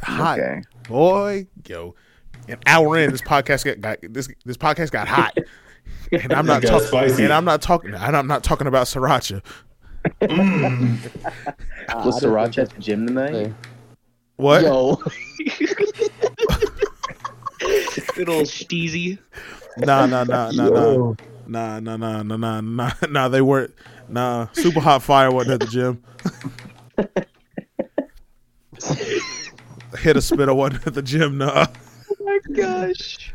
hot 0.03 0.39
Okay. 0.39 0.61
boy, 0.87 1.47
yo, 1.67 1.95
an 2.47 2.59
hour 2.65 2.97
in 2.97 3.11
this 3.11 3.21
podcast 3.21 3.65
got, 3.65 3.81
got 3.81 4.13
this 4.13 4.29
this 4.45 4.57
podcast 4.57 4.91
got 4.91 5.07
hot, 5.07 5.37
and 6.11 6.33
I'm 6.33 6.45
not 6.47 6.63
talking. 6.63 7.23
And 7.23 7.33
I'm 7.33 7.45
not 7.45 7.61
talking. 7.61 7.93
And 7.93 8.15
I'm 8.15 8.27
not 8.27 8.43
talking 8.43 8.67
about 8.67 8.87
sriracha. 8.87 9.41
Mm. 10.21 10.97
Was 12.05 12.23
I 12.23 12.27
Sriracha 12.27 12.59
at 12.59 12.69
the 12.69 12.81
gym 12.81 13.07
tonight? 13.07 13.31
Hey. 13.31 13.53
What? 14.37 14.61
Yo, 14.61 14.95
Good 18.13 18.29
old 18.29 18.45
steezy. 18.45 19.17
Nah, 19.77 20.05
nah, 20.05 20.23
nah, 20.23 20.51
nah, 20.51 20.69
nah. 20.69 21.13
Nah, 21.47 21.79
nah, 21.79 21.97
nah, 21.97 22.23
nah, 22.23 22.37
nah, 22.37 22.61
nah, 22.61 22.91
nah. 23.09 23.27
They 23.27 23.41
weren't. 23.41 23.73
Nah, 24.09 24.47
super 24.53 24.79
hot 24.79 25.03
fire 25.03 25.31
wasn't 25.31 25.53
at 25.55 25.59
the 25.59 25.67
gym. 25.67 26.03
Hit 29.99 30.15
a 30.17 30.21
spitter 30.21 30.53
wasn't 30.53 30.85
at 30.87 30.93
the 30.93 31.01
gym. 31.01 31.37
Nah, 31.37 31.67
Oh 32.09 32.15
my 32.23 32.39
gosh. 32.55 33.33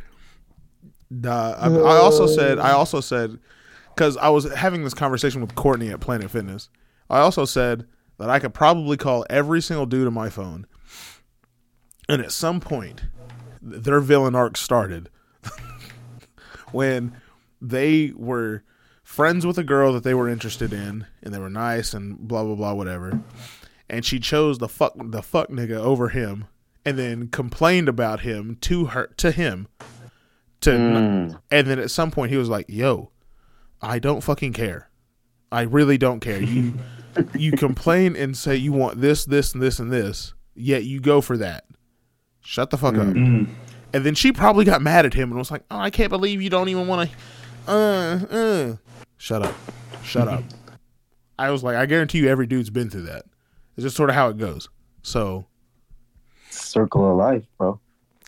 nah. 1.10 1.52
I, 1.58 1.68
I 1.68 1.96
also 1.96 2.26
said. 2.26 2.58
I 2.58 2.72
also 2.72 3.00
said 3.00 3.38
because 3.94 4.16
I 4.16 4.28
was 4.30 4.50
having 4.54 4.84
this 4.84 4.94
conversation 4.94 5.40
with 5.40 5.54
Courtney 5.54 5.90
at 5.90 6.00
Planet 6.00 6.30
Fitness. 6.30 6.68
I 7.10 7.18
also 7.20 7.44
said 7.44 7.86
that 8.18 8.30
I 8.30 8.38
could 8.38 8.54
probably 8.54 8.96
call 8.96 9.26
every 9.28 9.60
single 9.60 9.86
dude 9.86 10.06
on 10.06 10.14
my 10.14 10.30
phone, 10.30 10.66
and 12.08 12.22
at 12.22 12.32
some 12.32 12.60
point, 12.60 13.02
their 13.60 14.00
villain 14.00 14.34
arc 14.34 14.56
started 14.56 15.10
when 16.72 17.14
they 17.60 18.12
were 18.16 18.62
friends 19.12 19.44
with 19.44 19.58
a 19.58 19.62
girl 19.64 19.92
that 19.92 20.02
they 20.04 20.14
were 20.14 20.28
interested 20.28 20.72
in, 20.72 21.06
and 21.22 21.34
they 21.34 21.38
were 21.38 21.50
nice 21.50 21.92
and 21.92 22.18
blah 22.18 22.42
blah 22.42 22.54
blah 22.54 22.72
whatever, 22.72 23.20
and 23.90 24.04
she 24.04 24.18
chose 24.18 24.58
the 24.58 24.68
fuck 24.68 24.94
the 24.96 25.22
fuck 25.22 25.48
nigga 25.50 25.76
over 25.76 26.08
him, 26.08 26.46
and 26.84 26.98
then 26.98 27.28
complained 27.28 27.88
about 27.88 28.20
him 28.20 28.56
to 28.62 28.86
her 28.86 29.08
to 29.18 29.30
him, 29.30 29.68
to 30.62 30.70
Mm. 30.70 31.40
and 31.50 31.66
then 31.66 31.78
at 31.78 31.90
some 31.90 32.10
point 32.10 32.30
he 32.32 32.38
was 32.38 32.48
like, 32.48 32.66
"Yo, 32.68 33.10
I 33.82 33.98
don't 33.98 34.22
fucking 34.22 34.54
care. 34.54 34.88
I 35.50 35.62
really 35.62 35.98
don't 35.98 36.20
care. 36.20 36.40
You 36.42 36.74
you 37.34 37.52
complain 37.52 38.16
and 38.16 38.34
say 38.34 38.56
you 38.56 38.72
want 38.72 39.02
this, 39.02 39.26
this, 39.26 39.52
and 39.52 39.62
this, 39.62 39.78
and 39.78 39.92
this, 39.92 40.32
yet 40.54 40.84
you 40.84 40.98
go 41.00 41.20
for 41.20 41.36
that. 41.36 41.64
Shut 42.40 42.70
the 42.70 42.78
fuck 42.78 42.94
up." 42.94 43.08
Mm. 43.08 43.48
And 43.94 44.06
then 44.06 44.14
she 44.14 44.32
probably 44.32 44.64
got 44.64 44.80
mad 44.80 45.04
at 45.04 45.12
him 45.12 45.28
and 45.30 45.38
was 45.38 45.50
like, 45.50 45.64
"Oh, 45.70 45.78
I 45.78 45.90
can't 45.90 46.08
believe 46.08 46.40
you 46.40 46.48
don't 46.48 46.70
even 46.70 46.86
want 46.86 47.10
to." 47.10 47.16
Uh, 47.66 48.20
uh. 48.30 48.76
Shut 49.18 49.42
up, 49.42 49.54
shut 50.02 50.28
up. 50.28 50.42
I 51.38 51.50
was 51.50 51.62
like, 51.64 51.76
I 51.76 51.86
guarantee 51.86 52.18
you, 52.18 52.28
every 52.28 52.46
dude's 52.46 52.70
been 52.70 52.90
through 52.90 53.02
that. 53.02 53.24
It's 53.76 53.84
just 53.84 53.96
sort 53.96 54.10
of 54.10 54.16
how 54.16 54.28
it 54.28 54.36
goes. 54.38 54.68
So 55.02 55.46
Circle 56.50 57.10
of 57.10 57.16
life, 57.16 57.44
bro. 57.58 57.80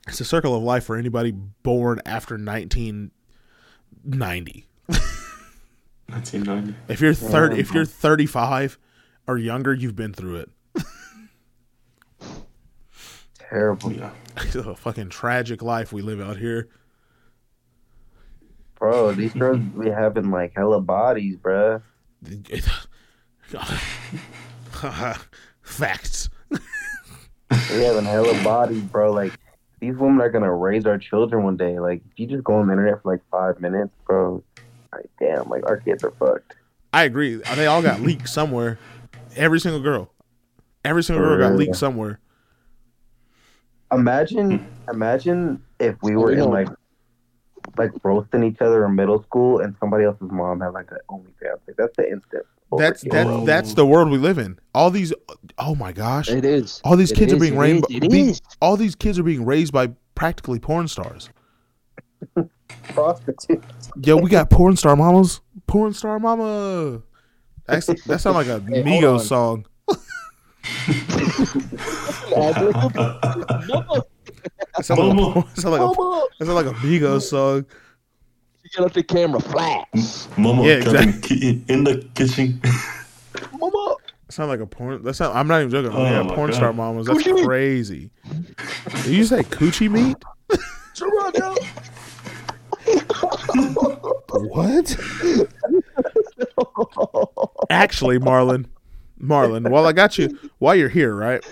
it's 0.08 0.20
a 0.20 0.24
circle 0.24 0.54
of 0.56 0.62
life 0.62 0.84
for 0.84 0.96
anybody 0.96 1.32
born 1.62 2.00
after 2.06 2.34
1990. 2.34 4.66
1990. 4.86 6.74
If 6.88 7.00
you're 7.00 7.14
thirty, 7.14 7.58
if 7.60 7.72
you're 7.72 7.84
35 7.86 8.78
or 9.26 9.38
younger, 9.38 9.72
you've 9.74 9.96
been 9.96 10.12
through 10.12 10.36
it. 10.36 10.50
Terrible. 13.38 13.92
Yeah. 13.92 14.10
It's 14.36 14.56
a 14.56 14.74
fucking 14.74 15.10
tragic 15.10 15.62
life 15.62 15.92
we 15.92 16.02
live 16.02 16.20
out 16.20 16.36
here. 16.38 16.68
Bro, 18.78 19.12
these 19.12 19.32
girls 19.32 19.58
be 19.58 19.90
having 19.90 20.30
like 20.30 20.52
hella 20.54 20.80
bodies, 20.80 21.36
bruh. 21.36 21.82
Facts. 25.62 26.28
we 26.50 27.82
having 27.82 28.04
hella 28.04 28.42
bodies, 28.42 28.82
bro. 28.82 29.12
Like 29.12 29.32
these 29.80 29.96
women 29.96 30.20
are 30.20 30.30
gonna 30.30 30.52
raise 30.52 30.86
our 30.86 30.98
children 30.98 31.44
one 31.44 31.56
day. 31.56 31.78
Like 31.78 32.02
if 32.10 32.18
you 32.18 32.26
just 32.26 32.44
go 32.44 32.54
on 32.54 32.66
the 32.66 32.72
internet 32.72 33.02
for 33.02 33.12
like 33.12 33.22
five 33.30 33.60
minutes, 33.60 33.92
bro. 34.06 34.42
Like 34.92 35.10
damn, 35.18 35.48
like 35.48 35.66
our 35.66 35.78
kids 35.78 36.04
are 36.04 36.10
fucked. 36.12 36.54
I 36.92 37.04
agree. 37.04 37.36
They 37.36 37.66
all 37.66 37.82
got 37.82 38.00
leaked 38.00 38.28
somewhere. 38.28 38.78
Every 39.34 39.58
single 39.58 39.80
girl. 39.80 40.12
Every 40.84 41.02
single 41.02 41.24
girl 41.24 41.38
got 41.38 41.56
leaked 41.56 41.76
somewhere. 41.76 42.20
Imagine, 43.90 44.64
imagine 44.88 45.62
if 45.80 45.96
we 46.02 46.16
were 46.16 46.32
in 46.32 46.50
like, 46.50 46.68
like 47.76 47.90
roasting 48.02 48.44
each 48.44 48.60
other 48.60 48.84
in 48.84 48.94
middle 48.94 49.22
school, 49.22 49.60
and 49.60 49.74
somebody 49.80 50.04
else's 50.04 50.30
mom 50.30 50.60
had 50.60 50.68
like 50.68 50.90
an 50.90 50.98
OnlyFans. 51.10 51.58
Like 51.66 51.76
that's 51.76 51.96
the 51.96 52.10
instant. 52.10 52.44
That's 52.76 53.04
overkill, 53.04 53.40
that 53.40 53.46
that's 53.46 53.74
the 53.74 53.86
world 53.86 54.10
we 54.10 54.18
live 54.18 54.38
in. 54.38 54.58
All 54.74 54.90
these 54.90 55.12
oh 55.58 55.74
my 55.74 55.92
gosh. 55.92 56.28
It 56.28 56.44
is. 56.44 56.80
All 56.84 56.96
these 56.96 57.12
It 57.12 57.16
kids 57.16 57.32
are 57.32 57.38
being 57.38 57.56
raised 57.56 57.84
is, 57.90 58.08
being- 58.08 58.34
all 58.60 58.76
these 58.76 58.94
kids 58.94 59.18
are 59.18 59.22
being 59.22 59.44
raised 59.44 59.72
by 59.72 59.90
practically 60.14 60.58
porn 60.58 60.88
stars. 60.88 61.30
prostitutes. 62.94 63.90
Yo, 64.02 64.16
we 64.16 64.30
got 64.30 64.50
porn 64.50 64.76
star 64.76 64.96
mamas. 64.96 65.40
Porn 65.66 65.92
star 65.92 66.18
mama. 66.18 67.02
That's, 67.66 67.86
that 67.86 68.20
sounds 68.20 68.36
like 68.36 68.46
a 68.48 68.60
Hey, 68.60 68.82
Migos 68.82 69.22
song. 69.22 69.66
That 74.76 74.84
sound 74.84 75.00
like 75.00 75.10
a, 75.10 75.14
Mama. 75.14 75.46
that 75.54 75.60
sound 75.60 75.74
like 75.74 75.80
a, 75.80 76.44
sound 76.44 76.54
like 76.54 76.66
a 76.66 76.78
Migos 76.78 77.22
song. 77.22 77.66
you 78.62 78.70
get 78.76 78.84
up 78.84 78.92
the 78.92 79.02
camera, 79.02 79.40
flash. 79.40 80.26
Mama, 80.36 80.64
Yeah, 80.64 80.80
come 80.82 80.96
in 81.68 81.84
the 81.84 82.08
kitchen. 82.14 82.60
Mama. 83.58 83.96
That 84.26 84.32
sound 84.32 84.50
like 84.50 84.60
a 84.60 84.66
porn. 84.66 85.02
That 85.02 85.14
sound. 85.14 85.36
I'm 85.38 85.46
not 85.46 85.60
even 85.60 85.70
joking. 85.70 85.92
Oh 85.92 86.02
yeah, 86.04 86.22
porn 86.34 86.50
God. 86.50 86.56
star 86.56 86.72
mamas. 86.72 87.06
That's 87.06 87.22
Coochie 87.22 87.34
meat. 87.34 87.46
crazy. 87.46 88.10
Did 89.02 89.06
you 89.06 89.24
say 89.24 89.42
coochie 89.42 89.90
meat? 89.90 90.16
Toronto. 90.94 91.54
What? 94.48 94.96
Actually, 97.70 98.18
Marlen, 98.18 98.66
Marlen. 99.20 99.68
While 99.70 99.86
I 99.86 99.92
got 99.92 100.18
you, 100.18 100.38
while 100.58 100.74
you're 100.74 100.88
here, 100.88 101.14
right? 101.14 101.44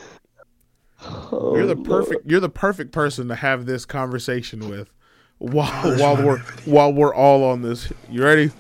You're 1.33 1.67
the 1.67 1.77
oh, 1.77 1.83
perfect. 1.83 2.31
You're 2.31 2.41
the 2.41 2.49
perfect 2.49 2.93
person 2.93 3.29
to 3.29 3.35
have 3.35 3.67
this 3.67 3.87
conversation 3.87 4.69
with. 4.69 4.91
While 5.39 5.99
while 5.99 6.17
we're 6.17 6.39
while 6.65 6.93
we're 6.93 7.15
all 7.15 7.45
on 7.45 7.63
this, 7.63 7.93
you 8.09 8.23
ready? 8.23 8.51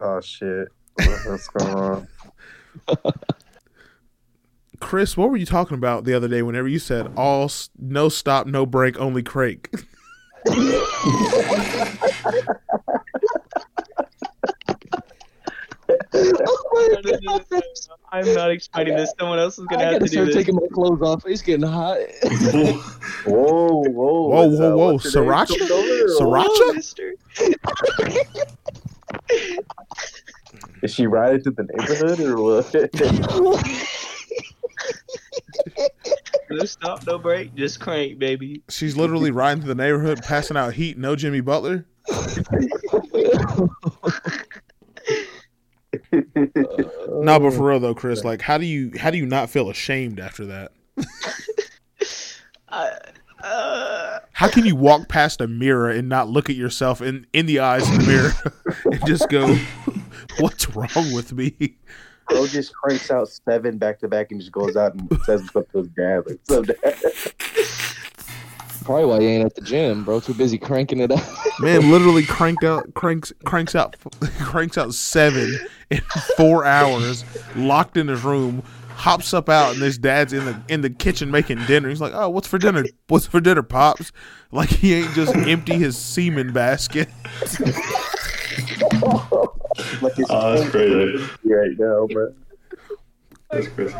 Oh 0.00 0.20
shit, 0.20 0.68
what's 1.26 1.48
going 1.48 1.74
on? 1.74 2.08
Chris, 4.80 5.16
what 5.16 5.30
were 5.30 5.36
you 5.36 5.44
talking 5.44 5.76
about 5.76 6.04
the 6.04 6.14
other 6.14 6.28
day? 6.28 6.40
Whenever 6.40 6.68
you 6.68 6.78
said 6.78 7.12
all 7.16 7.50
no 7.78 8.08
stop, 8.08 8.46
no 8.46 8.64
break, 8.64 8.98
only 8.98 9.22
crank. 9.22 9.70
Oh 16.14 17.60
I'm 18.10 18.34
not 18.34 18.50
explaining 18.50 18.96
this. 18.96 19.12
Someone 19.18 19.38
else 19.38 19.58
is 19.58 19.66
gonna 19.66 19.84
have 19.84 19.92
gotta 19.94 20.04
to 20.06 20.10
do 20.10 20.12
start 20.12 20.26
this. 20.28 20.36
taking 20.36 20.54
my 20.54 20.66
clothes 20.72 21.02
off. 21.02 21.24
It's 21.26 21.42
getting 21.42 21.66
hot. 21.66 21.98
Whoa, 23.24 23.82
whoa, 23.82 23.90
Whoa, 23.90 24.28
what's 24.28 24.58
whoa, 24.58 24.72
up? 24.72 24.78
whoa! 24.78 24.92
What's 24.94 25.14
your 25.14 25.24
name? 25.24 25.32
Sriracha, 25.46 27.14
sriracha. 27.38 27.58
Oh. 29.30 29.62
Is 30.82 30.94
she 30.94 31.06
riding 31.06 31.42
through 31.42 31.52
the 31.52 31.64
neighborhood 31.64 32.20
or 32.20 32.40
what? 32.40 32.74
No 36.50 36.64
stop, 36.64 37.06
no 37.06 37.18
break, 37.18 37.54
just 37.54 37.78
crank, 37.80 38.18
baby. 38.18 38.62
She's 38.70 38.96
literally 38.96 39.30
riding 39.30 39.62
through 39.62 39.74
the 39.74 39.82
neighborhood, 39.82 40.22
passing 40.22 40.56
out 40.56 40.72
heat. 40.74 40.96
No 40.96 41.14
Jimmy 41.16 41.40
Butler. 41.42 41.84
No, 47.20 47.40
but 47.40 47.52
for 47.52 47.68
real 47.68 47.80
though, 47.80 47.94
Chris, 47.94 48.24
like, 48.24 48.40
how 48.42 48.58
do 48.58 48.66
you 48.66 48.92
how 48.98 49.10
do 49.10 49.18
you 49.18 49.26
not 49.26 49.50
feel 49.50 49.70
ashamed 49.70 50.20
after 50.20 50.46
that? 50.46 50.72
Uh, 52.70 52.90
uh, 53.42 54.18
How 54.32 54.46
can 54.48 54.66
you 54.66 54.76
walk 54.76 55.08
past 55.08 55.40
a 55.40 55.48
mirror 55.48 55.88
and 55.88 56.06
not 56.06 56.28
look 56.28 56.50
at 56.50 56.56
yourself 56.56 57.00
in 57.00 57.26
in 57.32 57.46
the 57.46 57.60
eyes 57.60 57.88
of 57.88 57.96
the 57.98 58.04
mirror 58.06 58.32
and 58.92 59.06
just 59.06 59.30
go, 59.30 59.56
"What's 60.38 60.68
wrong 60.76 61.12
with 61.14 61.32
me?" 61.32 61.78
Bro 62.28 62.48
just 62.48 62.74
cranks 62.74 63.10
out 63.10 63.28
seven 63.30 63.78
back 63.78 64.00
to 64.00 64.08
back 64.08 64.32
and 64.32 64.40
just 64.40 64.52
goes 64.52 64.76
out 64.76 64.94
and 64.94 65.10
says 65.24 65.42
what's 65.44 65.56
up 65.56 65.72
to 65.72 65.78
his 65.78 65.88
dad. 65.88 66.26
Like, 66.26 66.38
what's 66.44 66.50
up, 66.50 66.66
dad? 66.82 66.94
Probably 68.88 69.04
why 69.04 69.18
you 69.18 69.28
ain't 69.28 69.44
at 69.44 69.54
the 69.54 69.60
gym, 69.60 70.02
bro. 70.02 70.18
Too 70.18 70.32
busy 70.32 70.56
cranking 70.56 71.00
it 71.00 71.10
up. 71.12 71.22
Man, 71.60 71.90
literally 71.90 72.24
cranked 72.24 72.64
out 72.64 72.94
cranks 72.94 73.34
cranks 73.44 73.74
out 73.74 73.96
cranks 74.40 74.78
out 74.78 74.94
seven 74.94 75.58
in 75.90 76.00
four 76.38 76.64
hours, 76.64 77.22
locked 77.54 77.98
in 77.98 78.08
his 78.08 78.24
room. 78.24 78.62
Hops 78.88 79.34
up 79.34 79.50
out 79.50 79.74
and 79.74 79.82
his 79.82 79.98
dad's 79.98 80.32
in 80.32 80.46
the 80.46 80.58
in 80.68 80.80
the 80.80 80.88
kitchen 80.88 81.30
making 81.30 81.62
dinner. 81.66 81.90
He's 81.90 82.00
like, 82.00 82.14
"Oh, 82.14 82.30
what's 82.30 82.48
for 82.48 82.56
dinner? 82.56 82.86
What's 83.08 83.26
for 83.26 83.42
dinner, 83.42 83.62
pops?" 83.62 84.10
Like 84.52 84.70
he 84.70 84.94
ain't 84.94 85.12
just 85.12 85.36
empty 85.36 85.74
his 85.74 85.98
semen 85.98 86.54
basket. 86.54 87.10
like 90.00 90.18
it's 90.18 90.30
Oh, 90.30 90.54
that's 90.56 90.70
crazy. 90.70 91.28
right 91.44 91.78
now, 91.78 92.06
bro. 92.06 92.32
That's 93.50 93.68
crazy. 93.68 93.94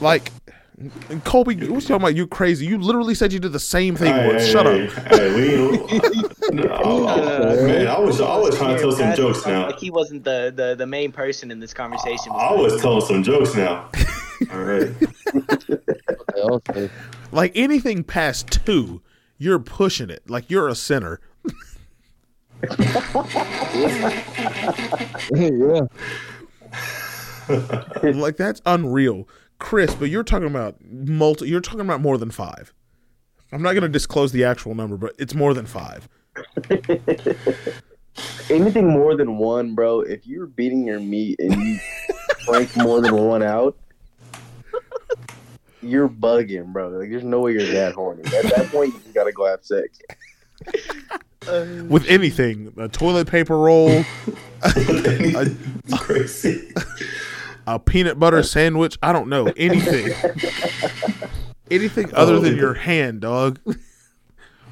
Like, 0.00 0.32
Kolby, 0.80 1.54
what 1.56 1.60
you 1.60 1.80
talking 1.80 1.96
about? 1.96 2.16
You 2.16 2.26
crazy? 2.26 2.64
You 2.66 2.78
literally 2.78 3.14
said 3.14 3.32
you 3.32 3.38
did 3.38 3.52
the 3.52 3.60
same 3.60 3.94
thing 3.94 4.12
Hey, 4.12 4.26
once. 4.28 4.44
hey, 4.44 4.52
Shut 4.52 4.66
hey, 4.66 4.86
up. 4.88 4.92
Hey, 5.08 5.34
we, 5.34 6.56
no, 6.56 6.64
uh, 7.08 7.56
man, 7.60 7.86
I 7.86 7.98
was, 7.98 8.20
I 8.20 8.36
was 8.38 8.56
trying 8.56 8.76
to 8.76 8.82
tell 8.82 8.92
some 8.92 9.14
jokes 9.14 9.46
now. 9.46 9.66
Like 9.66 9.78
he 9.78 9.90
wasn't 9.90 10.24
the, 10.24 10.52
the, 10.54 10.74
the 10.74 10.86
main 10.86 11.12
person 11.12 11.50
in 11.50 11.60
this 11.60 11.74
conversation. 11.74 12.32
I 12.34 12.52
was 12.54 12.80
telling 12.80 13.02
some 13.02 13.22
jokes 13.22 13.54
now. 13.54 13.90
All 14.52 14.58
right. 14.60 14.90
okay. 16.36 16.90
Like 17.30 17.52
anything 17.54 18.02
past 18.02 18.50
two, 18.64 19.02
you're 19.38 19.58
pushing 19.58 20.08
it. 20.10 20.28
Like 20.28 20.50
you're 20.50 20.68
a 20.68 20.74
sinner. 20.74 21.20
yeah. 25.34 25.82
Like 28.02 28.36
that's 28.36 28.62
unreal, 28.64 29.28
Chris. 29.62 29.94
But 29.94 30.10
you're 30.10 30.24
talking 30.24 30.48
about 30.48 30.76
multi. 30.84 31.48
You're 31.48 31.60
talking 31.60 31.80
about 31.80 32.00
more 32.00 32.18
than 32.18 32.30
five. 32.30 32.74
I'm 33.52 33.62
not 33.62 33.72
going 33.72 33.82
to 33.82 33.88
disclose 33.88 34.32
the 34.32 34.44
actual 34.44 34.74
number, 34.74 34.96
but 34.96 35.14
it's 35.18 35.34
more 35.34 35.54
than 35.54 35.66
five. 35.66 36.08
Anything 38.50 38.88
more 38.88 39.16
than 39.16 39.38
one, 39.38 39.74
bro. 39.74 40.00
If 40.00 40.26
you're 40.26 40.46
beating 40.46 40.86
your 40.86 41.00
meat 41.00 41.36
and 41.38 41.54
you 41.54 41.78
crank 42.46 42.76
more 42.76 43.00
than 43.00 43.14
one 43.14 43.42
out, 43.42 43.76
you're 45.82 46.08
bugging, 46.08 46.72
bro. 46.72 46.88
Like, 46.88 47.10
there's 47.10 47.24
no 47.24 47.40
way 47.40 47.52
you're 47.52 47.66
that 47.72 47.92
horny. 47.94 48.22
At 48.24 48.54
that 48.54 48.68
point, 48.70 48.94
you 48.94 49.00
just 49.00 49.14
gotta 49.14 49.32
go 49.32 49.46
have 49.46 49.64
sex. 49.64 49.98
With 51.88 52.06
anything, 52.08 52.72
a 52.76 52.88
toilet 52.88 53.28
paper 53.28 53.58
roll, 53.58 53.90
a, 54.62 55.50
crazy. 55.98 56.72
A 57.66 57.78
peanut 57.78 58.18
butter 58.18 58.42
sandwich. 58.42 58.98
I 59.02 59.12
don't 59.12 59.28
know 59.28 59.46
anything. 59.56 60.12
anything 61.70 62.14
other 62.14 62.40
than 62.40 62.56
your 62.56 62.74
hand, 62.74 63.20
dog. 63.20 63.58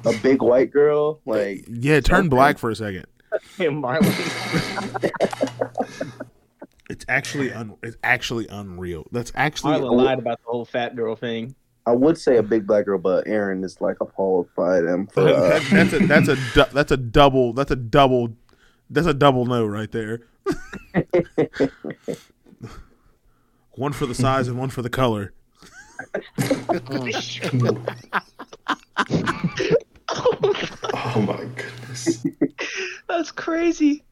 A 0.05 0.13
big 0.23 0.41
white 0.41 0.71
girl, 0.71 1.21
like 1.27 1.63
Yeah, 1.69 1.99
turn 1.99 2.27
black 2.27 2.57
for 2.57 2.71
a 2.71 2.75
second. 2.75 3.05
Marlen. 3.59 4.11
It's 6.89 7.05
actually 7.07 7.53
un- 7.53 7.77
it's 7.83 7.97
actually 8.03 8.47
unreal. 8.47 9.05
That's 9.11 9.31
actually 9.35 9.73
Marlen 9.79 9.95
lied 10.03 10.19
about 10.19 10.39
the 10.43 10.49
whole 10.51 10.65
fat 10.65 10.95
girl 10.95 11.15
thing. 11.15 11.55
I 11.85 11.93
would 11.93 12.17
say 12.17 12.37
a 12.37 12.43
big 12.43 12.65
black 12.67 12.85
girl, 12.85 12.97
but 12.97 13.27
Aaron 13.27 13.63
is 13.63 13.79
like 13.79 13.97
appalled 14.01 14.49
by 14.55 14.81
them. 14.81 15.05
For, 15.07 15.21
uh, 15.21 15.59
That- 15.59 15.63
that's 15.69 15.93
a 15.93 15.99
that's 16.07 16.27
a 16.29 16.35
du- 16.53 16.73
that's 16.73 16.91
a 16.91 16.97
double 16.97 17.53
that's 17.53 17.71
a 17.71 17.75
double 17.75 18.29
that's 18.89 19.07
a 19.07 19.13
double 19.13 19.45
no 19.45 19.65
right 19.67 19.91
there. 19.91 20.21
One 23.81 23.91
for 23.93 24.05
the 24.05 24.13
size 24.13 24.47
and 24.47 24.59
one 24.59 24.69
for 24.69 24.83
the 24.83 24.89
color. 24.91 25.33
Oh 30.93 31.21
my 31.25 31.45
goodness. 31.55 32.25
That's 33.09 33.31
crazy. 33.31 34.03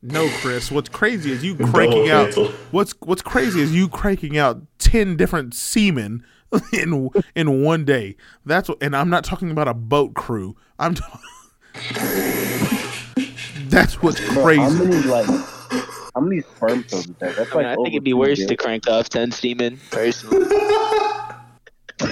No, 0.00 0.28
Chris. 0.40 0.70
What's 0.70 0.88
crazy 0.88 1.32
is 1.32 1.42
you 1.42 1.56
cranking 1.56 2.06
Double 2.06 2.12
out. 2.12 2.24
cancel. 2.26 2.48
What's 2.70 2.94
what's 3.00 3.22
crazy 3.22 3.60
is 3.60 3.74
you 3.74 3.88
cranking 3.88 4.38
out 4.38 4.62
ten 4.78 5.16
different 5.16 5.54
seamen 5.54 6.24
in 6.72 7.10
in 7.34 7.62
one 7.64 7.84
day. 7.84 8.14
That's 8.44 8.68
what, 8.68 8.78
and 8.80 8.94
I'm 8.94 9.10
not 9.10 9.24
talking 9.24 9.50
about 9.50 9.66
a 9.66 9.74
boat 9.74 10.14
crew. 10.14 10.54
I'm 10.78 10.94
talking 10.94 11.20
That's 13.68 14.00
what's 14.00 14.20
Bro, 14.20 14.34
how 14.34 14.42
crazy. 14.44 14.84
many 14.84 15.02
like 15.08 15.26
how 16.16 16.22
many 16.22 16.40
sperm 16.40 16.88
cells 16.88 17.06
is 17.08 17.14
that? 17.16 17.36
That's 17.36 17.52
I, 17.52 17.56
mean, 17.58 17.66
like 17.66 17.66
I 17.66 17.74
think 17.76 17.88
it'd 17.88 18.02
be 18.04 18.14
worse 18.14 18.38
billion. 18.38 18.48
to 18.48 18.56
crank 18.56 18.88
off 18.88 19.10
ten 19.10 19.30
semen 19.30 19.78
personally. 19.90 20.46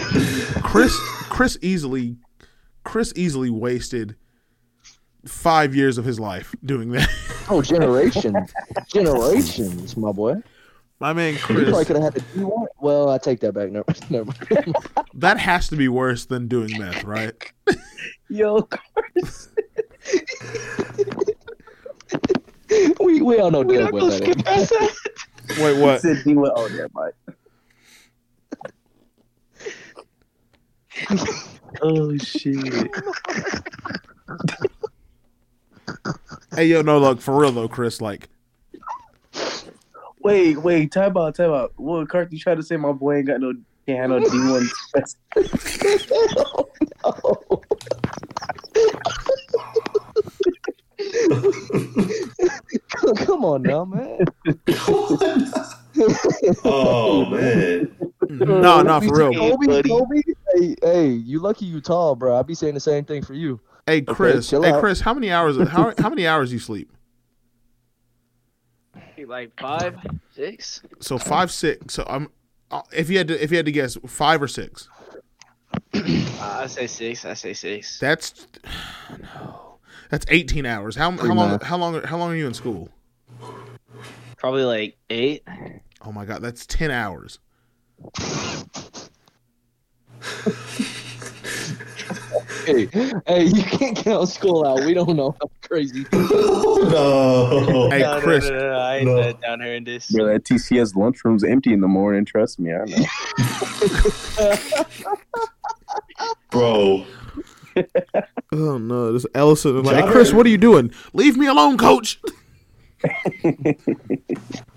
Chris 0.63 0.95
Chris 1.31 1.57
easily 1.63 2.17
Chris 2.85 3.15
easily 3.17 3.49
wasted 3.49 4.15
five 5.25 5.75
years 5.75 5.97
of 5.97 6.05
his 6.05 6.21
life 6.21 6.55
doing 6.65 6.91
that. 6.93 7.09
Oh, 7.51 7.61
generations, 7.61 8.55
generations, 8.89 9.99
my 9.99 10.13
boy. 10.13 10.37
My 11.01 11.13
man 11.13 11.35
You 11.35 11.41
probably 11.41 11.65
Chris, 11.67 11.87
could 11.87 11.97
have 11.97 12.15
had 12.15 12.15
to 12.15 12.39
do 12.39 12.47
one. 12.47 12.67
Well, 12.81 13.11
I 13.11 13.19
take 13.19 13.41
that 13.41 13.53
back. 13.53 13.71
Never, 13.71 13.85
never 14.09 14.25
mind. 14.25 14.75
that 15.13 15.37
has 15.39 15.69
to 15.69 15.77
be 15.77 15.89
worse 15.89 16.25
than 16.25 16.49
doing 16.49 16.71
meth, 16.79 17.05
right? 17.05 17.35
Yo, 18.31 18.67
we 23.01 23.23
we 23.23 23.39
all 23.39 23.51
know 23.51 23.61
We 23.63 23.75
damn 23.77 23.85
don't 23.85 23.95
well 23.95 24.05
go 24.07 24.11
that. 24.11 24.17
skip 24.23 24.37
ain't- 24.37 24.45
past 24.47 24.71
that. 24.71 24.95
Wait, 25.59 25.73
what? 25.75 26.01
said 26.01 26.23
D 26.25 26.35
went. 26.35 26.53
Oh 26.57 26.69
yeah, 26.69 26.87
Mike. 26.95 27.15
oh 31.83 32.17
shit. 32.19 32.91
Hey, 36.55 36.67
yo, 36.67 36.83
no, 36.83 36.99
look, 36.99 37.21
for 37.21 37.37
real 37.41 37.51
though, 37.51 37.67
Chris, 37.69 38.01
like, 38.01 38.29
Wait, 40.21 40.57
wait, 40.57 40.93
time 40.93 41.17
out, 41.17 41.35
time 41.35 41.51
out. 41.53 41.73
What 41.77 42.09
Carthy 42.09 42.39
tried 42.39 42.57
to 42.59 42.63
say 42.63 42.77
my 42.77 42.93
boy 42.93 43.17
ain't 43.17 43.27
got 43.27 43.41
no 43.41 43.53
can't 43.87 43.99
have 43.99 44.11
no 44.11 44.21
D 44.21 44.29
one 44.49 44.71
Come 53.25 53.45
on 53.45 53.63
now, 53.63 53.85
man. 53.85 54.25
oh 56.65 57.27
man. 57.31 57.95
no, 58.31 58.83
no, 58.83 59.01
for 59.01 59.19
real. 59.19 59.33
Kobe, 59.35 59.67
buddy. 59.67 59.89
Kobe, 59.89 60.23
hey, 60.55 60.77
hey, 60.83 61.09
you 61.09 61.39
lucky 61.39 61.67
you 61.67 61.81
tall, 61.81 62.17
bro. 62.17 62.39
I'd 62.39 62.47
be 62.47 62.55
saying 62.55 62.75
the 62.75 62.81
same 62.81 63.05
thing 63.05 63.23
for 63.23 63.35
you. 63.35 63.61
Hey, 63.87 64.03
Chris, 64.03 64.49
chill 64.49 64.63
hey, 64.63 64.73
out. 64.73 64.81
Chris, 64.81 65.01
how 65.01 65.15
many 65.15 65.31
hours? 65.31 65.57
How 65.69 65.93
how 65.99 66.09
many 66.09 66.27
hours 66.27 66.53
you 66.53 66.59
sleep? 66.59 66.91
Like 69.27 69.59
five, 69.59 69.97
six. 70.35 70.83
So 71.01 71.19
five, 71.19 71.51
six. 71.51 71.95
So 71.95 72.05
I'm. 72.09 72.29
uh, 72.71 72.83
If 72.93 73.09
you 73.09 73.19
had 73.19 73.29
to, 73.29 73.43
if 73.43 73.51
you 73.51 73.57
had 73.57 73.67
to 73.67 73.73
guess, 73.73 73.97
five 74.07 74.43
or 74.43 74.49
six. 74.49 74.89
Uh, 75.95 76.01
I 76.41 76.67
say 76.67 76.87
six. 76.87 77.25
I 77.25 77.35
say 77.35 77.53
six. 77.55 77.99
That's 77.99 78.47
no. 79.19 79.61
That's 80.15 80.27
eighteen 80.29 80.65
hours. 80.65 80.95
How 80.95 81.11
how 81.11 81.35
long? 81.35 81.59
How 81.59 81.77
long? 81.77 82.01
How 82.05 82.17
long 82.17 82.31
are 82.31 82.37
you 82.37 82.47
in 82.47 82.55
school? 82.55 82.89
Probably 84.37 84.63
like 84.63 84.97
eight. 85.11 85.43
Oh 86.07 86.13
my 86.13 86.25
god, 86.25 86.41
that's 86.41 86.67
ten 86.67 86.93
hours. 86.93 87.41
Hey, 92.65 92.89
hey, 93.27 93.43
you 93.43 93.65
can't 93.65 93.97
count 93.97 94.29
school 94.29 94.65
out. 94.65 94.85
We 94.85 94.95
don't 94.95 95.17
know 95.17 95.35
how 95.41 95.51
crazy. 95.69 96.07
no. 96.13 97.89
Hey, 97.91 97.99
no, 97.99 98.21
Chris. 98.21 98.45
No, 98.45 98.55
no, 98.55 98.71
no, 98.71 98.79
I 98.79 98.97
ain't 98.99 99.07
No. 99.07 99.17
that 99.17 99.41
down 99.41 99.61
here 99.63 99.75
in 99.75 99.83
this. 99.83 100.13
Bro, 100.13 100.27
that 100.27 100.45
TCS 100.45 100.95
lunchroom's 100.95 101.43
empty 101.43 101.73
in 101.73 101.81
the 101.81 101.89
morning. 101.89 102.25
Trust 102.25 102.61
me, 102.61 102.73
I 102.73 102.85
know. 102.85 103.05
Bro. 106.53 107.05
Oh 108.53 108.79
no, 108.79 109.13
this 109.13 109.27
Ellison 109.35 109.79
is 109.79 109.85
like, 109.85 110.05
hey, 110.05 110.11
Chris, 110.11 110.33
what 110.33 110.47
are 110.47 110.51
you 110.51 110.59
doing? 110.59 110.93
Leave 111.13 111.37
me 111.37 111.47
alone, 111.47 111.77
coach. 111.77 112.21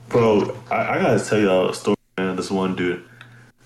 Bro, 0.10 0.57
I, 0.72 0.76
I 0.76 0.99
gotta 0.99 1.24
tell 1.24 1.40
y'all 1.40 1.69
a 1.69 1.74
story, 1.74 1.98
man. 2.18 2.36
This 2.36 2.49
one 2.49 2.76
dude. 2.76 3.03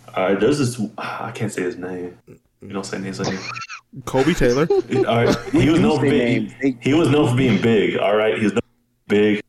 Alright, 0.09 0.39
there's 0.39 0.57
this 0.59 0.79
I 0.97 1.31
can't 1.31 1.51
say 1.51 1.61
his 1.61 1.77
name. 1.77 2.17
You 2.61 2.69
don't 2.69 2.85
say 2.85 2.99
names 2.99 3.19
like 3.19 3.39
Kobe 4.05 4.33
Taylor. 4.33 4.67
Alright. 4.95 5.35
He 5.51 5.69
was 5.69 5.79
known 5.79 5.97
for 5.99 6.01
being 6.01 6.53
names. 6.61 6.75
He 6.81 6.93
was 6.93 7.09
known 7.09 7.29
for 7.29 7.35
being 7.37 7.61
big, 7.61 7.97
alright? 7.97 8.37
He 8.37 8.43
was 8.43 8.53
known 8.53 8.61
for 8.61 9.15
being 9.15 9.35
big, 9.35 9.43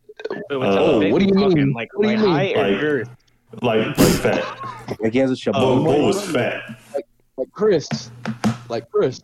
Wait, 0.49 0.57
what, 0.57 0.69
Oh, 0.79 1.01
big 1.01 1.13
what 1.13 1.19
do 1.21 1.27
you 1.27 1.35
we 1.35 1.55
mean? 1.55 1.73
Like, 1.73 1.89
What 1.95 2.05
do 2.05 2.11
you 2.13 2.19
mean? 2.19 2.57
Like- 2.57 2.81
girth? 2.81 3.09
like 3.61 3.99
like 3.99 4.13
fat. 4.13 4.99
Like 5.01 5.13
he 5.13 5.19
has 5.19 5.31
a 5.31 5.51
oh, 5.51 5.53
Bo, 5.53 5.61
shaboom. 5.61 5.85
Bo 5.85 6.07
was 6.07 6.31
fat. 6.31 6.81
Like 7.37 7.51
Chris, 7.53 8.11
like 8.69 8.91
Chris. 8.91 9.21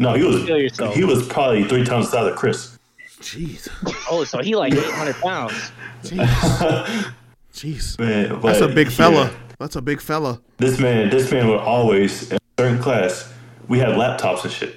No, 0.00 0.14
he 0.14 0.22
was 0.24 0.44
Kill 0.46 0.58
yourself. 0.58 0.94
he 0.94 1.04
was 1.04 1.26
probably 1.28 1.62
three 1.64 1.84
times 1.84 2.06
the 2.10 2.12
size 2.16 2.32
of 2.32 2.36
Chris. 2.36 2.78
Jeez, 3.20 3.68
Oh, 4.10 4.24
so 4.24 4.38
he 4.42 4.56
like 4.56 4.72
800 4.72 5.14
pounds. 5.16 5.72
jeez, 6.02 7.12
jeez. 7.52 7.98
man, 8.00 8.40
That's 8.40 8.60
a 8.62 8.68
big 8.68 8.88
fella. 8.90 9.26
yeah, 9.26 9.32
That's 9.58 9.76
a 9.76 9.82
big 9.82 10.00
fella. 10.00 10.40
this 10.56 10.80
man, 10.80 11.10
this 11.10 11.30
man 11.30 11.48
would 11.48 11.60
always 11.60 12.32
in 12.32 12.38
certain 12.58 12.82
class. 12.82 13.30
We 13.68 13.78
had 13.78 13.90
laptops 13.90 14.44
and 14.44 14.52
shit. 14.52 14.76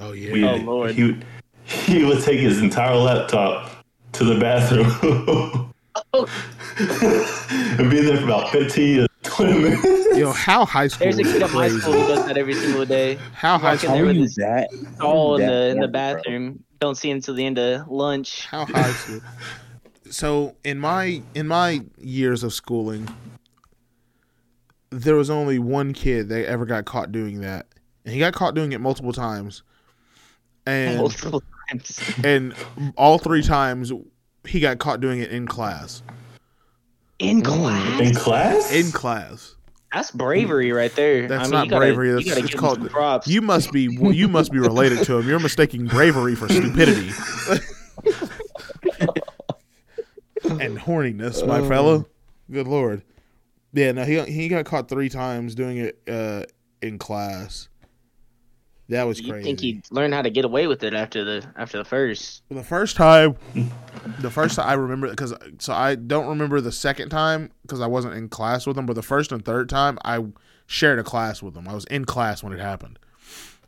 Oh 0.00 0.12
yeah. 0.12 0.32
We, 0.32 0.44
Oh, 0.44 0.56
Lord. 0.56 0.94
He 0.96 1.04
would 1.04 1.24
he 1.64 2.04
would 2.04 2.22
take 2.22 2.40
his 2.40 2.60
entire 2.60 2.96
laptop 2.96 3.70
to 4.12 4.24
the 4.24 4.38
bathroom 4.38 4.86
oh. 6.12 6.28
and 7.78 7.90
be 7.90 8.00
there 8.00 8.16
for 8.18 8.24
about 8.24 8.50
fifteen 8.50 8.96
to 8.98 9.08
twenty 9.36 9.58
minutes. 9.62 10.18
Yo, 10.18 10.32
how 10.32 10.64
high 10.64 10.88
school 10.88 11.04
There's 11.04 11.18
a 11.18 11.22
kid 11.24 11.42
at 11.42 11.50
high 11.50 11.68
school 11.68 11.92
who 11.92 12.06
does 12.08 12.26
that 12.26 12.36
every 12.38 12.54
single 12.54 12.84
day. 12.86 13.18
How 13.34 13.58
high 13.58 13.72
Walk 13.72 13.72
in 13.74 13.78
school? 13.80 13.90
How 13.90 14.02
are 14.04 14.12
you 14.12 14.20
his 14.22 14.34
that? 14.36 14.68
all 15.00 15.36
in 15.36 15.46
the 15.46 15.52
in 15.52 15.74
the 15.80 15.80
horny, 15.80 15.80
bro? 15.80 15.88
bathroom. 15.92 16.64
Don't 16.80 16.94
see 16.96 17.10
him 17.10 17.16
until 17.16 17.34
the 17.34 17.44
end 17.46 17.58
of 17.58 17.88
lunch. 17.88 18.46
How 18.46 18.64
high 18.66 18.90
school? 18.92 19.20
So 20.10 20.56
in 20.64 20.78
my 20.78 21.22
in 21.34 21.46
my 21.48 21.82
years 21.98 22.42
of 22.42 22.52
schooling, 22.52 23.08
there 24.90 25.16
was 25.16 25.30
only 25.30 25.58
one 25.58 25.92
kid 25.92 26.28
that 26.28 26.46
ever 26.46 26.64
got 26.64 26.84
caught 26.84 27.12
doing 27.12 27.40
that, 27.40 27.66
and 28.04 28.14
he 28.14 28.20
got 28.20 28.32
caught 28.32 28.54
doing 28.54 28.72
it 28.72 28.80
multiple 28.80 29.12
times, 29.12 29.62
and 30.66 30.98
Multiple 30.98 31.42
times. 31.68 32.00
and 32.24 32.54
all 32.96 33.18
three 33.18 33.42
times 33.42 33.92
he 34.46 34.60
got 34.60 34.78
caught 34.78 35.00
doing 35.00 35.20
it 35.20 35.30
in 35.30 35.46
class. 35.46 36.02
In 37.18 37.42
class. 37.42 38.00
In 38.00 38.14
class? 38.14 38.72
In 38.72 38.92
class. 38.92 39.56
That's 39.92 40.10
bravery 40.10 40.72
right 40.72 40.94
there. 40.94 41.26
That's 41.26 41.40
I 41.40 41.44
mean, 41.44 41.52
not 41.52 41.68
gotta, 41.70 41.80
bravery. 41.86 42.12
That's, 42.12 42.28
That's 42.28 42.40
it's 42.46 42.54
called. 42.54 42.90
props. 42.90 43.26
You 43.28 43.40
must 43.40 43.72
be 43.72 43.84
you 43.84 44.28
must 44.28 44.52
be 44.52 44.58
related 44.58 45.04
to 45.04 45.18
him. 45.18 45.28
You're 45.28 45.40
mistaking 45.40 45.86
bravery 45.86 46.34
for 46.34 46.48
stupidity 46.48 47.08
and 50.44 50.78
horniness, 50.78 51.46
my 51.46 51.66
fellow. 51.66 52.06
Good 52.50 52.66
lord. 52.66 53.02
Yeah, 53.72 53.92
no, 53.92 54.04
he 54.04 54.20
he 54.22 54.48
got 54.48 54.64
caught 54.66 54.88
three 54.88 55.08
times 55.08 55.54
doing 55.54 55.78
it 55.78 55.98
uh, 56.08 56.44
in 56.82 56.98
class. 56.98 57.68
That 58.88 59.04
was 59.04 59.20
You 59.20 59.32
crazy. 59.32 59.44
think 59.44 59.60
he'd 59.60 59.82
learn 59.90 60.12
how 60.12 60.22
to 60.22 60.30
get 60.30 60.44
away 60.44 60.66
with 60.68 60.84
it 60.84 60.94
after 60.94 61.24
the 61.24 61.44
after 61.56 61.78
the 61.78 61.84
first? 61.84 62.42
the 62.48 62.62
first 62.62 62.96
time, 62.96 63.34
the 64.20 64.30
first 64.30 64.56
time 64.56 64.68
I 64.68 64.74
remember 64.74 65.08
because 65.10 65.34
so 65.58 65.72
I 65.72 65.96
don't 65.96 66.28
remember 66.28 66.60
the 66.60 66.70
second 66.70 67.08
time 67.08 67.50
because 67.62 67.80
I 67.80 67.86
wasn't 67.88 68.14
in 68.14 68.28
class 68.28 68.66
with 68.66 68.78
him. 68.78 68.86
But 68.86 68.94
the 68.94 69.02
first 69.02 69.32
and 69.32 69.44
third 69.44 69.68
time, 69.68 69.98
I 70.04 70.24
shared 70.66 70.98
a 71.00 71.04
class 71.04 71.42
with 71.42 71.56
him. 71.56 71.66
I 71.66 71.74
was 71.74 71.84
in 71.86 72.04
class 72.04 72.42
when 72.44 72.52
it 72.52 72.60
happened. 72.60 72.98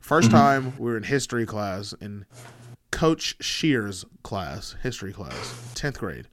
1st 0.05 0.31
time 0.31 0.73
we 0.79 0.91
were 0.91 0.97
in 0.97 1.03
history 1.03 1.45
class 1.45 1.93
in 2.01 2.25
Coach 2.91 3.37
Shear's 3.41 4.05
class, 4.23 4.75
history 4.83 5.13
class, 5.13 5.73
tenth 5.75 5.99
grade. 5.99 6.29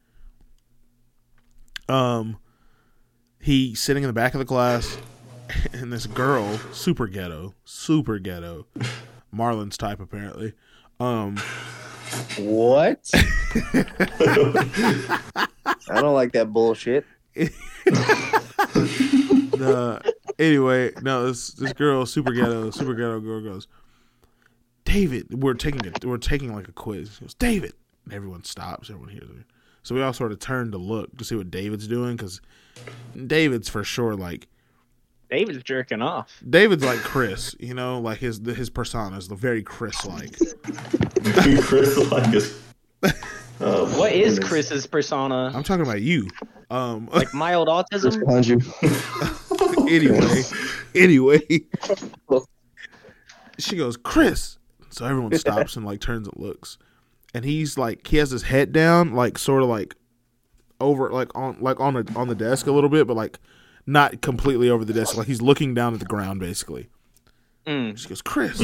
Um, 1.90 2.38
he 3.40 3.76
sitting 3.76 4.04
in 4.04 4.08
the 4.08 4.14
back 4.14 4.34
of 4.34 4.40
the 4.40 4.46
class, 4.46 4.98
and 5.74 5.92
this 5.92 6.06
girl, 6.08 6.60
super 6.72 7.08
ghetto, 7.08 7.54
super 7.66 8.20
ghetto, 8.20 8.66
Marlen's 9.34 9.78
type 9.78 10.00
apparently. 10.00 10.54
Um, 11.00 11.38
What? 12.38 13.10
I 15.88 16.02
don't 16.02 16.14
like 16.14 16.32
that 16.34 16.52
bullshit. 16.54 17.06
uh, 19.62 20.00
anyway, 20.40 20.92
no, 21.02 21.28
this 21.28 21.50
this 21.50 21.74
girl, 21.74 22.06
super 22.06 22.32
ghetto, 22.32 22.70
super 22.72 22.94
ghetto 22.94 23.20
girl 23.20 23.42
goes, 23.42 23.68
David, 24.86 25.42
we're 25.42 25.54
taking 25.54 25.84
it, 25.86 26.06
we're 26.06 26.18
taking 26.18 26.54
like 26.56 26.68
a 26.68 26.72
quiz. 26.72 27.16
She 27.16 27.22
goes, 27.22 27.34
David, 27.34 27.74
and 28.06 28.14
everyone 28.14 28.44
stops, 28.44 28.90
everyone 28.90 29.10
hears 29.10 29.28
her. 29.28 29.46
So 29.84 29.94
we 29.94 30.02
all 30.02 30.14
sort 30.14 30.32
of 30.32 30.40
turn 30.40 30.72
to 30.72 30.78
look 30.78 31.18
to 31.18 31.24
see 31.24 31.36
what 31.36 31.52
David's 31.52 31.88
doing 31.88 32.16
because 32.16 32.42
David's 33.28 33.70
for 33.70 33.84
sure 33.84 34.16
like 34.16 34.48
David's 35.30 35.64
jerking 35.64 36.02
off. 36.02 36.42
David's 36.50 36.84
like 36.84 37.00
Chris, 37.00 37.56
you 37.60 37.74
know, 37.74 38.00
like 38.00 38.20
his 38.20 38.40
his 38.46 38.70
persona 38.70 39.18
is 39.18 39.28
the 39.28 39.36
very 39.36 39.64
Chris 39.64 40.06
like. 40.06 40.36
Chris 41.64 41.98
like 42.12 42.34
is. 42.34 42.62
Oh, 43.62 43.86
my 43.86 43.98
What 43.98 44.12
is 44.12 44.34
goodness. 44.34 44.50
Chris's 44.50 44.86
persona? 44.86 45.50
I'm 45.56 45.64
talking 45.64 45.86
about 45.86 46.02
you. 46.02 46.28
Um, 46.70 47.08
Like 47.14 47.34
mild 47.34 47.70
autism? 47.70 48.20
Behind 48.20 48.46
you. 48.46 48.60
anyway, 49.96 50.42
anyway, 50.94 51.42
she 53.58 53.78
goes, 53.78 53.96
Chris. 53.96 54.58
So 54.90 55.06
everyone 55.06 55.38
stops 55.38 55.78
and 55.78 55.86
like 55.86 56.02
turns 56.02 56.28
and 56.28 56.38
looks, 56.38 56.78
and 57.34 57.46
he's 57.46 57.78
like 57.78 58.06
he 58.08 58.18
has 58.18 58.30
his 58.32 58.44
head 58.44 58.74
down, 58.74 59.14
like 59.14 59.38
sort 59.38 59.64
of 59.64 59.70
like 59.70 59.96
over 60.82 61.10
like 61.12 61.34
on 61.34 61.56
like 61.62 61.80
on 61.80 61.96
a, 61.96 62.04
on 62.18 62.28
the 62.28 62.36
desk 62.36 62.68
a 62.68 62.72
little 62.74 62.90
bit, 62.90 63.08
but 63.08 63.16
like 63.16 63.40
not 63.86 64.22
completely 64.22 64.70
over 64.70 64.84
the 64.86 64.94
desk. 64.94 65.16
Like 65.18 65.28
he's 65.28 65.42
looking 65.42 65.74
down 65.74 65.94
at 65.94 66.00
the 66.00 66.06
ground 66.06 66.40
basically. 66.40 66.90
Mm, 67.66 67.98
She 67.98 68.08
goes, 68.08 68.22
Chris, 68.22 68.62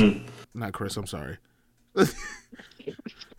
not 0.53 0.73
Chris. 0.73 0.95
I'm 0.97 1.07
sorry. 1.07 1.37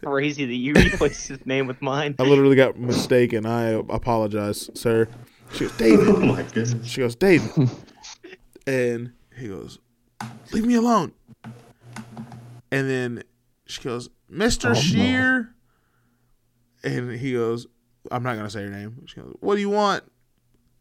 crazy 0.04 0.44
that 0.44 0.54
you 0.54 0.74
replaced 0.74 1.28
his 1.28 1.44
name 1.46 1.66
with 1.66 1.80
mine. 1.80 2.14
I 2.18 2.24
literally 2.24 2.56
got 2.56 2.76
mistaken. 2.78 3.46
I 3.46 3.68
apologize, 3.70 4.68
sir. 4.74 5.08
She 5.52 5.60
goes, 5.66 5.76
David. 5.76 6.08
Oh 6.08 6.18
my 6.20 6.42
goodness. 6.42 6.86
She 6.86 7.00
goes, 7.00 7.14
David. 7.14 7.70
and 8.66 9.12
he 9.36 9.48
goes, 9.48 9.78
Leave 10.52 10.66
me 10.66 10.74
alone. 10.74 11.12
And 12.70 12.88
then 12.90 13.22
she 13.66 13.82
goes, 13.82 14.08
Mr. 14.30 14.74
Shear. 14.74 15.54
And 16.84 17.12
he 17.12 17.32
goes, 17.34 17.66
I'm 18.10 18.22
not 18.22 18.32
going 18.34 18.46
to 18.46 18.50
say 18.50 18.62
her 18.64 18.70
name. 18.70 19.04
She 19.06 19.20
goes, 19.20 19.34
What 19.40 19.54
do 19.56 19.60
you 19.60 19.70
want? 19.70 20.04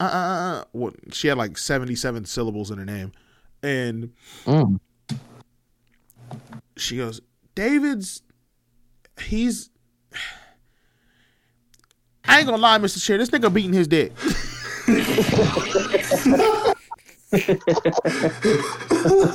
Uh, 0.02 0.06
uh, 0.06 0.61
uh. 0.61 0.64
What? 0.72 0.95
She 1.14 1.28
had 1.28 1.38
like 1.38 1.57
77 1.57 2.26
syllables 2.26 2.72
in 2.72 2.78
her 2.78 2.86
name. 2.86 3.11
And 3.64 4.11
Mm. 4.45 4.80
she 6.78 6.98
goes, 6.98 7.22
David's, 7.53 8.22
he's, 9.22 9.69
I 12.26 12.38
ain't 12.40 12.48
gonna 12.48 12.57
lie, 12.61 12.80
Mr. 12.80 13.02
Shear, 13.02 13.18
this 13.19 13.30
nigga 13.30 13.53
beating 13.53 13.73
his 13.73 13.88
dick. 13.88 14.11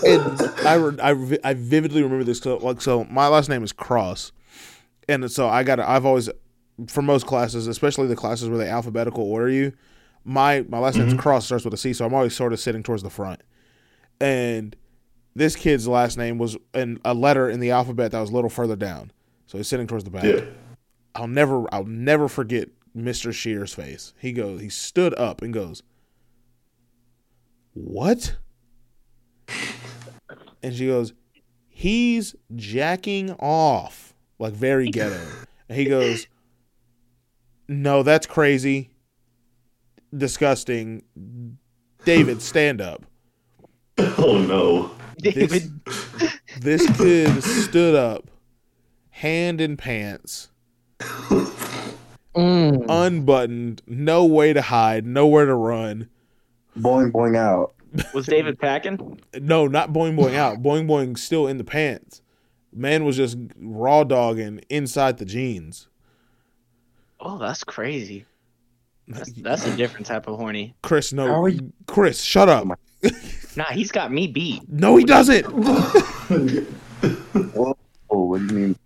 and 0.04 0.40
I, 0.66 0.74
re- 0.74 0.98
I, 1.44 1.50
I 1.50 1.54
vividly 1.54 2.02
remember 2.02 2.24
this. 2.24 2.38
So, 2.40 2.56
like, 2.58 2.80
so 2.80 3.04
my 3.04 3.28
last 3.28 3.48
name 3.48 3.62
is 3.62 3.72
Cross, 3.72 4.32
and 5.08 5.30
so 5.30 5.48
I 5.48 5.62
got. 5.62 5.80
I've 5.80 6.04
always, 6.06 6.28
for 6.88 7.02
most 7.02 7.26
classes, 7.26 7.66
especially 7.66 8.06
the 8.06 8.16
classes 8.16 8.48
where 8.48 8.58
they 8.58 8.68
alphabetical 8.68 9.24
order 9.30 9.48
you, 9.50 9.72
my 10.26 10.64
my 10.68 10.78
last 10.78 10.96
name's 10.96 11.12
mm-hmm. 11.12 11.20
Cross 11.20 11.46
starts 11.46 11.64
with 11.64 11.72
a 11.72 11.76
C, 11.76 11.92
so 11.92 12.04
I'm 12.04 12.12
always 12.12 12.34
sort 12.34 12.52
of 12.52 12.58
sitting 12.58 12.82
towards 12.82 13.02
the 13.02 13.10
front. 13.10 13.42
And 14.20 14.74
this 15.34 15.54
kid's 15.54 15.86
last 15.86 16.18
name 16.18 16.36
was 16.36 16.56
in 16.74 17.00
a 17.04 17.14
letter 17.14 17.48
in 17.48 17.60
the 17.60 17.70
alphabet 17.70 18.10
that 18.10 18.20
was 18.20 18.30
a 18.30 18.34
little 18.34 18.50
further 18.50 18.76
down, 18.76 19.12
so 19.46 19.56
he's 19.56 19.68
sitting 19.68 19.86
towards 19.86 20.04
the 20.04 20.10
back. 20.10 20.24
Yeah. 20.24 20.40
I'll 21.14 21.28
never 21.28 21.72
I'll 21.72 21.84
never 21.84 22.28
forget 22.28 22.68
Mr. 22.96 23.32
Shear's 23.32 23.72
face. 23.72 24.14
He 24.18 24.32
goes 24.32 24.60
he 24.60 24.68
stood 24.68 25.14
up 25.14 25.42
and 25.42 25.54
goes, 25.54 25.82
"What?" 27.72 28.36
And 30.62 30.74
she 30.74 30.86
goes, 30.86 31.12
"He's 31.68 32.34
jacking 32.56 33.30
off." 33.34 34.12
Like 34.40 34.54
very 34.54 34.90
ghetto. 34.90 35.20
and 35.68 35.78
he 35.78 35.84
goes, 35.84 36.26
"No, 37.68 38.02
that's 38.02 38.26
crazy. 38.26 38.90
Disgusting. 40.16 41.02
David, 42.04 42.42
stand 42.42 42.80
up." 42.80 43.04
Oh 43.98 44.38
no. 44.46 44.90
David, 45.18 45.70
This 46.60 46.86
kid 46.98 47.42
stood 47.42 47.94
up, 47.94 48.30
hand 49.10 49.60
in 49.60 49.76
pants, 49.76 50.48
Mm. 52.34 52.84
unbuttoned, 52.88 53.80
no 53.86 54.24
way 54.26 54.52
to 54.52 54.60
hide, 54.60 55.06
nowhere 55.06 55.46
to 55.46 55.54
run. 55.54 56.08
Boing 56.78 57.10
boing 57.10 57.36
out. 57.36 57.72
was 58.12 58.26
David 58.26 58.58
packing? 58.58 59.18
No, 59.40 59.66
not 59.66 59.92
boing 59.92 60.16
boing 60.18 60.34
out. 60.34 60.62
Boing 60.62 60.86
boing 60.86 61.16
still 61.16 61.46
in 61.46 61.56
the 61.56 61.64
pants. 61.64 62.20
Man 62.72 63.06
was 63.06 63.16
just 63.16 63.38
raw 63.58 64.04
dogging 64.04 64.60
inside 64.68 65.16
the 65.16 65.24
jeans. 65.24 65.88
Oh, 67.20 67.38
that's 67.38 67.64
crazy. 67.64 68.26
That's, 69.08 69.32
that's 69.36 69.66
a 69.66 69.76
different 69.76 70.06
type 70.06 70.26
of 70.28 70.36
horny. 70.38 70.74
Chris, 70.82 71.10
How 71.12 71.16
no. 71.16 71.42
are 71.44 71.48
you- 71.48 71.72
Chris, 71.86 72.20
shut 72.22 72.48
up. 72.48 72.66
Oh 72.68 72.74
nah, 73.56 73.64
he's 73.64 73.92
got 73.92 74.10
me 74.12 74.26
beat. 74.26 74.62
No, 74.68 74.96
he 74.96 75.04
doesn't. 75.04 75.44
Whoa, 77.54 77.76
oh, 78.10 78.24
what 78.24 78.38
do 78.46 78.54
you 78.54 78.60
mean? 78.60 78.76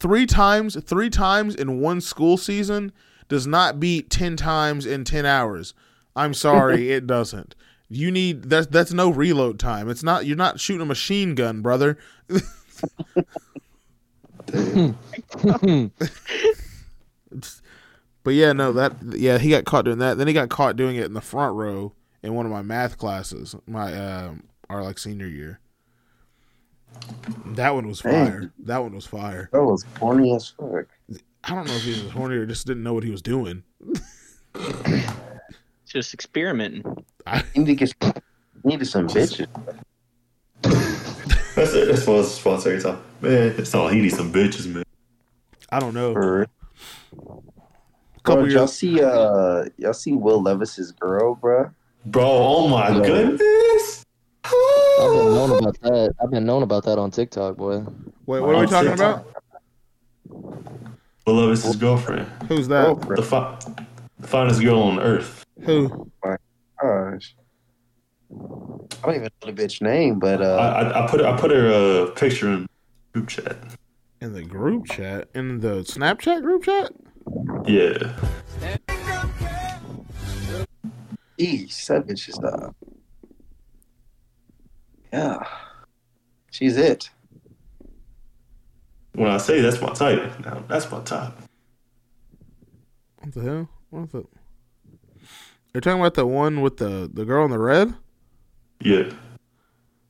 Three 0.00 0.26
times, 0.26 0.76
three 0.82 1.08
times 1.10 1.54
in 1.54 1.80
one 1.80 2.00
school 2.00 2.36
season 2.36 2.92
does 3.28 3.46
not 3.46 3.78
beat 3.80 4.10
ten 4.10 4.36
times 4.36 4.84
in 4.84 5.04
ten 5.04 5.24
hours. 5.24 5.74
I'm 6.16 6.34
sorry, 6.34 6.90
it 6.90 7.06
doesn't. 7.06 7.54
You 7.88 8.10
need 8.10 8.44
that's 8.44 8.66
that's 8.66 8.92
no 8.92 9.10
reload 9.10 9.58
time. 9.58 9.88
It's 9.88 10.02
not 10.02 10.26
you're 10.26 10.36
not 10.36 10.58
shooting 10.60 10.82
a 10.82 10.86
machine 10.86 11.34
gun, 11.34 11.62
brother. 11.62 11.98
But 18.24 18.34
yeah, 18.34 18.52
no, 18.52 18.72
that 18.72 18.94
yeah, 19.10 19.38
he 19.38 19.50
got 19.50 19.64
caught 19.64 19.84
doing 19.84 19.98
that. 19.98 20.18
Then 20.18 20.28
he 20.28 20.32
got 20.32 20.48
caught 20.48 20.76
doing 20.76 20.96
it 20.96 21.04
in 21.04 21.14
the 21.14 21.20
front 21.20 21.56
row 21.56 21.92
in 22.22 22.34
one 22.34 22.46
of 22.46 22.52
my 22.52 22.62
math 22.62 22.98
classes, 22.98 23.56
my 23.66 23.92
um, 23.94 24.44
our 24.70 24.82
like 24.82 24.98
senior 24.98 25.26
year. 25.26 25.60
That 27.46 27.74
one 27.74 27.88
was 27.88 28.00
fire. 28.00 28.40
Dang. 28.40 28.52
That 28.64 28.82
one 28.82 28.94
was 28.94 29.06
fire. 29.06 29.48
That 29.52 29.64
was 29.64 29.84
corny 29.98 30.34
as 30.34 30.48
fuck. 30.48 30.86
I 31.44 31.54
don't 31.54 31.66
know 31.66 31.74
if 31.74 31.82
he 31.82 31.90
was 31.90 32.10
horny 32.12 32.36
or 32.36 32.46
just 32.46 32.66
didn't 32.66 32.82
know 32.84 32.94
what 32.94 33.02
he 33.02 33.10
was 33.10 33.22
doing. 33.22 33.64
Just 35.86 36.14
experimenting. 36.14 36.84
You 37.54 37.64
need 37.64 37.66
to 37.66 37.74
get 37.74 38.22
needed 38.64 38.86
some 38.86 39.08
bitches. 39.08 39.46
That's 40.62 41.74
it. 41.74 41.88
That's 41.88 42.06
what 42.06 42.14
I 42.14 42.18
was 42.18 42.34
supposed 42.34 42.64
to 42.64 42.80
say. 42.80 42.96
Man, 43.20 43.54
it's 43.58 43.74
all 43.74 43.88
he 43.88 44.00
needs 44.00 44.16
some 44.16 44.32
bitches, 44.32 44.66
man. 44.72 44.84
I 45.70 45.80
don't 45.80 45.92
know. 45.92 46.46
For 48.24 48.32
real. 48.32 48.36
couple 48.36 48.48
Bro, 48.48 48.60
y'all 48.60 48.66
see 48.68 49.02
uh 49.02 49.64
y'all 49.78 49.92
see 49.92 50.12
Will 50.12 50.40
Levis's 50.42 50.92
girl, 50.92 51.34
bro? 51.34 51.70
Bro, 52.06 52.24
oh 52.26 52.68
my 52.68 52.90
Yeah. 52.90 53.04
goodness. 53.06 54.04
I've 54.44 55.12
been 55.12 55.34
known 55.34 55.50
about 55.58 55.80
that. 55.80 56.14
I've 56.22 56.30
been 56.30 56.46
known 56.46 56.62
about 56.62 56.84
that 56.84 56.98
on 56.98 57.10
TikTok, 57.10 57.56
boy. 57.56 57.78
Wait, 58.26 58.40
what 58.40 58.54
are 58.54 58.60
we 58.60 58.66
talking 58.66 58.90
shit. 58.90 59.00
about? 59.00 59.26
Will 61.26 61.34
Levis' 61.34 61.64
his 61.64 61.76
girlfriend. 61.76 62.26
Who's 62.48 62.68
that? 62.68 62.88
Oh, 62.88 62.94
The, 62.94 63.22
fi- 63.22 63.58
the 64.18 64.26
finest 64.26 64.60
girl 64.62 64.82
on 64.82 64.98
earth. 65.00 65.44
Who? 65.62 66.10
My 66.24 66.36
gosh. 66.80 67.34
I 68.30 69.06
don't 69.06 69.14
even 69.16 69.22
know 69.22 69.52
the 69.52 69.52
bitch 69.52 69.80
name, 69.82 70.18
but 70.18 70.42
I, 70.42 70.44
uh 70.44 70.92
I, 70.94 71.04
I 71.04 71.08
put 71.08 71.20
I 71.22 71.36
put 71.36 71.50
her 71.50 71.72
uh, 71.72 72.10
picture 72.12 72.48
in 72.48 72.66
group 73.14 73.28
chat. 73.28 73.56
In 74.20 74.32
the 74.32 74.42
group 74.44 74.86
chat? 74.86 75.28
In 75.34 75.60
the 75.60 75.82
Snapchat 75.82 76.42
group 76.42 76.64
chat? 76.64 76.92
Yeah. 77.66 78.12
Eesh, 81.38 81.86
that 81.86 82.06
bitch 82.06 82.28
is 82.28 82.38
uh 82.38 82.70
Yeah. 85.12 85.46
She's 86.50 86.76
it. 86.76 87.10
When 89.14 89.30
I 89.30 89.38
say 89.38 89.60
that's 89.60 89.80
my 89.80 89.92
type, 89.92 90.40
now 90.44 90.64
that's 90.68 90.90
my 90.90 91.00
type. 91.02 91.34
What 93.20 93.34
the 93.34 93.42
hell? 93.42 93.68
What 93.90 94.10
the? 94.10 94.24
You're 95.72 95.80
talking 95.80 96.00
about 96.00 96.14
the 96.14 96.26
one 96.26 96.60
with 96.60 96.78
the 96.78 97.10
the 97.12 97.24
girl 97.24 97.44
in 97.44 97.50
the 97.50 97.58
red? 97.58 97.94
Yeah. 98.80 99.10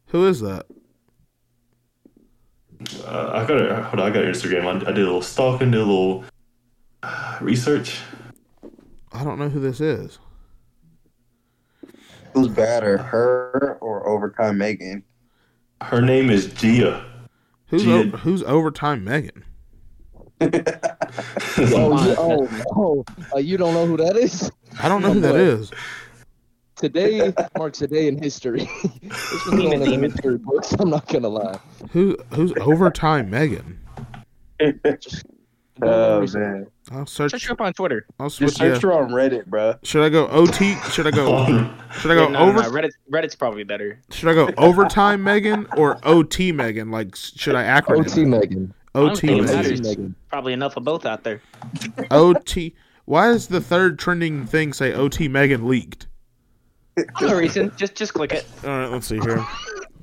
Who 0.08 0.26
is 0.26 0.40
that? 0.40 0.66
Uh, 3.04 3.30
I 3.32 3.46
got 3.46 3.60
her. 3.60 3.82
Hold 3.82 4.00
on, 4.00 4.10
I 4.10 4.14
got 4.14 4.24
her 4.24 4.30
Instagram. 4.30 4.66
I, 4.66 4.90
I 4.90 4.92
did 4.92 4.98
a 4.98 5.04
little 5.04 5.22
stalking, 5.22 5.70
did 5.70 5.80
a 5.80 5.84
little 5.84 6.24
research. 7.40 8.00
I 9.12 9.24
don't 9.24 9.38
know 9.38 9.48
who 9.48 9.60
this 9.60 9.80
is. 9.80 10.18
Who's 12.32 12.48
better, 12.48 12.96
her 12.98 13.78
or 13.80 14.08
overtime 14.08 14.58
Megan? 14.58 15.04
Her 15.82 16.00
name 16.00 16.30
is 16.30 16.46
Gia. 16.54 17.04
Who's 17.66 17.84
Gia. 17.84 17.92
o- 17.92 18.16
who's 18.18 18.42
overtime 18.44 19.04
Megan? 19.04 19.44
Oh, 21.58 22.04
you, 22.04 22.14
oh, 22.18 22.48
oh 22.74 23.04
uh, 23.34 23.38
you 23.38 23.58
don't 23.58 23.74
know 23.74 23.86
who 23.86 23.98
that 23.98 24.16
is? 24.16 24.50
I 24.80 24.88
don't 24.88 25.02
know 25.02 25.12
who 25.12 25.20
that 25.20 25.36
is. 25.36 25.70
Today 26.76 27.32
marks 27.56 27.82
a 27.82 27.86
day 27.86 28.08
in 28.08 28.20
history. 28.20 28.68
this 29.02 29.44
was 29.46 29.54
going 29.54 29.72
in 29.74 29.80
the 29.80 30.08
history 30.08 30.38
books. 30.38 30.72
I'm 30.78 30.90
not 30.90 31.06
gonna 31.06 31.28
lie. 31.28 31.60
Who 31.90 32.16
who's 32.32 32.52
overtime 32.56 33.30
Megan? 33.30 33.78
Oh 35.80 36.26
man. 36.34 36.66
I'll 36.90 37.06
Search 37.06 37.30
search. 37.32 37.46
her 37.46 37.52
up 37.52 37.60
on 37.62 37.72
Twitter. 37.72 38.06
I'll 38.20 38.28
switch. 38.28 38.50
Just 38.50 38.60
Yeah. 38.60 38.74
search 38.74 38.82
her 38.82 38.92
on 38.92 39.10
Reddit, 39.10 39.46
bro. 39.46 39.74
Should 39.82 40.04
I 40.04 40.10
go 40.10 40.28
OT? 40.28 40.74
Should 40.90 41.06
I 41.06 41.10
go? 41.10 41.46
Should 42.00 42.10
I 42.10 42.14
go 42.14 42.22
Yeah, 42.24 42.28
no, 42.28 42.38
over? 42.40 42.52
no, 42.54 42.60
no, 42.62 42.70
Reddit, 42.70 42.90
Reddit's 43.10 43.34
probably 43.34 43.64
better. 43.64 43.98
Should 44.10 44.28
I 44.28 44.34
go 44.34 44.50
overtime 44.58 45.22
Megan 45.24 45.66
or 45.76 45.98
OT 46.04 46.52
Megan? 46.52 46.90
Like, 46.90 47.16
should 47.16 47.54
I 47.54 47.62
acronym? 47.64 48.00
OT 48.10 48.24
Megan. 48.26 48.74
OT 48.94 49.26
Megan. 49.28 49.44
matters. 49.46 49.80
OT 49.80 49.88
Megan. 49.88 50.14
Probably 50.28 50.52
enough 50.52 50.76
of 50.76 50.84
both 50.84 51.06
out 51.06 51.24
there. 51.24 51.40
OT. 52.10 52.74
Why 53.06 53.28
does 53.28 53.46
the 53.48 53.60
third 53.60 53.98
trending 53.98 54.44
thing 54.46 54.72
say 54.74 54.92
OT 54.92 55.28
Megan 55.28 55.66
leaked? 55.66 56.06
No 57.22 57.34
reason. 57.36 57.72
Just 57.76 57.94
just 57.94 58.12
click 58.12 58.32
it. 58.32 58.44
All 58.64 58.70
right, 58.70 58.86
let's 58.90 59.06
see 59.06 59.18
here. 59.18 59.42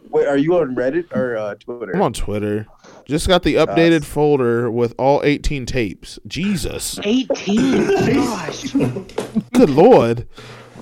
Wait, 0.09 0.25
are 0.27 0.37
you 0.37 0.57
on 0.57 0.75
Reddit 0.75 1.15
or 1.15 1.37
uh, 1.37 1.53
Twitter? 1.55 1.95
I'm 1.95 2.01
on 2.01 2.13
Twitter. 2.13 2.65
Just 3.10 3.27
got 3.27 3.41
the 3.41 3.56
updated 3.56 4.06
folder 4.06 4.69
with 4.69 4.94
all 4.99 5.23
18 5.23 5.65
tapes. 5.65 6.19
Jesus. 6.27 6.99
18. 7.02 8.14
Gosh. 8.14 8.72
Good 9.52 9.72
lord. 9.72 10.27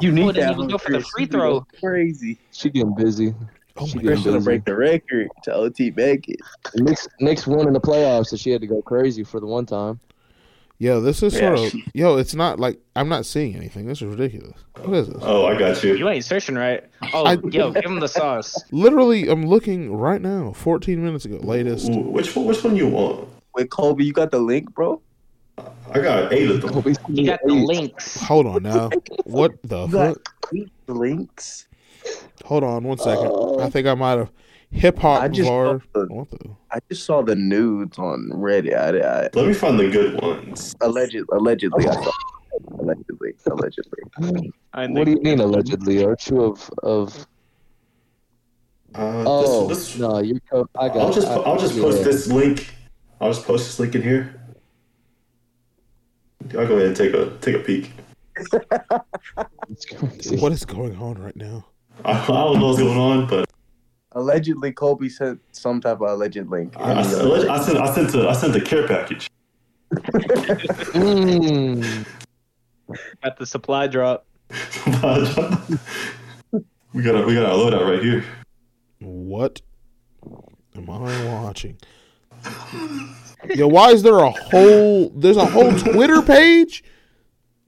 You 0.01 0.09
Well, 0.09 0.25
need 0.25 0.25
then 0.25 0.33
that 0.33 0.35
you 0.35 0.47
can 0.49 0.57
one, 0.57 0.67
go 0.67 0.77
for 0.77 0.91
the 0.91 0.99
free 0.99 1.25
throw. 1.25 1.65
Crazy. 1.79 2.37
She 2.51 2.69
getting 2.69 2.93
busy. 2.95 3.33
Oh 3.77 3.87
She 3.87 3.99
getting 3.99 4.21
gonna 4.23 4.41
break 4.41 4.65
the 4.65 4.75
record 4.75 5.29
to 5.43 5.53
OT 5.53 5.93
make 5.95 6.27
it. 6.27 6.41
Knicks, 6.75 7.07
Knicks 7.21 7.47
won 7.47 7.65
in 7.65 7.73
the 7.73 7.79
playoffs, 7.79 8.25
so 8.25 8.35
she 8.35 8.49
had 8.49 8.59
to 8.59 8.67
go 8.67 8.81
crazy 8.81 9.23
for 9.23 9.39
the 9.39 9.45
one 9.47 9.65
time. 9.65 9.97
Yo, 10.79 11.01
this 11.01 11.23
is 11.23 11.33
Yeah. 11.33 11.55
sort 11.55 11.73
of. 11.73 11.79
Yo, 11.95 12.17
it's 12.17 12.35
not 12.35 12.59
like. 12.59 12.79
I'm 12.95 13.09
not 13.09 13.25
seeing 13.25 13.55
anything. 13.55 13.87
This 13.87 13.99
is 14.01 14.07
ridiculous. 14.07 14.53
What 14.83 14.95
is 14.95 15.07
this? 15.07 15.17
Oh, 15.21 15.45
I 15.47 15.57
got 15.57 15.83
you. 15.83 15.95
You 15.95 16.07
ain't 16.09 16.23
searching 16.23 16.53
right. 16.55 16.83
Oh, 17.13 17.25
I- 17.25 17.37
yo, 17.49 17.71
give 17.71 17.83
him 17.85 17.99
the 17.99 18.07
sauce. 18.07 18.55
Literally, 18.71 19.27
I'm 19.27 19.47
looking 19.47 19.95
right 19.95 20.21
now. 20.21 20.51
14 20.53 21.03
minutes 21.03 21.25
ago, 21.25 21.37
latest. 21.37 21.89
Ooh, 21.89 22.01
Which 22.01 22.35
one? 22.35 22.45
Which 22.45 22.63
one 22.63 22.75
you 22.75 22.87
want? 22.87 23.27
Wait, 23.55 23.69
Kolby, 23.69 24.05
you 24.05 24.13
got 24.13 24.29
the 24.29 24.37
link, 24.39 24.71
bro? 24.75 25.01
I 25.91 25.99
got 25.99 26.31
eight 26.31 26.51
of 26.51 26.61
them. 26.61 26.69
Kobe 26.69 26.93
You 27.09 27.25
got 27.25 27.39
the 27.43 27.53
links. 27.53 28.21
Hold 28.21 28.45
on 28.45 28.61
now. 28.63 28.91
What 29.25 29.53
the 29.63 29.85
You 29.87 29.91
got 29.91 30.15
fuck? 30.15 30.33
the 30.85 30.93
links. 30.93 31.67
Hold 32.45 32.63
on 32.63 32.83
one 32.83 32.99
second. 32.99 33.31
I 33.59 33.69
think 33.71 33.87
I 33.87 33.95
might 33.95 34.19
have 34.19 34.29
hip 34.71 34.99
hop 34.99 35.21
I 35.23 35.27
just 35.27 35.49
var. 35.49 35.79
What 35.93 36.29
the? 36.29 36.49
I 36.71 36.79
just 36.89 37.05
saw 37.05 37.21
the 37.21 37.35
nudes 37.35 37.97
on 37.97 38.29
Reddit. 38.33 38.75
I, 38.75 39.25
I, 39.25 39.29
Let 39.33 39.47
me 39.47 39.53
find 39.53 39.79
the 39.79 39.89
good 39.89 40.21
ones. 40.21 40.75
alleged, 40.81 41.17
allegedly, 41.31 41.87
I 41.87 41.93
saw. 41.93 42.11
Allegedly, 42.79 43.33
allegedly. 43.51 44.03
I 44.73 44.87
What 44.87 45.05
do 45.05 45.11
you 45.11 45.21
mean 45.21 45.39
allegedly? 45.39 46.03
Aren't 46.03 46.27
you 46.27 46.41
of 46.41 46.69
of? 46.81 47.27
Uh, 48.95 49.23
Oh 49.27 49.67
this, 49.67 49.93
this, 49.93 49.99
no, 49.99 50.17
you're. 50.19 50.39
Co- 50.51 50.67
I 50.75 50.87
got. 50.87 50.97
I'll 50.97 51.13
just 51.13 51.27
I- 51.27 51.35
I'll 51.35 51.59
just 51.59 51.75
yeah. 51.75 51.83
post 51.83 52.03
this 52.03 52.27
link. 52.27 52.73
I'll 53.21 53.31
just 53.31 53.45
post 53.45 53.65
this 53.65 53.79
link 53.79 53.93
in 53.93 54.01
here. 54.01 54.41
I'll 56.57 56.67
go 56.67 56.75
ahead 56.77 56.87
and 56.87 56.95
take 56.95 57.13
a 57.13 57.29
take 57.41 57.55
a 57.55 57.59
peek. 57.59 57.91
What 60.39 60.51
is 60.51 60.65
going 60.65 60.97
on 60.97 61.15
right 61.21 61.35
now? 61.35 61.65
I, 62.05 62.11
I 62.13 62.25
don't 62.25 62.59
know 62.59 62.67
what's 62.67 62.79
going 62.79 62.97
on, 62.97 63.27
but 63.27 63.45
Allegedly, 64.13 64.71
Kolby 64.71 65.11
sent 65.11 65.39
some 65.51 65.81
type 65.81 66.01
of 66.01 66.09
alleged 66.09 66.47
link. 66.49 66.73
I, 66.77 66.99
I, 66.99 67.01
sent- 67.03 67.49
I 67.49 67.59
sent 67.59 67.77
I 67.77 67.93
sent 67.93 68.15
a, 68.15 68.29
I 68.29 68.33
sent 68.33 68.53
the 68.53 68.61
care 68.61 68.87
package. 68.87 69.29
Mm. 70.93 72.05
Got 73.23 73.37
the 73.37 73.45
supply 73.45 73.87
drop. 73.87 74.25
we 74.49 74.91
got 77.03 77.15
a 77.15 77.25
we 77.25 77.33
got 77.33 77.45
a 77.45 77.55
loadout 77.55 77.89
right 77.89 78.01
here. 78.01 78.23
What 78.99 79.61
am 80.75 80.89
I 80.89 81.25
watching? 81.25 81.77
Yo, 83.55 83.67
why 83.67 83.91
is 83.91 84.03
there 84.03 84.19
a 84.19 84.31
whole? 84.31 85.09
There's 85.09 85.37
a 85.37 85.45
whole 85.45 85.77
Twitter 85.77 86.21
page. 86.21 86.83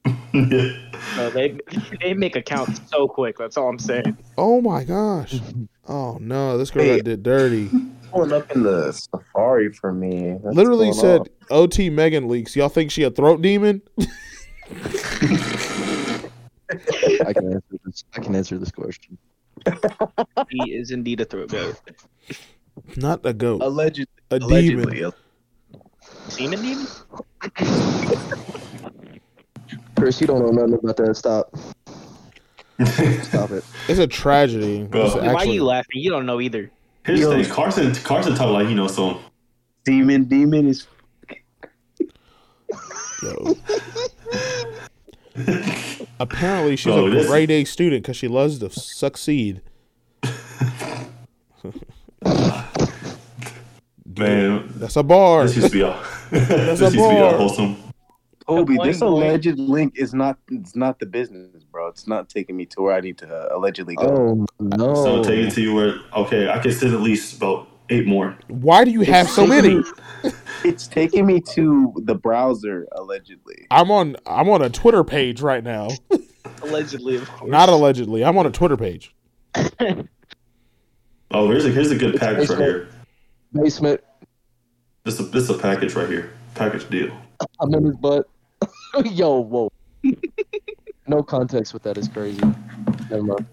yeah. 0.32 0.89
No, 1.20 1.30
they 1.30 1.58
they 2.00 2.14
make 2.14 2.34
accounts 2.34 2.80
so 2.90 3.06
quick. 3.06 3.36
That's 3.36 3.56
all 3.58 3.68
I'm 3.68 3.78
saying. 3.78 4.16
Oh 4.38 4.60
my 4.60 4.84
gosh. 4.84 5.34
Oh 5.88 6.18
no, 6.20 6.56
this 6.56 6.70
girl 6.70 6.84
Hey. 6.84 6.98
got 6.98 7.04
did 7.04 7.24
dirty. 7.24 7.68
pulling 8.12 8.32
up 8.32 8.48
in 8.54 8.62
the 8.62 8.92
Safari 8.92 9.72
for 9.72 9.92
me. 9.92 10.34
What's 10.34 10.56
Literally 10.56 10.92
said 10.92 11.22
on? 11.22 11.26
OT 11.50 11.90
Megan 11.90 12.28
leaks. 12.28 12.54
Y'all 12.54 12.68
think 12.68 12.92
she 12.92 13.02
a 13.02 13.10
throat 13.10 13.42
demon? 13.42 13.82
I 13.98 14.04
can 17.32 17.52
answer 17.54 17.76
this. 17.84 18.04
I 18.14 18.20
can 18.20 18.36
answer 18.36 18.56
this 18.56 18.70
question. 18.70 19.18
He 20.48 20.74
is 20.74 20.92
indeed 20.92 21.20
a 21.22 21.24
throat 21.24 21.50
goat. 21.50 21.74
Not 22.94 23.26
a 23.26 23.32
goat. 23.32 23.62
allegedly. 23.62 24.06
A 24.30 24.38
demon. 24.38 24.84
Allegedly. 24.84 25.12
Semen 26.28 26.62
demon? 26.62 26.86
Chris, 30.00 30.20
you 30.20 30.26
don't 30.26 30.40
know 30.40 30.50
nothing 30.66 30.74
about 30.82 30.96
that. 30.96 31.14
Stop. 31.14 31.54
Stop 33.24 33.50
it. 33.50 33.62
It's 33.88 33.98
a 33.98 34.06
tragedy. 34.06 34.84
Bro, 34.84 35.06
It's 35.06 35.14
why 35.14 35.32
Why 35.34 35.42
are 35.42 35.46
you 35.46 35.64
laughing? 35.64 36.00
You 36.00 36.10
don't 36.10 36.24
know 36.24 36.40
either. 36.40 36.70
Here's 37.04 37.20
the 37.20 37.28
thing. 37.42 37.44
Carson 37.52 37.94
Carson 37.96 38.34
talk 38.34 38.48
like 38.50 38.68
you 38.68 38.74
know 38.74 38.86
some. 38.86 39.20
Demon, 39.84 40.24
demon 40.24 40.66
is. 40.68 40.86
Yo. 43.22 43.56
Apparently, 46.18 46.76
she's 46.76 46.92
Bro, 46.92 47.06
a 47.08 47.10
this- 47.10 47.26
grade 47.26 47.50
A 47.50 47.64
student 47.64 48.02
because 48.02 48.16
she 48.16 48.28
loves 48.28 48.58
to 48.60 48.70
succeed. 48.70 49.60
Man, 54.16 54.70
That's 54.76 54.96
a 54.96 55.02
bar. 55.02 55.44
this 55.46 55.56
used 55.56 55.68
to 55.68 55.72
be 55.72 55.82
all. 55.82 56.00
this 56.30 56.80
a 56.80 56.84
used 56.84 56.92
to 56.94 56.98
be 56.98 56.98
all 57.00 57.30
bar. 57.30 57.34
wholesome. 57.38 57.76
Kolby, 58.50 58.82
this 58.82 59.00
boy. 59.00 59.06
alleged 59.06 59.58
link 59.58 59.94
is 59.96 60.12
not. 60.12 60.38
It's 60.50 60.74
not 60.74 60.98
the 60.98 61.06
business, 61.06 61.62
bro. 61.64 61.88
It's 61.88 62.06
not 62.06 62.28
taking 62.28 62.56
me 62.56 62.66
to 62.66 62.82
where 62.82 62.94
I 62.94 63.00
need 63.00 63.18
to 63.18 63.28
uh, 63.28 63.56
allegedly 63.56 63.94
go. 63.94 64.06
Oh 64.06 64.46
no. 64.58 64.94
So 64.94 65.16
I'll 65.16 65.24
take 65.24 65.38
it 65.38 65.52
to 65.52 65.60
you 65.60 65.74
where 65.74 66.00
okay, 66.16 66.48
I 66.48 66.58
can 66.58 66.72
send 66.72 66.94
at 66.94 67.00
least 67.00 67.36
about 67.36 67.68
eight 67.90 68.06
more. 68.06 68.36
Why 68.48 68.84
do 68.84 68.90
you 68.90 69.02
have 69.02 69.28
so 69.28 69.46
many? 69.46 69.82
It's 70.62 70.86
taking 70.86 71.24
me 71.24 71.40
to 71.52 71.94
the 72.04 72.14
browser 72.14 72.86
allegedly. 72.92 73.66
I'm 73.70 73.90
on. 73.90 74.16
I'm 74.26 74.50
on 74.50 74.60
a 74.60 74.68
Twitter 74.68 75.02
page 75.02 75.40
right 75.40 75.64
now. 75.64 75.88
Allegedly, 76.62 77.16
of 77.16 77.30
course. 77.30 77.50
Not 77.50 77.70
allegedly. 77.70 78.22
I'm 78.22 78.36
on 78.36 78.44
a 78.44 78.50
Twitter 78.50 78.76
page. 78.76 79.14
Oh, 81.32 81.48
here's 81.48 81.64
a 81.64 81.70
here's 81.70 81.92
a 81.92 81.96
good 81.96 82.14
It's 82.14 82.20
package 82.20 82.50
right 82.50 82.58
here. 82.58 82.88
Basement. 83.52 84.00
This 85.04 85.20
is 85.20 85.30
this 85.30 85.44
is 85.44 85.50
a 85.50 85.58
package 85.58 85.94
right 85.94 86.08
here. 86.08 86.32
Package 86.56 86.90
deal. 86.90 87.16
I'm 87.60 87.72
in 87.72 87.84
his 87.84 87.96
butt. 87.96 88.28
Yo, 89.04 89.40
whoa. 89.40 89.70
no 91.06 91.22
context 91.22 91.72
with 91.72 91.82
that 91.84 91.96
is 91.96 92.08
crazy. 92.08 92.42
Never 93.10 93.22
mind. 93.22 93.46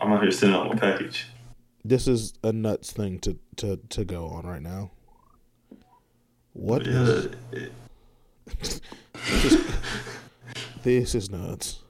I'm 0.00 0.12
out 0.12 0.22
here 0.22 0.30
sending 0.30 0.58
out 0.58 0.68
my 0.68 0.74
package. 0.74 1.26
This 1.84 2.06
is 2.06 2.34
a 2.42 2.52
nuts 2.52 2.92
thing 2.92 3.18
to 3.20 3.38
to 3.56 3.76
to 3.90 4.04
go 4.04 4.28
on 4.28 4.46
right 4.46 4.62
now. 4.62 4.90
What 6.52 6.86
is 6.86 7.28
Yeah, 7.52 7.66
this? 10.82 11.14
Is 11.14 11.30
nuts. 11.30 11.80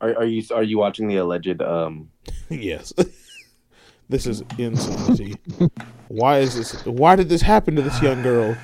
Are, 0.00 0.16
are 0.16 0.24
you 0.24 0.42
are 0.54 0.62
you 0.62 0.78
watching 0.78 1.08
the 1.08 1.16
alleged? 1.16 1.60
Um, 1.60 2.10
yes. 2.48 2.92
this 4.08 4.26
is 4.26 4.42
insanity. 4.58 5.36
Why 6.08 6.38
is 6.38 6.56
this? 6.56 6.84
Why 6.86 7.16
did 7.16 7.28
this 7.28 7.42
happen 7.42 7.76
to 7.76 7.82
this 7.82 8.00
young 8.00 8.22
girl? 8.22 8.56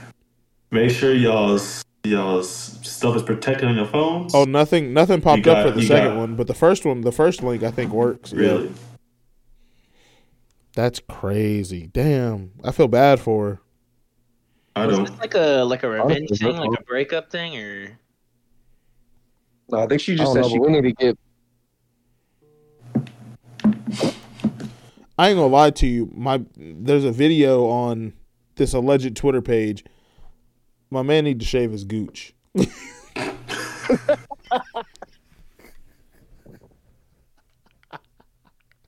Make 0.71 0.91
sure 0.91 1.13
y'all's 1.15 1.85
y'all's 2.07 2.49
stuff 2.51 3.17
is 3.17 3.23
protected 3.23 3.69
on 3.69 3.77
your 3.77 3.87
phones. 3.87 4.35
Oh, 4.35 4.45
nothing. 4.45 4.93
Nothing 4.93 5.21
popped 5.21 5.43
got- 5.43 5.67
up 5.67 5.75
for 5.75 5.81
the 5.81 5.87
second 5.87 6.11
got- 6.11 6.17
one, 6.19 6.37
but 6.37 6.47
the 6.47 6.55
first 6.55 6.85
one, 6.85 7.01
the 7.03 7.13
first 7.13 7.43
link, 7.43 7.63
I 7.63 7.71
think 7.71 7.93
works. 7.93 8.33
Yeah. 8.33 8.39
really? 8.41 8.73
That's 10.75 11.01
crazy. 11.09 11.89
Damn. 11.93 12.53
I 12.63 12.71
feel 12.73 12.89
bad 12.89 13.19
for 13.21 13.47
her. 13.49 13.61
I 14.77 14.87
Was 14.87 14.97
don't. 14.97 15.07
this 15.09 15.19
like 15.19 15.35
a 15.35 15.65
like 15.65 15.83
a 15.85 15.89
revenge 15.89 16.29
thing, 16.39 16.57
like 16.57 16.79
a 16.79 16.83
breakup 16.83 17.31
thing, 17.31 17.57
or 17.57 17.99
no, 19.71 19.79
I 19.79 19.87
think 19.87 20.03
she 20.03 20.17
just 20.17 20.35
said 20.35 20.43
know, 20.43 20.49
she. 20.51 20.59
but 20.59 20.67
we 20.69 20.73
need 20.81 20.83
to 20.83 20.93
get. 20.93 21.19
I 25.19 25.31
ain't 25.31 25.37
gonna 25.39 25.47
lie 25.47 25.71
to 25.71 25.87
you. 25.87 26.11
My 26.15 26.43
there's 26.59 27.05
a 27.05 27.13
video 27.13 27.67
on 27.69 28.13
this 28.57 28.75
alleged 28.75 29.17
Twitter 29.17 29.41
page. 29.41 29.83
My 30.91 31.03
man 31.03 31.25
need 31.25 31.41
to 31.41 31.47
shave 31.47 31.73
his 31.73 31.85
gooch. 31.85 32.35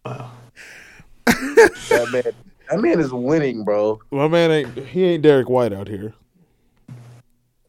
That 0.05 0.31
man, 2.13 2.23
that 2.71 2.81
man 2.81 3.01
is 3.01 3.13
winning, 3.13 3.65
bro. 3.65 4.01
My 4.11 4.29
man 4.29 4.51
ain't 4.51 4.87
he 4.87 5.05
ain't 5.05 5.23
Derrick 5.23 5.49
White 5.49 5.73
out 5.73 5.89
here. 5.89 6.15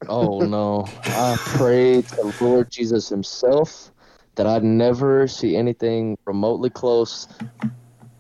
Oh 0.07 0.45
no! 0.45 0.87
I 1.05 1.37
pray 1.55 2.01
to 2.01 2.15
the 2.15 2.33
Lord 2.39 2.71
Jesus 2.71 3.09
Himself 3.09 3.91
that 4.35 4.47
I'd 4.47 4.63
never 4.63 5.27
see 5.27 5.55
anything 5.55 6.17
remotely 6.25 6.69
close 6.69 7.27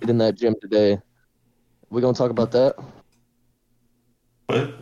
in 0.01 0.17
that 0.17 0.35
gym 0.35 0.55
today. 0.61 0.99
We 1.89 2.01
gonna 2.01 2.13
talk 2.13 2.31
about 2.31 2.51
that? 2.51 2.75
What? 4.47 4.73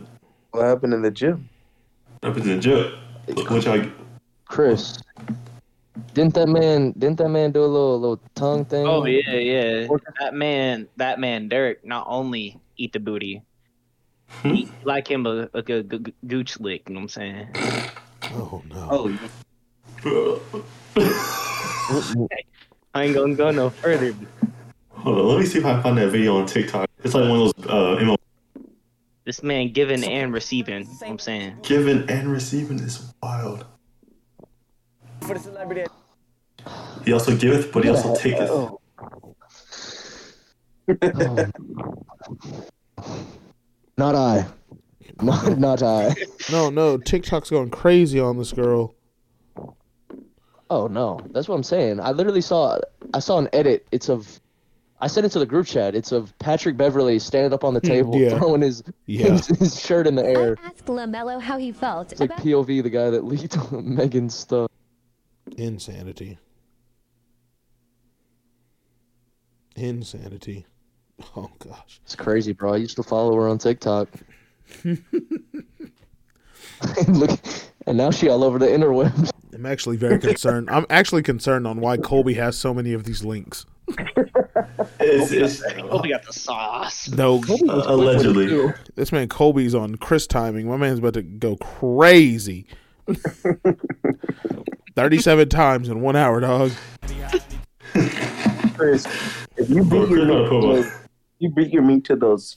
What 0.50 0.64
happened 0.64 0.94
in 0.94 1.02
the 1.02 1.10
gym? 1.10 1.48
Up 2.22 2.36
in 2.36 2.48
the 2.48 2.58
jet. 2.58 2.92
Which 3.50 3.66
I 3.66 3.90
Chris, 4.46 4.98
didn't 6.14 6.34
that 6.34 6.48
man? 6.48 6.92
Didn't 6.98 7.18
that 7.18 7.28
man 7.28 7.52
do 7.52 7.60
a 7.60 7.66
little 7.66 8.00
little 8.00 8.20
tongue 8.34 8.64
thing? 8.64 8.86
oh 8.86 9.04
yeah, 9.04 9.34
yeah, 9.34 9.86
that 10.20 10.32
man, 10.32 10.88
that 10.96 11.20
man, 11.20 11.48
Derek, 11.48 11.84
not 11.84 12.06
only 12.08 12.58
eat 12.78 12.94
the 12.94 13.00
booty, 13.00 13.42
he 14.42 14.70
like 14.84 15.08
him 15.08 15.26
a, 15.26 15.50
a 15.52 15.62
good, 15.62 15.88
good 15.88 16.14
gooch 16.26 16.58
lick. 16.58 16.88
You 16.88 16.94
know 16.94 17.00
what 17.00 17.02
I'm 17.02 17.08
saying? 17.08 17.48
Oh 18.32 18.62
no. 18.68 18.88
Oh, 18.90 19.14
I 22.94 23.04
ain't 23.04 23.14
gonna 23.14 23.34
go 23.34 23.50
no 23.50 23.70
further. 23.70 24.14
Hold 24.90 25.18
on, 25.18 25.26
let 25.28 25.38
me 25.40 25.46
see 25.46 25.58
if 25.58 25.64
I 25.64 25.74
can 25.74 25.82
find 25.82 25.98
that 25.98 26.08
video 26.08 26.38
on 26.38 26.46
TikTok. 26.46 26.88
It's 27.04 27.14
like 27.14 27.28
one 27.28 27.40
of 27.40 27.54
those 27.54 27.66
uh, 27.66 28.02
ML 28.02 28.17
This 29.28 29.42
man 29.42 29.72
giving 29.74 30.02
and 30.04 30.32
receiving. 30.32 30.84
you 30.84 30.86
know 30.86 30.96
what 31.00 31.10
I'm 31.10 31.18
saying. 31.18 31.58
Giving 31.60 32.08
and 32.08 32.32
receiving 32.32 32.78
is 32.78 33.12
wild. 33.22 33.66
For 35.20 35.34
the 35.34 35.40
celebrity. 35.40 35.84
He 37.04 37.12
also 37.12 37.36
giveth, 37.36 37.70
but 37.70 37.84
he 37.84 37.90
also 37.90 38.16
taketh. 38.16 38.48
Oh. 38.48 38.80
Not 43.98 44.14
I. 44.14 44.46
Not, 45.20 45.58
not 45.58 45.82
I. 45.82 46.14
No, 46.50 46.70
no, 46.70 46.96
TikTok's 46.96 47.50
going 47.50 47.68
crazy 47.68 48.18
on 48.18 48.38
this 48.38 48.52
girl. 48.52 48.94
Oh 50.70 50.86
no, 50.86 51.20
that's 51.32 51.48
what 51.48 51.56
I'm 51.56 51.62
saying. 51.62 52.00
I 52.00 52.12
literally 52.12 52.40
saw 52.40 52.78
I 53.12 53.18
saw 53.18 53.36
an 53.38 53.50
edit. 53.52 53.86
It's 53.92 54.08
of 54.08 54.40
I 55.00 55.06
sent 55.06 55.26
it 55.26 55.30
to 55.30 55.38
the 55.38 55.46
group 55.46 55.66
chat. 55.66 55.94
It's 55.94 56.10
of 56.10 56.36
Patrick 56.38 56.76
Beverley 56.76 57.18
standing 57.18 57.52
up 57.52 57.62
on 57.62 57.74
the 57.74 57.80
hmm, 57.80 57.86
table, 57.86 58.16
yeah. 58.16 58.38
throwing 58.38 58.62
his, 58.62 58.82
Yeah. 59.06 59.28
his 59.32 59.46
his 59.46 59.80
shirt 59.80 60.06
in 60.06 60.16
the 60.16 60.24
air. 60.24 60.56
I 60.62 60.68
asked 60.68 60.86
LaMelo 60.86 61.40
how 61.40 61.56
he 61.56 61.70
felt 61.72 62.12
It's 62.12 62.20
like 62.20 62.30
about 62.30 62.44
POV, 62.44 62.82
the 62.82 62.90
guy 62.90 63.10
that 63.10 63.24
leaked 63.24 63.56
Megan's 63.72 64.34
stuff. 64.34 64.70
Insanity. 65.56 66.38
Insanity. 69.76 70.66
Oh 71.36 71.50
gosh. 71.58 72.00
It's 72.04 72.16
crazy, 72.16 72.52
bro. 72.52 72.74
I 72.74 72.76
used 72.76 72.96
to 72.96 73.02
follow 73.02 73.34
her 73.36 73.48
on 73.48 73.58
TikTok. 73.58 74.08
and 74.84 75.00
look, 77.08 77.38
and 77.86 77.96
now 77.96 78.10
she 78.10 78.28
all 78.28 78.44
over 78.44 78.58
the 78.58 78.66
interwebs. 78.66 79.30
I'm 79.54 79.66
actually 79.66 79.96
very 79.96 80.18
concerned. 80.28 80.68
I'm 80.70 80.86
actually 80.90 81.22
concerned 81.22 81.66
on 81.66 81.80
why 81.80 81.96
Kolby 81.96 82.36
has 82.36 82.56
so 82.56 82.72
many 82.74 82.92
of 82.92 83.04
these 83.04 83.24
links. 83.24 83.66
It's, 85.00 85.32
it's, 85.32 85.62
Oh, 85.90 86.02
we 86.02 86.10
got 86.10 86.24
the 86.24 86.32
sauce. 86.32 87.08
No, 87.08 87.42
uh, 87.68 87.82
allegedly. 87.86 88.72
this 88.94 89.12
man 89.12 89.28
Kolby's 89.28 89.74
on 89.74 89.94
Chris 89.96 90.26
timing. 90.26 90.68
My 90.68 90.76
man's 90.76 90.98
about 90.98 91.14
to 91.14 91.22
go 91.22 91.56
crazy. 91.56 92.66
37 94.96 95.48
times 95.48 95.88
in 95.88 96.00
one 96.00 96.16
hour, 96.16 96.40
dog. 96.40 96.72
Chris, 98.76 99.06
if 99.56 99.70
you 99.70 99.84
beat 99.84 100.08
your 100.08 100.24
meat, 100.26 100.28
gotta 100.28 100.48
put 100.48 100.82
to, 100.82 100.92
you 101.38 101.50
beat 101.50 101.72
your 101.72 101.82
meat 101.82 102.04
to 102.04 102.16
those 102.16 102.56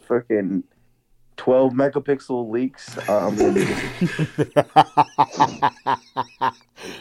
freaking 1.42 1.44
twelve 1.44 1.74
megapixel 1.74 2.50
leaks, 2.50 2.98
I'm 3.10 3.36
gonna 3.36 3.54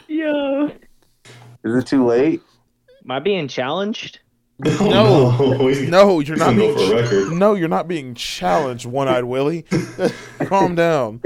be. 0.08 0.14
Yo. 0.14 0.66
Is 1.62 1.74
it 1.76 1.86
too 1.86 2.06
late? 2.06 2.40
Am 3.04 3.10
I 3.10 3.20
being 3.20 3.48
challenged? 3.48 4.20
No. 4.58 4.90
no, 5.30 5.68
No, 5.88 6.20
you're 6.20 6.36
not 6.36 6.54
being. 6.56 7.06
for. 7.06 7.34
No, 7.34 7.54
you're 7.54 7.68
not 7.68 7.88
being 7.88 8.14
challenged, 8.14 8.84
one-eyed 8.86 9.24
Willie. 9.24 9.64
Calm 10.44 10.74
down. 10.74 11.22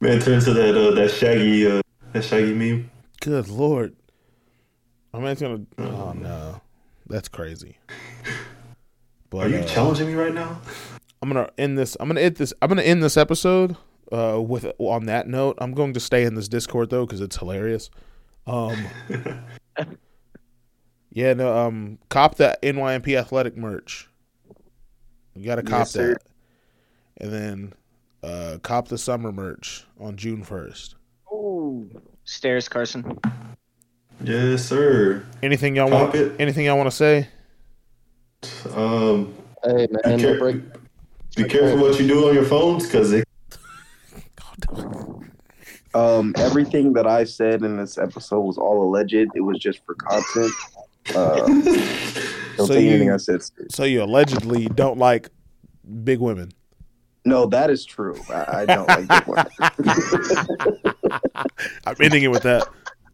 Man, 0.00 0.20
turn 0.20 0.40
to 0.40 0.52
that 0.52 0.76
uh, 0.76 0.90
that 0.94 1.10
shaggy 1.10 1.66
uh, 1.66 1.82
that 2.12 2.22
shaggy 2.24 2.52
meme. 2.52 2.90
Good 3.20 3.48
lord. 3.48 3.94
My 5.12 5.20
man's 5.20 5.40
gonna. 5.40 5.62
Oh 5.78 6.12
no, 6.12 6.60
that's 7.08 7.28
crazy. 7.28 7.78
But 9.30 9.38
Are 9.38 9.48
you 9.48 9.56
uh, 9.58 9.64
challenging 9.66 10.08
me 10.08 10.14
right 10.14 10.34
now? 10.34 10.60
I'm 11.26 11.32
gonna 11.32 11.50
end 11.58 11.76
this. 11.76 11.96
I'm 11.98 12.06
gonna 12.08 12.20
end 12.20 12.36
this. 12.36 12.52
I'm 12.62 12.68
gonna 12.68 12.82
end 12.82 13.02
this 13.02 13.16
episode. 13.16 13.76
Uh, 14.12 14.40
with 14.40 14.70
on 14.78 15.06
that 15.06 15.26
note, 15.26 15.58
I'm 15.60 15.72
going 15.72 15.92
to 15.94 15.98
stay 15.98 16.22
in 16.22 16.36
this 16.36 16.46
Discord 16.46 16.88
though 16.90 17.04
because 17.04 17.20
it's 17.20 17.36
hilarious. 17.36 17.90
Um, 18.46 18.76
yeah, 21.12 21.32
no. 21.34 21.56
Um, 21.56 21.98
cop 22.10 22.36
that 22.36 22.62
NYMP 22.62 23.18
athletic 23.18 23.56
merch. 23.56 24.08
You 25.34 25.44
gotta 25.44 25.64
cop 25.64 25.80
Yes, 25.80 25.90
sir. 25.90 26.12
that, 26.14 26.22
and 27.24 27.32
then 27.32 27.72
uh, 28.22 28.58
cop 28.62 28.86
the 28.86 28.96
summer 28.96 29.32
merch 29.32 29.84
on 29.98 30.16
June 30.16 30.44
first. 30.44 30.94
Ooh. 31.32 31.90
Stairs, 32.24 32.68
Carson. 32.68 33.18
Yes, 34.22 34.64
sir. 34.64 35.24
Anything 35.42 35.74
y'all 35.74 35.88
Cop 35.90 36.02
want? 36.02 36.14
it. 36.14 36.32
Anything 36.40 36.66
y'all 36.66 36.76
want 36.76 36.88
to 36.90 36.96
say? 36.96 37.28
Um, 38.76 39.34
Hey 39.64 39.88
man, 39.90 40.00
be, 40.04 40.10
no 40.10 40.18
care- 40.18 40.38
break. 40.38 40.56
Be 41.36 41.44
careful 41.44 41.78
what 41.78 42.00
you 42.00 42.06
do 42.08 42.28
on 42.28 42.34
your 42.34 42.44
phones 42.44 42.84
because 42.86 43.12
it. 43.12 43.24
Um, 45.94 46.34
everything 46.36 46.92
that 46.92 47.06
I 47.06 47.24
said 47.24 47.62
in 47.62 47.78
this 47.78 47.96
episode 47.96 48.40
was 48.42 48.58
all 48.58 48.84
alleged. 48.86 49.14
It 49.34 49.40
was 49.40 49.58
just 49.58 49.82
for 49.86 49.94
content. 49.94 50.52
Uh, 51.14 51.46
don't 51.46 51.64
So 52.58 52.66
take 52.66 52.84
you- 52.84 52.90
anything 52.90 53.10
I 53.12 53.16
said. 53.16 53.40
So 53.70 53.84
you 53.84 54.02
allegedly 54.02 54.66
don't 54.66 54.98
like 54.98 55.30
big 56.04 56.20
women. 56.20 56.50
No, 57.24 57.46
that 57.46 57.70
is 57.70 57.86
true. 57.86 58.14
I, 58.28 58.58
I 58.60 58.66
don't 58.66 58.86
like 58.88 59.08
big 59.08 59.26
women. 59.26 59.46
I'm 61.86 61.96
ending 62.02 62.24
it 62.24 62.28
with 62.30 62.42
that. 62.42 62.68